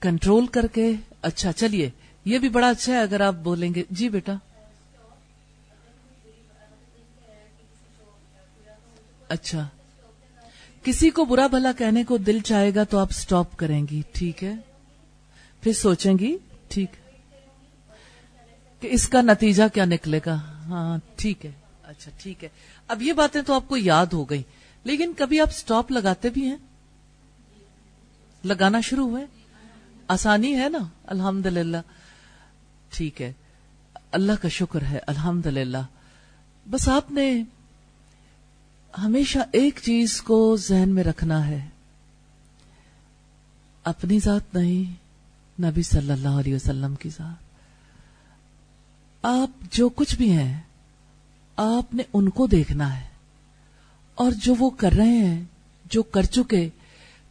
[0.00, 0.92] کنٹرول کر کے۔
[1.22, 1.90] اچھا چلیے،
[2.24, 4.32] یہ بھی بڑا اچھا ہے اگر آپ بولیں گے۔ جی بیٹا۔
[9.30, 9.68] اچھا۔
[10.84, 14.44] کسی کو برا بھلا کہنے کو دل چاہے گا تو آپ سٹاپ کریں گی، ٹھیک
[14.44, 14.54] ہے؟
[15.60, 16.36] پھر سوچیں گی،
[16.68, 16.90] ٹھیک۔
[18.80, 20.34] کہ اس کا نتیجہ کیا نکلے گا؟
[20.66, 21.50] ہاں ٹھیک ہے۔
[21.82, 22.48] اچھا ٹھیک ہے۔
[22.88, 24.42] اب یہ باتیں تو آپ کو یاد ہو گئی
[24.84, 26.56] لیکن کبھی آپ سٹاپ لگاتے بھی ہیں؟
[28.44, 29.26] لگانا شروع ہوئے؟
[30.08, 31.46] آسانی ہے نا؟ الحمد
[32.90, 33.32] ٹھیک ہے۔
[34.12, 35.46] اللہ کا شکر ہے الحمد
[36.70, 37.42] بس آپ نے
[38.98, 41.68] ہمیشہ ایک چیز کو ذہن میں رکھنا ہے۔
[43.84, 44.94] اپنی ذات نہیں،
[45.62, 47.44] نبی صلی اللہ علیہ وسلم کی ذات۔
[49.22, 50.60] آپ جو کچھ بھی ہیں،
[51.56, 53.08] آپ نے ان کو دیکھنا ہے۔
[54.14, 55.44] اور جو وہ کر رہے ہیں،
[55.84, 56.68] جو کر چکے،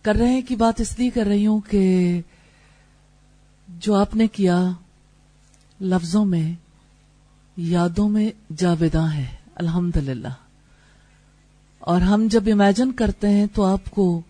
[0.01, 2.21] کر رہے ہیں کی بات اس لیے کر رہی ہوں کہ
[3.67, 4.63] جو آپ نے کیا،
[5.81, 6.53] لفظوں میں،
[7.57, 10.48] یادوں میں جاویداں ہے الحمد للہ
[11.80, 14.22] اور ہم جب امیجن کرتے ہیں تو آپ کو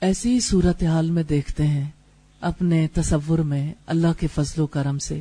[0.00, 1.90] ایسی صورت حال میں دیکھتے ہیں
[2.40, 5.20] اپنے تصور میں اللہ کے فضل و کرم سے۔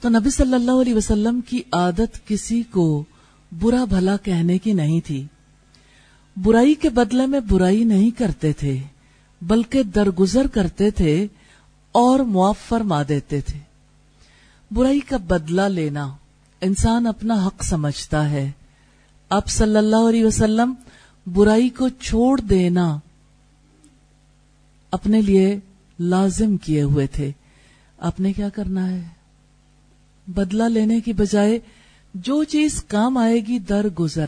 [0.00, 3.04] تو نبی صلی اللہ علیہ وسلم کی عادت کسی کو
[3.60, 5.26] برا بھلا کہنے کی نہیں تھی۔
[6.36, 8.78] برائی کے بدلے میں برائی نہیں کرتے تھے،
[9.42, 11.26] بلکہ درگزر کرتے تھے
[11.92, 13.58] اور معاف فرما دیتے تھے۔
[14.70, 16.16] برائی کا بدلہ لینا
[16.60, 18.50] انسان اپنا حق سمجھتا ہے۔
[19.28, 20.74] اب صلی اللہ علیہ وسلم
[21.34, 22.98] برائی کو چھوڑ دینا
[24.90, 25.58] اپنے لیے
[26.00, 27.30] لازم کیے ہوئے تھے۔
[27.98, 29.02] آپ نے کیا کرنا ہے؟
[30.26, 31.58] بدلہ لینے کی بجائے
[32.14, 34.26] جو چیز کام آئے گی در گزر۔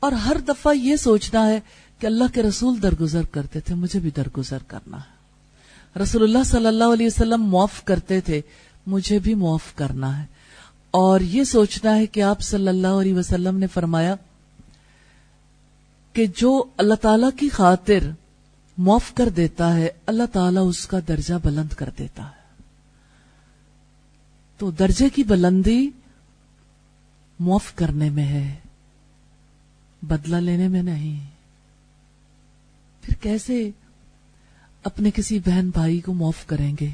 [0.00, 1.60] اور ہر دفعہ یہ سوچنا ہے
[1.98, 5.16] کہ اللہ کے رسول درگزر کرتے تھے، مجھے بھی درگزر کرنا ہے۔
[6.02, 8.40] رسول اللہ صلی اللہ علیہ وسلم معاف کرتے تھے،
[8.86, 10.35] مجھے بھی معاف کرنا ہے۔
[10.98, 14.14] اور یہ سوچنا ہے کہ آپ صلی اللہ علیہ وسلم نے فرمایا
[16.12, 18.10] کہ جو اللہ تعالی کی خاطر
[18.78, 22.62] معاف کر دیتا ہے، اللہ تعالیٰ اس کا درجہ بلند کر دیتا ہے۔
[24.58, 25.90] تو درجے کی بلندی
[27.40, 28.54] معاف کرنے میں ہے،
[30.02, 31.26] بدلہ لینے میں نہیں۔
[33.02, 33.70] پھر کیسے
[34.84, 36.90] اپنے کسی بہن بھائی کو معاف کریں گے؟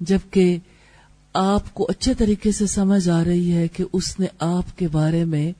[0.00, 0.58] جبکہ
[1.40, 5.24] آپ کو اچھے طریقے سے سمجھ آ رہی ہے کہ اس نے آپ کے بارے
[5.24, 5.52] میں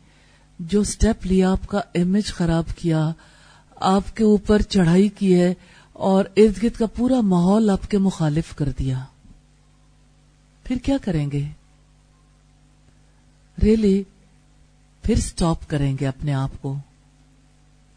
[0.59, 3.13] جو سٹیپ لیا، آپ کا امیج خراب کیا،
[3.77, 5.55] آپ کے اوپر چڑھائی کی ہے
[5.93, 9.05] اور ارد گرد کا پورا ماحول آپ کے مخالف کر دیا۔
[10.65, 11.49] پھر کیا کریں گے؟
[13.63, 14.03] ریلی
[15.03, 16.77] پھر سٹاپ کریں گے اپنے آپ کو۔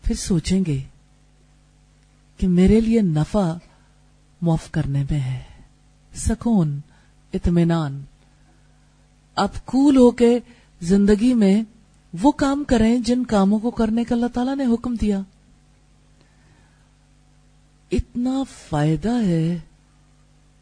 [0.03, 0.79] پھر سوچیں گے
[2.37, 3.53] کہ میرے لیے نفع
[4.41, 5.39] معاف کرنے میں ہے۔
[6.15, 6.79] سکون۔
[7.33, 8.01] اطمینان۔
[9.35, 10.39] اب کول ہو کے
[10.81, 11.63] زندگی میں
[12.21, 15.19] وہ کام کریں جن کاموں کو کرنے کا اللہ تعالیٰ نے حکم دیا۔
[17.91, 19.57] اتنا فائدہ ہے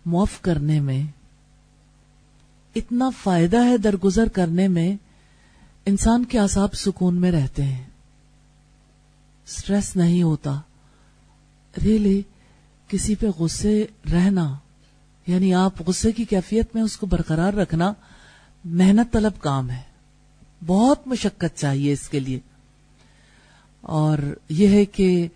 [0.06, 1.04] معاف کرنے میں۔
[2.76, 4.96] اتنا فائدہ ہے درگزر کرنے میں
[5.86, 7.84] انسان کے آساب سکون میں رہتے ہیں۔
[9.48, 10.62] اسٹریس نہیں ہوتا۔
[11.84, 12.22] ریئلی
[12.88, 14.58] کسی پہ غصے رہنا۔
[15.30, 17.94] یعنی آپ غصے کی کیفیت میں اس کو برقرار رکھنا
[18.66, 19.82] محنت طلب کام ہے۔
[20.66, 22.40] بہت مشقت چاہیے اس کے لیے۔
[23.82, 24.18] اور
[24.50, 25.28] یہ ہے کہ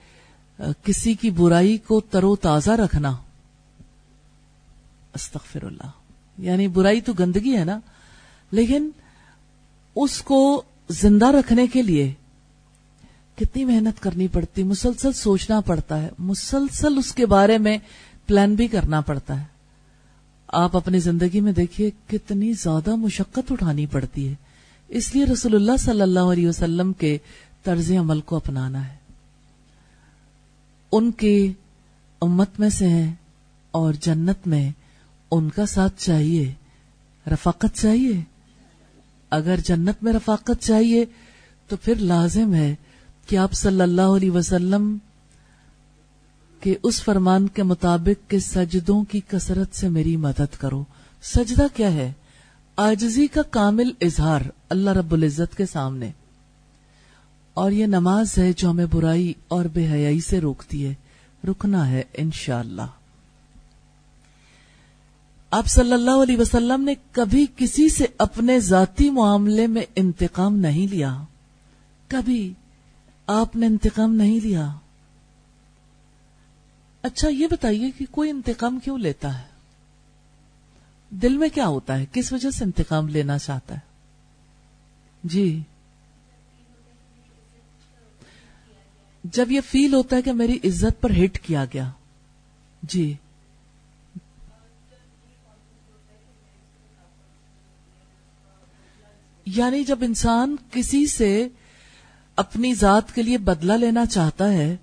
[0.83, 3.17] کسی کی برائی کو ترو تازہ رکھنا۔
[5.13, 5.89] استغفر اللہ۔
[6.37, 7.79] یعنی برائی تو گندگی ہے نا،
[8.51, 8.89] لیکن
[9.95, 12.13] اس کو زندہ رکھنے کے لیے
[13.35, 17.77] کتنی محنت کرنی پڑتی، مسلسل سوچنا پڑتا ہے، مسلسل اس کے بارے میں
[18.27, 19.52] پلان بھی کرنا پڑتا ہے۔
[20.53, 24.33] آپ اپنی زندگی میں دیکھیے کتنی زیادہ مشقت اٹھانی پڑتی ہے۔
[24.87, 27.17] اس لیے رسول اللہ صلی اللہ علیہ وسلم کے
[27.63, 28.95] طرز عمل کو اپنانا ہے۔
[30.91, 31.51] ان کے
[32.21, 33.13] امت میں سے ہیں
[33.71, 34.71] اور جنت میں
[35.31, 36.53] ان کا ساتھ چاہیے۔
[37.27, 38.21] رفاقت چاہیے۔
[39.29, 41.05] اگر جنت میں رفاقت چاہیے
[41.67, 42.75] تو پھر لازم ہے
[43.27, 44.97] کہ آپ صلی اللہ علیہ وسلم
[46.63, 50.83] کہ اس فرمان کے مطابق کہ سجدوں کی کثرت سے میری مدد کرو۔
[51.21, 52.13] سجدہ کیا ہے؟
[52.77, 56.11] آجزی کا کامل اظہار اللہ رب العزت کے سامنے۔
[57.53, 60.93] اور یہ نماز ہے جو ہمیں برائی اور بے حیائی سے روکتی ہے۔
[61.47, 62.91] رکنا ہے انشاءاللہ۔ اللہ
[65.51, 70.87] آپ صلی اللہ علیہ وسلم نے کبھی کسی سے اپنے ذاتی معاملے میں انتقام نہیں
[70.87, 71.23] لیا۔
[72.07, 72.53] کبھی
[73.27, 74.73] آپ نے انتقام نہیں لیا۔
[77.03, 79.43] اچھا یہ بتائیے کہ کوئی انتقام کیوں لیتا ہے؟
[81.09, 83.79] دل میں کیا ہوتا ہے؟ کس وجہ سے انتقام لینا چاہتا ہے؟
[85.23, 85.61] جی۔
[89.23, 91.91] جب یہ فیل ہوتا ہے کہ میری عزت پر ہٹ کیا گیا۔
[92.83, 93.13] جی۔
[99.45, 101.47] یعنی جب انسان کسی سے
[102.35, 104.75] اپنی ذات کے لیے بدلہ لینا چاہتا ہے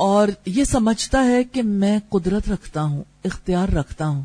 [0.00, 4.22] اور یہ سمجھتا ہے کہ میں قدرت رکھتا ہوں، اختیار رکھتا ہوں۔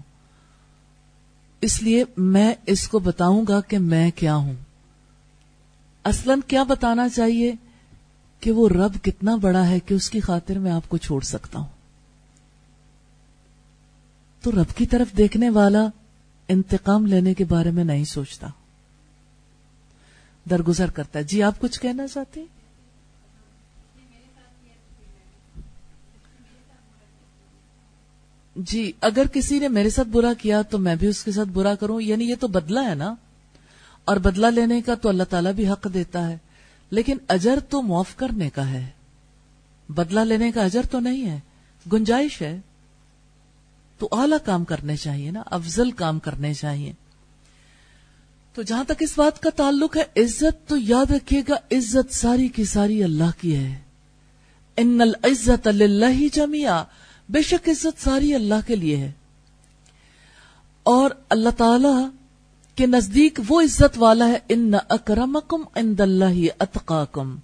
[1.62, 4.54] اس لیے میں اس کو بتاؤں گا کہ میں کیا ہوں۔
[6.04, 7.54] اصلا کیا بتانا چاہیے
[8.40, 11.60] کہ وہ رب کتنا بڑا ہے کہ اس کی خاطر میں آپ کو چھوڑ سکتا
[11.60, 11.68] ہوں۔
[14.42, 15.88] تو رب کی طرف دیکھنے والا
[16.48, 18.48] انتقام لینے کے بارے میں نہیں سوچتا۔
[20.50, 22.65] درگزر کرتا ہے۔ جی آپ کچھ کہنا چاہتے ہیں؟
[28.56, 31.76] جی اگر کسی نے میرے ساتھ برا کیا تو میں بھی اس کے ساتھ برا
[31.76, 33.16] کروں یعنی یہ تو بدلہ ہے نا؟
[34.06, 36.38] اور بدلہ لینے کا تو اللہ تعالیٰ بھی حق دیتا ہے،
[36.90, 38.90] لیکن اجر تو معاف کرنے کا ہے۔
[39.90, 41.40] بدلہ لینے کا اجر تو نہیں ہے،
[41.94, 42.60] گنجائش ہے۔
[44.00, 46.94] تو اعلی کام کرنے چاہیے نا، افضل کام کرنے چاہیے۔
[48.54, 52.48] تو جہاں تک اس بات کا تعلق ہے، عزت تو یاد رکھیے گا، عزت ساری
[52.48, 53.80] کی ساری اللہ کی ہے۔
[54.78, 56.84] ان العزت اللہ جمیا
[57.30, 59.12] بے شک عزت ساری اللہ کے لیے ہے۔
[60.84, 62.08] اور اللہ تعالی
[62.76, 67.36] کے نزدیک وہ عزت والا ہے، ان اکرمکم عند اللہ اتقاکم۔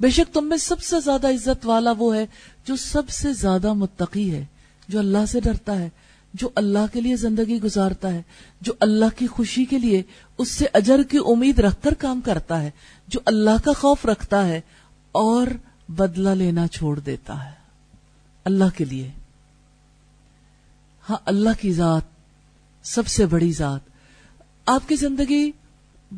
[0.00, 2.26] بے شک تم میں سب سے زیادہ عزت والا وہ ہے
[2.64, 4.44] جو سب سے زیادہ متقی ہے،
[4.88, 5.88] جو اللہ سے ڈرتا ہے،
[6.34, 8.22] جو اللہ کے لیے زندگی گزارتا ہے،
[8.60, 10.02] جو اللہ کی خوشی کے لیے
[10.38, 12.70] اس سے اجر کی امید رکھ کر کام کرتا ہے،
[13.08, 14.60] جو اللہ کا خوف رکھتا ہے
[15.12, 15.46] اور
[15.88, 17.58] بدلہ لینا چھوڑ دیتا ہے۔
[18.44, 19.10] اللہ کے لیے۔
[21.08, 22.02] ہاں اللہ کی ذات
[22.82, 23.80] سب سے بڑی ذات۔
[24.66, 25.50] آپ کی زندگی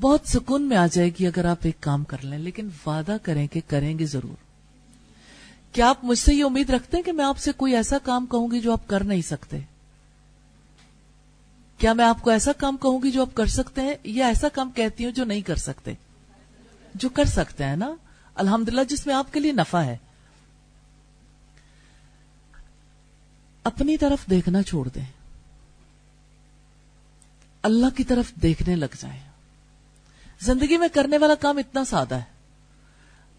[0.01, 3.47] بہت سکون میں آ جائے گی اگر آپ ایک کام کر لیں، لیکن وعدہ کریں
[3.47, 4.37] کہ کریں گے ضرور۔
[5.73, 8.27] کیا آپ مجھ سے یہ امید رکھتے ہیں کہ میں آپ سے کوئی ایسا کام
[8.27, 9.59] کہوں گی جو آپ کر نہیں سکتے؟
[11.79, 14.49] کیا میں آپ کو ایسا کام کہوں گی جو آپ کر سکتے ہیں؟ یا ایسا
[14.49, 15.93] کام کہتی ہوں جو نہیں کر سکتے؟
[16.95, 17.95] جو کر سکتے ہیں نا؟
[18.35, 19.97] الحمدللہ، جس میں آپ کے لیے نفع ہے۔
[23.65, 25.05] اپنی طرف دیکھنا چھوڑ دیں۔
[27.63, 29.21] اللہ کی طرف دیکھنے لگ جائیں۔
[30.41, 32.41] زندگی میں کرنے والا کام اتنا سادہ ہے۔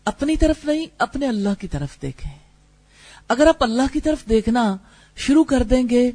[0.05, 2.31] اپنی طرف نہیں، اپنے اللہ کی طرف دیکھیں۔
[3.27, 4.77] اگر آپ اللہ کی طرف دیکھنا
[5.15, 6.11] شروع کر دیں گے،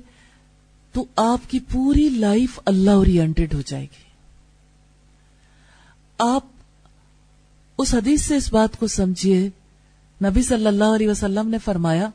[0.92, 4.06] تو آپ کی پوری لائف اللہ اورینٹڈ ہو جائے گی۔
[6.18, 6.44] آپ
[7.78, 9.50] اس حدیث سے اس بات کو سمجھیے۔
[10.24, 12.08] نبی صلی اللہ علیہ وسلم نے فرمایا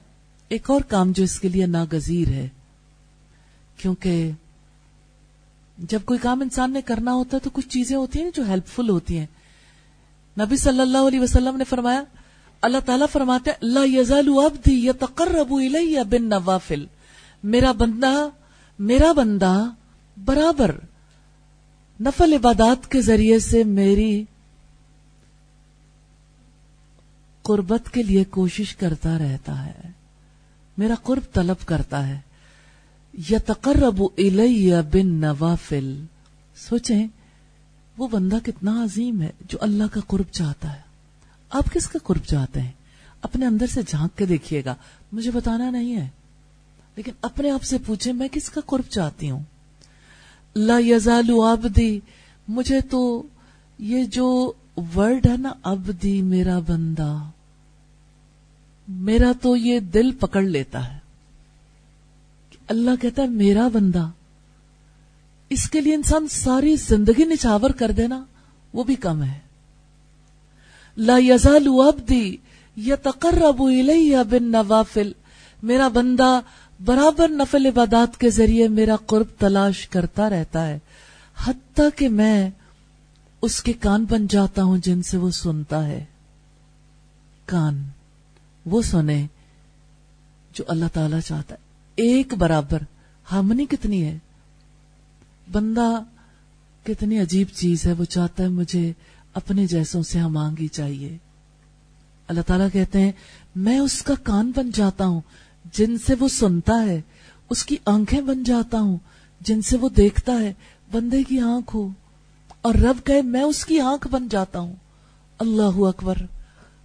[0.51, 2.47] ایک اور کام جو اس کے لیے ناگزیر ہے،
[3.77, 4.31] کیونکہ
[5.77, 8.67] جب کوئی کام انسان نے کرنا ہوتا ہے تو کچھ چیزیں ہوتی ہیں جو ہیلپ
[8.67, 9.25] فل ہوتی ہیں۔
[10.37, 12.03] نبی صلی اللہ علیہ وسلم نے فرمایا،
[12.61, 16.85] اللہ تعالیٰ فرماتے ہیں اللہ یزال عبدی یا تقرب الیہ بن نوافل
[17.43, 18.13] میرا بندہ
[18.79, 19.53] میرا بندہ
[20.17, 20.75] برابر
[21.99, 24.23] نفل عبادات کے ذریعے سے میری
[27.41, 30.00] قربت کے لیے کوشش کرتا رہتا ہے۔
[30.77, 32.19] میرا قرب طلب کرتا ہے۔
[33.29, 36.05] یا تقرب الیہ بن نوافل
[36.55, 37.07] سوچیں،
[37.97, 40.81] وہ بندہ کتنا عظیم ہے جو اللہ کا قرب چاہتا ہے۔
[41.49, 42.71] آپ کس کا قرب چاہتے ہیں؟
[43.21, 44.75] اپنے اندر سے جھانک کے دیکھیے گا۔
[45.11, 46.09] مجھے بتانا نہیں ہے۔
[46.95, 49.43] لیکن اپنے آپ سے پوچھیں، میں کس کا قرب چاہتی ہوں؟
[50.55, 51.99] لا یزال عبدی،
[52.47, 53.23] مجھے تو
[53.79, 54.51] یہ جو
[54.95, 57.17] ورڈ ہے نا، عبدی میرا بندہ۔
[58.87, 60.99] میرا تو یہ دل پکڑ لیتا ہے
[62.67, 64.07] اللہ کہتا ہے میرا بندہ،
[65.49, 68.23] اس کے لیے انسان ساری زندگی نچاور کر دینا
[68.73, 69.39] وہ بھی کم ہے۔
[70.97, 72.37] لا یزال عبدی
[72.77, 75.11] یتقرب الیہ بن نوافل
[75.63, 76.39] میرا بندہ
[76.85, 80.79] برابر نفل عبادات کے ذریعے میرا قرب تلاش کرتا رہتا ہے،
[81.43, 82.49] حتیٰ کہ میں
[83.41, 86.05] اس کے کان بن جاتا ہوں جن سے وہ سنتا ہے۔
[87.45, 87.83] کان۔
[88.65, 89.27] وہ سنے
[90.53, 91.59] جو اللہ تعالی چاہتا ہے۔
[91.95, 92.77] ایک برابر
[93.31, 94.17] ہمنی کتنی ہے۔
[95.51, 96.03] بندہ
[96.83, 98.93] کتنی عجیب چیز ہے، وہ چاہتا ہے مجھے
[99.33, 101.17] اپنے جیسوں سے ہم ہمانگی چاہیے۔
[102.27, 103.11] اللہ تعالیٰ کہتے ہیں،
[103.55, 105.21] میں اس کا کان بن جاتا ہوں،
[105.73, 107.01] جن سے وہ سنتا ہے،
[107.49, 108.97] اس کی آنکھیں بن جاتا ہوں،
[109.41, 110.53] جن سے وہ دیکھتا ہے،
[110.91, 111.89] بندے کی آنکھ ہو۔
[112.61, 114.75] اور رب کہے، میں اس کی آنکھ بن جاتا ہوں۔
[115.39, 116.15] اللہ اکبر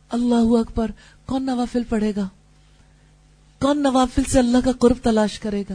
[0.08, 0.90] اللہ اکبر
[1.26, 2.28] کون نوافل پڑھے گا؟
[3.60, 5.74] کون نوافل سے اللہ کا قرب تلاش کرے گا؟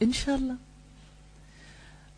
[0.00, 0.52] انشاءاللہ۔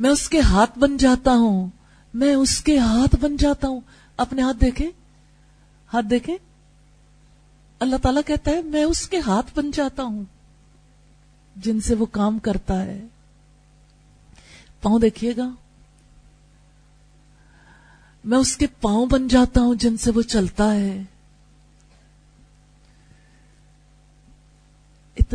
[0.01, 1.69] میں اس کے ہاتھ بن جاتا ہوں۔
[2.15, 3.81] میں اس کے ہاتھ بن جاتا ہوں۔
[4.17, 4.91] اپنے ہاتھ دیکھیں۔
[5.93, 6.37] ہاتھ دیکھیں۔
[7.81, 10.25] اللہ تعالیٰ کہتا ہے، میں اس کے ہاتھ بن جاتا ہوں۔
[11.57, 13.05] جن سے وہ کام کرتا ہے۔
[14.83, 15.49] پاؤں دیکھیے گا۔
[18.25, 21.03] میں اس کے پاؤں بن جاتا ہوں جن سے وہ چلتا ہے۔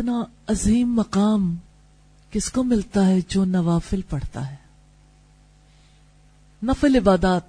[0.00, 1.56] اتنا عظیم مقام
[2.30, 4.56] کس کو ملتا ہے جو نوافل پڑھتا ہے؟
[6.62, 7.42] نفل عبادات،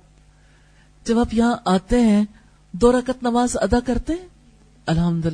[1.06, 2.26] جب آپ یہاں آتے ہیں،
[2.72, 4.28] دو رکت نماز ادا کرتے ہیں؟
[4.86, 5.26] الحمد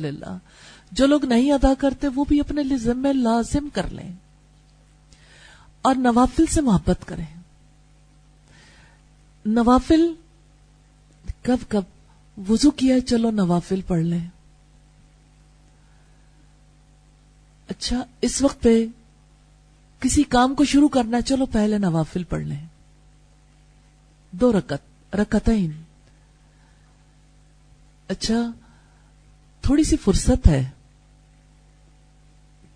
[0.92, 4.12] جو لوگ نہیں ادا کرتے، وہ بھی اپنے لیے ذمہ لازم کر لیں۔
[5.82, 7.26] اور نوافل سے محبت کریں۔
[9.46, 10.14] نوافل
[11.42, 11.82] کب کب
[12.50, 14.26] وضو کیا ہے، چلو نوافل پڑھ لیں۔
[17.68, 18.86] اچھا اس وقت پہ
[20.00, 22.66] کسی کام کو شروع کرنا، چلو پہلے نوافل پڑھ لیں۔
[24.30, 25.82] دو رکت رکتین
[28.08, 28.50] اچھا
[29.60, 30.70] تھوڑی سی فرصت ہے۔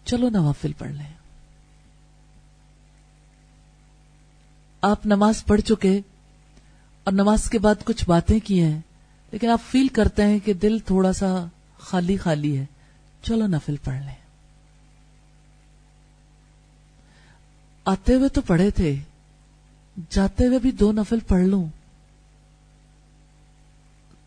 [0.04, 1.12] چلو نوافل پڑھ لیں۔
[4.80, 6.00] آپ نماز پڑھ چکے
[7.04, 8.80] اور نماز کے بعد کچھ باتیں کی ہیں،
[9.30, 11.44] لیکن آپ فیل کرتے ہیں کہ دل تھوڑا سا
[11.78, 12.66] خالی خالی ہے۔
[13.22, 14.21] چلو نفل پڑھ لیں۔
[17.84, 18.96] آتے ہوئے تو پڑھے تھے۔
[20.10, 21.64] جاتے ہوئے بھی دو نفل پڑھ لوں۔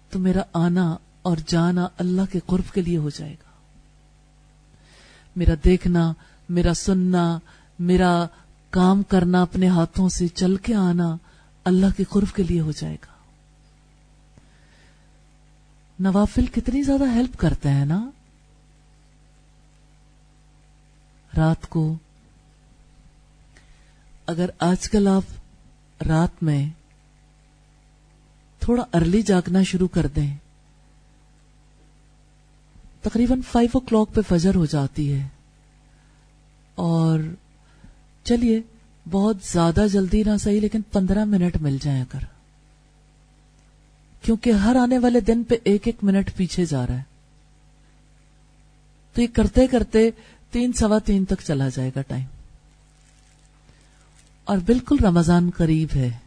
[0.10, 3.50] تو میرا آنا اور جانا اللہ کے قرب کے لیے ہو جائے گا۔
[5.36, 6.14] میرا دیکھنا،
[6.50, 7.40] میرا سننا،
[7.80, 8.26] میرا
[8.70, 11.18] کام کرنا اپنے ہاتھوں سے چل کے آنا
[11.64, 13.16] اللہ کے قرب کے لیے ہو جائے گا۔
[16.00, 18.10] نوافل کتنی زیادہ ہیلپ کرتے ہیں نا؟
[21.38, 21.96] رات کو
[24.26, 25.24] اگر آج کل آپ
[26.08, 26.70] رات میں
[28.60, 30.36] تھوڑا ارلی جاگنا شروع کر دیں،
[33.02, 35.28] تقریباً فائیو او کلاک پہ فجر ہو جاتی ہے۔
[36.76, 37.20] اور
[38.24, 38.62] چلیے،
[39.12, 42.26] بہت زیادہ جلدی نہ صحیح، لیکن پندرہ منٹ مل جائیں اگر۔
[44.22, 47.04] کیونکہ ہر آنے والے دن پہ ایک ایک منٹ پیچھے جا رہا ہے۔
[49.14, 50.10] تو یہ کرتے کرتے
[50.52, 52.35] تین سوا تین تک چلا جائے گا ٹائم۔
[54.46, 56.18] اور بالکل رمضان قریب ہے۔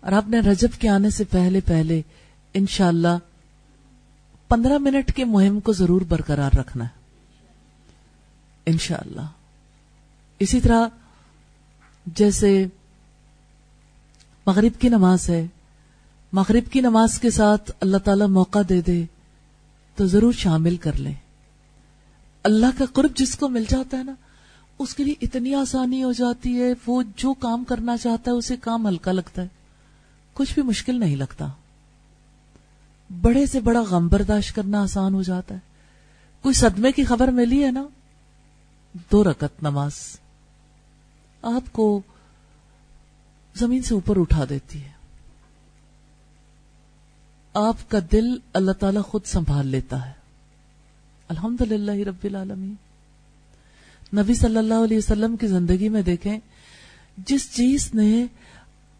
[0.00, 2.02] اور آپ نے رجب کے آنے سے پہلے پہلے
[2.54, 7.00] انشاءاللہ اللہ پندرہ منٹ کے مہم کو ضرور برقرار رکھنا ہے۔
[8.66, 9.20] انشاءاللہ۔
[10.38, 10.88] اسی طرح
[12.06, 12.66] جیسے
[14.46, 15.46] مغرب کی نماز ہے،
[16.32, 19.04] مغرب کی نماز کے ساتھ اللہ تعالی موقع دے دے
[19.94, 21.14] تو ضرور شامل کر لیں۔
[22.42, 24.14] اللہ کا قرب جس کو مل جاتا ہے نا
[24.78, 28.56] اس کے لیے اتنی آسانی ہو جاتی ہے، وہ جو کام کرنا چاہتا ہے، اسے
[28.56, 29.48] کام ہلکا لگتا ہے۔
[30.32, 31.46] کچھ بھی مشکل نہیں لگتا۔
[33.20, 35.60] بڑے سے بڑا غم برداشت کرنا آسان ہو جاتا ہے۔
[36.42, 37.86] کوئی صدمے کی خبر ملی ہے نا؟
[39.12, 40.20] دو رکت نماز۔
[41.42, 42.00] آپ کو
[43.54, 44.92] زمین سے اوپر اٹھا دیتی ہے۔
[47.54, 50.12] آپ کا دل اللہ تعالیٰ خود سنبھال لیتا ہے۔
[51.28, 52.74] الحمد للہ رب العالمین۔
[54.12, 56.38] نبی صلی اللہ علیہ وسلم کی زندگی میں دیکھیں،
[57.18, 58.26] جس چیز نے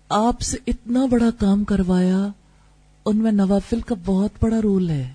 [0.08, 2.26] آپ سے اتنا بڑا کام کروایا،
[3.06, 5.12] ان میں نوافل کا بہت بڑا رول ہے۔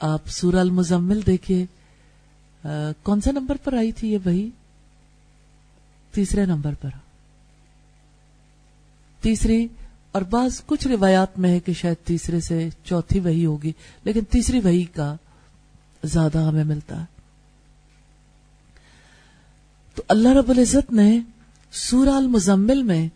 [0.00, 1.64] آپ سورہ المزمل دیکھیے
[3.02, 4.48] کون سے نمبر پر آئی تھی یہ وہی؟
[6.14, 6.90] تیسرے نمبر پر۔
[9.22, 9.66] تیسری،
[10.12, 13.72] اور بعض کچھ روایات میں ہے کہ شاید تیسرے سے چوتھی وہی ہوگی،
[14.04, 15.14] لیکن تیسری وہی کا
[16.04, 17.13] زیادہ ہمیں ملتا ہے۔
[19.94, 21.20] تو اللہ رب العزت نے
[21.72, 23.08] سورہ المزمل میں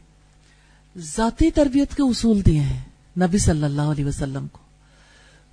[0.98, 2.82] ذاتی تربیت کے اصول دیے ہیں
[3.20, 4.58] نبی صلی اللہ علیہ وسلم کو۔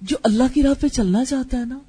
[0.01, 1.79] جو اللہ کی راہ پہ چلنا چاہتا ہے نا،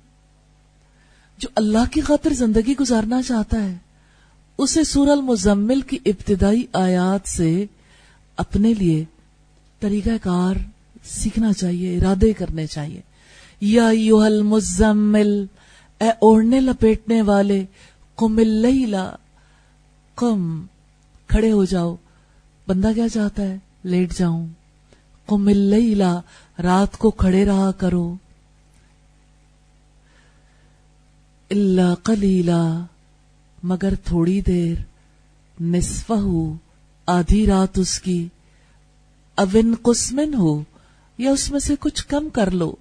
[1.38, 3.76] جو اللہ کی خاطر زندگی گزارنا چاہتا ہے،
[4.58, 7.66] اسے سور المزمل کی ابتدائی آیات سے
[8.36, 9.04] اپنے لیے
[9.80, 10.54] طریقہ کار
[11.04, 13.00] سیکھنا چاہیے، ارادے کرنے چاہیے۔
[13.60, 15.46] یا یو المزمل،
[16.00, 17.64] اے اوڑھنے لپیٹنے والے
[18.16, 18.38] کم
[20.16, 20.66] کم
[21.26, 21.96] کھڑے ہو جاؤ۔
[22.68, 24.46] بندہ کیا چاہتا ہے؟ لیٹ جاؤں۔
[25.26, 25.48] کم
[26.62, 28.14] رات کو کھڑے رہا کرو۔
[31.50, 32.84] اللہ کلیلہ
[33.62, 34.76] مگر تھوڑی دیر۔
[35.60, 36.56] نصف ہو
[37.06, 38.28] آدھی رات اس کی۔
[39.34, 40.62] اوین قسمن ہو،
[41.18, 42.74] یا اس میں سے کچھ کم کر لو۔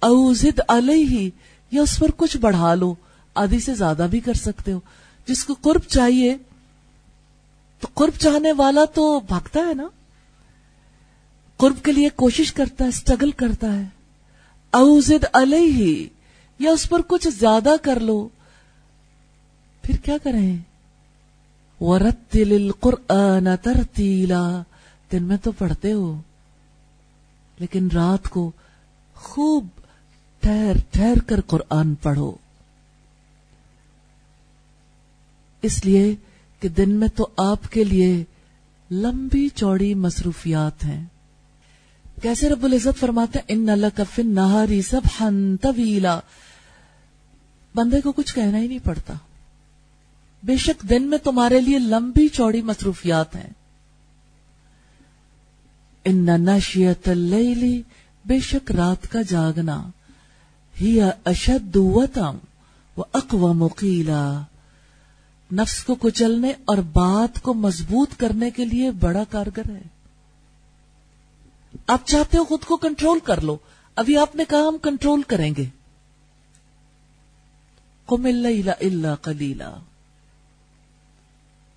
[0.00, 1.30] اوزد علیہ،
[1.70, 2.94] یا اس پر کچھ بڑھا لو۔
[3.34, 4.80] آدھی سے زیادہ بھی کر سکتے ہو۔
[5.26, 6.36] جس کو قرب چاہیے
[7.80, 9.88] تو قرب چاہنے والا تو بھاگتا ہے نا۔
[11.56, 13.84] قرب کے لیے کوشش کرتا ہے اسٹرگل کرتا ہے۔
[14.70, 16.08] اوزد علیہ،
[16.58, 18.28] یا اس پر کچھ زیادہ کر لو۔
[19.82, 20.56] پھر کیا کریں؟
[21.80, 24.62] ورتل القرآن ترتیلا
[25.12, 26.20] دن میں تو پڑھتے ہو،
[27.58, 28.52] لیکن رات کو
[29.14, 29.66] خوب
[30.40, 32.32] ٹھہر ٹھہر کر قرآن پڑھو۔
[35.62, 36.14] اس لیے
[36.60, 38.24] کہ دن میں تو آپ کے لیے
[38.90, 41.06] لمبی چوڑی مصروفیات ہیں۔
[42.22, 46.20] کیسے رب العزت فرماتے ان اللہ کفن نہاری سب ہن طویلا
[47.74, 49.14] بندے کو کچھ کہنا ہی نہیں پڑتا۔
[50.42, 53.50] بے شک دن میں تمہارے لیے لمبی چوڑی مصروفیات ہیں۔
[56.04, 57.82] ان نشیت اللیلی
[58.24, 59.88] بے شک رات کا جاگنا۔
[60.80, 62.36] ہی اشد وطم
[62.96, 64.42] و اقوام مقیلا
[65.52, 69.82] نفس کو کچلنے اور بات کو مضبوط کرنے کے لیے بڑا کارگر ہے۔
[71.86, 73.56] آپ چاہتے ہو خود کو کنٹرول کر لو۔
[73.96, 75.64] ابھی آپ نے کہا ہم کنٹرول کریں گے۔
[78.06, 79.74] کم اللہ کلیلا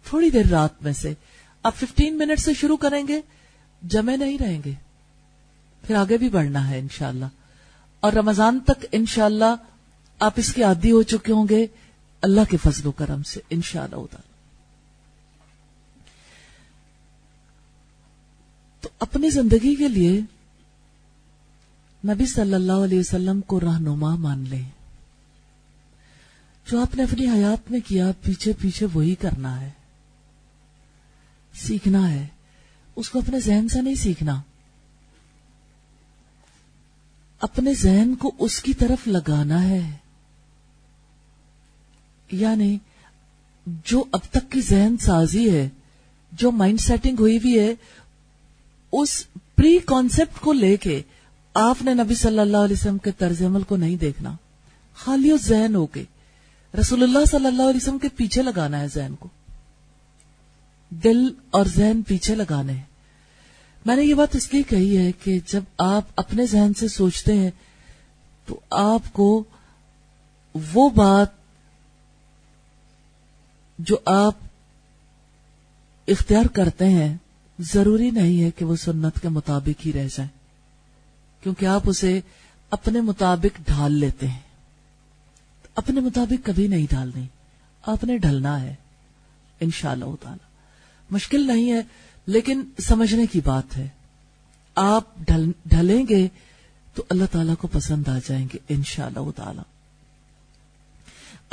[0.10, 1.14] تھوڑی دیر رات میں سے۔
[1.64, 3.22] آپ ففٹین منٹ سے شروع کریں گے۔
[3.84, 4.74] جمے نہیں رہیں گے۔
[5.82, 7.26] پھر آگے بھی بڑھنا ہے انشاءاللہ۔
[8.00, 9.56] اور رمضان تک انشاءاللہ
[10.19, 11.68] آپ اس کے عادی ہو چکے ہوں گے۔
[12.24, 14.34] اللہ کے فضل و کرم سے انشاءاللہ شاء اللہ
[18.82, 20.22] تو اپنی زندگی کے لیے
[22.08, 24.69] نبی صلی اللہ علیہ وسلم کو رہنما مان لیں۔
[26.72, 29.69] جو آپ نے اپنی حیات میں کیا، پیچھے پیچھے وہی کرنا ہے۔
[31.53, 32.27] سیکھنا ہے۔
[32.95, 34.42] اس کو اپنے ذہن سے نہیں سیکھنا۔
[37.40, 39.98] اپنے ذہن کو اس کی طرف لگانا ہے۔
[42.32, 42.77] یعنی
[43.66, 45.69] جو اب تک کی ذہن سازی ہے،
[46.32, 47.74] جو مائنڈ سیٹنگ ہوئی بھی ہے،
[48.92, 51.02] اس پری کانسیپٹ کو لے کے
[51.53, 54.35] آپ نے نبی صلی اللہ علیہ وسلم کے طرز عمل کو نہیں دیکھنا۔
[54.95, 56.03] خالی اس ذہن ہو کے۔
[56.80, 59.30] رسول اللہ صلی اللہ علیہ وسلم کے پیچھے لگانا ہے ذہن کو۔
[60.90, 62.84] دل اور ذہن پیچھے لگانے ہیں۔
[63.85, 67.34] میں نے یہ بات اس لیے کہی ہے کہ جب آپ اپنے ذہن سے سوچتے
[67.34, 67.52] ہیں
[68.45, 69.43] تو آپ کو
[70.74, 71.42] وہ بات
[73.80, 74.35] جو آپ
[76.08, 77.18] اختیار کرتے ہیں،
[77.60, 80.30] ضروری نہیں ہے کہ وہ سنت کے مطابق ہی رہ جائے
[81.43, 82.22] کیونکہ آپ اسے
[82.69, 84.40] اپنے مطابق ڈھال لیتے ہیں۔
[85.76, 87.27] اپنے مطابق کبھی نہیں ڈالنی
[87.85, 88.76] آپ نے ڈھلنا ہے۔
[89.60, 90.45] ان شاء اللہ تعالی۔
[91.11, 91.82] مشکل نہیں ہے،
[92.26, 93.88] لیکن سمجھنے کی بات ہے۔
[94.76, 95.03] آپ
[95.66, 96.27] ڈھلیں گے
[96.93, 99.73] تو اللہ تعالیٰ کو پسند آ جائیں گے ان شاء اللہ تعالی۔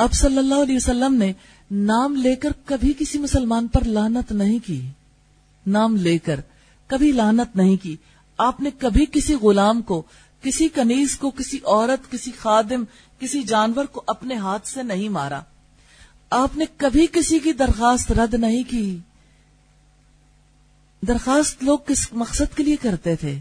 [0.00, 1.32] اب صلی اللہ علیہ وسلم نے
[1.70, 4.88] نام لے کر کبھی کسی مسلمان پر لانت نہیں کی۔
[5.66, 6.40] نام لے کر
[6.86, 7.96] کبھی لانت نہیں کی۔
[8.38, 10.02] آپ نے کبھی کسی غلام کو،
[10.42, 12.84] کسی کنیز کو، کسی عورت، کسی خادم،
[13.18, 15.40] کسی جانور کو اپنے ہاتھ سے نہیں مارا۔
[16.30, 18.98] آپ نے کبھی کسی کی درخواست رد نہیں کی۔
[21.08, 23.38] درخواست لوگ کس مقصد کے لیے کرتے تھے؟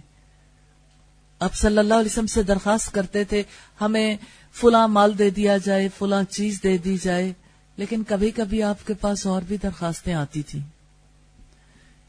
[1.39, 3.43] آپ صلی اللہ علیہ وسلم سے درخواست کرتے تھے،
[3.81, 4.17] ہمیں
[4.51, 7.33] فلاں مال دے دیا جائے، فلاں چیز دے دی جائے۔
[7.77, 10.61] لیکن کبھی کبھی آپ کے پاس اور بھی درخواستیں آتی تھیں۔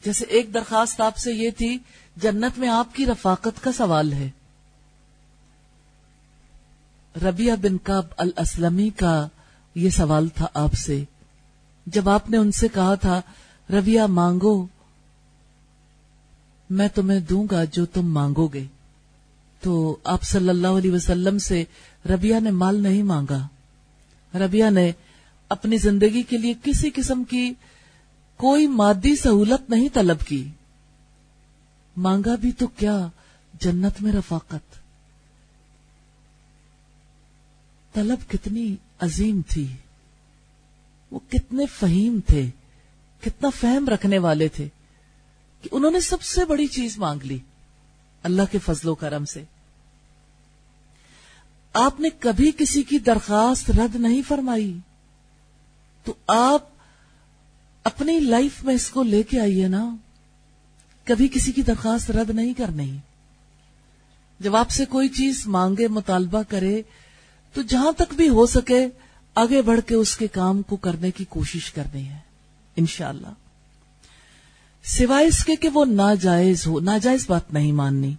[0.05, 1.79] جیسے ایک درخواست آپ سے یہ تھی،
[2.17, 4.31] جنت میں آپ کی رفاقت کا سوال ہے۔
[7.23, 9.29] ربیہ بن کاب الاسلمی کا
[9.75, 11.05] یہ سوال تھا آپ سے۔
[11.87, 13.21] جب آپ نے ان سے کہا تھا
[13.71, 14.67] ربیہ مانگو،
[16.71, 18.67] میں تمہیں دوں گا جو تم مانگو گے۔
[19.61, 21.65] تو آپ صلی اللہ علیہ وسلم سے
[22.11, 23.47] ربیہ نے مال نہیں مانگا۔
[24.35, 24.93] ربیہ نے
[25.49, 27.53] اپنی زندگی کے لیے کسی قسم کی
[28.37, 30.49] کوئی مادی سہولت نہیں طلب کی۔
[31.97, 33.09] مانگا بھی تو کیا
[33.61, 34.81] جنت میں رفاقت۔
[37.95, 39.67] طلب کتنی عظیم تھی۔
[41.11, 42.51] وہ کتنے فہیم تھے،
[43.21, 44.69] کتنا فہم رکھنے والے تھے
[45.63, 47.39] کہ انہوں نے سب سے بڑی چیز مانگ لی۔
[48.23, 49.45] اللہ کے فضل و کرم سے۔
[51.73, 54.79] آپ نے کبھی کسی کی درخواست رد نہیں فرمائی۔
[56.05, 56.63] تو آپ
[57.85, 59.97] اپنی لائف میں اس کو لے کے آئیے نا۔
[61.05, 62.97] کبھی کسی کی درخواست رد نہیں کرنی۔
[64.41, 66.83] جب آپ سے کوئی چیز مانگے، مطالبہ کرے،
[67.53, 68.87] تو جہاں تک بھی ہو سکے،
[69.35, 72.19] آگے بڑھ کے اس کے کام کو کرنے کی کوشش کرنی ہے،
[72.77, 73.50] انشاءاللہ۔
[74.85, 78.15] سوائے اس کے کہ وہ ناجائز ہو، ناجائز بات نہیں ماننی۔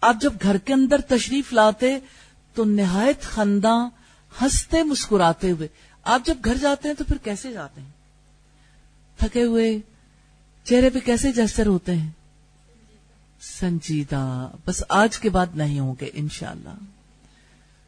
[0.00, 1.98] آپ جب گھر کے اندر تشریف لاتے
[2.54, 3.90] تو نہایت خنداں،
[4.42, 5.68] ہنستے مسکراتے ہوئے۔
[6.02, 7.90] آپ جب گھر جاتے ہیں تو پھر کیسے جاتے ہیں؟
[9.18, 9.78] تھکے ہوئے،
[10.64, 12.10] چہرے پہ کیسے جسر ہوتے ہیں؟
[13.40, 16.74] سنجیدہ، بس آج کے بعد نہیں ہوں گے، انشاءاللہ۔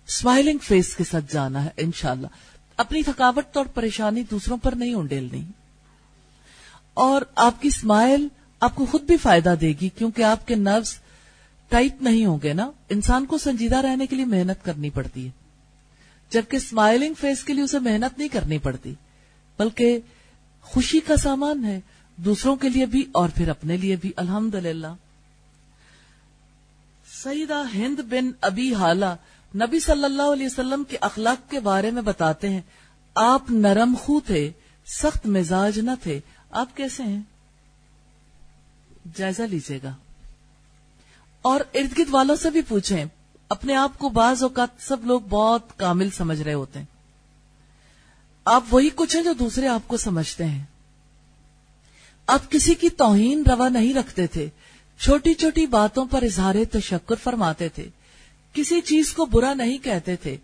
[0.08, 2.26] اسمائلنگ فیس کے ساتھ جانا ہے، انشاءاللہ۔
[2.76, 5.44] اپنی تھکاوٹ اور پریشانی دوسروں پر نہیں انڈیلنی
[6.98, 8.28] اور آپ کی اسمائل
[8.60, 10.98] آپ کو خود بھی فائدہ دے گی، کیونکہ آپ کے نروس
[11.68, 15.30] ٹائٹ نہیں ہوں گے نا۔ انسان کو سنجیدہ رہنے کے لیے محنت کرنی پڑتی ہے۔
[16.30, 18.94] جبکہ اسمائلنگ فیس کے لیے اسے محنت نہیں کرنی پڑتی،
[19.58, 19.98] بلکہ
[20.62, 21.80] خوشی کا سامان ہے۔
[22.16, 24.94] دوسروں کے لیے بھی اور پھر اپنے لیے بھی۔ الحمد للہ
[27.22, 29.16] سیدہ ہند بن ابی حالہ
[29.54, 32.60] نبی صلی اللہ علیہ وسلم کے اخلاق کے بارے میں بتاتے ہیں،
[33.14, 34.50] آپ نرم خو تھے،
[34.86, 36.20] سخت مزاج نہ تھے۔
[36.50, 37.22] آپ کیسے ہیں؟
[39.14, 39.94] جائزہ لیجیے گا۔
[41.42, 43.04] اور ارد گرد والوں سے بھی پوچھیں۔
[43.48, 46.86] اپنے آپ کو بعض اوقات سب لوگ بہت کامل سمجھ رہے ہوتے ہیں۔
[48.44, 50.64] آپ وہی کچھ ہیں جو دوسرے آپ کو سمجھتے ہیں۔
[52.26, 54.48] آپ کسی کی توہین روا نہیں رکھتے تھے۔
[55.00, 57.88] چھوٹی چھوٹی باتوں پر اظہار تشکر فرماتے تھے۔
[58.52, 60.36] کسی چیز کو برا نہیں کہتے تھے۔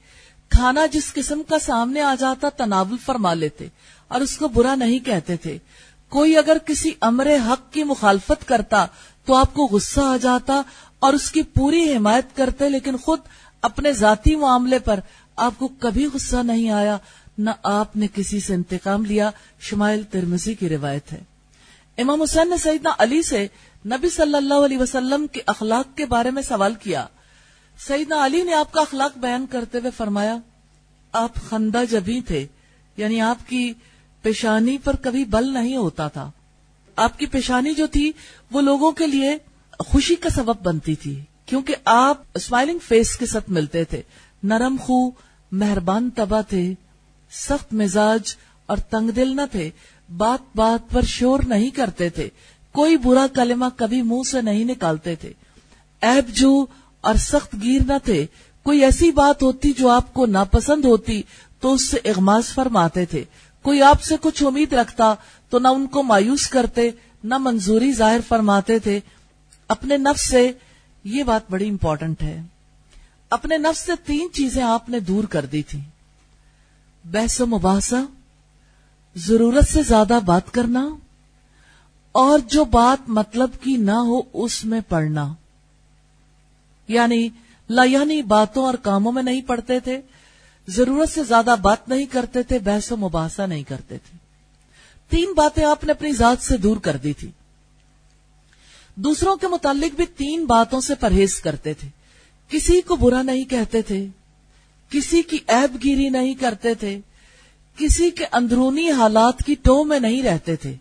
[0.48, 3.68] کھانا جس قسم کا سامنے آ جاتا تناول فرما لیتے
[4.08, 5.58] اور اس کو برا نہیں کہتے تھے۔
[6.14, 8.86] کوئی اگر کسی امر حق کی مخالفت کرتا
[9.24, 10.62] تو آپ کو غصہ آ جاتا
[10.98, 13.20] اور اس کی پوری حمایت کرتے لیکن خود
[13.62, 15.00] اپنے ذاتی معاملے پر
[15.36, 16.96] آپ کو کبھی غصہ نہیں آیا،
[17.38, 21.22] نہ آپ نے کسی سے انتقام لیا۔ شمائل ترمزی کی روایت ہے۔
[21.98, 23.46] امام حسین نے سیدنا علی سے
[23.86, 27.06] نبی صلی اللہ علیہ وسلم کے اخلاق کے بارے میں سوال کیا۔
[27.86, 30.36] سیدنا علی نے آپ کا اخلاق بیان کرتے ہوئے فرمایا،
[31.12, 32.46] آپ خندہ جبھی تھے
[32.96, 33.72] یعنی آپ کی
[34.24, 36.30] پیشانی پر کبھی بل نہیں ہوتا تھا۔
[36.96, 38.12] آپ کی پیشانی جو تھی،
[38.50, 39.38] وہ لوگوں کے لیے
[39.78, 44.02] خوشی کا سبب بنتی تھی، کیونکہ آپ اسمائلنگ فیس کے ساتھ ملتے تھے۔
[44.42, 45.10] نرم خو،
[45.52, 46.74] مہربان تبا تھے،
[47.30, 48.36] سخت مزاج
[48.66, 49.70] اور تنگ دل نہ تھے۔
[50.16, 52.28] بات بات پر شور نہیں کرتے تھے۔
[52.72, 55.32] کوئی برا کلمہ کبھی منہ سے نہیں نکالتے تھے۔
[56.00, 56.66] ایب جو
[57.00, 58.26] اور سخت گیر نہ تھے۔
[58.62, 61.22] کوئی ایسی بات ہوتی جو آپ کو ناپسند ہوتی
[61.60, 63.24] تو اس سے اغماز فرماتے تھے۔
[63.64, 65.14] کوئی آپ سے کچھ امید رکھتا
[65.48, 66.90] تو نہ ان کو مایوس کرتے،
[67.24, 69.00] نہ منظوری ظاہر فرماتے تھے۔
[69.68, 70.52] اپنے نفس سے
[71.04, 72.42] یہ بات بڑی امپورٹنٹ ہے۔
[73.30, 75.80] اپنے نفس سے تین چیزیں آپ نے دور کر دی تھی
[77.04, 77.96] بحث و مباحثہ،
[79.16, 80.88] ضرورت سے زیادہ بات کرنا،
[82.12, 85.34] اور جو بات مطلب کی نہ ہو اس میں پڑھنا۔
[86.88, 87.28] یعنی
[87.68, 90.00] یعنی باتوں اور کاموں میں نہیں پڑھتے تھے
[90.68, 94.18] ضرورت سے زیادہ بات نہیں کرتے تھے، بحث و مباحثہ نہیں کرتے تھے۔
[95.08, 97.30] تین باتیں آپ نے اپنی ذات سے دور کر دی تھی۔
[98.94, 101.88] دوسروں کے متعلق بھی تین باتوں سے پرہیز کرتے تھے۔
[102.48, 104.06] کسی کو برا نہیں کہتے تھے،
[104.90, 107.00] کسی کی عیب گیری نہیں کرتے تھے،
[107.76, 110.74] کسی کے اندرونی حالات کی ٹو میں نہیں رہتے تھے۔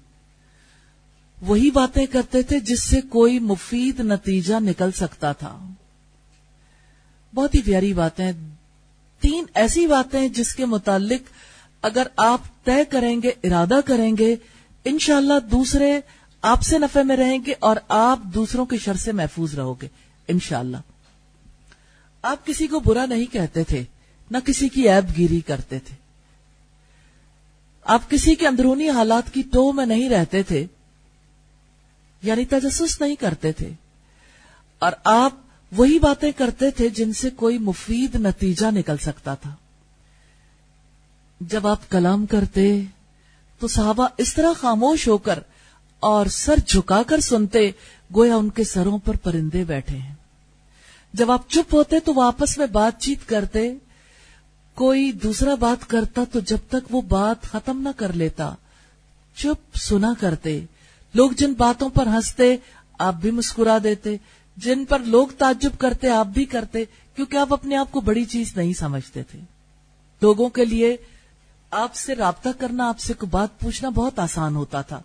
[1.41, 5.69] وہی باتیں کرتے تھے جس سے کوئی مفید نتیجہ نکل سکتا تھا۔
[7.35, 8.31] بہت ہی پیاری باتیں
[9.23, 11.21] تین ایسی باتیں جس کے متعلق
[11.81, 14.35] اگر آپ طے کریں گے، ارادہ کریں گے،
[14.85, 15.99] انشاءاللہ دوسرے
[16.41, 19.87] آپ سے نفع میں رہیں گے اور آپ دوسروں کے شر سے محفوظ رہو گے،
[20.27, 20.77] انشاءاللہ۔
[22.21, 23.83] آپ کسی کو برا نہیں کہتے تھے،
[24.31, 25.95] نہ کسی کی ایب گیری کرتے تھے۔
[27.83, 30.65] آپ کسی کے اندرونی حالات کی ٹو میں نہیں رہتے تھے
[32.21, 33.69] یعنی تجسس نہیں کرتے تھے۔
[34.79, 35.33] اور آپ
[35.75, 39.55] وہی باتیں کرتے تھے جن سے کوئی مفید نتیجہ نکل سکتا تھا۔
[41.41, 42.81] جب آپ کلام کرتے
[43.59, 45.39] تو صحابہ اس طرح خاموش ہو کر
[45.99, 47.71] اور سر جھکا کر سنتے،
[48.15, 50.15] گویا ان کے سروں پر پرندے بیٹھے ہیں۔
[51.13, 53.73] جب آپ چپ ہوتے تو وہ آپس میں بات چیت کرتے،
[54.73, 58.53] کوئی دوسرا بات کرتا تو جب تک وہ بات ختم نہ کر لیتا،
[59.35, 60.65] چپ سنا کرتے۔
[61.13, 62.57] لوگ جن باتوں پر ہنستے،
[62.99, 64.17] آپ بھی مسکرا دیتے۔
[64.57, 68.57] جن پر لوگ تعجب کرتے، آپ بھی کرتے، کیونکہ آپ اپنے آپ کو بڑی چیز
[68.57, 69.39] نہیں سمجھتے تھے۔
[70.21, 70.97] لوگوں کے لیے
[71.71, 75.01] آپ سے رابطہ کرنا، آپ سے کوئی بات پوچھنا بہت آسان ہوتا تھا۔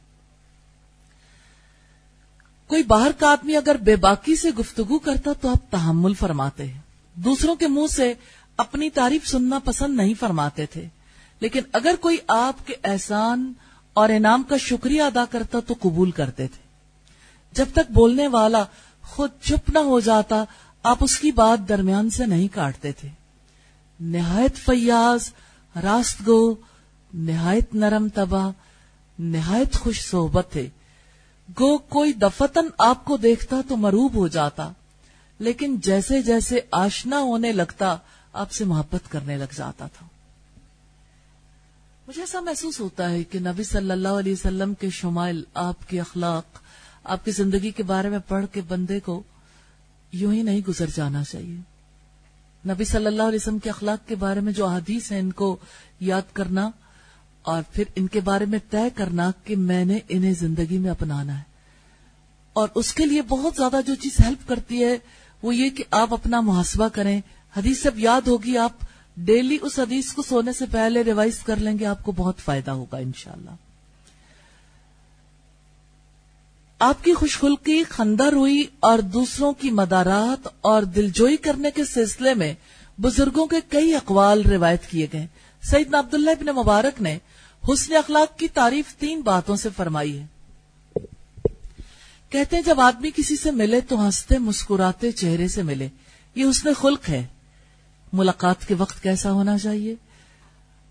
[2.67, 6.81] کوئی باہر کا آدمی اگر بے باکی سے گفتگو کرتا تو آپ تحمل فرماتے۔ ہیں
[7.15, 8.15] دوسروں کے منہ سے
[8.57, 10.87] اپنی تعریف سننا پسند نہیں فرماتے تھے۔
[11.41, 13.53] لیکن اگر کوئی آپ کے احسان
[13.93, 16.63] اور انعام کا شکریہ ادا کرتا تو قبول کرتے تھے۔
[17.53, 18.65] جب تک بولنے والا
[19.09, 20.45] خود چپ نہ ہو جاتا،
[20.83, 23.09] آپ اس کی بات درمیان سے نہیں کاٹتے تھے۔
[24.01, 25.31] نہایت فیاض
[25.83, 26.55] راست گو
[27.15, 28.51] نہایت نرم تباہ،
[29.19, 30.69] نہایت خوش صحبت تھے۔
[31.49, 34.73] گو کوئی دفتن آپ کو دیکھتا تو مروب ہو جاتا،
[35.39, 37.97] لیکن جیسے جیسے آشنا ہونے لگتا،
[38.33, 40.07] آپ سے محبت کرنے لگ جاتا تھا۔
[42.09, 46.01] مجھے ایسا محسوس ہوتا ہے کہ نبی صلی اللہ علیہ وسلم کے شمائل آپ کے
[46.01, 46.45] اخلاق
[47.09, 49.23] آپ کی زندگی کے بارے میں پڑھ کے بندے کو
[50.13, 51.57] یوں ہی نہیں گزر جانا چاہیے۔
[52.69, 55.57] نبی صلی اللہ علیہ وسلم کے اخلاق کے بارے میں جو احادیث ہیں، ان کو
[56.01, 56.71] یاد کرنا
[57.43, 61.39] اور پھر ان کے بارے میں طے کرنا کہ میں نے انہیں زندگی میں اپنانا
[61.39, 61.43] ہے۔
[62.53, 64.99] اور اس کے لیے بہت زیادہ جو چیز ہیلپ کرتی ہے،
[65.43, 67.21] وہ یہ کہ آپ اپنا محاسبہ کریں۔
[67.57, 68.73] حدیث سب یاد ہوگی، آپ
[69.17, 72.71] ڈیلی اس حدیث کو سونے سے پہلے ریوائز کر لیں گے، آپ کو بہت فائدہ
[72.71, 73.68] ہوگا انشاءاللہ۔
[76.79, 82.55] آپ کی خوشخلقی خندہ روئی اور دوسروں کی مدارات اور دلجوئی کرنے کے سلسلے میں
[83.01, 85.27] بزرگوں کے کئی اقوال روایت کیے گئے۔
[85.63, 87.19] سعید عبداللہ ابن مبارک نے
[87.73, 90.27] حسن اخلاق کی تعریف تین باتوں سے فرمائی ہے۔
[92.31, 95.89] کہتے ہیں، جب آدمی کسی سے ملے تو ہنستے، مسکراتے چہرے سے ملے۔
[96.35, 97.27] یہ حسن خلق ہے۔
[98.13, 99.95] ملاقات کے وقت کیسا ہونا چاہیے؟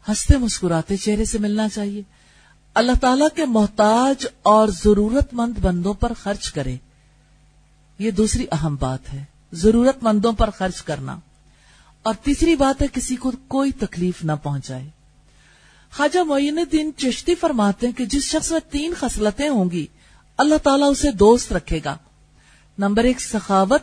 [0.10, 2.02] ہنستے، مسکراتے چہرے سے ملنا چاہیے۔
[2.78, 6.76] اللہ تعالیٰ کے محتاج اور ضرورت مند بندوں پر خرچ کرے۔
[8.00, 9.24] یہ دوسری اہم بات ہے
[9.54, 11.20] ضرورت مندوں پر خرچ کرنا۔
[12.04, 14.90] اور تیسری بات ہے، کسی کو کوئی تکلیف نہ پہنچائے۔
[15.98, 19.86] خواجہ معین الدین چشتی فرماتے ہیں کہ جس شخص میں تین خصلتیں ہوں گی،
[20.38, 21.98] اللہ تعالیٰ اسے دوست رکھے گا۔
[22.78, 23.82] نمبر ایک، سخاوت۔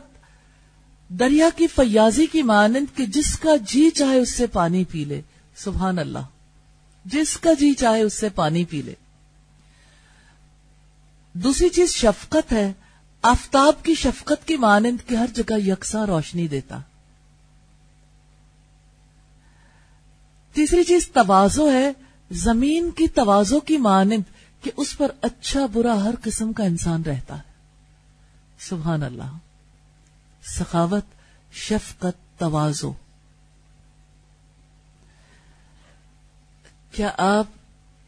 [1.09, 5.21] دریا کی فیاضی کی مانند کہ جس کا جی چاہے اس سے پانی پی لے۔
[5.57, 6.34] سبحان اللہ۔
[7.05, 8.95] جس کا جی چاہے اس سے پانی پی لے۔
[11.33, 12.73] دوسری چیز شفقت ہے۔
[13.23, 16.79] آفتاب کی شفقت کی مانند کی ہر جگہ یکساں روشنی دیتا۔
[20.53, 21.93] تیسری چیز توازو ہے۔
[22.31, 24.23] زمین کی توازو کی مانند
[24.63, 27.53] کہ اس پر اچھا برا ہر قسم کا انسان رہتا ہے۔
[28.59, 29.37] سبحان اللہ۔
[30.45, 31.05] سخاوت،
[31.53, 32.93] شفقت، توازو۔
[36.95, 37.47] کیا آپ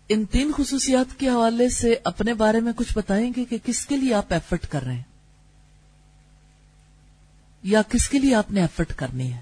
[0.08, 3.96] ان تین خصوصیات کے حوالے سے اپنے بارے میں کچھ بتائیں گے کہ کس کے
[3.96, 5.02] لیے آپ ایفرٹ کر رہے ہیں؟
[7.62, 9.40] یا کس کے لیے آپ نے ایفرٹ کرنی ہے؟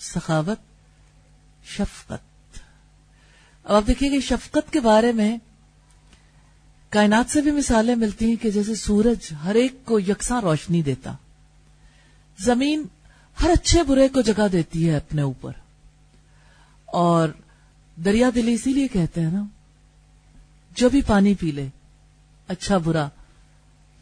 [0.00, 0.58] سخاوت،
[1.66, 2.58] شفقت۔
[3.64, 5.36] اب آپ دیکھیے کہ شفقت کے بارے میں
[6.88, 11.12] کائنات سے بھی مثالیں ملتی ہیں کہ جیسے سورج ہر ایک کو یکساں روشنی دیتا،
[12.38, 12.84] زمین
[13.42, 15.52] ہر اچھے برے کو جگہ دیتی ہے اپنے اوپر،
[16.86, 17.28] اور
[18.04, 19.44] دریا دلی اسی لیے کہتے ہیں نا،
[20.70, 21.68] جو بھی پانی پی لے
[22.48, 23.08] اچھا برا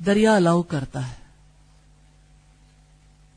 [0.07, 1.15] دریا الاؤ کرتا ہے۔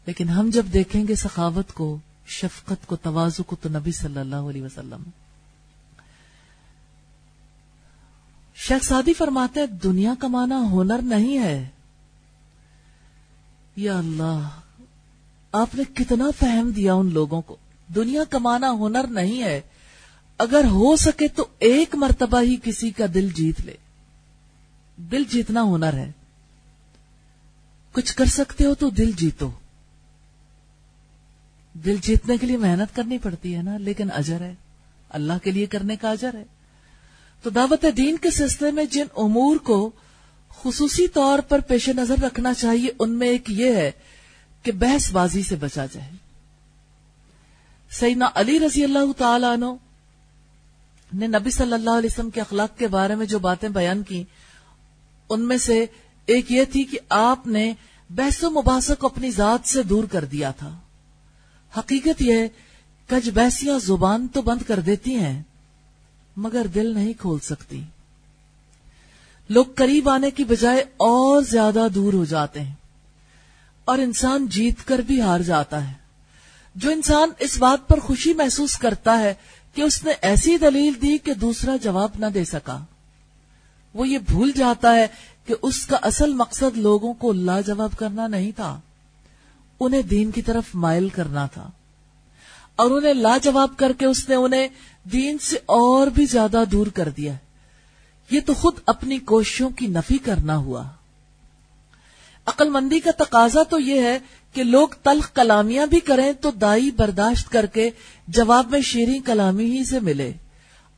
[0.06, 4.36] لیکن ہم جب دیکھیں گے سخاوت کو، شفقت کو توازو کو، تو نبی صلی اللہ
[4.36, 5.04] علیہ وسلم۔
[8.56, 11.68] شخص شادی فرماتے دنیا کمانا ہنر نہیں ہے۔
[13.76, 14.50] یا اللہ،
[15.52, 17.58] آپ نے کتنا فہم دیا ان لوگوں کو۔
[17.96, 19.62] دنیا کمانا ہنر نہیں ہے۔
[20.38, 23.74] اگر ہو سکے تو ایک مرتبہ ہی کسی کا دل جیت لے۔
[24.98, 26.12] دل جیتنا ہنر ہے۔
[27.92, 29.52] کچھ کر سکتے ہو تو دل جیتو۔
[31.74, 34.56] دل جیتنے کے لیے محنت کرنی پڑتی ہے نا، لیکن اجر ہے۔
[35.10, 36.44] اللہ کے لیے کرنے کا اجر ہے۔
[37.44, 39.92] تو دعوت دین کے سلسلے میں جن امور کو
[40.50, 43.92] خصوصی طور پر پیش نظر رکھنا چاہیے، ان میں ایک یہ ہے
[44.64, 46.10] کہ بحث بازی سے بچا جائے۔
[47.92, 49.66] سیدنا علی رضی اللہ تعالی عنہ
[51.12, 54.24] نے نبی صلی اللہ علیہ وسلم کے اخلاق کے بارے میں جو باتیں بیان کی،
[55.30, 55.86] ان میں سے
[56.28, 57.72] ایک یہ تھی کہ آپ نے
[58.10, 60.78] بحث و مباحثہ کو اپنی ذات سے دور کر دیا تھا۔
[61.74, 62.48] حقیقت یہ
[63.10, 65.42] کج بحثیاں زبان تو بند کر دیتی ہیں،
[66.38, 67.82] مگر دل نہیں کھول سکتی۔
[69.50, 72.74] لوگ قریب آنے کی بجائے اور زیادہ دور ہو جاتے ہیں،
[73.88, 75.94] اور انسان جیت کر بھی ہار جاتا ہے۔
[76.76, 79.34] جو انسان اس بات پر خوشی محسوس کرتا ہے
[79.78, 82.80] کہ اس نے ایسی دلیل دی کہ دوسرا جواب نہ دے سکا۔
[83.94, 85.08] وہ یہ بھول جاتا ہے
[85.46, 88.80] کہ اس کا اصل مقصد لوگوں کو لاجواب کرنا نہیں تھا۔
[89.80, 91.70] انہیں دین کی طرف مائل کرنا تھا۔
[92.76, 94.68] اور انہیں لاجواب کر کے اس نے انہیں
[95.04, 97.34] دین سے اور بھی زیادہ دور کر دیا۔
[98.32, 100.84] یہ تو خود اپنی کوششوں کی نفی کرنا ہوا۔
[102.46, 104.20] عقل مندی کا تقاضا تو یہ ہے
[104.54, 107.90] کہ لوگ تلخ کلامیاں بھی کریں تو دائی برداشت کر کے
[108.28, 110.34] جواب میں شیریں کلامی ہی سے ملے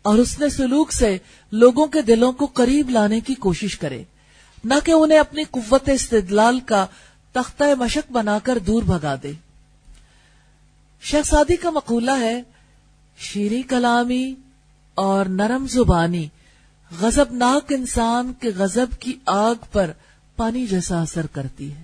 [0.01, 1.17] اور اس نے سلوک سے
[1.51, 4.03] لوگوں کے دلوں کو قریب لانے کی کوشش کرے۔
[4.63, 6.85] نہ کہ انہیں اپنی قوت استدلال کا
[7.31, 9.31] تختہ مشق بنا کر دور بھگا دے۔
[11.01, 12.41] شہزادی کا مقولہ ہے،
[13.17, 14.35] شیریں کلامی
[14.95, 16.27] اور نرم زبانی
[16.99, 19.91] غزب ناک انسان کے غزب کی آگ پر
[20.35, 21.83] پانی جیسا اثر کرتی ہے۔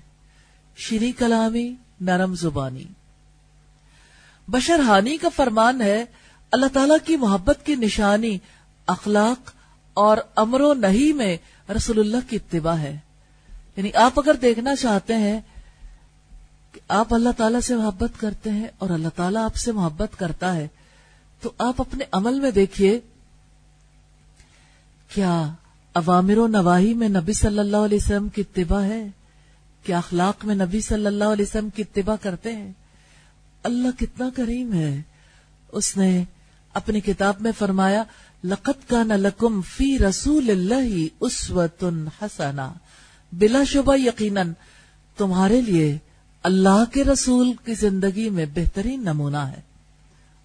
[0.76, 2.84] شری کلامی، نرم زبانی۔
[4.48, 6.06] بشر ہانی کا فرمان ہے،
[6.52, 8.38] اللہ تعالی کی محبت کی نشانی،
[8.88, 9.52] اخلاق
[9.94, 11.38] اور امر و نہیں میں
[11.76, 12.98] رسول اللہ کی اتباع ہے۔
[13.76, 15.42] یعنی آپ اگر دیکھنا چاہتے ہیں
[16.72, 20.56] کہ آپ اللہ تعالیٰ سے محبت کرتے ہیں اور اللہ تعالیٰ آپ سے محبت کرتا
[20.56, 20.68] ہے،
[21.42, 23.00] تو آپ اپنے عمل میں دیکھیے،
[25.14, 25.50] کیا
[25.94, 29.08] عوامر و نواحی میں نبی صلی اللہ علیہ وسلم کی اتباع ہے؟
[29.84, 32.72] کیا اخلاق میں نبی صلی اللہ علیہ وسلم کی اتباع کرتے ہیں؟
[33.66, 35.02] اللہ کتنا کریم ہے۔
[35.72, 36.24] اس نے
[36.74, 38.04] اپنی کتاب میں فرمایا
[38.44, 41.84] لقت کا نلکم فی رسول اللہ اسوت
[42.22, 42.74] حسنا۔
[43.32, 44.54] بلا شبہ یقیناً
[45.18, 45.98] تمہارے لیے
[46.44, 49.62] اللہ کے رسول کی زندگی میں بہترین نمونہ ہے۔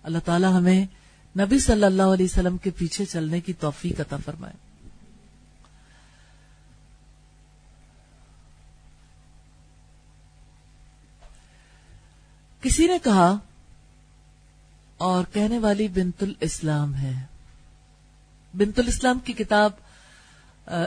[0.02, 0.86] اللہ تعالی ہمیں
[1.38, 4.69] نبی صلی اللہ علیہ وسلم کے پیچھے چلنے کی توفیق عطا فرمائے۔
[12.60, 13.36] کسی نے کہا،
[14.98, 17.12] اور کہنے والی بنت الاسلام ہے۔
[18.54, 19.72] بنت الاسلام کی کتاب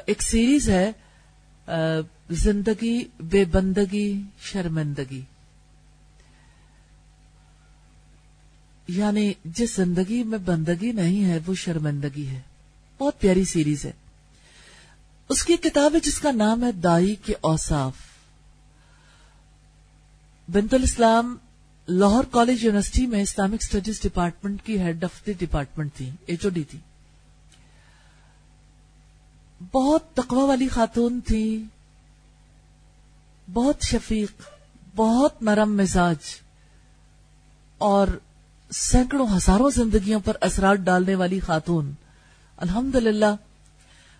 [0.06, 0.92] ایک سیریز ہے
[2.30, 5.22] زندگی، بے بندگی، شرمندگی۔
[8.88, 12.42] یعنی جس زندگی میں بندگی نہیں ہے، وہ شرمندگی ہے۔
[12.98, 13.92] بہت پیاری سیریز ہے۔
[15.30, 17.94] اس کی کتاب ہے، جس کا نام ہے دائی کے اوصاف۔
[20.52, 21.36] بنت الاسلام
[21.88, 26.50] لاہور کالج یونیورسٹی میں اسلامک اسٹڈیز ڈپارٹمنٹ کی ہیڈ آف دی ڈپارٹمنٹ تھی ایچ او
[26.50, 26.80] ڈی تھی۔
[29.72, 31.64] بہت تقوی والی خاتون تھی،
[33.54, 34.42] بہت شفیق،
[34.96, 36.18] بہت نرم مزاج،
[37.78, 38.08] اور
[38.72, 41.94] سینکڑوں ہزاروں زندگیوں پر اثرات ڈالنے والی خاتون۔
[42.58, 42.96] الحمد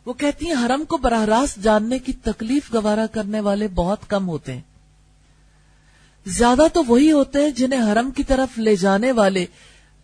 [0.06, 4.28] وہ کہتی ہیں، حرم کو براہ راست جاننے کی تکلیف گوارا کرنے والے بہت کم
[4.28, 4.62] ہوتے ہیں۔
[6.26, 9.46] زیادہ تو وہی ہوتے ہیں جنہیں حرم کی طرف لے جانے والے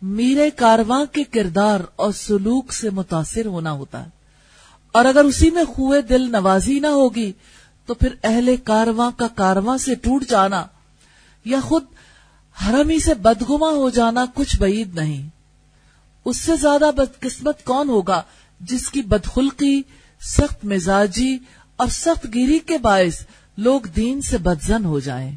[0.01, 4.09] میرے کارواں کے کردار اور سلوک سے متاثر ہونا ہوتا ہے۔
[4.91, 7.31] اور اگر اسی میں خوئے دل نوازی نہ ہوگی،
[7.85, 10.65] تو پھر اہل کارواں کا کارواں سے ٹوٹ جانا
[11.45, 11.83] یا خود
[12.67, 15.29] حرمی سے بدگما ہو جانا کچھ بعید نہیں۔
[16.25, 18.21] اس سے زیادہ بدقسمت کون ہوگا
[18.59, 19.81] جس کی بدخلقی،
[20.21, 21.37] سخت مزاجی
[21.75, 23.25] اور سخت گیری کے باعث
[23.57, 25.35] لوگ دین سے بدزن ہو جائیں۔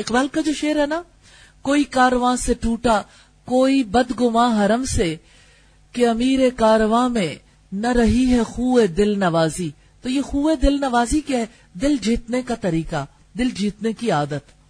[0.00, 1.02] اقبال کا جو شعر ہے نا،
[1.62, 3.02] کوئی کارواں سے ٹوٹا،
[3.44, 5.16] کوئی بدگما حرم سے،
[5.92, 7.34] کہ امیر کارواں میں
[7.72, 9.70] نہ رہی ہے خوئے دل نوازی۔
[10.02, 13.04] تو یہ خوئے دل نوازی کیا ہے؟ دل جیتنے کا طریقہ،
[13.38, 14.60] دل جیتنے کی عادت۔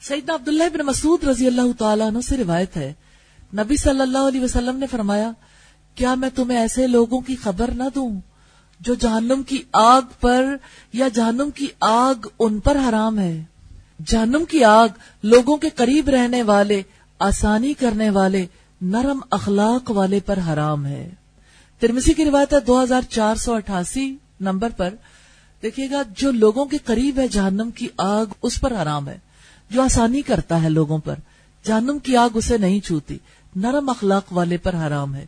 [0.00, 2.92] سیدنا عبداللہ بن مسعود رضی اللہ تعالیٰ عنہ سے روایت ہے۔
[3.54, 5.30] نبی صلی اللہ علیہ وسلم نے فرمایا،
[5.94, 8.20] کیا میں تمہیں ایسے لوگوں کی خبر نہ دوں؟
[8.80, 10.56] جو جہنم کی آگ پر
[10.92, 13.44] یا جہنم کی آگ ان پر حرام ہے۔
[14.06, 14.88] جہنم کی آگ
[15.22, 16.82] لوگوں کے قریب رہنے والے،
[17.18, 18.46] آسانی کرنے والے،
[18.80, 21.10] نرم اخلاق والے پر حرام ہے۔
[21.78, 24.94] ترمسی کی روایت ہے دو ہزار چار سو اٹھاسی نمبر پر۔
[25.62, 29.18] دیکھیے گا، جو لوگوں کے قریب ہے، جہنم کی آگ اس پر حرام ہے۔
[29.70, 31.14] جو آسانی کرتا ہے لوگوں پر،
[31.64, 33.18] جہنم کی آگ اسے نہیں چھوتی،
[33.56, 35.26] نرم اخلاق والے پر حرام ہے۔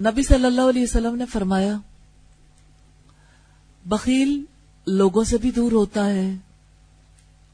[0.00, 1.76] نبی صلی اللہ علیہ وسلم نے فرمایا،
[3.84, 4.40] بخیل
[4.86, 6.28] لوگوں سے بھی دور ہوتا ہے،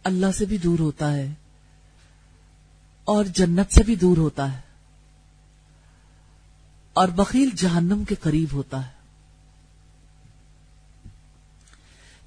[0.04, 1.28] اللہ سے بھی دور ہوتا ہے،
[3.06, 4.60] اور جنت سے بھی دور ہوتا ہے،
[6.96, 9.00] اور بخیل جہنم کے قریب ہوتا ہے۔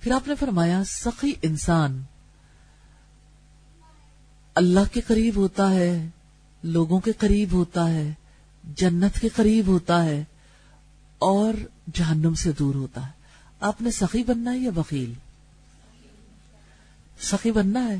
[0.01, 2.01] پھر آپ نے فرمایا، سخی انسان
[4.55, 6.09] اللہ کے قریب ہوتا ہے،
[6.63, 8.13] لوگوں کے قریب ہوتا ہے
[8.75, 10.23] جنت کے قریب ہوتا ہے
[11.17, 11.53] اور
[11.93, 13.11] جہنم سے دور ہوتا ہے۔
[13.59, 15.13] آپ نے سخی بننا ہے یا وکیل
[17.21, 17.97] سخی بننا ہے۔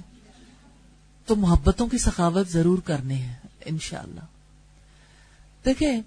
[1.26, 3.34] تو محبتوں کی سخاوت ضرور کرنی ہے،
[3.66, 4.20] انشاءاللہ۔
[5.66, 6.02] دیکھیں،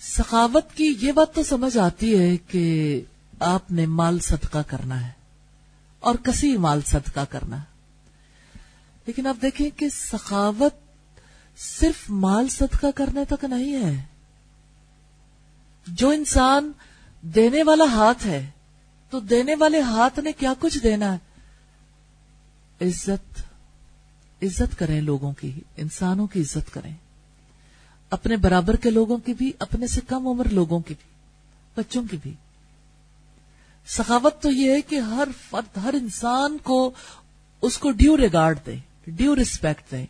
[0.00, 3.00] سخاوت کی یہ بات تو سمجھ آتی ہے کہ
[3.40, 5.12] آپ نے مال صدقہ کرنا ہے
[6.00, 7.74] اور کسی مال صدقہ کرنا ہے۔
[9.06, 10.74] لیکن آپ دیکھیں کہ سخاوت
[11.56, 14.02] صرف مال صدقہ کرنے تک نہیں ہے۔
[15.86, 16.72] جو انسان
[17.22, 18.50] دینے والا ہاتھ ہے،
[19.10, 21.18] تو دینے والے ہاتھ نے کیا کچھ دینا؟ ہے
[22.80, 23.42] عزت
[24.42, 26.94] عزت کریں لوگوں کی، انسانوں کی عزت کریں۔
[28.10, 31.10] اپنے برابر کے لوگوں کی بھی، اپنے سے کم عمر لوگوں کی بھی،
[31.76, 32.34] بچوں کی بھی۔
[33.86, 36.90] سخاوت تو یہ ہے کہ ہر فرد، ہر انسان کو
[37.60, 38.76] اس کو ڈیو ریگارڈ دے
[39.06, 40.06] ڈیو ریسپیکٹ دیں۔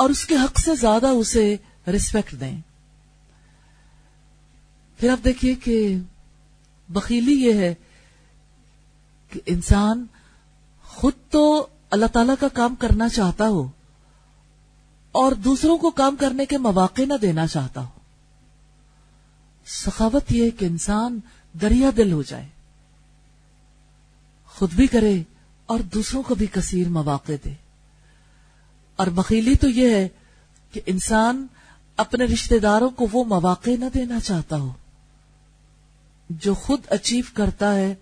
[0.00, 1.56] اور اس کے حق سے زیادہ اسے
[1.86, 2.60] ریسپیکٹ دیں۔
[4.98, 5.98] پھر آپ دیکھیے کہ
[6.88, 7.74] بخیلی یہ ہے
[9.30, 10.06] کہ انسان
[10.84, 13.66] خود تو اللہ تعالی کا کام کرنا چاہتا ہو
[15.12, 17.98] اور دوسروں کو کام کرنے کے مواقع نہ دینا چاہتا ہو۔
[19.66, 21.18] سخاوت یہ کہ انسان
[21.60, 22.48] دریا دل ہو جائے،
[24.46, 25.22] خود بھی کرے
[25.66, 27.54] اور دوسروں کو بھی کثیر مواقع دے۔
[29.00, 30.08] اور بخیلی تو یہ ہے
[30.72, 31.46] کہ انسان
[31.96, 34.72] اپنے رشتہ داروں کو وہ مواقع نہ دینا چاہتا ہو۔
[36.30, 37.94] جو خود اچیو کرتا ہے،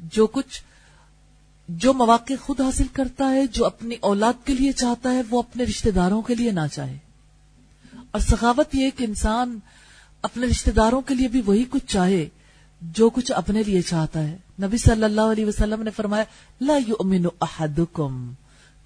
[0.00, 0.62] جو کچھ،
[1.68, 5.64] جو مواقع خود حاصل کرتا ہے، جو اپنی اولاد کے لیے چاہتا ہے، وہ اپنے
[5.64, 6.98] رشتہ داروں کے لیے نہ چاہے۔
[8.10, 9.58] اور سخاوت یہ کہ انسان
[10.22, 12.28] اپنے رشتہ داروں کے لیے بھی وہی کچھ چاہے
[12.82, 16.24] جو کچھ اپنے لیے چاہتا ہے۔ نبی صلی اللہ علیہ وسلم نے فرمایا،
[16.60, 18.32] لا یؤمن احدکم۔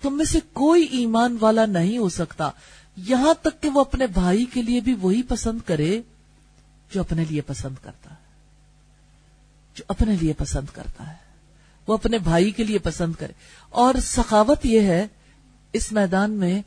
[0.03, 2.51] تم میں سے کوئی ایمان والا نہیں ہو سکتا۔
[2.97, 6.03] یہاں تک کہ وہ اپنے بھائی کے لیے بھی وہی پسند کرے
[6.91, 8.21] جو اپنے لیے پسند کرتا ہے۔
[9.75, 11.15] جو اپنے لیے پسند کرتا ہے۔
[11.87, 13.33] وہ اپنے بھائی کے لیے پسند کرے۔
[13.69, 15.07] اور سخاوت یہ ہے
[15.73, 16.63] اس میدان میں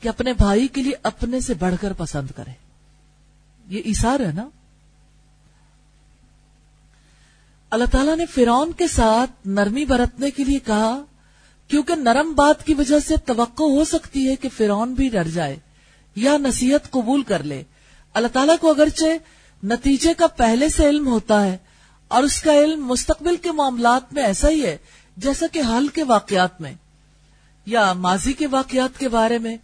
[0.00, 2.52] کہ اپنے بھائی کے لیے اپنے سے بڑھ کر پسند کرے۔
[3.66, 4.48] یہ ایسار ہے نا؟
[7.70, 11.02] اللہ تعالیٰ نے فرون کے ساتھ نرمی برتنے کے لیے کہا
[11.68, 15.56] کیونکہ نرم بات کی وجہ سے توقع ہو سکتی ہے کہ فرون بھی ڈر جائے
[16.16, 17.62] یا نصیحت قبول کر لے۔
[18.14, 21.56] اللہ تعالیٰ کو اگرچہ نتیجے کا پہلے سے علم ہوتا ہے
[22.08, 24.76] اور اس کا علم مستقبل کے معاملات میں ایسا ہی ہے
[25.16, 26.74] جیسا کہ حال کے واقعات میں
[27.66, 29.56] یا ماضی کے واقعات کے بارے میں۔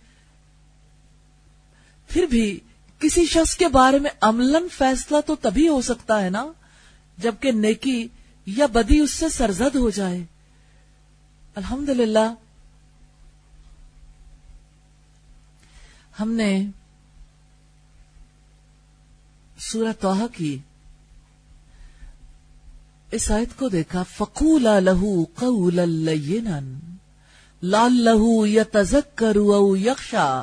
[2.08, 2.60] پھر بھی
[2.98, 6.46] کسی شخص کے بارے میں عملاً فیصلہ تو تبھی ہو سکتا ہے نا
[7.18, 8.08] جبکہ نیکی
[8.46, 10.24] یا بدی اس سے سرزد ہو جائے۔
[11.56, 12.34] الحمد للہ
[16.20, 16.66] ہم نے
[19.58, 20.58] سورہ توحہ کی
[23.10, 25.80] اس آیت کو دیکھا فکول لہو قول
[27.62, 30.42] لال لہو یا تزک کرو یکشا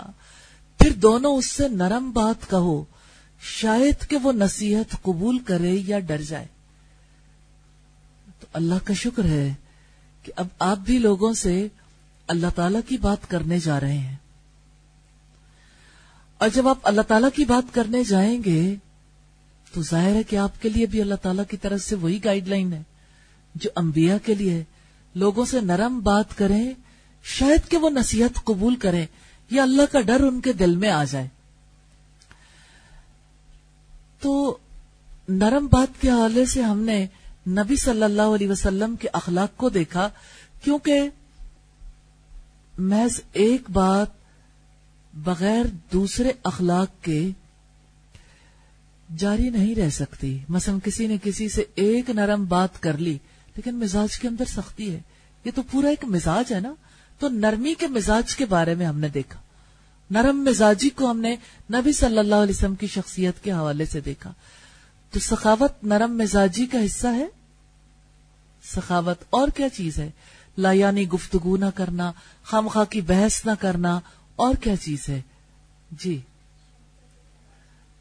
[0.79, 2.83] پھر دونوں اس سے نرم بات کہو،
[3.41, 6.45] شاید کہ وہ نصیحت قبول کرے یا ڈر جائے۔
[8.39, 9.53] تو اللہ کا شکر ہے
[10.27, 11.67] کہ اب آپ بھی لوگوں سے
[12.27, 14.15] اللہ تعالی کی بات کرنے جا رہے ہیں۔
[16.37, 18.75] اور جب آپ اللہ تعالیٰ کی بات کرنے جائیں گے،
[19.73, 22.47] تو ظاہر ہے کہ آپ کے لیے بھی اللہ تعالیٰ کی طرف سے وہی گائیڈ
[22.47, 22.81] لائن ہے،
[23.55, 24.63] جو انبیاء کے لیے
[25.15, 26.73] لوگوں سے نرم بات کریں،
[27.23, 29.05] شاید کہ وہ نصیحت قبول کریں،
[29.49, 31.27] یا اللہ کا ڈر ان کے دل میں آ جائے۔
[34.19, 34.57] تو
[35.29, 37.07] نرم بات کے حوالے سے ہم نے
[37.47, 40.09] نبی صلی اللہ علیہ وسلم کے اخلاق کو دیکھا
[40.63, 41.09] کیونکہ
[42.77, 44.07] محض ایک بات
[45.13, 47.29] بغیر دوسرے اخلاق کے
[49.17, 53.17] جاری نہیں رہ سکتی۔ مثلا کسی نے کسی سے ایک نرم بات کر لی،
[53.55, 54.99] لیکن مزاج کے اندر سختی ہے۔
[55.45, 56.73] یہ تو پورا ایک مزاج ہے نا؟
[57.19, 59.39] تو نرمی کے مزاج کے بارے میں ہم نے دیکھا۔
[60.11, 61.35] نرم مزاجی کو ہم نے
[61.73, 64.33] نبی صلی اللہ علیہ وسلم کی شخصیت کے حوالے سے دیکھا۔
[65.11, 67.25] تو سخاوت نرم مزاجی کا حصہ ہے
[68.75, 70.11] سخاوت اور کیا چیز ہے؟
[70.57, 72.11] لا یعنی گفتگو نہ کرنا،
[72.43, 73.99] خامخواہ کی بحث نہ کرنا،
[74.35, 75.21] اور کیا چیز ہے؟
[75.91, 76.19] جی۔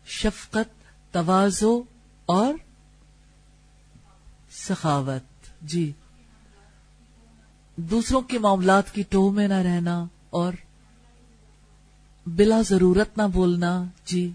[0.07, 0.69] شفقت،
[1.12, 1.83] توازو
[2.27, 2.55] اور
[4.51, 5.93] سخاوت۔ جی۔
[7.77, 10.53] دوسروں کے معاملات کی ٹو میں نہ رہنا اور
[12.27, 14.31] بلا ضرورت نہ بولنا۔ جی۔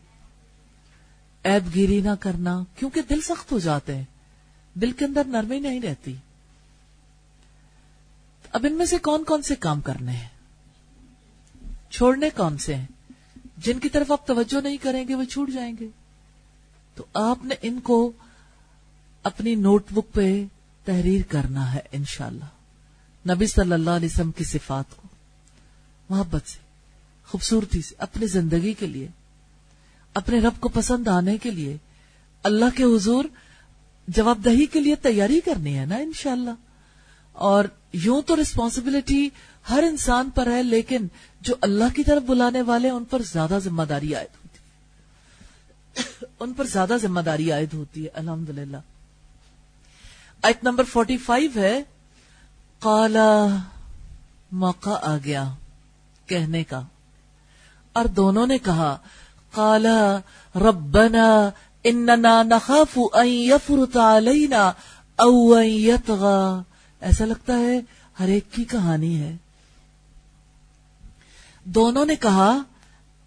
[1.43, 4.05] ایب گیری نہ کرنا، کیونکہ دل سخت ہو جاتے ہیں۔
[4.73, 6.15] دل کے اندر نرمی نہیں رہتی۔
[8.51, 10.27] اب ان میں سے کون کون سے کام کرنے ہیں؟
[11.89, 12.85] چھوڑنے کون سے ہیں؟
[13.57, 15.87] جن کی طرف آپ توجہ نہیں کریں گے وہ چھوٹ جائیں گے۔
[16.95, 18.11] تو آپ نے ان کو
[19.23, 20.43] اپنی نوٹ بک پہ
[20.85, 22.45] تحریر کرنا ہے انشاءاللہ۔
[23.31, 25.07] نبی صلی اللہ علیہ وسلم کی صفات کو۔
[26.09, 26.59] محبت سے،
[27.27, 29.07] خوبصورتی سے، اپنی زندگی کے لیے،
[30.13, 31.77] اپنے رب کو پسند آنے کے لیے۔
[32.43, 33.25] اللہ کے حضور
[34.07, 36.51] جواب دہی کے لیے تیاری کرنی ہے نا انشاءاللہ۔
[37.31, 39.29] اور یوں تو ریسپانسبلٹی
[39.69, 41.07] ہر انسان پر ہے، لیکن
[41.41, 44.61] جو اللہ کی طرف بلانے والے ان پر زیادہ ذمہ داری عائد ہوتی ہے۔
[46.39, 48.77] ان پر زیادہ ذمہ داری عائد ہوتی ہے الحمد للہ
[50.41, 51.83] آیت نمبر فورٹی فائیو ہے
[52.79, 53.45] کالا
[54.51, 55.53] موقع آ گیا
[56.25, 56.81] کہنے کا۔
[57.93, 58.97] اور دونوں نے کہا
[59.51, 60.19] کالا
[60.55, 61.49] ربنا
[61.83, 64.71] اننا نخاف ان يفرط علينا
[65.15, 66.61] او ان يطغى۔
[67.01, 67.79] ایسا لگتا ہے
[68.19, 69.35] ہر ایک کی کہانی ہے۔
[71.63, 72.57] دونوں نے کہا،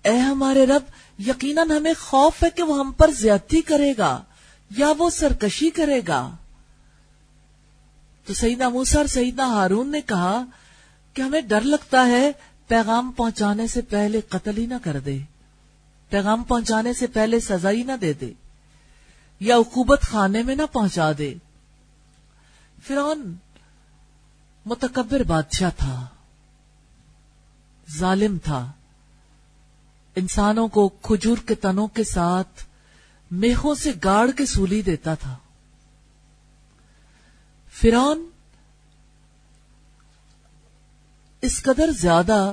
[0.02, 0.82] اے ہمارے رب،
[1.18, 4.22] یقیناً ہمیں خوف ہے کہ وہ ہم پر زیادتی کرے گا
[4.76, 6.30] یا وہ سرکشی کرے گا۔
[8.26, 10.44] تو سیدنا موسا اور سیدنا ہارون نے کہا
[11.14, 12.32] کہ ہمیں ڈر لگتا ہے
[12.68, 15.18] پیغام پہنچانے سے پہلے قتل ہی نہ کر دے۔
[16.08, 18.32] پیغام پہنچانے سے پہلے سزا ہی نہ دے دے۔
[19.40, 21.34] یا عقوبت خانے میں نہ پہنچا دے۔
[22.86, 23.36] فرعون
[24.66, 26.06] متکبر بادشاہ تھا،
[27.90, 28.72] ظالم تھا۔
[30.16, 32.64] انسانوں کو کھجور کے تنوں کے ساتھ
[33.30, 35.36] میخوں سے گاڑ کے سولی دیتا تھا۔
[37.72, 38.30] فرعون
[41.40, 42.52] اس قدر زیادہ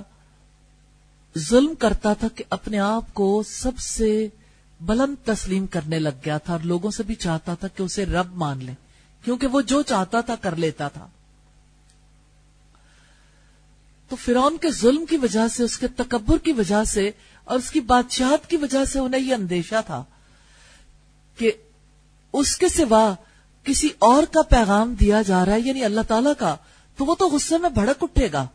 [1.37, 4.27] ظلم کرتا تھا کہ اپنے آپ کو سب سے
[4.81, 8.35] بلند تسلیم کرنے لگ گیا تھا اور لوگوں سے بھی چاہتا تھا کہ اسے رب
[8.35, 8.73] مان لے
[9.23, 11.07] کیونکہ وہ جو چاہتا تھا کر لیتا تھا۔
[14.11, 17.09] تو فرون کے ظلم کی وجہ سے، اس کے تکبر کی وجہ سے
[17.47, 20.03] اور اس کی بادشاہت کی وجہ سے انہیں یہ اندیشہ تھا
[21.37, 21.51] کہ
[22.33, 23.13] اس کے سوا
[23.65, 26.55] کسی اور کا پیغام دیا جا رہا ہے یعنی اللہ تعالی کا،
[26.97, 28.45] تو وہ تو غصے میں بھڑک اٹھے گا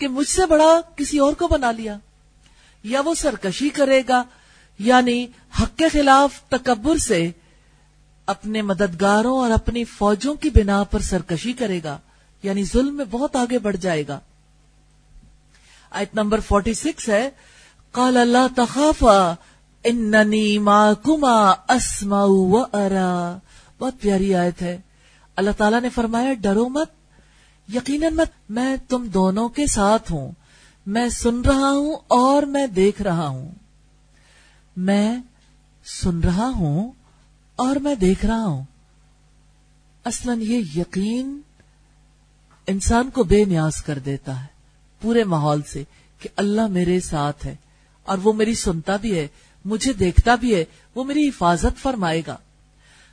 [0.00, 1.96] کہ مجھ سے بڑا کسی اور کو بنا لیا،
[2.84, 4.22] یا وہ سرکشی کرے گا
[4.82, 5.26] یعنی
[5.62, 7.30] حق کے خلاف تکبر سے
[8.26, 11.98] اپنے مددگاروں اور اپنی فوجوں کی بنا پر سرکشی کرے گا
[12.42, 14.18] یعنی ظلم میں بہت آگے بڑھ جائے گا۔
[15.90, 17.30] آیت نمبر فورٹی سکس ہے،
[17.92, 19.34] قال اللہ تخافا،
[19.84, 23.38] اننی معکما اسمع و ارا۔
[23.78, 24.80] بہت پیاری آیت ہے۔
[25.36, 26.88] اللہ تعالیٰ نے فرمایا، ڈرو مت،
[27.74, 30.32] یقیناً مت، میں تم دونوں کے ساتھ ہوں،
[30.86, 33.61] میں سن رہا ہوں اور میں دیکھ رہا ہوں۔
[34.76, 35.18] میں
[35.84, 36.92] سن رہا ہوں
[37.56, 38.64] اور میں دیکھ رہا ہوں۔
[40.04, 41.40] اصلا یہ یقین
[42.66, 44.46] انسان کو بے نیاز کر دیتا ہے،
[45.00, 45.84] پورے ماحول سے،
[46.18, 47.56] کہ اللہ میرے ساتھ ہے
[48.04, 49.28] اور وہ میری سنتا بھی ہے،
[49.64, 52.36] مجھے دیکھتا بھی ہے، وہ میری حفاظت فرمائے گا۔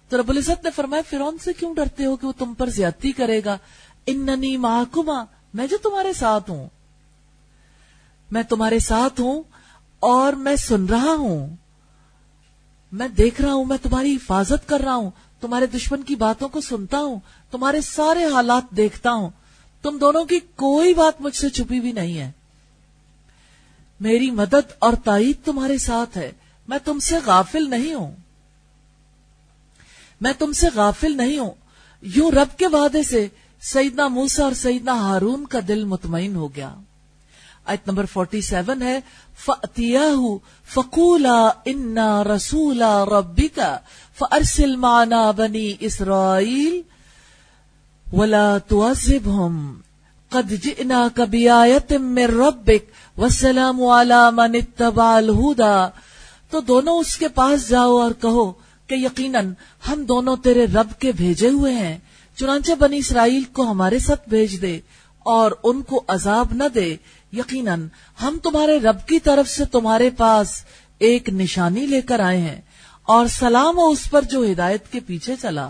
[0.09, 3.11] تو رب العزت نے فرمایا فرون سے کیوں ڈرتے ہو کہ وہ تم پر زیادتی
[3.11, 3.57] کرے گا؟
[4.05, 6.67] اننی محکما میں جو تمہارے ساتھ ہوں،
[8.31, 9.43] میں تمہارے ساتھ ہوں
[9.99, 11.55] اور میں سن رہا ہوں۔
[12.91, 15.11] میں دیکھ رہا ہوں، میں تمہاری حفاظت کر رہا ہوں،
[15.41, 17.19] تمہارے دشمن کی باتوں کو سنتا ہوں،
[17.51, 19.29] تمہارے سارے حالات دیکھتا ہوں۔
[19.81, 22.31] تم دونوں کی کوئی بات مجھ سے چھپی بھی نہیں ہے۔
[23.99, 26.31] میری مدد اور تائید تمہارے ساتھ ہے۔
[26.67, 28.15] میں تم سے غافل نہیں ہوں۔
[30.21, 31.51] میں تم سے غافل نہیں ہوں۔
[32.01, 33.27] یوں رب کے وعدے سے
[33.61, 36.75] سیدنا موسا اور سیدنا ہارون کا دل مطمئن ہو گیا۔
[37.69, 38.99] آیت نمبر فورٹی سیون ہے
[40.73, 43.71] فقولا انا رسولا ربی کا
[44.19, 46.81] فرسل مانا بنی اسرائیل
[48.07, 49.55] ولا تعذبهم
[50.31, 52.83] قد جئناك بآية من ربك
[53.17, 55.77] والسلام على من اتبع الهدى۔
[56.51, 58.51] تو دونوں اس کے پاس جاؤ اور کہو
[58.89, 59.53] کہ یقیناً
[59.89, 61.97] ہم دونوں تیرے رب کے بھیجے ہوئے ہیں،
[62.37, 64.79] چنانچہ بنی اسرائیل کو ہمارے ساتھ بھیج دے
[65.25, 66.89] اور ان کو عذاب نہ دے۔
[67.31, 67.87] یقیناً
[68.21, 70.63] ہم تمہارے رب کی طرف سے تمہارے پاس
[70.99, 72.61] ایک نشانی لے کر آئے ہیں
[73.03, 75.69] اور سلام ہو اس پر جو ہدایت کے پیچھے چلا۔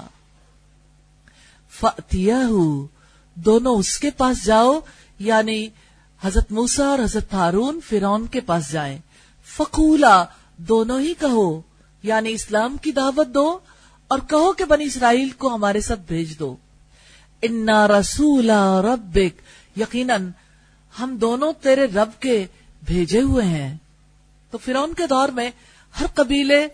[1.69, 2.41] فتیا
[3.35, 4.79] دونوں اس کے پاس جاؤ
[5.19, 5.67] یعنی
[6.21, 8.97] حضرت موسا اور حضرت ہارون فرون کے پاس جائیں۔
[9.45, 10.25] فقولا،
[10.57, 11.61] دونوں ہی کہو
[12.03, 13.59] یعنی اسلام کی دعوت دو
[14.07, 16.55] اور کہو کہ بنی اسرائیل کو ہمارے ساتھ بھیج دو۔
[17.41, 18.49] انا رسول
[18.83, 19.41] ربک،
[19.79, 20.29] یقیناً
[20.99, 22.45] ہم دونوں تیرے رب کے
[22.85, 23.77] بھیجے ہوئے ہیں۔
[24.51, 25.51] تو فرعون کے دور میں
[25.99, 26.67] ہر قبیلے،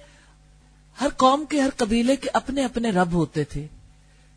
[1.02, 3.68] ہر قوم کے ہر قبیلے کے اپنے اپنے رب ہوتے تھے۔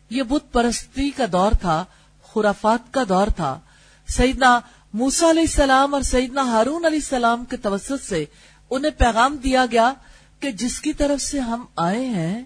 [0.09, 1.85] یہ بت پرستی کا دور تھا،
[2.33, 3.59] خرافات کا دور تھا۔
[4.07, 4.59] سیدنا
[4.93, 8.25] موسا علیہ السلام اور سیدنا ہارون علیہ السلام کے توسط سے
[8.69, 9.93] انہیں پیغام دیا گیا
[10.39, 12.43] کہ جس کی طرف سے ہم آئے ہیں،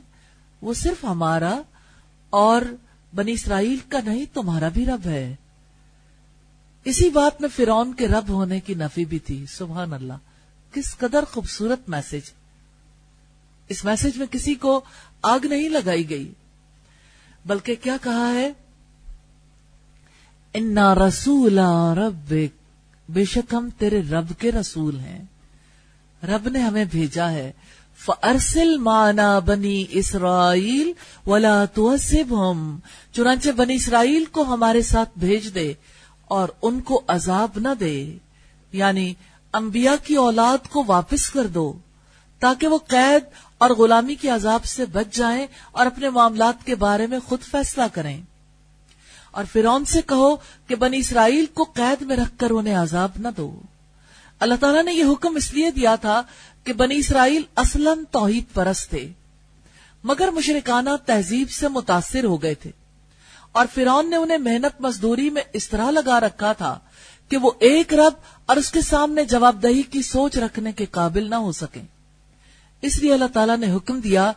[0.61, 1.61] وہ صرف ہمارا
[2.29, 2.61] اور
[3.15, 5.35] بنی اسرائیل کا نہیں، تمہارا بھی رب ہے۔
[6.85, 10.13] اسی بات میں فرون کے رب ہونے کی نفی بھی تھی۔ سبحان اللہ۔
[10.73, 12.31] کس قدر خوبصورت میسج۔
[13.69, 14.81] اس میسج میں کسی کو
[15.21, 16.33] آگ نہیں لگائی گئی۔
[17.45, 18.51] بلکہ کیا کہا ہے؟
[20.53, 21.59] انا رسول
[21.97, 22.33] رب
[23.09, 25.23] بے شک ہم تیرے رب کے رسول ہیں۔
[26.23, 27.51] رب نے ہمیں بھیجا ہے۔
[27.97, 30.93] فرسل مانا بنی اسرائیل
[31.29, 31.97] ولا تو
[33.11, 35.73] چنانچہ بنی اسرائیل کو ہمارے ساتھ بھیج دے۔
[36.33, 38.17] اور ان کو عذاب نہ دے۔
[38.71, 39.13] یعنی
[39.53, 41.73] انبیاء کی اولاد کو واپس کر دو،
[42.39, 43.23] تاکہ وہ قید
[43.57, 47.81] اور غلامی کے عذاب سے بچ جائیں اور اپنے معاملات کے بارے میں خود فیصلہ
[47.93, 48.21] کریں۔
[49.31, 50.35] اور فرون سے کہو
[50.67, 53.61] کہ بنی اسرائیل کو قید میں رکھ کر انہیں عذاب نہ دو۔
[54.39, 56.21] اللہ تعالیٰ نے یہ حکم اس لیے دیا تھا
[56.63, 59.11] کہ بنی اسرائیل اصلاً توحید پرست تھے،
[60.03, 62.71] مگر مشرکانہ تہذیب سے متاثر ہو گئے تھے۔
[63.53, 66.79] اور فرون نے انہیں محنت مزدوری میں اس طرح لگا رکھا تھا
[67.29, 68.13] کہ وہ ایک رب
[68.45, 71.83] اور اس کے سامنے جواب دہی کی سوچ رکھنے کے قابل نہ ہو سکیں۔
[72.81, 74.31] اس لیے اللہ تعالیٰ نے حکم دیا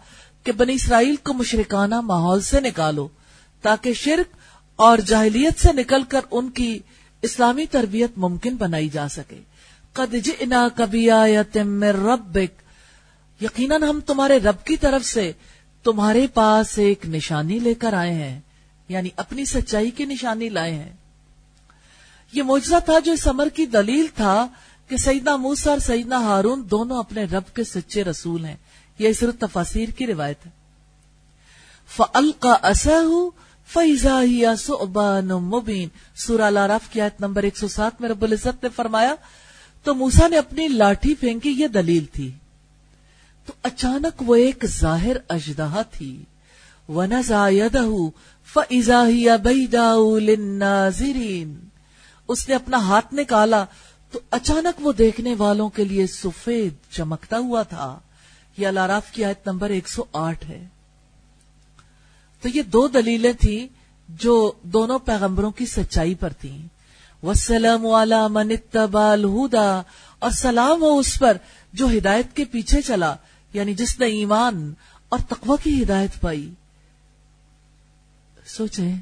[0.45, 3.09] کہ بنی اسرائیل کو مشرکانہ ماحول سے نکالو
[3.63, 4.37] تاکہ شرک
[4.77, 6.79] اور جاہلیت سے نکل کر ان کی
[7.23, 9.41] اسلامی تربیت ممکن بنائی جا سکے۔
[9.93, 11.09] قد جئنا کبھی
[11.83, 12.63] ربک۔
[13.43, 15.33] یقیناً ہم تمہارے رب کی طرف سے
[15.83, 18.41] تمہارے پاس ایک نشانی لے کر آئے ہیں۔
[18.89, 20.93] یعنی اپنی سچائی کی نشانی لائے ہیں۔
[22.33, 24.47] یہ موجزہ تھا جو اس امر کی دلیل تھا
[24.89, 28.57] کہ سیدنا موسا اور سیدنا ہارون دونوں اپنے رب کے سچے رسول ہیں۔
[28.99, 30.51] یہ صرف تفاصیر کی روایت ہے۔
[31.97, 32.49] فَأَلْقَ
[33.73, 34.21] فیضا
[34.59, 39.15] سُعْبَانٌ مُبِينٌ۔ سورہ لاراف کی آیت نمبر 107 میں رب العزت نے فرمایا،
[39.83, 42.31] تو موسا نے اپنی لاٹھی پھینکی، یہ دلیل تھی۔
[43.47, 46.25] تو اچانک وہ ایک ظاہر اجدہ تھی۔
[46.89, 48.11] وَنَزَا يَدَهُ
[48.53, 51.55] فَإِذَا هِيَ بَيْدَاءُ لِلنَّاظِرِينَ
[52.29, 53.65] اس نے اپنا ہاتھ نکالا
[54.11, 57.99] تو اچانک وہ دیکھنے والوں کے لیے سفید چمکتا ہوا تھا۔
[58.57, 60.67] یہ الاراف کی آیت نمبر 108 ہے۔
[62.41, 63.67] تو یہ دو دلیلیں تھیں
[64.09, 66.69] جو دونوں پیغمبروں کی سچائی پر تھیں۔
[67.27, 68.53] وسلم والا من
[68.85, 69.83] الہدا
[70.19, 71.37] اور سلام ہو اس پر
[71.73, 73.17] جو ہدایت کے پیچھے چلا
[73.53, 74.75] یعنی جس نے ایمان
[75.09, 76.55] اور تقوی کی ہدایت پائی۔
[78.57, 78.97] سوچیں،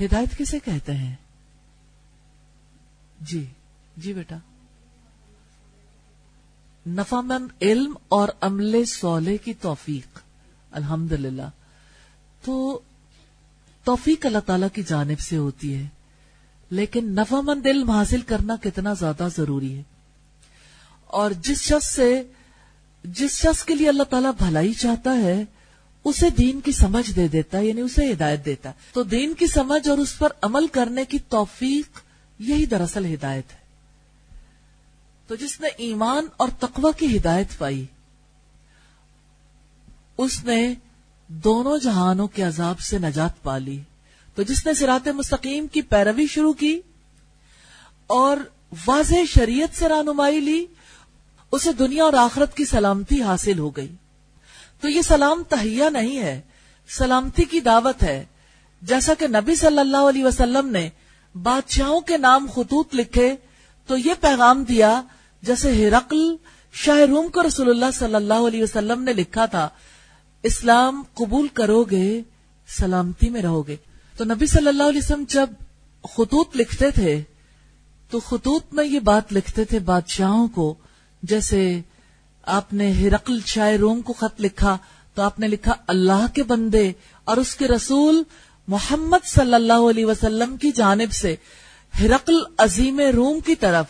[0.00, 1.14] ہدایت کسے کہتے ہیں؟
[3.20, 3.46] جی
[3.96, 4.36] جی بیٹا۔
[6.86, 10.18] نفع مند علم اور عمل سولے کی توفیق
[10.70, 11.12] الحمد
[12.42, 12.78] تو
[13.84, 15.86] توفیق اللہ تعالی کی جانب سے ہوتی ہے،
[16.70, 19.82] لیکن نفع مند علم حاصل کرنا کتنا زیادہ ضروری ہے۔
[21.06, 22.22] اور جس شخص سے،
[23.04, 25.44] جس شخص کے لیے اللہ تعالیٰ بھلائی چاہتا ہے
[26.06, 29.88] اسے دین کی سمجھ دے دیتا ہے یعنی اسے ہدایت دیتا۔ تو دین کی سمجھ
[29.88, 32.00] اور اس پر عمل کرنے کی توفیق
[32.38, 33.58] یہی دراصل ہدایت ہے۔
[35.26, 37.84] تو جس نے ایمان اور تقوی کی ہدایت پائی،
[40.18, 40.74] اس نے
[41.28, 43.80] دونوں جہانوں کے عذاب سے نجات پا لی۔
[44.34, 46.80] تو جس نے سرات مستقیم کی پیروی شروع کی
[48.06, 48.36] اور
[48.86, 50.66] واضح شریعت سے رہنمائی لی،
[51.52, 53.94] اسے دنیا اور آخرت کی سلامتی حاصل ہو گئی۔
[54.86, 56.40] تو یہ سلام تہیا نہیں ہے،
[56.88, 58.24] سلامتی کی دعوت ہے۔
[58.82, 60.88] جیسا کہ نبی صلی اللہ علیہ وسلم نے
[61.34, 63.34] بادشاہوں کے نام خطوط لکھے،
[63.86, 65.02] تو یہ پیغام دیا
[65.42, 66.36] جیسے ہرقل
[66.72, 69.68] شاہ روم کو رسول اللہ صلی اللہ علیہ وسلم نے لکھا تھا،
[70.42, 72.22] اسلام قبول کرو گے،
[72.68, 73.76] سلامتی میں رہو گے۔
[74.16, 75.50] تو نبی صلی اللہ علیہ وسلم جب
[76.16, 77.22] خطوط لکھتے تھے،
[78.10, 80.74] تو خطوط میں یہ بات لکھتے تھے بادشاہوں کو،
[81.22, 81.80] جیسے
[82.46, 84.78] آپ نے ہرقل شاہ روم کو خط لکھا
[85.14, 86.92] تو آپ نے لکھا اللہ کے بندے
[87.24, 88.22] اور اس کے رسول
[88.68, 91.36] محمد صلی اللہ علیہ وسلم کی جانب سے
[92.00, 93.86] ہرقل عظیم روم کی طرف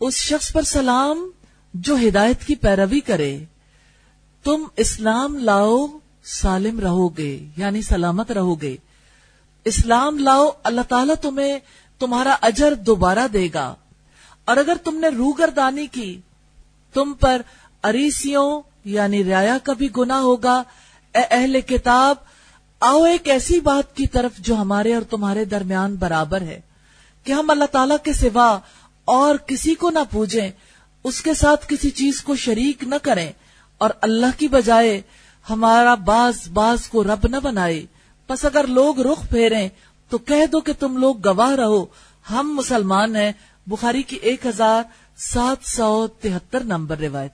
[0.00, 1.30] اس شخص پر سلام
[1.74, 3.44] جو ہدایت کی پیروی کرے۔
[4.44, 5.86] تم اسلام لاؤ
[6.24, 8.76] سالم رہو گے یعنی سلامت رہو گے
[9.64, 11.58] اسلام لاؤ، اللہ تعالیٰ تمہیں
[11.98, 13.74] تمہارا اجر دوبارہ دے گا۔
[14.44, 16.20] اور اگر تم نے روگردانی کی
[16.94, 17.42] تم پر
[17.82, 20.62] اریسیوں یعنی ریا کا بھی گنا ہوگا۔
[21.14, 22.16] اے اہل کتاب،
[22.80, 26.60] آؤ ایک ایسی بات کی طرف جو ہمارے اور تمہارے درمیان برابر ہے
[27.24, 28.58] کہ ہم اللہ تعالی کے سوا
[29.04, 30.50] اور کسی کو نہ پوجیں،
[31.04, 33.32] اس کے ساتھ کسی چیز کو شریک نہ کریں
[33.78, 35.02] اور اللہ کی بجائے
[35.50, 37.86] ہمارا باز باز کو رب نہ بنائے۔
[38.28, 39.68] بس اگر لوگ رخ پھیریں
[40.08, 41.86] تو کہہ دو کہ تم لوگ گواہ رہو۔
[42.30, 43.32] ہم مسلمان ہیں۔
[43.66, 44.82] بخاری کی ایک ہزار
[45.16, 47.32] سات سو تہتر نمبر روایت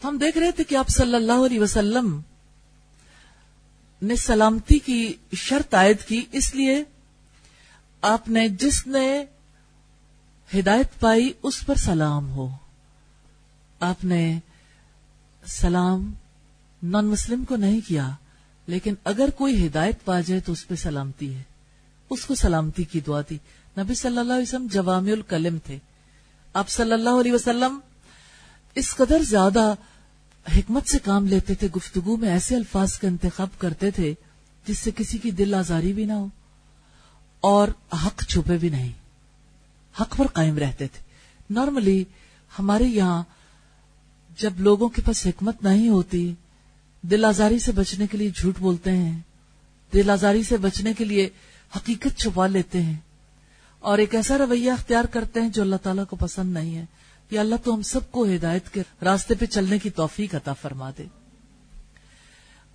[0.00, 2.20] تو ہم دیکھ رہے تھے کہ آپ صلی اللہ علیہ وسلم
[4.02, 6.84] نے سلامتی کی شرط عائد کی، اس لیے
[8.02, 9.24] آپ نے جس نے
[10.58, 12.48] ہدایت پائی اس پر سلام ہو۔
[13.80, 14.38] آپ نے
[15.46, 16.12] سلام
[16.82, 18.10] نان مسلم کو نہیں کیا،
[18.66, 21.42] لیکن اگر کوئی ہدایت پا جائے تو اس پہ سلامتی ہے۔
[22.10, 23.38] اس کو سلامتی کی دعا دی
[23.78, 25.78] نبی صلی اللہ علیہ وسلم جوام الکلم تھے۔
[26.58, 27.78] آپ صلی اللہ علیہ وسلم
[28.74, 29.74] اس قدر زیادہ
[30.56, 34.14] حکمت سے کام لیتے تھے، گفتگو میں ایسے الفاظ کا انتخاب کرتے تھے
[34.66, 36.26] جس سے کسی کی دل آزاری بھی نہ ہو
[37.40, 37.68] اور
[38.06, 38.92] حق چھپے بھی نہیں۔
[40.00, 41.02] حق پر قائم رہتے تھے۔
[41.50, 42.04] نارملی
[42.58, 43.22] ہمارے یہاں
[44.38, 46.34] جب لوگوں کے پاس حکمت نہیں ہوتی،
[47.02, 49.18] دل آزاری سے بچنے کے لیے جھوٹ بولتے ہیں،
[49.92, 51.28] دل آزاری سے بچنے کے لیے
[51.76, 52.96] حقیقت چھپا لیتے ہیں۔
[53.88, 56.84] اور ایک ایسا رویہ اختیار کرتے ہیں جو اللہ تعالیٰ کو پسند نہیں ہے
[57.30, 60.90] یا اللہ تو ہم سب کو ہدایت کے راستے پہ چلنے کی توفیق عطا فرما
[60.98, 61.04] دے۔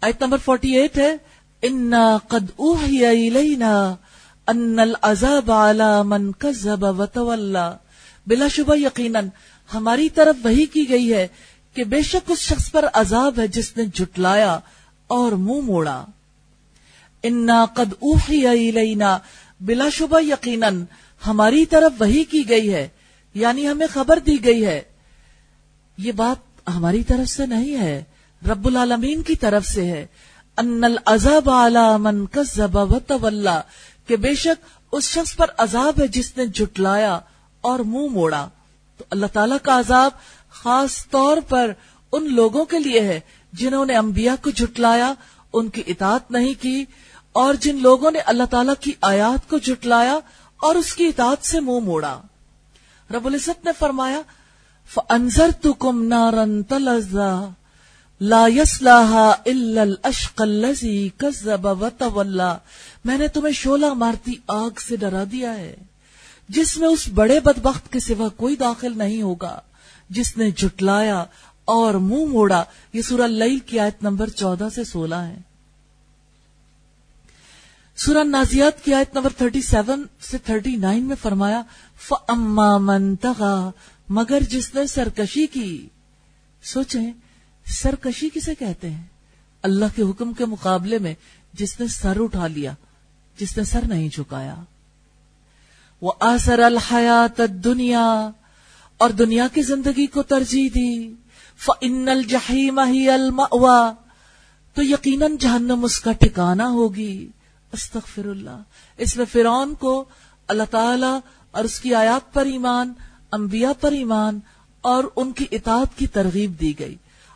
[0.01, 1.17] آیت نمبر فورٹی ایٹ ہے،
[1.61, 3.95] انا قد اوحی الینا
[4.48, 7.69] ان العذاب علی من کذب وتولى
[8.27, 9.27] بلا شبہ یقیناً
[9.74, 11.27] ہماری طرف وہی کی گئی ہے
[11.74, 14.59] کہ بے شک اس شخص پر عذاب ہے جس نے جھٹلایا
[15.08, 16.06] اور منہ مو موڑا۔
[17.24, 19.17] انا قد اوحی الینا
[19.61, 20.83] بلا شبہ یقیناً
[21.27, 22.88] ہماری طرف وہی کی گئی ہے
[23.34, 24.82] یعنی ہمیں خبر دی گئی ہے۔
[25.98, 28.03] یہ بات ہماری طرف سے نہیں ہے،
[28.50, 30.06] رب العالمین کی طرف سے ہے۔
[30.58, 33.60] ان العذاب علی من کذب وتولى
[34.08, 37.19] کہ بے شک اس شخص پر عذاب ہے جس نے جھٹلایا
[37.61, 38.50] اور منہ مو موڑا۔
[38.98, 40.11] تو اللہ تعالی کا عذاب
[40.50, 41.72] خاص طور پر
[42.11, 43.19] ان لوگوں کے لیے ہے
[43.53, 45.14] جنہوں نے انبیاء کو جھٹلایا،
[45.53, 46.85] ان کی اطاعت نہیں کی،
[47.32, 50.19] اور جن لوگوں نے اللہ تعالیٰ کی آیات کو جھٹلایا
[50.64, 52.22] اور اس کی اطاعت سے منہ مو موڑا۔
[53.14, 54.22] رب العزت نے فرمایا
[54.93, 57.50] فنزر تو کم نارن تلزا
[58.22, 62.53] لا يسلاها الا الاشق الذي كذب وتولى۔
[63.06, 65.75] میں نے تمہیں شولہ مارتی آگ سے ڈرا دیا ہے،
[66.50, 69.59] جس میں اس بڑے بدبخت کے سوا کوئی داخل نہیں ہوگا،
[70.09, 71.25] جس نے جھٹلایا
[71.66, 75.52] اور منہ مو موڑا۔ یہ سورہ اللیل کی آیت نمبر چودہ سے سولہ ہے۔
[77.95, 81.61] سورہ نازیات کی آیت نمبر 37 سے 39 میں فرمایا،
[82.07, 83.69] فَأَمَّا مَن تَغَى،
[84.09, 85.88] مگر جس نے سرکشی کی۔
[86.63, 87.11] سوچیں،
[87.65, 89.03] سرکشی کسے کہتے ہیں؟
[89.63, 91.13] اللہ کے حکم کے مقابلے میں
[91.53, 92.73] جس نے سر اٹھا لیا،
[93.38, 94.55] جس نے سر نہیں جھکایا۔
[96.01, 98.30] وہ آسر الحیات دنیا
[98.97, 101.13] اور دنیا کی زندگی کو ترجیح دی۔
[101.57, 103.93] فن الجحیم ہی المأوا
[104.73, 107.27] تو یقیناً جہنم اس کا ٹھکانا ہوگی۔
[107.74, 108.61] استغفر اللہ
[108.98, 110.06] اس میں فرعون کو
[110.48, 111.19] اللہ تعالی
[111.52, 112.93] اور اس کی آیات پر ایمان،
[113.32, 114.40] انبیاء پر ایمان
[114.82, 116.95] اور ان کی اطاعت کی ترغیب دی گئی۔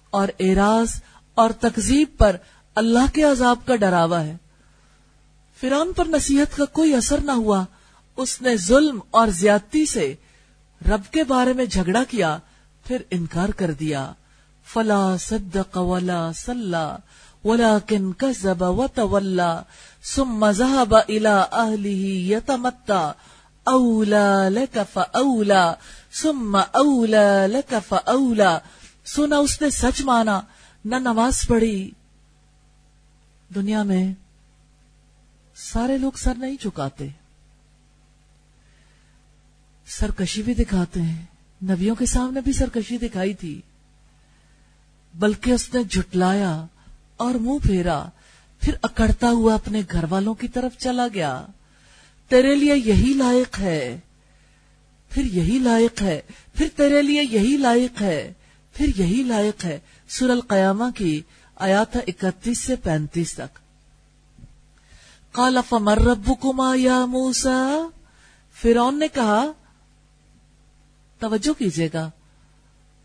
[0.09, 1.01] اور اعراض
[1.35, 2.35] اور تکذیب پر
[2.75, 4.38] اللہ کے عذاب کا ڈراوا ہے۔
[5.61, 7.66] فرعون پر نصیحت کا کوئی اثر نہ ہوا۔
[8.16, 10.16] اس نے ظلم اور زیادتی سے
[10.90, 12.38] رب کے بارے میں جھگڑا کیا،
[12.85, 14.14] پھر انکار کر دیا۔
[14.74, 16.95] فلا صدق ولا صلى
[17.43, 19.59] ولكن كذب وتولى
[20.15, 23.11] ثم ذهب الى اهله يتمتع.
[23.63, 25.71] اولى لك فاولى
[26.13, 28.57] ثم اولى لك فاولى
[29.05, 30.41] سنا اس نے سچ مانا،
[30.85, 31.91] نہ نماز پڑھی.
[33.55, 34.13] دنیا میں
[35.55, 37.07] سارے لوگ سر نہیں چکاتے
[39.87, 41.25] سرکشی بھی دکھاتے ہیں۔
[41.63, 43.61] نبیوں کے سامنے بھی سرکشی دکھائی تھی۔
[45.13, 46.65] بلکہ اس نے جھٹلایا
[47.17, 48.05] اور منہ پھیرا۔
[48.59, 51.45] پھر اکڑتا ہوا اپنے گھر والوں کی طرف چلا گیا۔
[52.27, 53.99] تیرے لیے یہی لائق ہے۔
[55.09, 56.21] پھر یہی لائق ہے۔
[56.53, 58.33] پھر تیرے لیے یہی لائق ہے۔
[58.73, 59.79] پھر یہی لائق ہے۔
[60.09, 61.21] سور القیامہ کی
[61.55, 63.59] آیات اکتیس سے پینتیس تک۔
[65.31, 67.87] کالا فمر رب کما یا موسا
[68.61, 69.45] فرون نے کہا،
[71.19, 72.09] توجہ کیجیے گا۔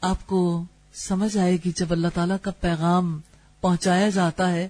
[0.01, 0.65] آپ کو
[0.95, 3.21] سمجھ آئے گی جب اللہ تعالی کا پیغام
[3.61, 4.69] پہنچایا جاتا ہے۔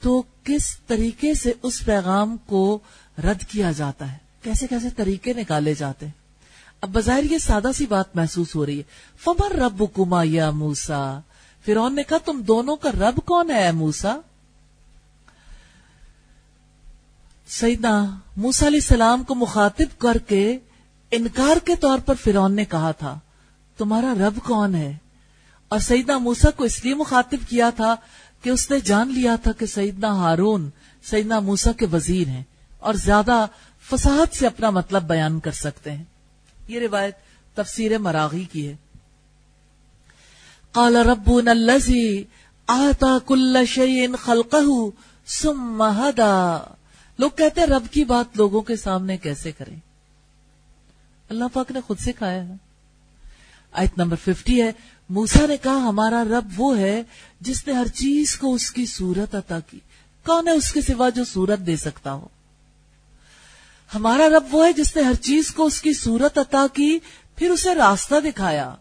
[0.00, 2.78] تو کس طریقے سے اس پیغام کو
[3.24, 6.12] رد کیا جاتا ہے؟ کیسے کیسے طریقے نکالے جاتے ہیں؟
[6.80, 8.82] اب بظاہر یہ سادہ سی بات محسوس ہو رہی ہے۔
[9.24, 11.20] فمر رب کما یا موسا
[11.64, 14.16] فرون نے کہا، تم دونوں کا رب کون ہے موسا
[17.46, 20.58] سیدنا موسا علیہ السلام کو مخاطب کر کے
[21.10, 23.18] انکار کے طور پر فرون نے کہا تھا،
[23.76, 24.96] تمہارا رب کون ہے؟
[25.68, 27.96] اور سیدنا موسا کو اس لیے مخاطب کیا تھا
[28.42, 30.70] کہ اس نے جان لیا تھا کہ سیدنا ہارون،
[31.02, 32.42] سیدنا موسا کے وزیر ہیں
[32.78, 33.46] اور زیادہ
[33.90, 36.04] فصاحت سے اپنا مطلب بیان کر سکتے ہیں۔
[36.68, 37.14] یہ روایت
[37.54, 38.76] تفسیر مراغی کی ہے۔
[40.72, 42.24] قال ربنا الذي
[42.66, 44.74] آتا كل شيء خلقه
[45.26, 46.72] ثم هدى
[47.18, 49.76] لوگ کہتے ہیں رب کی بات لوگوں کے سامنے کیسے کریں؟
[51.28, 52.52] اللہ پاک نے خود سے کہا ہے
[53.72, 54.72] آیت نمبر ففٹی ہے۔
[55.10, 57.02] موسا نے کہا، ہمارا رب وہ ہے
[57.40, 59.78] جس نے ہر چیز کو اس کی صورت عطا کی۔
[60.26, 62.28] کون ہے اس کے سوا جو صورت دے سکتا ہو؟
[63.94, 66.98] ہمارا رب وہ ہے جس نے ہر چیز کو اس کی صورت عطا کی،
[67.36, 68.74] پھر اسے راستہ دکھایا۔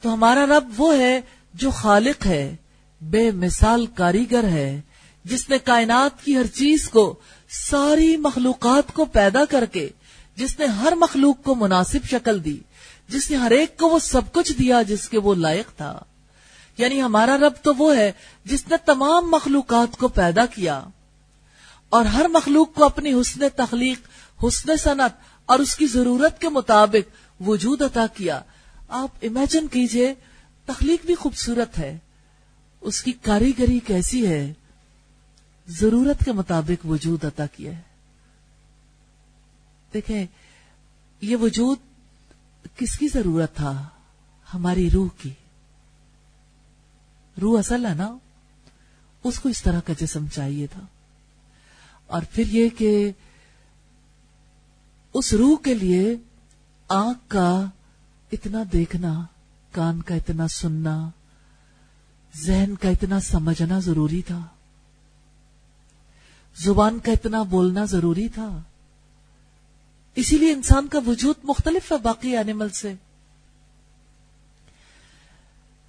[0.00, 1.20] تو ہمارا رب وہ ہے
[1.54, 2.56] جو خالق ہے،
[3.00, 4.80] بے مثال کاریگر ہے،
[5.24, 7.14] جس نے کائنات کی ہر چیز کو،
[7.50, 9.88] ساری مخلوقات کو پیدا کر کے،
[10.36, 12.58] جس نے ہر مخلوق کو مناسب شکل دی۔
[13.08, 16.00] جس نے ہر ایک کو وہ سب کچھ دیا جس کے وہ لائق تھا۔
[16.78, 18.12] یعنی ہمارا رب تو وہ ہے
[18.44, 20.84] جس نے تمام مخلوقات کو پیدا کیا۔
[21.88, 23.98] اور ہر مخلوق کو اپنی حسن تخلیق،
[24.44, 25.12] حسن صنعت
[25.46, 27.10] اور اس کی ضرورت کے مطابق
[27.48, 28.40] وجود عطا کیا۔
[28.88, 30.14] آپ امیجن کیجیے،
[30.64, 31.98] تخلیق بھی خوبصورت ہے۔
[32.80, 34.52] اس کی کاریگری کیسی ہے؟
[35.68, 37.82] ضرورت کے مطابق وجود عطا کیا ہے۔
[39.94, 40.26] دیکھیں،
[41.20, 41.78] یہ وجود
[42.76, 43.88] کس کی ضرورت تھا
[44.54, 45.32] ہماری روح کی؟
[47.42, 48.16] روح اصل ہے نا؟
[49.24, 50.80] اس کو اس طرح کا جسم چاہیے تھا۔
[52.06, 53.10] اور پھر یہ کہ
[55.14, 56.16] اس روح کے لیے
[56.88, 57.64] آنکھ کا
[58.32, 59.24] اتنا دیکھنا،
[59.70, 61.10] کان کا اتنا سننا،
[62.36, 64.46] ذہن کا اتنا سمجھنا ضروری تھا۔
[66.56, 68.62] زبان کا اتنا بولنا ضروری تھا۔
[70.14, 72.92] اسی لیے انسان کا وجود مختلف ہے باقی اینیمل سے۔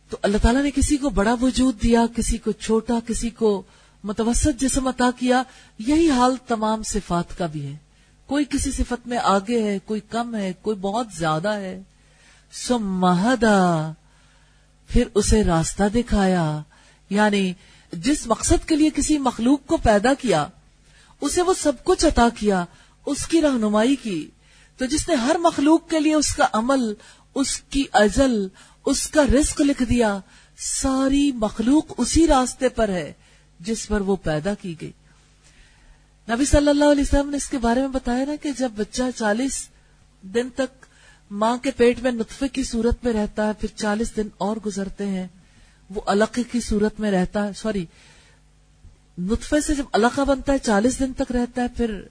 [0.10, 3.64] تو اللہ تعالیٰ نے کسی کو بڑا وجود دیا، کسی کو چھوٹا، کسی کو
[4.04, 5.44] متوسط جسم عطا کیا،
[5.80, 7.78] یہی حال تمام صفات کا بھی ہے۔
[8.26, 11.82] کوئی کسی صفت میں آگے ہے، کوئی کم ہے، کوئی بہت زیادہ ہے۔
[12.52, 13.92] سمہدا
[14.88, 16.62] پھر اسے راستہ دکھایا۔
[17.10, 17.54] یعنی
[17.94, 20.48] جس مقصد کے لیے کسی مخلوق کو پیدا کیا،
[21.22, 22.66] اسے وہ سب کچھ عطا کیا۔
[23.06, 24.30] اس کی رہنمائی کی۔
[24.78, 26.94] تو جس نے ہر مخلوق کے لیے اس کا عمل،
[27.36, 28.48] اس کی ازل،
[28.86, 30.20] اس کا رزق لکھ دیا،
[30.58, 33.14] ساری مخلوق اسی راستے پر ہے
[33.60, 34.92] جس پر وہ پیدا کی گئی۔
[36.30, 39.04] نبی صلی اللہ علیہ وسلم نے اس کے بارے میں بتایا نا کہ جب بچہ
[39.16, 39.70] چالیس
[40.22, 40.86] دن تک
[41.32, 45.08] ماں کے پیٹ میں نطفے کی صورت میں رہتا ہے، پھر چالیس دن اور گزرتے
[45.08, 45.28] ہیں،
[45.90, 47.86] وہ علقے کی صورت میں رہتا ہے، سوری،
[49.18, 52.02] نطفے سے جب علاقہ بنتا ہے، چالیس دن تک رہتا ہے، پھر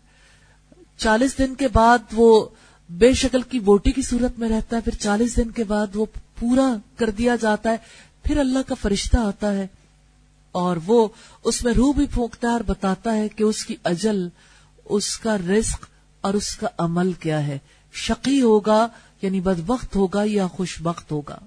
[0.98, 2.48] چالیس دن کے بعد وہ
[2.90, 6.06] بے شکل کی بوٹی کی صورت میں رہتا ہے، پھر چالیس دن کے بعد وہ
[6.40, 7.76] پورا کر دیا جاتا ہے،
[8.22, 9.66] پھر اللہ کا فرشتہ آتا ہے
[10.52, 11.08] اور وہ
[11.44, 14.28] اس میں روح بھی پھونکتا ہے اور بتاتا ہے کہ اس کی اجل،
[14.84, 15.86] اس کا رزق
[16.20, 17.58] اور اس کا عمل کیا ہے۔
[17.92, 18.88] شقی ہوگا
[19.22, 21.38] یعنی بد وقت ہوگا یا خوش بخت ہوگا۔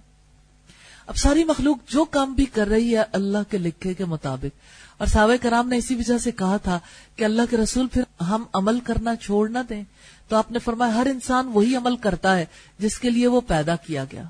[1.08, 4.60] اب ساری مخلوق جو کام بھی کر رہی ہے اللہ کے لکھے کے مطابق۔
[5.02, 6.80] اور صحابہ کرام نے اسی وجہ سے کہا تھا
[7.16, 9.84] کہ اللہ کے رسول پھر ہم عمل کرنا چھوڑ نہ دیں۔
[10.28, 12.46] تو آپ نے فرمایا ہر انسان وہی عمل کرتا ہے
[12.80, 14.24] جس کے لیے وہ پیدا کیا گیا۔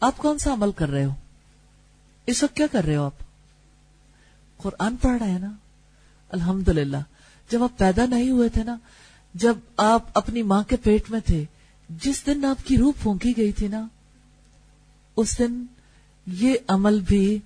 [0.00, 1.10] آپ کون سا عمل کر رہے ہو؟
[2.26, 3.12] اس وقت کیا کر رہے ہو آپ؟
[4.56, 5.52] قرآن پڑھ رہے ہیں نا؟
[6.28, 6.68] الحمد
[7.50, 8.76] جب آپ پیدا نہیں ہوئے تھے نا،
[9.34, 11.44] جب آپ اپنی ماں کے پیٹ میں تھے،
[11.88, 13.86] جس دن آپ کی روح پھونکی گئی تھی نا،
[15.16, 15.64] اس دن
[16.26, 17.38] یہ عمل بھی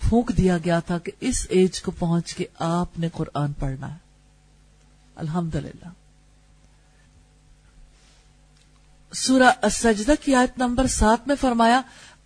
[0.00, 3.98] پھونک دیا گیا تھا کہ اس ایج کو پہنچ کے آپ نے قرآن پڑھنا ہے۔
[5.16, 5.88] الحمد للہ
[9.12, 11.80] سورہ السجدہ کی آیت نمبر سات میں فرمایا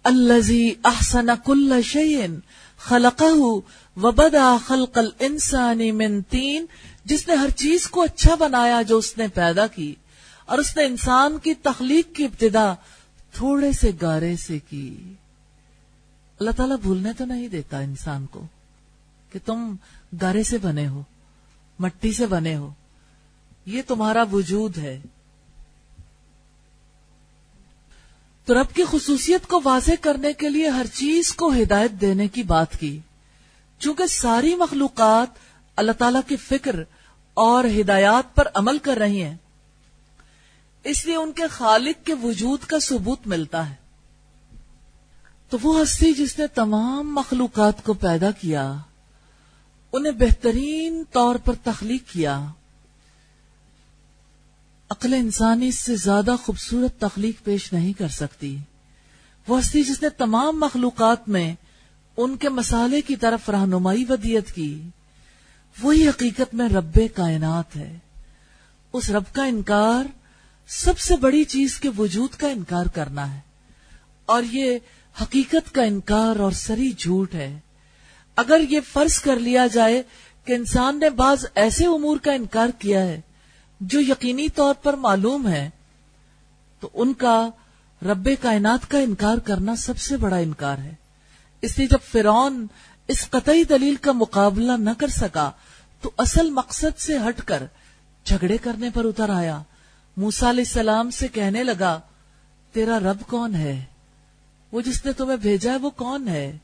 [0.05, 2.39] الزی احسن کل شعین
[2.79, 3.25] خلقہ
[3.97, 6.67] وبدا خلق الانسان من تین،
[7.05, 9.95] جس نے ہر چیز کو اچھا بنایا جو اس نے پیدا کی،
[10.45, 12.73] اور اس نے انسان کی تخلیق کی ابتدا
[13.35, 15.15] تھوڑے سے گارے سے کی۔
[16.45, 18.47] اللہ تعالیٰ بھولنے تو نہیں دیتا انسان کو
[19.33, 19.77] کہ تم
[20.21, 21.03] گارے سے بنے ہو،
[21.79, 22.71] مٹی سے بنے ہو۔
[23.67, 25.01] یہ تمہارا وجود ہے۔
[28.45, 32.43] تو رب کی خصوصیت کو واضح کرنے کے لیے ہر چیز کو ہدایت دینے کی
[32.43, 32.99] بات کی۔
[33.79, 35.29] چونکہ ساری مخلوقات
[35.77, 36.77] اللہ تعالی کی فکر
[37.35, 39.37] اور ہدایات پر عمل کر رہی ہیں،
[40.85, 43.84] اس لیے ان کے خالق کے وجود کا ثبوت ملتا ہے۔
[45.49, 48.75] تو وہ ہستی جس نے تمام مخلوقات کو پیدا کیا،
[49.93, 52.45] انہیں بہترین طور پر تخلیق کیا۔
[54.91, 58.57] عقل انسانی اس سے زیادہ خوبصورت تخلیق پیش نہیں کر سکتی۔
[59.49, 61.55] وہ ہستی جس نے تمام مخلوقات میں
[62.17, 64.83] ان کے مسالے کی طرف رہنمائی ودیت کی،
[65.83, 67.99] وہی حقیقت میں رب کائنات ہے۔
[68.93, 70.05] اس رب کا انکار
[70.67, 73.41] سب سے بڑی چیز کے وجود کا انکار کرنا ہے۔
[74.27, 74.79] اور یہ
[75.21, 77.59] حقیقت کا انکار اور سری جھوٹ ہے۔
[78.37, 80.03] اگر یہ فرض کر لیا جائے
[80.45, 83.21] کہ انسان نے بعض ایسے امور کا انکار کیا ہے
[83.81, 85.71] جو یقینی طور پر معلوم ہے،
[86.81, 87.49] تو ان کا
[88.03, 90.95] رب کائنات کا انکار کرنا سب سے بڑا انکار ہے۔
[91.61, 92.67] اس لیے جب فرون
[93.09, 95.51] اس قطعی دلیل کا مقابلہ نہ کر سکا،
[96.01, 97.63] تو اصل مقصد سے ہٹ کر
[98.25, 99.63] جھگڑے کرنے پر اتر آیا۔
[100.17, 102.01] موسا علیہ السلام سے کہنے لگا،
[102.73, 103.85] تیرا رب کون ہے؟
[104.75, 106.59] وہ جس نے تمہیں بھیجا ہے وہ کون ہے؟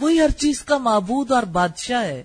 [0.00, 2.24] وہی ہر چیز کا معبود اور بادشاہ ہے۔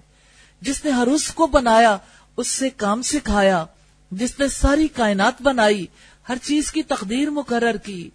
[0.61, 1.97] جس نے ہر اس کو بنایا،
[2.37, 3.65] اس سے کام سکھایا۔
[4.11, 5.85] جس نے ساری کائنات بنائی،
[6.29, 8.09] ہر چیز کی تقدیر مقرر کی۔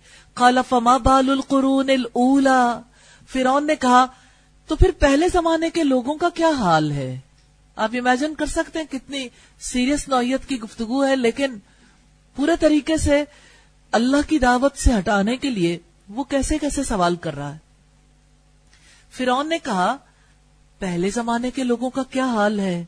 [0.69, 2.81] فما بال القرون الا
[3.29, 4.07] فرون نے کہا،
[4.67, 7.19] تو پھر پہلے زمانے کے لوگوں کا کیا حال ہے؟
[7.77, 9.29] آپ امیجن کر سکتے ہیں کتنی
[9.61, 11.59] سیریس نوعیت کی گفتگو ہے، لیکن
[12.37, 13.25] پورے طریقے سے
[13.93, 15.79] اللہ کی دعوت سے ہٹانے کے لیے
[16.15, 17.59] وہ کیسے کیسے سوال کر رہا ہے؟
[19.13, 19.97] فرون نے کہا،
[20.79, 22.85] پہلے زمانے کے لوگوں کا کیا حال ہے؟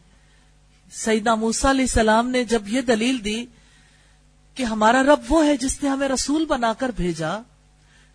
[0.93, 3.45] سیدنا موسا علیہ السلام نے جب یہ دلیل دی
[4.55, 7.39] کہ ہمارا رب وہ ہے جس نے ہمیں رسول بنا کر بھیجا،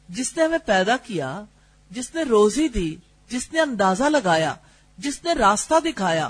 [0.10, 1.44] جس نے ہمیں پیدا کیا،
[1.92, 2.96] جس نے روزی دی،
[3.30, 4.56] جس نے اندازہ لگایا،
[4.98, 6.30] جس نے راستہ دکھایا،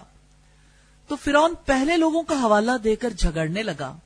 [1.08, 3.98] تو فرون پہلے لوگوں کا حوالہ دے کر جھگڑنے لگا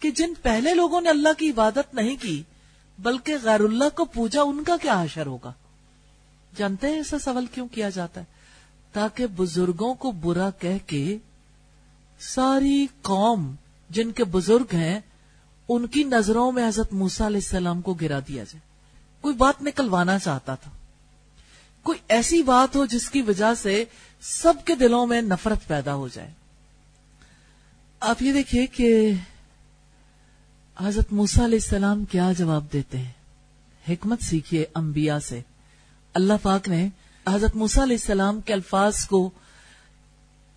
[0.00, 2.42] کہ جن پہلے لوگوں نے اللہ کی عبادت نہیں کی
[2.98, 5.52] بلکہ غیر اللہ کو پوجا ان کا کیا حشر ہوگا؟
[6.56, 8.24] جانتے ہیں ایسا سوال کیوں کیا جاتا ہے؟
[8.92, 11.18] تاکہ بزرگوں کو برا کہہ کے
[12.18, 13.54] ساری قوم
[13.90, 15.00] جن کے بزرگ ہیں،
[15.68, 18.60] ان کی نظروں میں حضرت موسا علیہ السلام کو گرا دیا جائے۔
[19.20, 20.70] کوئی بات نکلوانا چاہتا تھا۔
[21.82, 23.84] کوئی ایسی بات ہو جس کی وجہ سے
[24.20, 26.30] سب کے دلوں میں نفرت پیدا ہو جائے۔
[28.00, 29.10] آپ یہ دیکھیے کہ
[30.84, 33.10] حضرت موسا علیہ السلام کیا جواب دیتے ہیں؟
[33.88, 35.40] حکمت سیکھیے انبیاء سے۔
[36.14, 36.88] اللہ پاک نے
[37.28, 39.30] حضرت موسا علیہ السلام کے الفاظ کو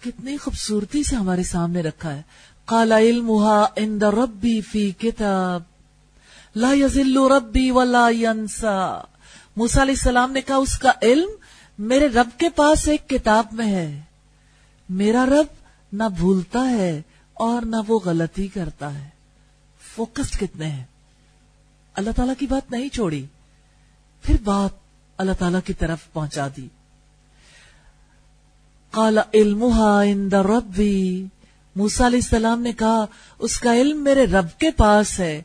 [0.02, 2.22] کتنی خوبصورتی سے ہمارے سامنے رکھا ہے۔
[2.66, 3.32] کالا علم
[4.02, 5.62] ربی فی کتاب۔
[6.56, 9.02] لا یزل ربی ولا ینسا۔
[9.56, 11.30] موسا علیہ السلام نے کہا، اس کا علم
[11.80, 14.02] میرے رب کے پاس ایک کتاب میں ہے۔
[14.90, 15.48] میرا رب
[15.94, 17.02] نہ بھولتا ہے
[17.34, 19.15] اور نہ وہ غلطی کرتا ہے۔
[19.96, 20.84] فوکسڈ کتنے ہیں؟
[21.94, 23.26] اللہ تعالی کی بات نہیں چھوڑی،
[24.22, 24.70] پھر بات
[25.18, 26.68] اللہ تعالی کی طرف پہنچا دی۔
[28.92, 29.64] کالا علم
[30.34, 31.26] ربی
[31.76, 33.06] موسا علیہ السلام نے کہا،
[33.40, 35.42] اس کا علم میرے رب کے پاس ہے۔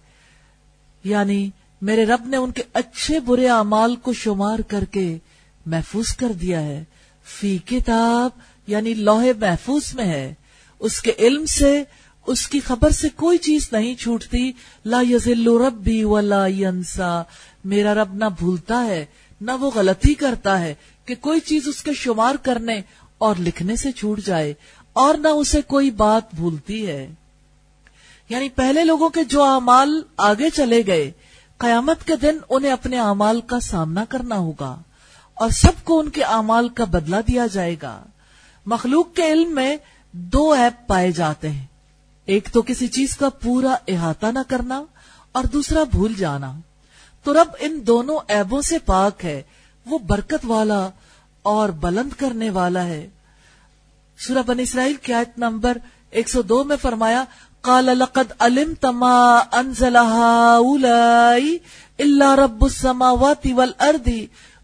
[1.05, 1.51] یعنی
[1.83, 5.19] میرے رب نے ان کے اچھے برے اعمال کو شمار کر کے
[5.67, 6.85] محفوظ کر دیا ہے۔
[7.25, 8.31] فی کتاب
[8.67, 10.35] یعنی لوہے محفوظ میں ہے۔
[10.79, 11.85] اس کے علم سے
[12.31, 14.53] اس کی خبر سے کوئی چیز نہیں چھوٹتی۔
[14.85, 17.23] لا یزل ربی ولا ینسا۔
[17.65, 19.05] میرا رب نہ بھولتا ہے،
[19.41, 22.81] نہ وہ غلطی کرتا ہے کہ کوئی چیز اس کے شمار کرنے
[23.19, 24.55] اور لکھنے سے چھوٹ جائے
[24.93, 27.15] اور نہ اسے کوئی بات بھولتی ہے۔
[28.29, 31.11] یعنی پہلے لوگوں کے جو اعمال آگے چلے گئے،
[31.59, 34.83] قیامت کے دن انہیں اپنے اعمال کا سامنا کرنا ہوگا
[35.35, 38.05] اور سب کو ان کے اعمال کا بدلہ دیا جائے گا۔
[38.67, 39.77] مخلوق کے علم میں
[40.13, 41.70] دو ایپ پائے جاتے ہیں۔
[42.27, 44.85] ایک تو کسی چیز کا پورا احاطہ نہ کرنا
[45.33, 46.53] اور دوسرا بھول جانا۔
[47.25, 49.43] تو رب ان دونوں ایبوں سے پاک ہے۔
[49.87, 50.89] وہ برکت والا
[51.43, 53.09] اور بلند کرنے والا ہے۔
[54.19, 55.79] سورہ بن اسرائیل کی آیت نمبر
[56.11, 57.25] 102 میں فرمایا،
[57.61, 59.39] قال لقد علم تما
[61.99, 64.09] الا رب السماوات والارض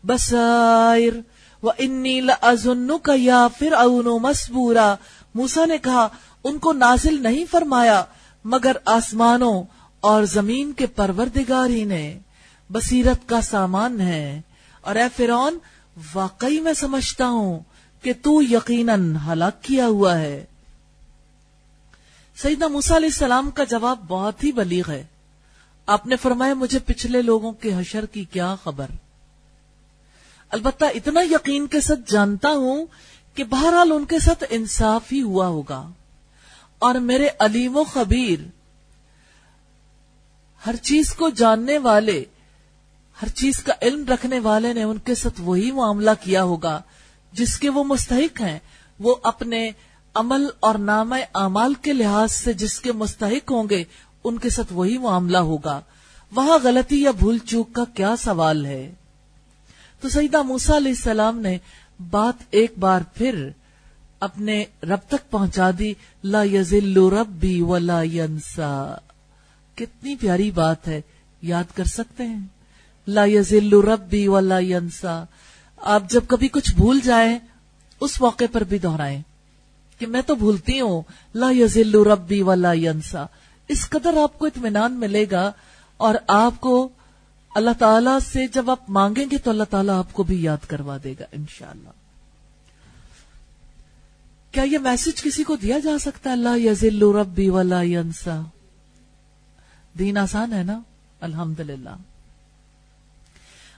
[0.04, 1.12] بصائر
[1.62, 4.94] وانی لاظنک یا فرعون مسبورا
[5.34, 6.08] موسی نے کہا
[6.48, 8.04] ان کو نازل نہیں فرمایا،
[8.44, 9.62] مگر آسمانوں
[10.00, 12.18] اور زمین کے پروردگار ہی نے۔
[12.70, 14.40] بصیرت کا سامان ہے۔
[14.80, 15.58] اور اے فرعون،
[16.14, 17.58] واقعی میں سمجھتا ہوں
[18.02, 20.44] کہ تو یقیناً ہلاک کیا ہوا ہے۔
[22.36, 25.04] سیدنا موسا علیہ السلام کا جواب بہت ہی بلیغ ہے۔
[25.86, 28.86] آپ نے فرمایا، مجھے پچھلے لوگوں کے حشر کی کیا خبر؟
[30.50, 32.86] البتہ اتنا یقین کے ساتھ جانتا ہوں
[33.34, 35.88] کہ بہرحال ان کے ساتھ انصاف ہی ہوا ہوگا۔
[36.78, 38.38] اور میرے علیم و خبیر۔
[40.66, 42.24] ہر چیز کو جاننے والے،
[43.22, 46.82] ہر چیز کا علم رکھنے والے نے ان کے ساتھ وہی معاملہ کیا ہوگا،
[47.32, 48.58] جس کے وہ مستحق ہیں۔
[48.98, 49.70] وہ اپنے
[50.14, 53.84] عمل اور نام اعمال کے لحاظ سے جس کے مستحق ہوں گے،
[54.24, 55.80] ان کے ساتھ وہی معاملہ ہوگا۔
[56.34, 58.94] وہاں غلطی یا بھول چوک کا کیا سوال ہے؟
[60.00, 61.58] تو سیدہ موسا علیہ السلام نے
[62.10, 63.48] بات ایک بار پھر
[64.20, 68.94] اپنے رب تک پہنچا دی، لا یزل ربی ولا ینسا۔
[69.74, 71.00] کتنی پیاری بات ہے،
[71.42, 72.46] یاد کر سکتے ہیں؟
[73.06, 75.24] لا یزل ربی ولا ینسا۔
[75.76, 77.38] آپ جب کبھی کچھ بھول جائیں،
[78.00, 79.22] اس موقع پر بھی دہرائیں
[79.98, 81.02] کہ میں تو بھولتی ہوں،
[81.34, 83.26] لا یزل ربی ولا ینسا۔
[83.68, 85.52] اس قدر آپ کو اطمینان ملے گا
[85.96, 86.88] اور آپ کو
[87.54, 90.96] اللہ تعالی سے جب آپ مانگیں گے تو اللہ تعالیٰ آپ کو بھی یاد کروا
[91.04, 91.88] دے گا، انشاءاللہ۔
[94.56, 98.40] کیا یہ میسج کسی کو دیا جا سکتا ہے؟ اللہ یزل ربی ولا ینسا.
[99.98, 100.78] دین آسان ہے نا؟
[101.20, 101.96] الحمد للہ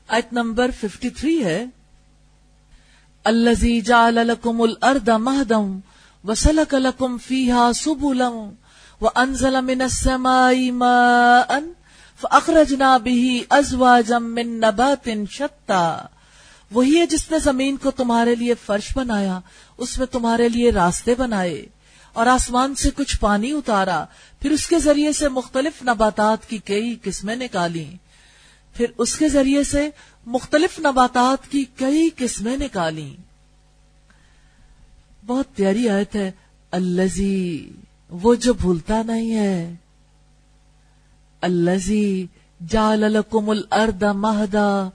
[0.08, 1.64] آیت نمبر 53 ہے.
[3.24, 5.78] الزی جعل لکم الارض مہدم
[6.28, 8.28] وسلک لکم فیہا سبلا
[9.00, 11.58] وانزل من السماء ماء
[12.20, 15.84] فاخرجنا به ازواجا من نبات شتا.
[16.70, 19.40] وہی ہے جس نے زمین کو تمہارے لیے فرش بنایا،
[19.78, 21.66] اس میں تمہارے لیے راستے بنائے
[22.12, 24.04] اور آسمان سے کچھ پانی اتارا،
[24.40, 27.94] پھر اس کے ذریعے سے مختلف نباتات کی کئی قسمیں نکالی۔
[28.74, 29.88] پھر اس کے ذریعے سے
[30.26, 33.16] مختلف نباتات کی کئی قسمیں نکالی۔
[35.26, 36.30] بہت پیاری آیت ہے
[36.70, 37.70] الزی
[38.10, 39.74] وہ جو بھولتا نہیں ہے۔
[41.40, 42.26] الزی
[42.68, 44.88] جال الارض مہدا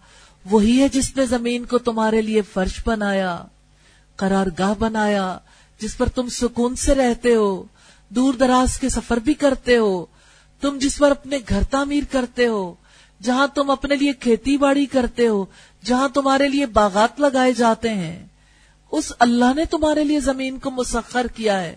[0.52, 3.44] وہی ہے جس نے زمین کو تمہارے لیے فرش بنایا
[4.16, 5.38] قرار گاہ بنایا،
[5.80, 7.64] جس پر تم سکون سے رہتے ہو،
[8.10, 10.06] دور دراز کے سفر بھی کرتے ہو،
[10.62, 12.74] تم جس پر اپنے گھر تعمیر کرتے ہو،
[13.24, 15.46] جہاں تم اپنے لیے کھیتی باڑی کرتے ہو،
[15.86, 18.26] جہاں تمہارے لیے باغات لگائے جاتے ہیں۔
[18.92, 21.76] اس اللہ نے تمہارے لیے زمین کو مسخر کیا ہے۔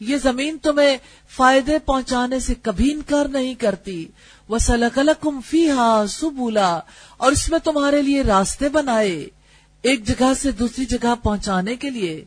[0.00, 0.96] یہ زمین تمہیں
[1.28, 4.06] فائدے پہنچانے سے کبھی انکار نہیں کرتی۔
[4.48, 5.40] وہ سلکلکم
[6.08, 6.80] سبولا
[7.16, 9.28] اور اس میں تمہارے لیے راستے بنائے
[9.82, 12.24] ایک جگہ سے دوسری جگہ پہنچانے کے لیے۔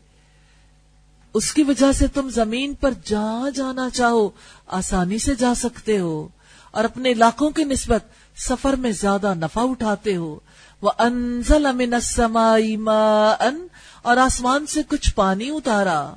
[1.34, 4.30] اس کی وجہ سے تم زمین پر جہاں جانا چاہو،
[4.66, 6.28] آسانی سے جا سکتے ہو،
[6.70, 8.04] اور اپنے علاقوں کی نسبت
[8.36, 10.38] سفر میں زیادہ نفع اٹھاتے ہو۔
[10.82, 11.94] وہ انزل امن
[13.40, 13.66] ان
[14.02, 16.14] اور آسمان سے کچھ پانی اتارا۔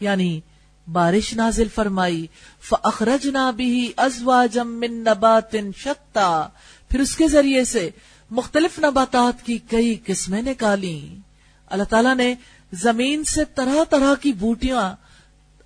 [0.00, 0.40] یعنی
[0.88, 2.26] بارش نازل فرمائی
[2.60, 6.48] فخرج نہ بھی ازوا من نبات شتا۔
[6.90, 7.90] پھر اس کے ذریعے سے
[8.30, 11.16] مختلف نباتات کی کئی قسمیں نکالی۔
[11.66, 12.34] اللہ تعالیٰ نے
[12.72, 14.96] زمین سے طرح طرح کی بوٹیاں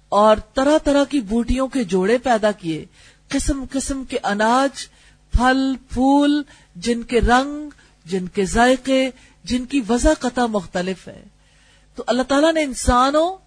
[0.09, 2.85] اور طرح طرح کی بوٹیوں کے جوڑے پیدا کیے۔
[3.29, 4.89] قسم قسم کے اناج،
[5.33, 6.43] پھل، پھول،
[6.77, 7.71] جن کے رنگ،
[8.05, 9.11] جن کے ذائقے،
[9.45, 11.25] جن کی وضع قطع مختلف ہے۔
[11.95, 13.46] تو اللہ تعالیٰ نے انسانوں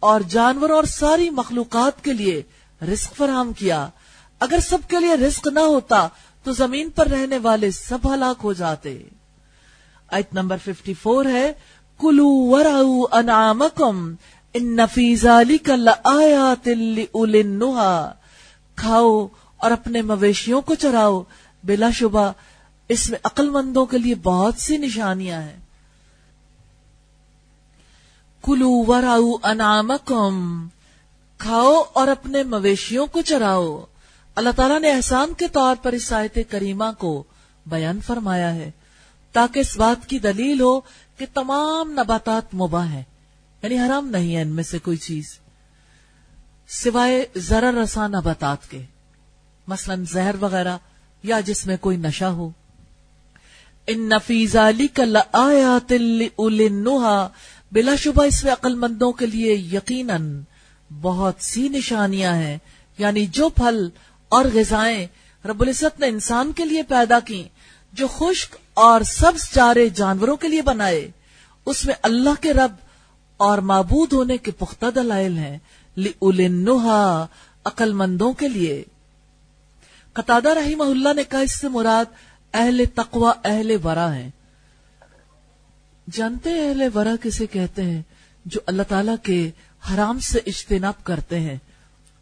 [0.00, 2.42] اور جانوروں اور ساری مخلوقات کے لیے
[2.92, 3.88] رزق فراہم کیا۔
[4.40, 6.08] اگر سب کے لیے رزق نہ ہوتا،
[6.42, 9.02] تو زمین پر رہنے والے سب ہلاک ہو جاتے۔
[10.10, 11.52] آیت نمبر 54 ہے
[12.00, 14.14] کلو ورعو انعامکم
[14.54, 15.88] ان نفیز علی کل
[18.76, 21.22] کھاؤ اور اپنے مویشیوں کو چراؤ۔
[21.64, 22.32] بلا شبہ،
[22.88, 25.56] اس میں عقل مندوں کے لیے بہت سی نشانیاں ہیں۔
[28.48, 30.66] کلو وراؤ انعامکم
[31.38, 33.84] کھاؤ اور اپنے مویشیوں کو چراؤ۔
[34.34, 37.24] اللہ تعالیٰ نے احسان کے طور پر اس آیت کریمہ کو
[37.66, 38.70] بیان فرمایا ہے۔
[39.32, 40.80] تاکہ اس بات کی دلیل ہو
[41.16, 43.02] کہ تمام نباتات مباح ہیں۔
[43.62, 45.38] یعنی حرام نہیں ہے ان میں سے کوئی چیز۔
[46.68, 48.82] سوائے ذرا رسا نباتات کے۔
[49.66, 50.78] مثلا زہر وغیرہ
[51.22, 52.50] یا جس میں کوئی نشہ ہو۔
[53.86, 55.04] ان نفیز علی کا
[57.72, 60.40] بلا شبہ اس میں عقل مندوں کے لیے یقیناً
[61.02, 62.58] بہت سی نشانیاں ہیں۔
[62.98, 63.88] یعنی جو پھل
[64.28, 65.06] اور غذائیں
[65.44, 67.44] رب العزت نے انسان کے لیے پیدا کی
[67.92, 71.10] جو خشک اور سبز چارے جانوروں کے لیے بنائے،
[71.66, 72.72] اس میں اللہ کے رب
[73.36, 75.58] اور معبود ہونے کے پختہ دلائل ہیں۔
[75.96, 77.26] لنحا
[77.64, 78.84] عقل مندوں کے لیے۔
[80.12, 82.04] قطادہ رحمہ اللہ نے کہا، اس سے مراد
[82.54, 84.30] اہل تقوی، اہل ورا ہے
[86.12, 88.02] جانتے اہل ورا کسے کہتے ہیں
[88.44, 89.50] جو اللہ تعالی کے
[89.90, 91.56] حرام سے اجتناب کرتے ہیں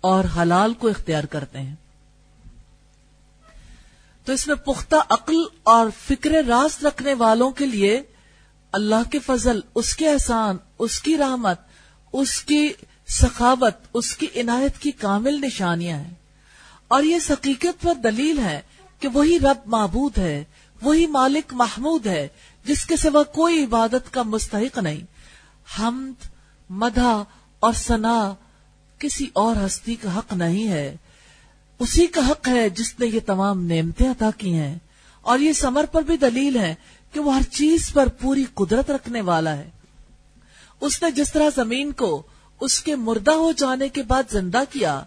[0.00, 1.74] اور حلال کو اختیار کرتے ہیں۔
[4.24, 8.02] تو اس میں پختہ عقل اور فکر راست رکھنے والوں کے لیے
[8.73, 11.60] اللہ کے فضل، اس کے احسان، اس کی رحمت،
[12.12, 12.68] اس کی
[13.08, 16.15] سخاوت، اس کی عنایت کی کامل نشانیاں ہیں۔
[16.89, 18.60] اور یہ حقیقت پر دلیل ہے
[19.00, 20.44] کہ وہی رب معبود ہے،
[20.82, 22.28] وہی مالک محمود ہے
[22.66, 25.00] جس کے سوا کوئی عبادت کا مستحق نہیں۔
[25.78, 26.26] حمد
[26.70, 27.24] مدہ
[27.60, 28.34] اور سنا
[28.98, 30.96] کسی اور ہستی کا حق نہیں ہے۔
[31.78, 34.78] اسی کا حق ہے جس نے یہ تمام نعمتیں عطا کی ہیں۔
[35.20, 36.74] اور یہ سمر پر بھی دلیل ہے
[37.12, 39.70] کہ وہ ہر چیز پر پوری قدرت رکھنے والا ہے۔
[40.80, 42.22] اس نے جس طرح زمین کو
[42.60, 45.02] اس کے مردہ ہو جانے کے بعد زندہ کیا،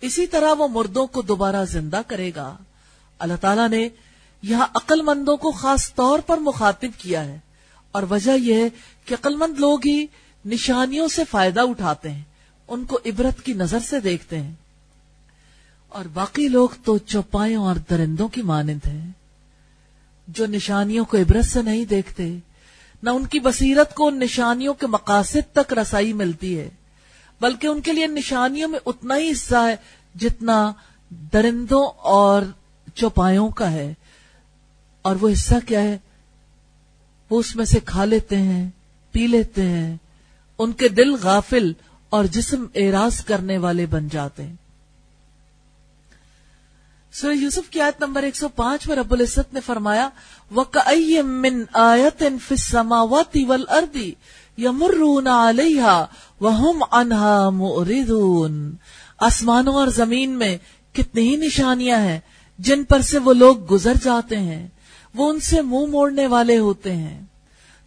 [0.00, 2.56] اسی طرح وہ مردوں کو دوبارہ زندہ کرے گا۔
[3.18, 3.88] اللہ تعالیٰ نے
[4.42, 7.38] یہاں عقل مندوں کو خاص طور پر مخاطب کیا ہے
[7.92, 8.68] اور وجہ یہ ہے
[9.04, 10.06] کہ عقل مند لوگ ہی
[10.44, 12.22] نشانیوں سے فائدہ اٹھاتے ہیں،
[12.68, 14.52] ان کو عبرت کی نظر سے دیکھتے ہیں۔
[15.88, 19.10] اور باقی لوگ تو چوپایوں اور درندوں کی مانند ہیں،
[20.28, 22.36] جو نشانیوں کو عبرت سے نہیں دیکھتے،
[23.02, 26.68] نہ ان کی بصیرت کو ان نشانیوں کے مقاصد تک رسائی ملتی ہے،
[27.40, 29.76] بلکہ ان کے لیے نشانیوں میں اتنا ہی حصہ ہے
[30.14, 30.72] جتنا
[31.10, 32.42] درندوں اور
[32.94, 33.94] چوپایوں کا ہے۔
[35.02, 35.98] اور وہ حصہ کیا ہے؟
[37.30, 38.70] وہ اس میں سے کھا لیتے ہیں،
[39.12, 39.96] پی لیتے ہیں،
[40.58, 41.72] ان کے دل غافل
[42.10, 44.54] اور جسم اعراض کرنے والے بن جاتے ہیں۔
[47.12, 50.08] سورہ یوسف کی آیت نمبر 105 میں رب العزت نے فرمایا
[50.56, 54.10] وَكَأَيِّم مِّنْ آیَتٍ فِي السَّمَاوَاتِ وَالْأَرْضِ
[54.58, 56.06] يَمُرُّونَ عَلَيْهَا
[56.40, 58.74] وَهُمْ عَنْهَا مُعْرِضُونَ۔
[59.18, 60.58] آسمانوں اور زمین میں
[60.92, 62.18] کتنی ہی نشانیاں ہیں،
[62.58, 64.68] جن پر سے وہ لوگ گزر جاتے ہیں۔
[65.14, 67.22] وہ ان سے منہ مو موڑنے والے ہوتے ہیں۔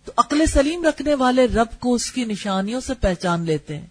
[0.06, 3.88] تو عقل سلیم رکھنے والے رب کو اس کی نشانیوں سے پہچان لیتے ہیں۔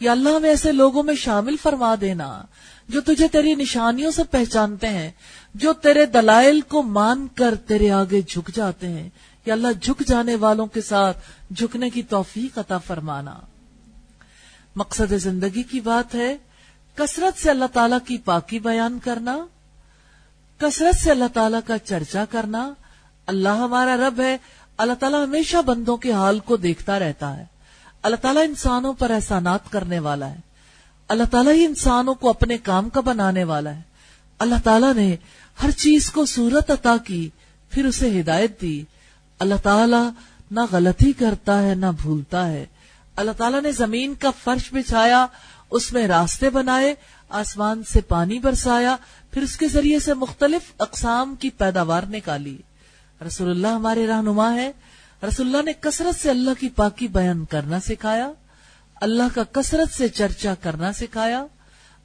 [0.00, 2.42] یا اللہ میں ایسے لوگوں میں شامل فرما دینا
[2.88, 5.10] جو تجھے تیری نشانیوں سے پہچانتے ہیں،
[5.54, 9.08] جو تیرے دلائل کو مان کر تیرے آگے جھک جاتے ہیں۔
[9.46, 11.18] یا اللہ جھک جانے والوں کے ساتھ
[11.56, 13.34] جھکنے کی توفیق عطا فرمانا۔
[14.76, 16.36] مقصد زندگی کی بات ہے
[16.94, 19.46] کثرت سے اللہ تعالی کی پاکی بیان کرنا۔
[20.58, 22.72] کثرت سے اللہ تعالیٰ کا چرچا کرنا،
[23.26, 24.36] اللہ ہمارا رب ہے،
[24.76, 27.44] اللہ تعالیٰ ہمیشہ بندوں کے حال کو دیکھتا رہتا ہے۔
[28.02, 30.36] اللہ تعالیٰ انسانوں پر احسانات کرنے والا ہے۔
[31.08, 33.80] اللہ تعالیٰ ہی انسانوں کو اپنے کام کا بنانے والا ہے۔
[34.38, 35.16] اللہ تعالیٰ نے
[35.62, 37.30] ہر چیز کو صورت عطا کی،
[37.70, 38.84] پھر اسے ہدایت دی۔
[39.38, 40.10] اللہ تعالیٰ
[40.50, 42.66] نہ غلطی کرتا ہے، نہ بھولتا ہے۔
[43.16, 45.26] اللہ تعالیٰ نے زمین کا فرش بچھایا،
[45.70, 46.94] اس میں راستے بنائے،
[47.28, 48.96] آسمان سے پانی برسایا
[49.34, 52.58] پھر اس کے ذریعے سے مختلف اقسام کی پیداوار نکالی۔
[53.26, 54.72] رسول اللہ ہمارے رہنما ہے
[55.28, 58.32] رسول اللہ نے کثرت سے اللہ کی پاکی بیان کرنا سکھایا۔
[58.94, 61.44] اللہ کا کثرت سے چرچا کرنا سکھایا۔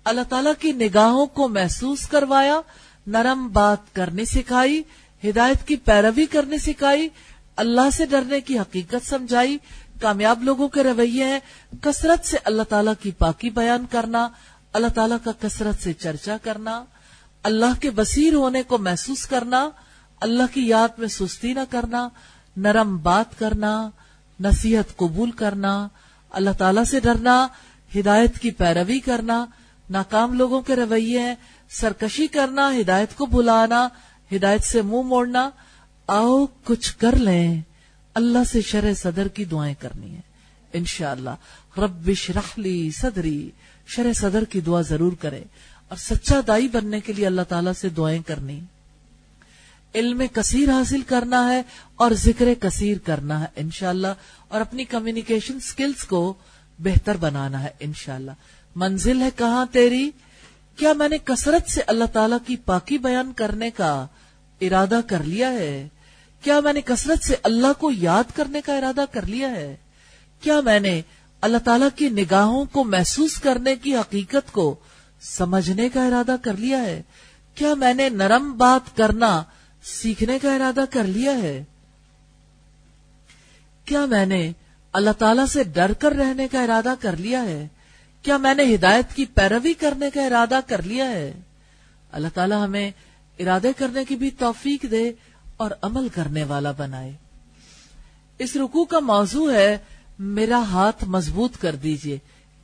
[0.03, 2.61] اللہ تعالیٰ کی نگاہوں کو محسوس کروایا،
[3.07, 4.81] نرم بات کرنے سکھائی،
[5.23, 7.09] ہدایت کی پیروی کرنے سکھائی،
[7.55, 9.57] اللہ سے ڈرنے کی حقیقت سمجھائی۔
[10.01, 11.39] کامیاب لوگوں کے رویے ہیں۔
[11.81, 14.29] کثرت سے اللہ تعالیٰ کی پاکی بیان کرنا،
[14.73, 16.85] اللہ تعالیٰ کا کثرت سے چرچا کرنا۔
[17.43, 19.69] اللہ کے بصیر ہونے کو محسوس کرنا،
[20.21, 22.09] اللہ کی یاد میں سستی نہ کرنا،
[22.57, 23.89] نرم بات کرنا،
[24.39, 25.87] نصیحت قبول کرنا،
[26.29, 27.47] اللہ تعالیٰ سے ڈرنا،
[27.95, 29.45] ہدایت کی پیروی کرنا،
[29.89, 31.35] ناکام لوگوں کے رویے ہیں
[31.69, 33.87] سرکشی کرنا، ہدایت کو بلانا
[34.35, 35.49] ہدایت سے منہ مو موڑنا،
[36.07, 37.61] آؤ کچھ کر لیں۔
[38.13, 40.21] اللہ سے شرح صدر کی دعائیں کرنی ہے
[40.73, 41.29] انشاءاللہ۔
[41.77, 43.49] ربش رخلی صدری۔
[43.87, 45.43] شرح صدر کی دعا ضرور کرے
[45.89, 48.59] اور سچا دائی بننے کے لیے اللہ تعالیٰ سے دعائیں کرنی۔
[49.95, 51.61] علم کثیر حاصل کرنا ہے
[51.95, 54.07] اور ذکر کثیر کرنا ہے انشاءاللہ۔
[54.47, 56.33] اور اپنی کمیونیکیشن سکلز کو
[56.79, 58.31] بہتر بنانا ہے انشاءاللہ۔
[58.75, 60.11] منزل ہے کہاں تیری؟
[60.75, 64.05] کیا میں نے کثرت سے اللہ تعالیٰ کی پاکی بیان کرنے کا
[64.61, 65.87] ارادہ کر لیا ہے؟
[66.41, 69.75] کیا میں نے کثرت سے اللہ کو یاد کرنے کا ارادہ کر لیا ہے؟
[70.41, 71.01] کیا میں نے
[71.41, 74.75] اللہ تعالیٰ کی نگاہوں کو محسوس کرنے کی حقیقت کو
[75.21, 77.01] سمجھنے کا ارادہ کر لیا ہے۔
[77.55, 79.43] کیا میں نے نرم بات کرنا
[79.83, 81.63] سیکھنے کا ارادہ کر لیا ہے؟
[83.85, 84.51] کیا میں نے
[84.93, 87.67] اللہ تعالیٰ سے ڈر کر رہنے کا ارادہ کر لیا ہے؟
[88.23, 91.33] کیا میں نے ہدایت کی پیروی کرنے کا ارادہ کر لیا ہے؟
[92.11, 92.91] اللہ تعالیٰ ہمیں
[93.39, 95.11] ارادے کرنے کی بھی توفیق دے
[95.57, 97.11] اور عمل کرنے والا بنائے۔
[98.37, 99.77] اس رکو کا موضوع ہے،
[100.19, 102.17] میرا ہاتھ مضبوط کر دیجیے۔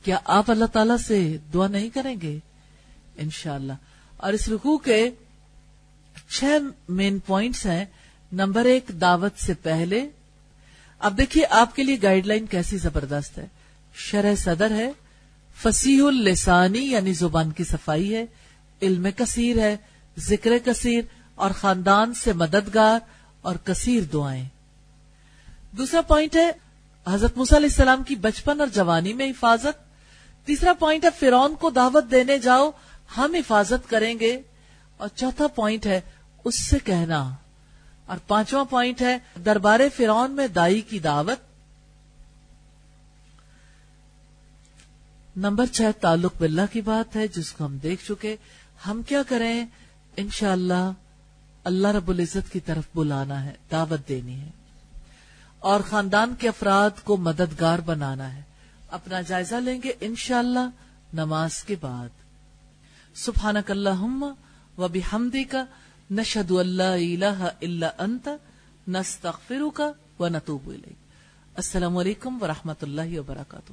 [0.04, 2.38] کیا آپ اللہ تعالی سے دعا نہیں کریں گے؟
[3.18, 3.72] انشاءاللہ۔
[4.16, 5.10] اور اس رکوع کے
[6.28, 6.44] چھ
[6.88, 7.84] مین پوائنٹس ہیں۔
[8.32, 10.08] نمبر ایک، دعوت سے پہلے۔
[10.98, 13.46] اب دیکھیے آپ کے لیے گائیڈ لائن کیسی زبردست ہے۔
[13.94, 14.92] شرح صدر ہے۔
[15.62, 18.24] فصیح السانی یعنی زبان کی صفائی ہے۔
[18.82, 19.76] علم کثیر ہے۔
[20.18, 21.02] ذکر کثیر۔
[21.34, 22.98] اور خاندان سے مددگار
[23.40, 24.44] اور کثیر دعائیں۔
[25.70, 26.50] دوسرا پوائنٹ ہے،
[27.06, 29.86] حضرت علیہ السلام کی بچپن اور جوانی میں حفاظت۔
[30.46, 32.70] تیسرا پوائنٹ ہے فرون کو دعوت دینے جاؤ۔
[33.16, 34.40] ہم حفاظت کریں گے۔
[34.96, 36.00] اور چوتھا پوائنٹ ہے
[36.44, 37.34] اس سے کہنا۔
[38.06, 41.38] اور پانچواں پوائنٹ ہے دربار فرون میں دائی کی دعوت۔
[45.36, 48.36] نمبر چھ، تعلق باللہ کی بات ہے، جس کو ہم دیکھ چکے۔
[48.86, 49.66] ہم کیا کریں؟
[50.16, 50.92] انشاءاللہ
[51.64, 54.50] اللہ رب العزت کی طرف بلانا ہے، دعوت دینی ہے۔
[55.58, 58.42] اور خاندان کے افراد کو مددگار بنانا ہے۔
[58.90, 60.68] اپنا جائزہ لیں گے انشاءاللہ
[61.14, 62.25] نماز کے بعد۔
[63.16, 64.34] سبحانک اللہم
[64.78, 65.64] و بحمدی کا
[66.10, 68.28] نشہد اللہ الہ الا انت،
[68.88, 69.82] نستغفرک
[70.20, 70.96] و نتوب الیک۔
[71.56, 73.72] السلام علیکم ورحمۃ اللہ وبرکاتہ۔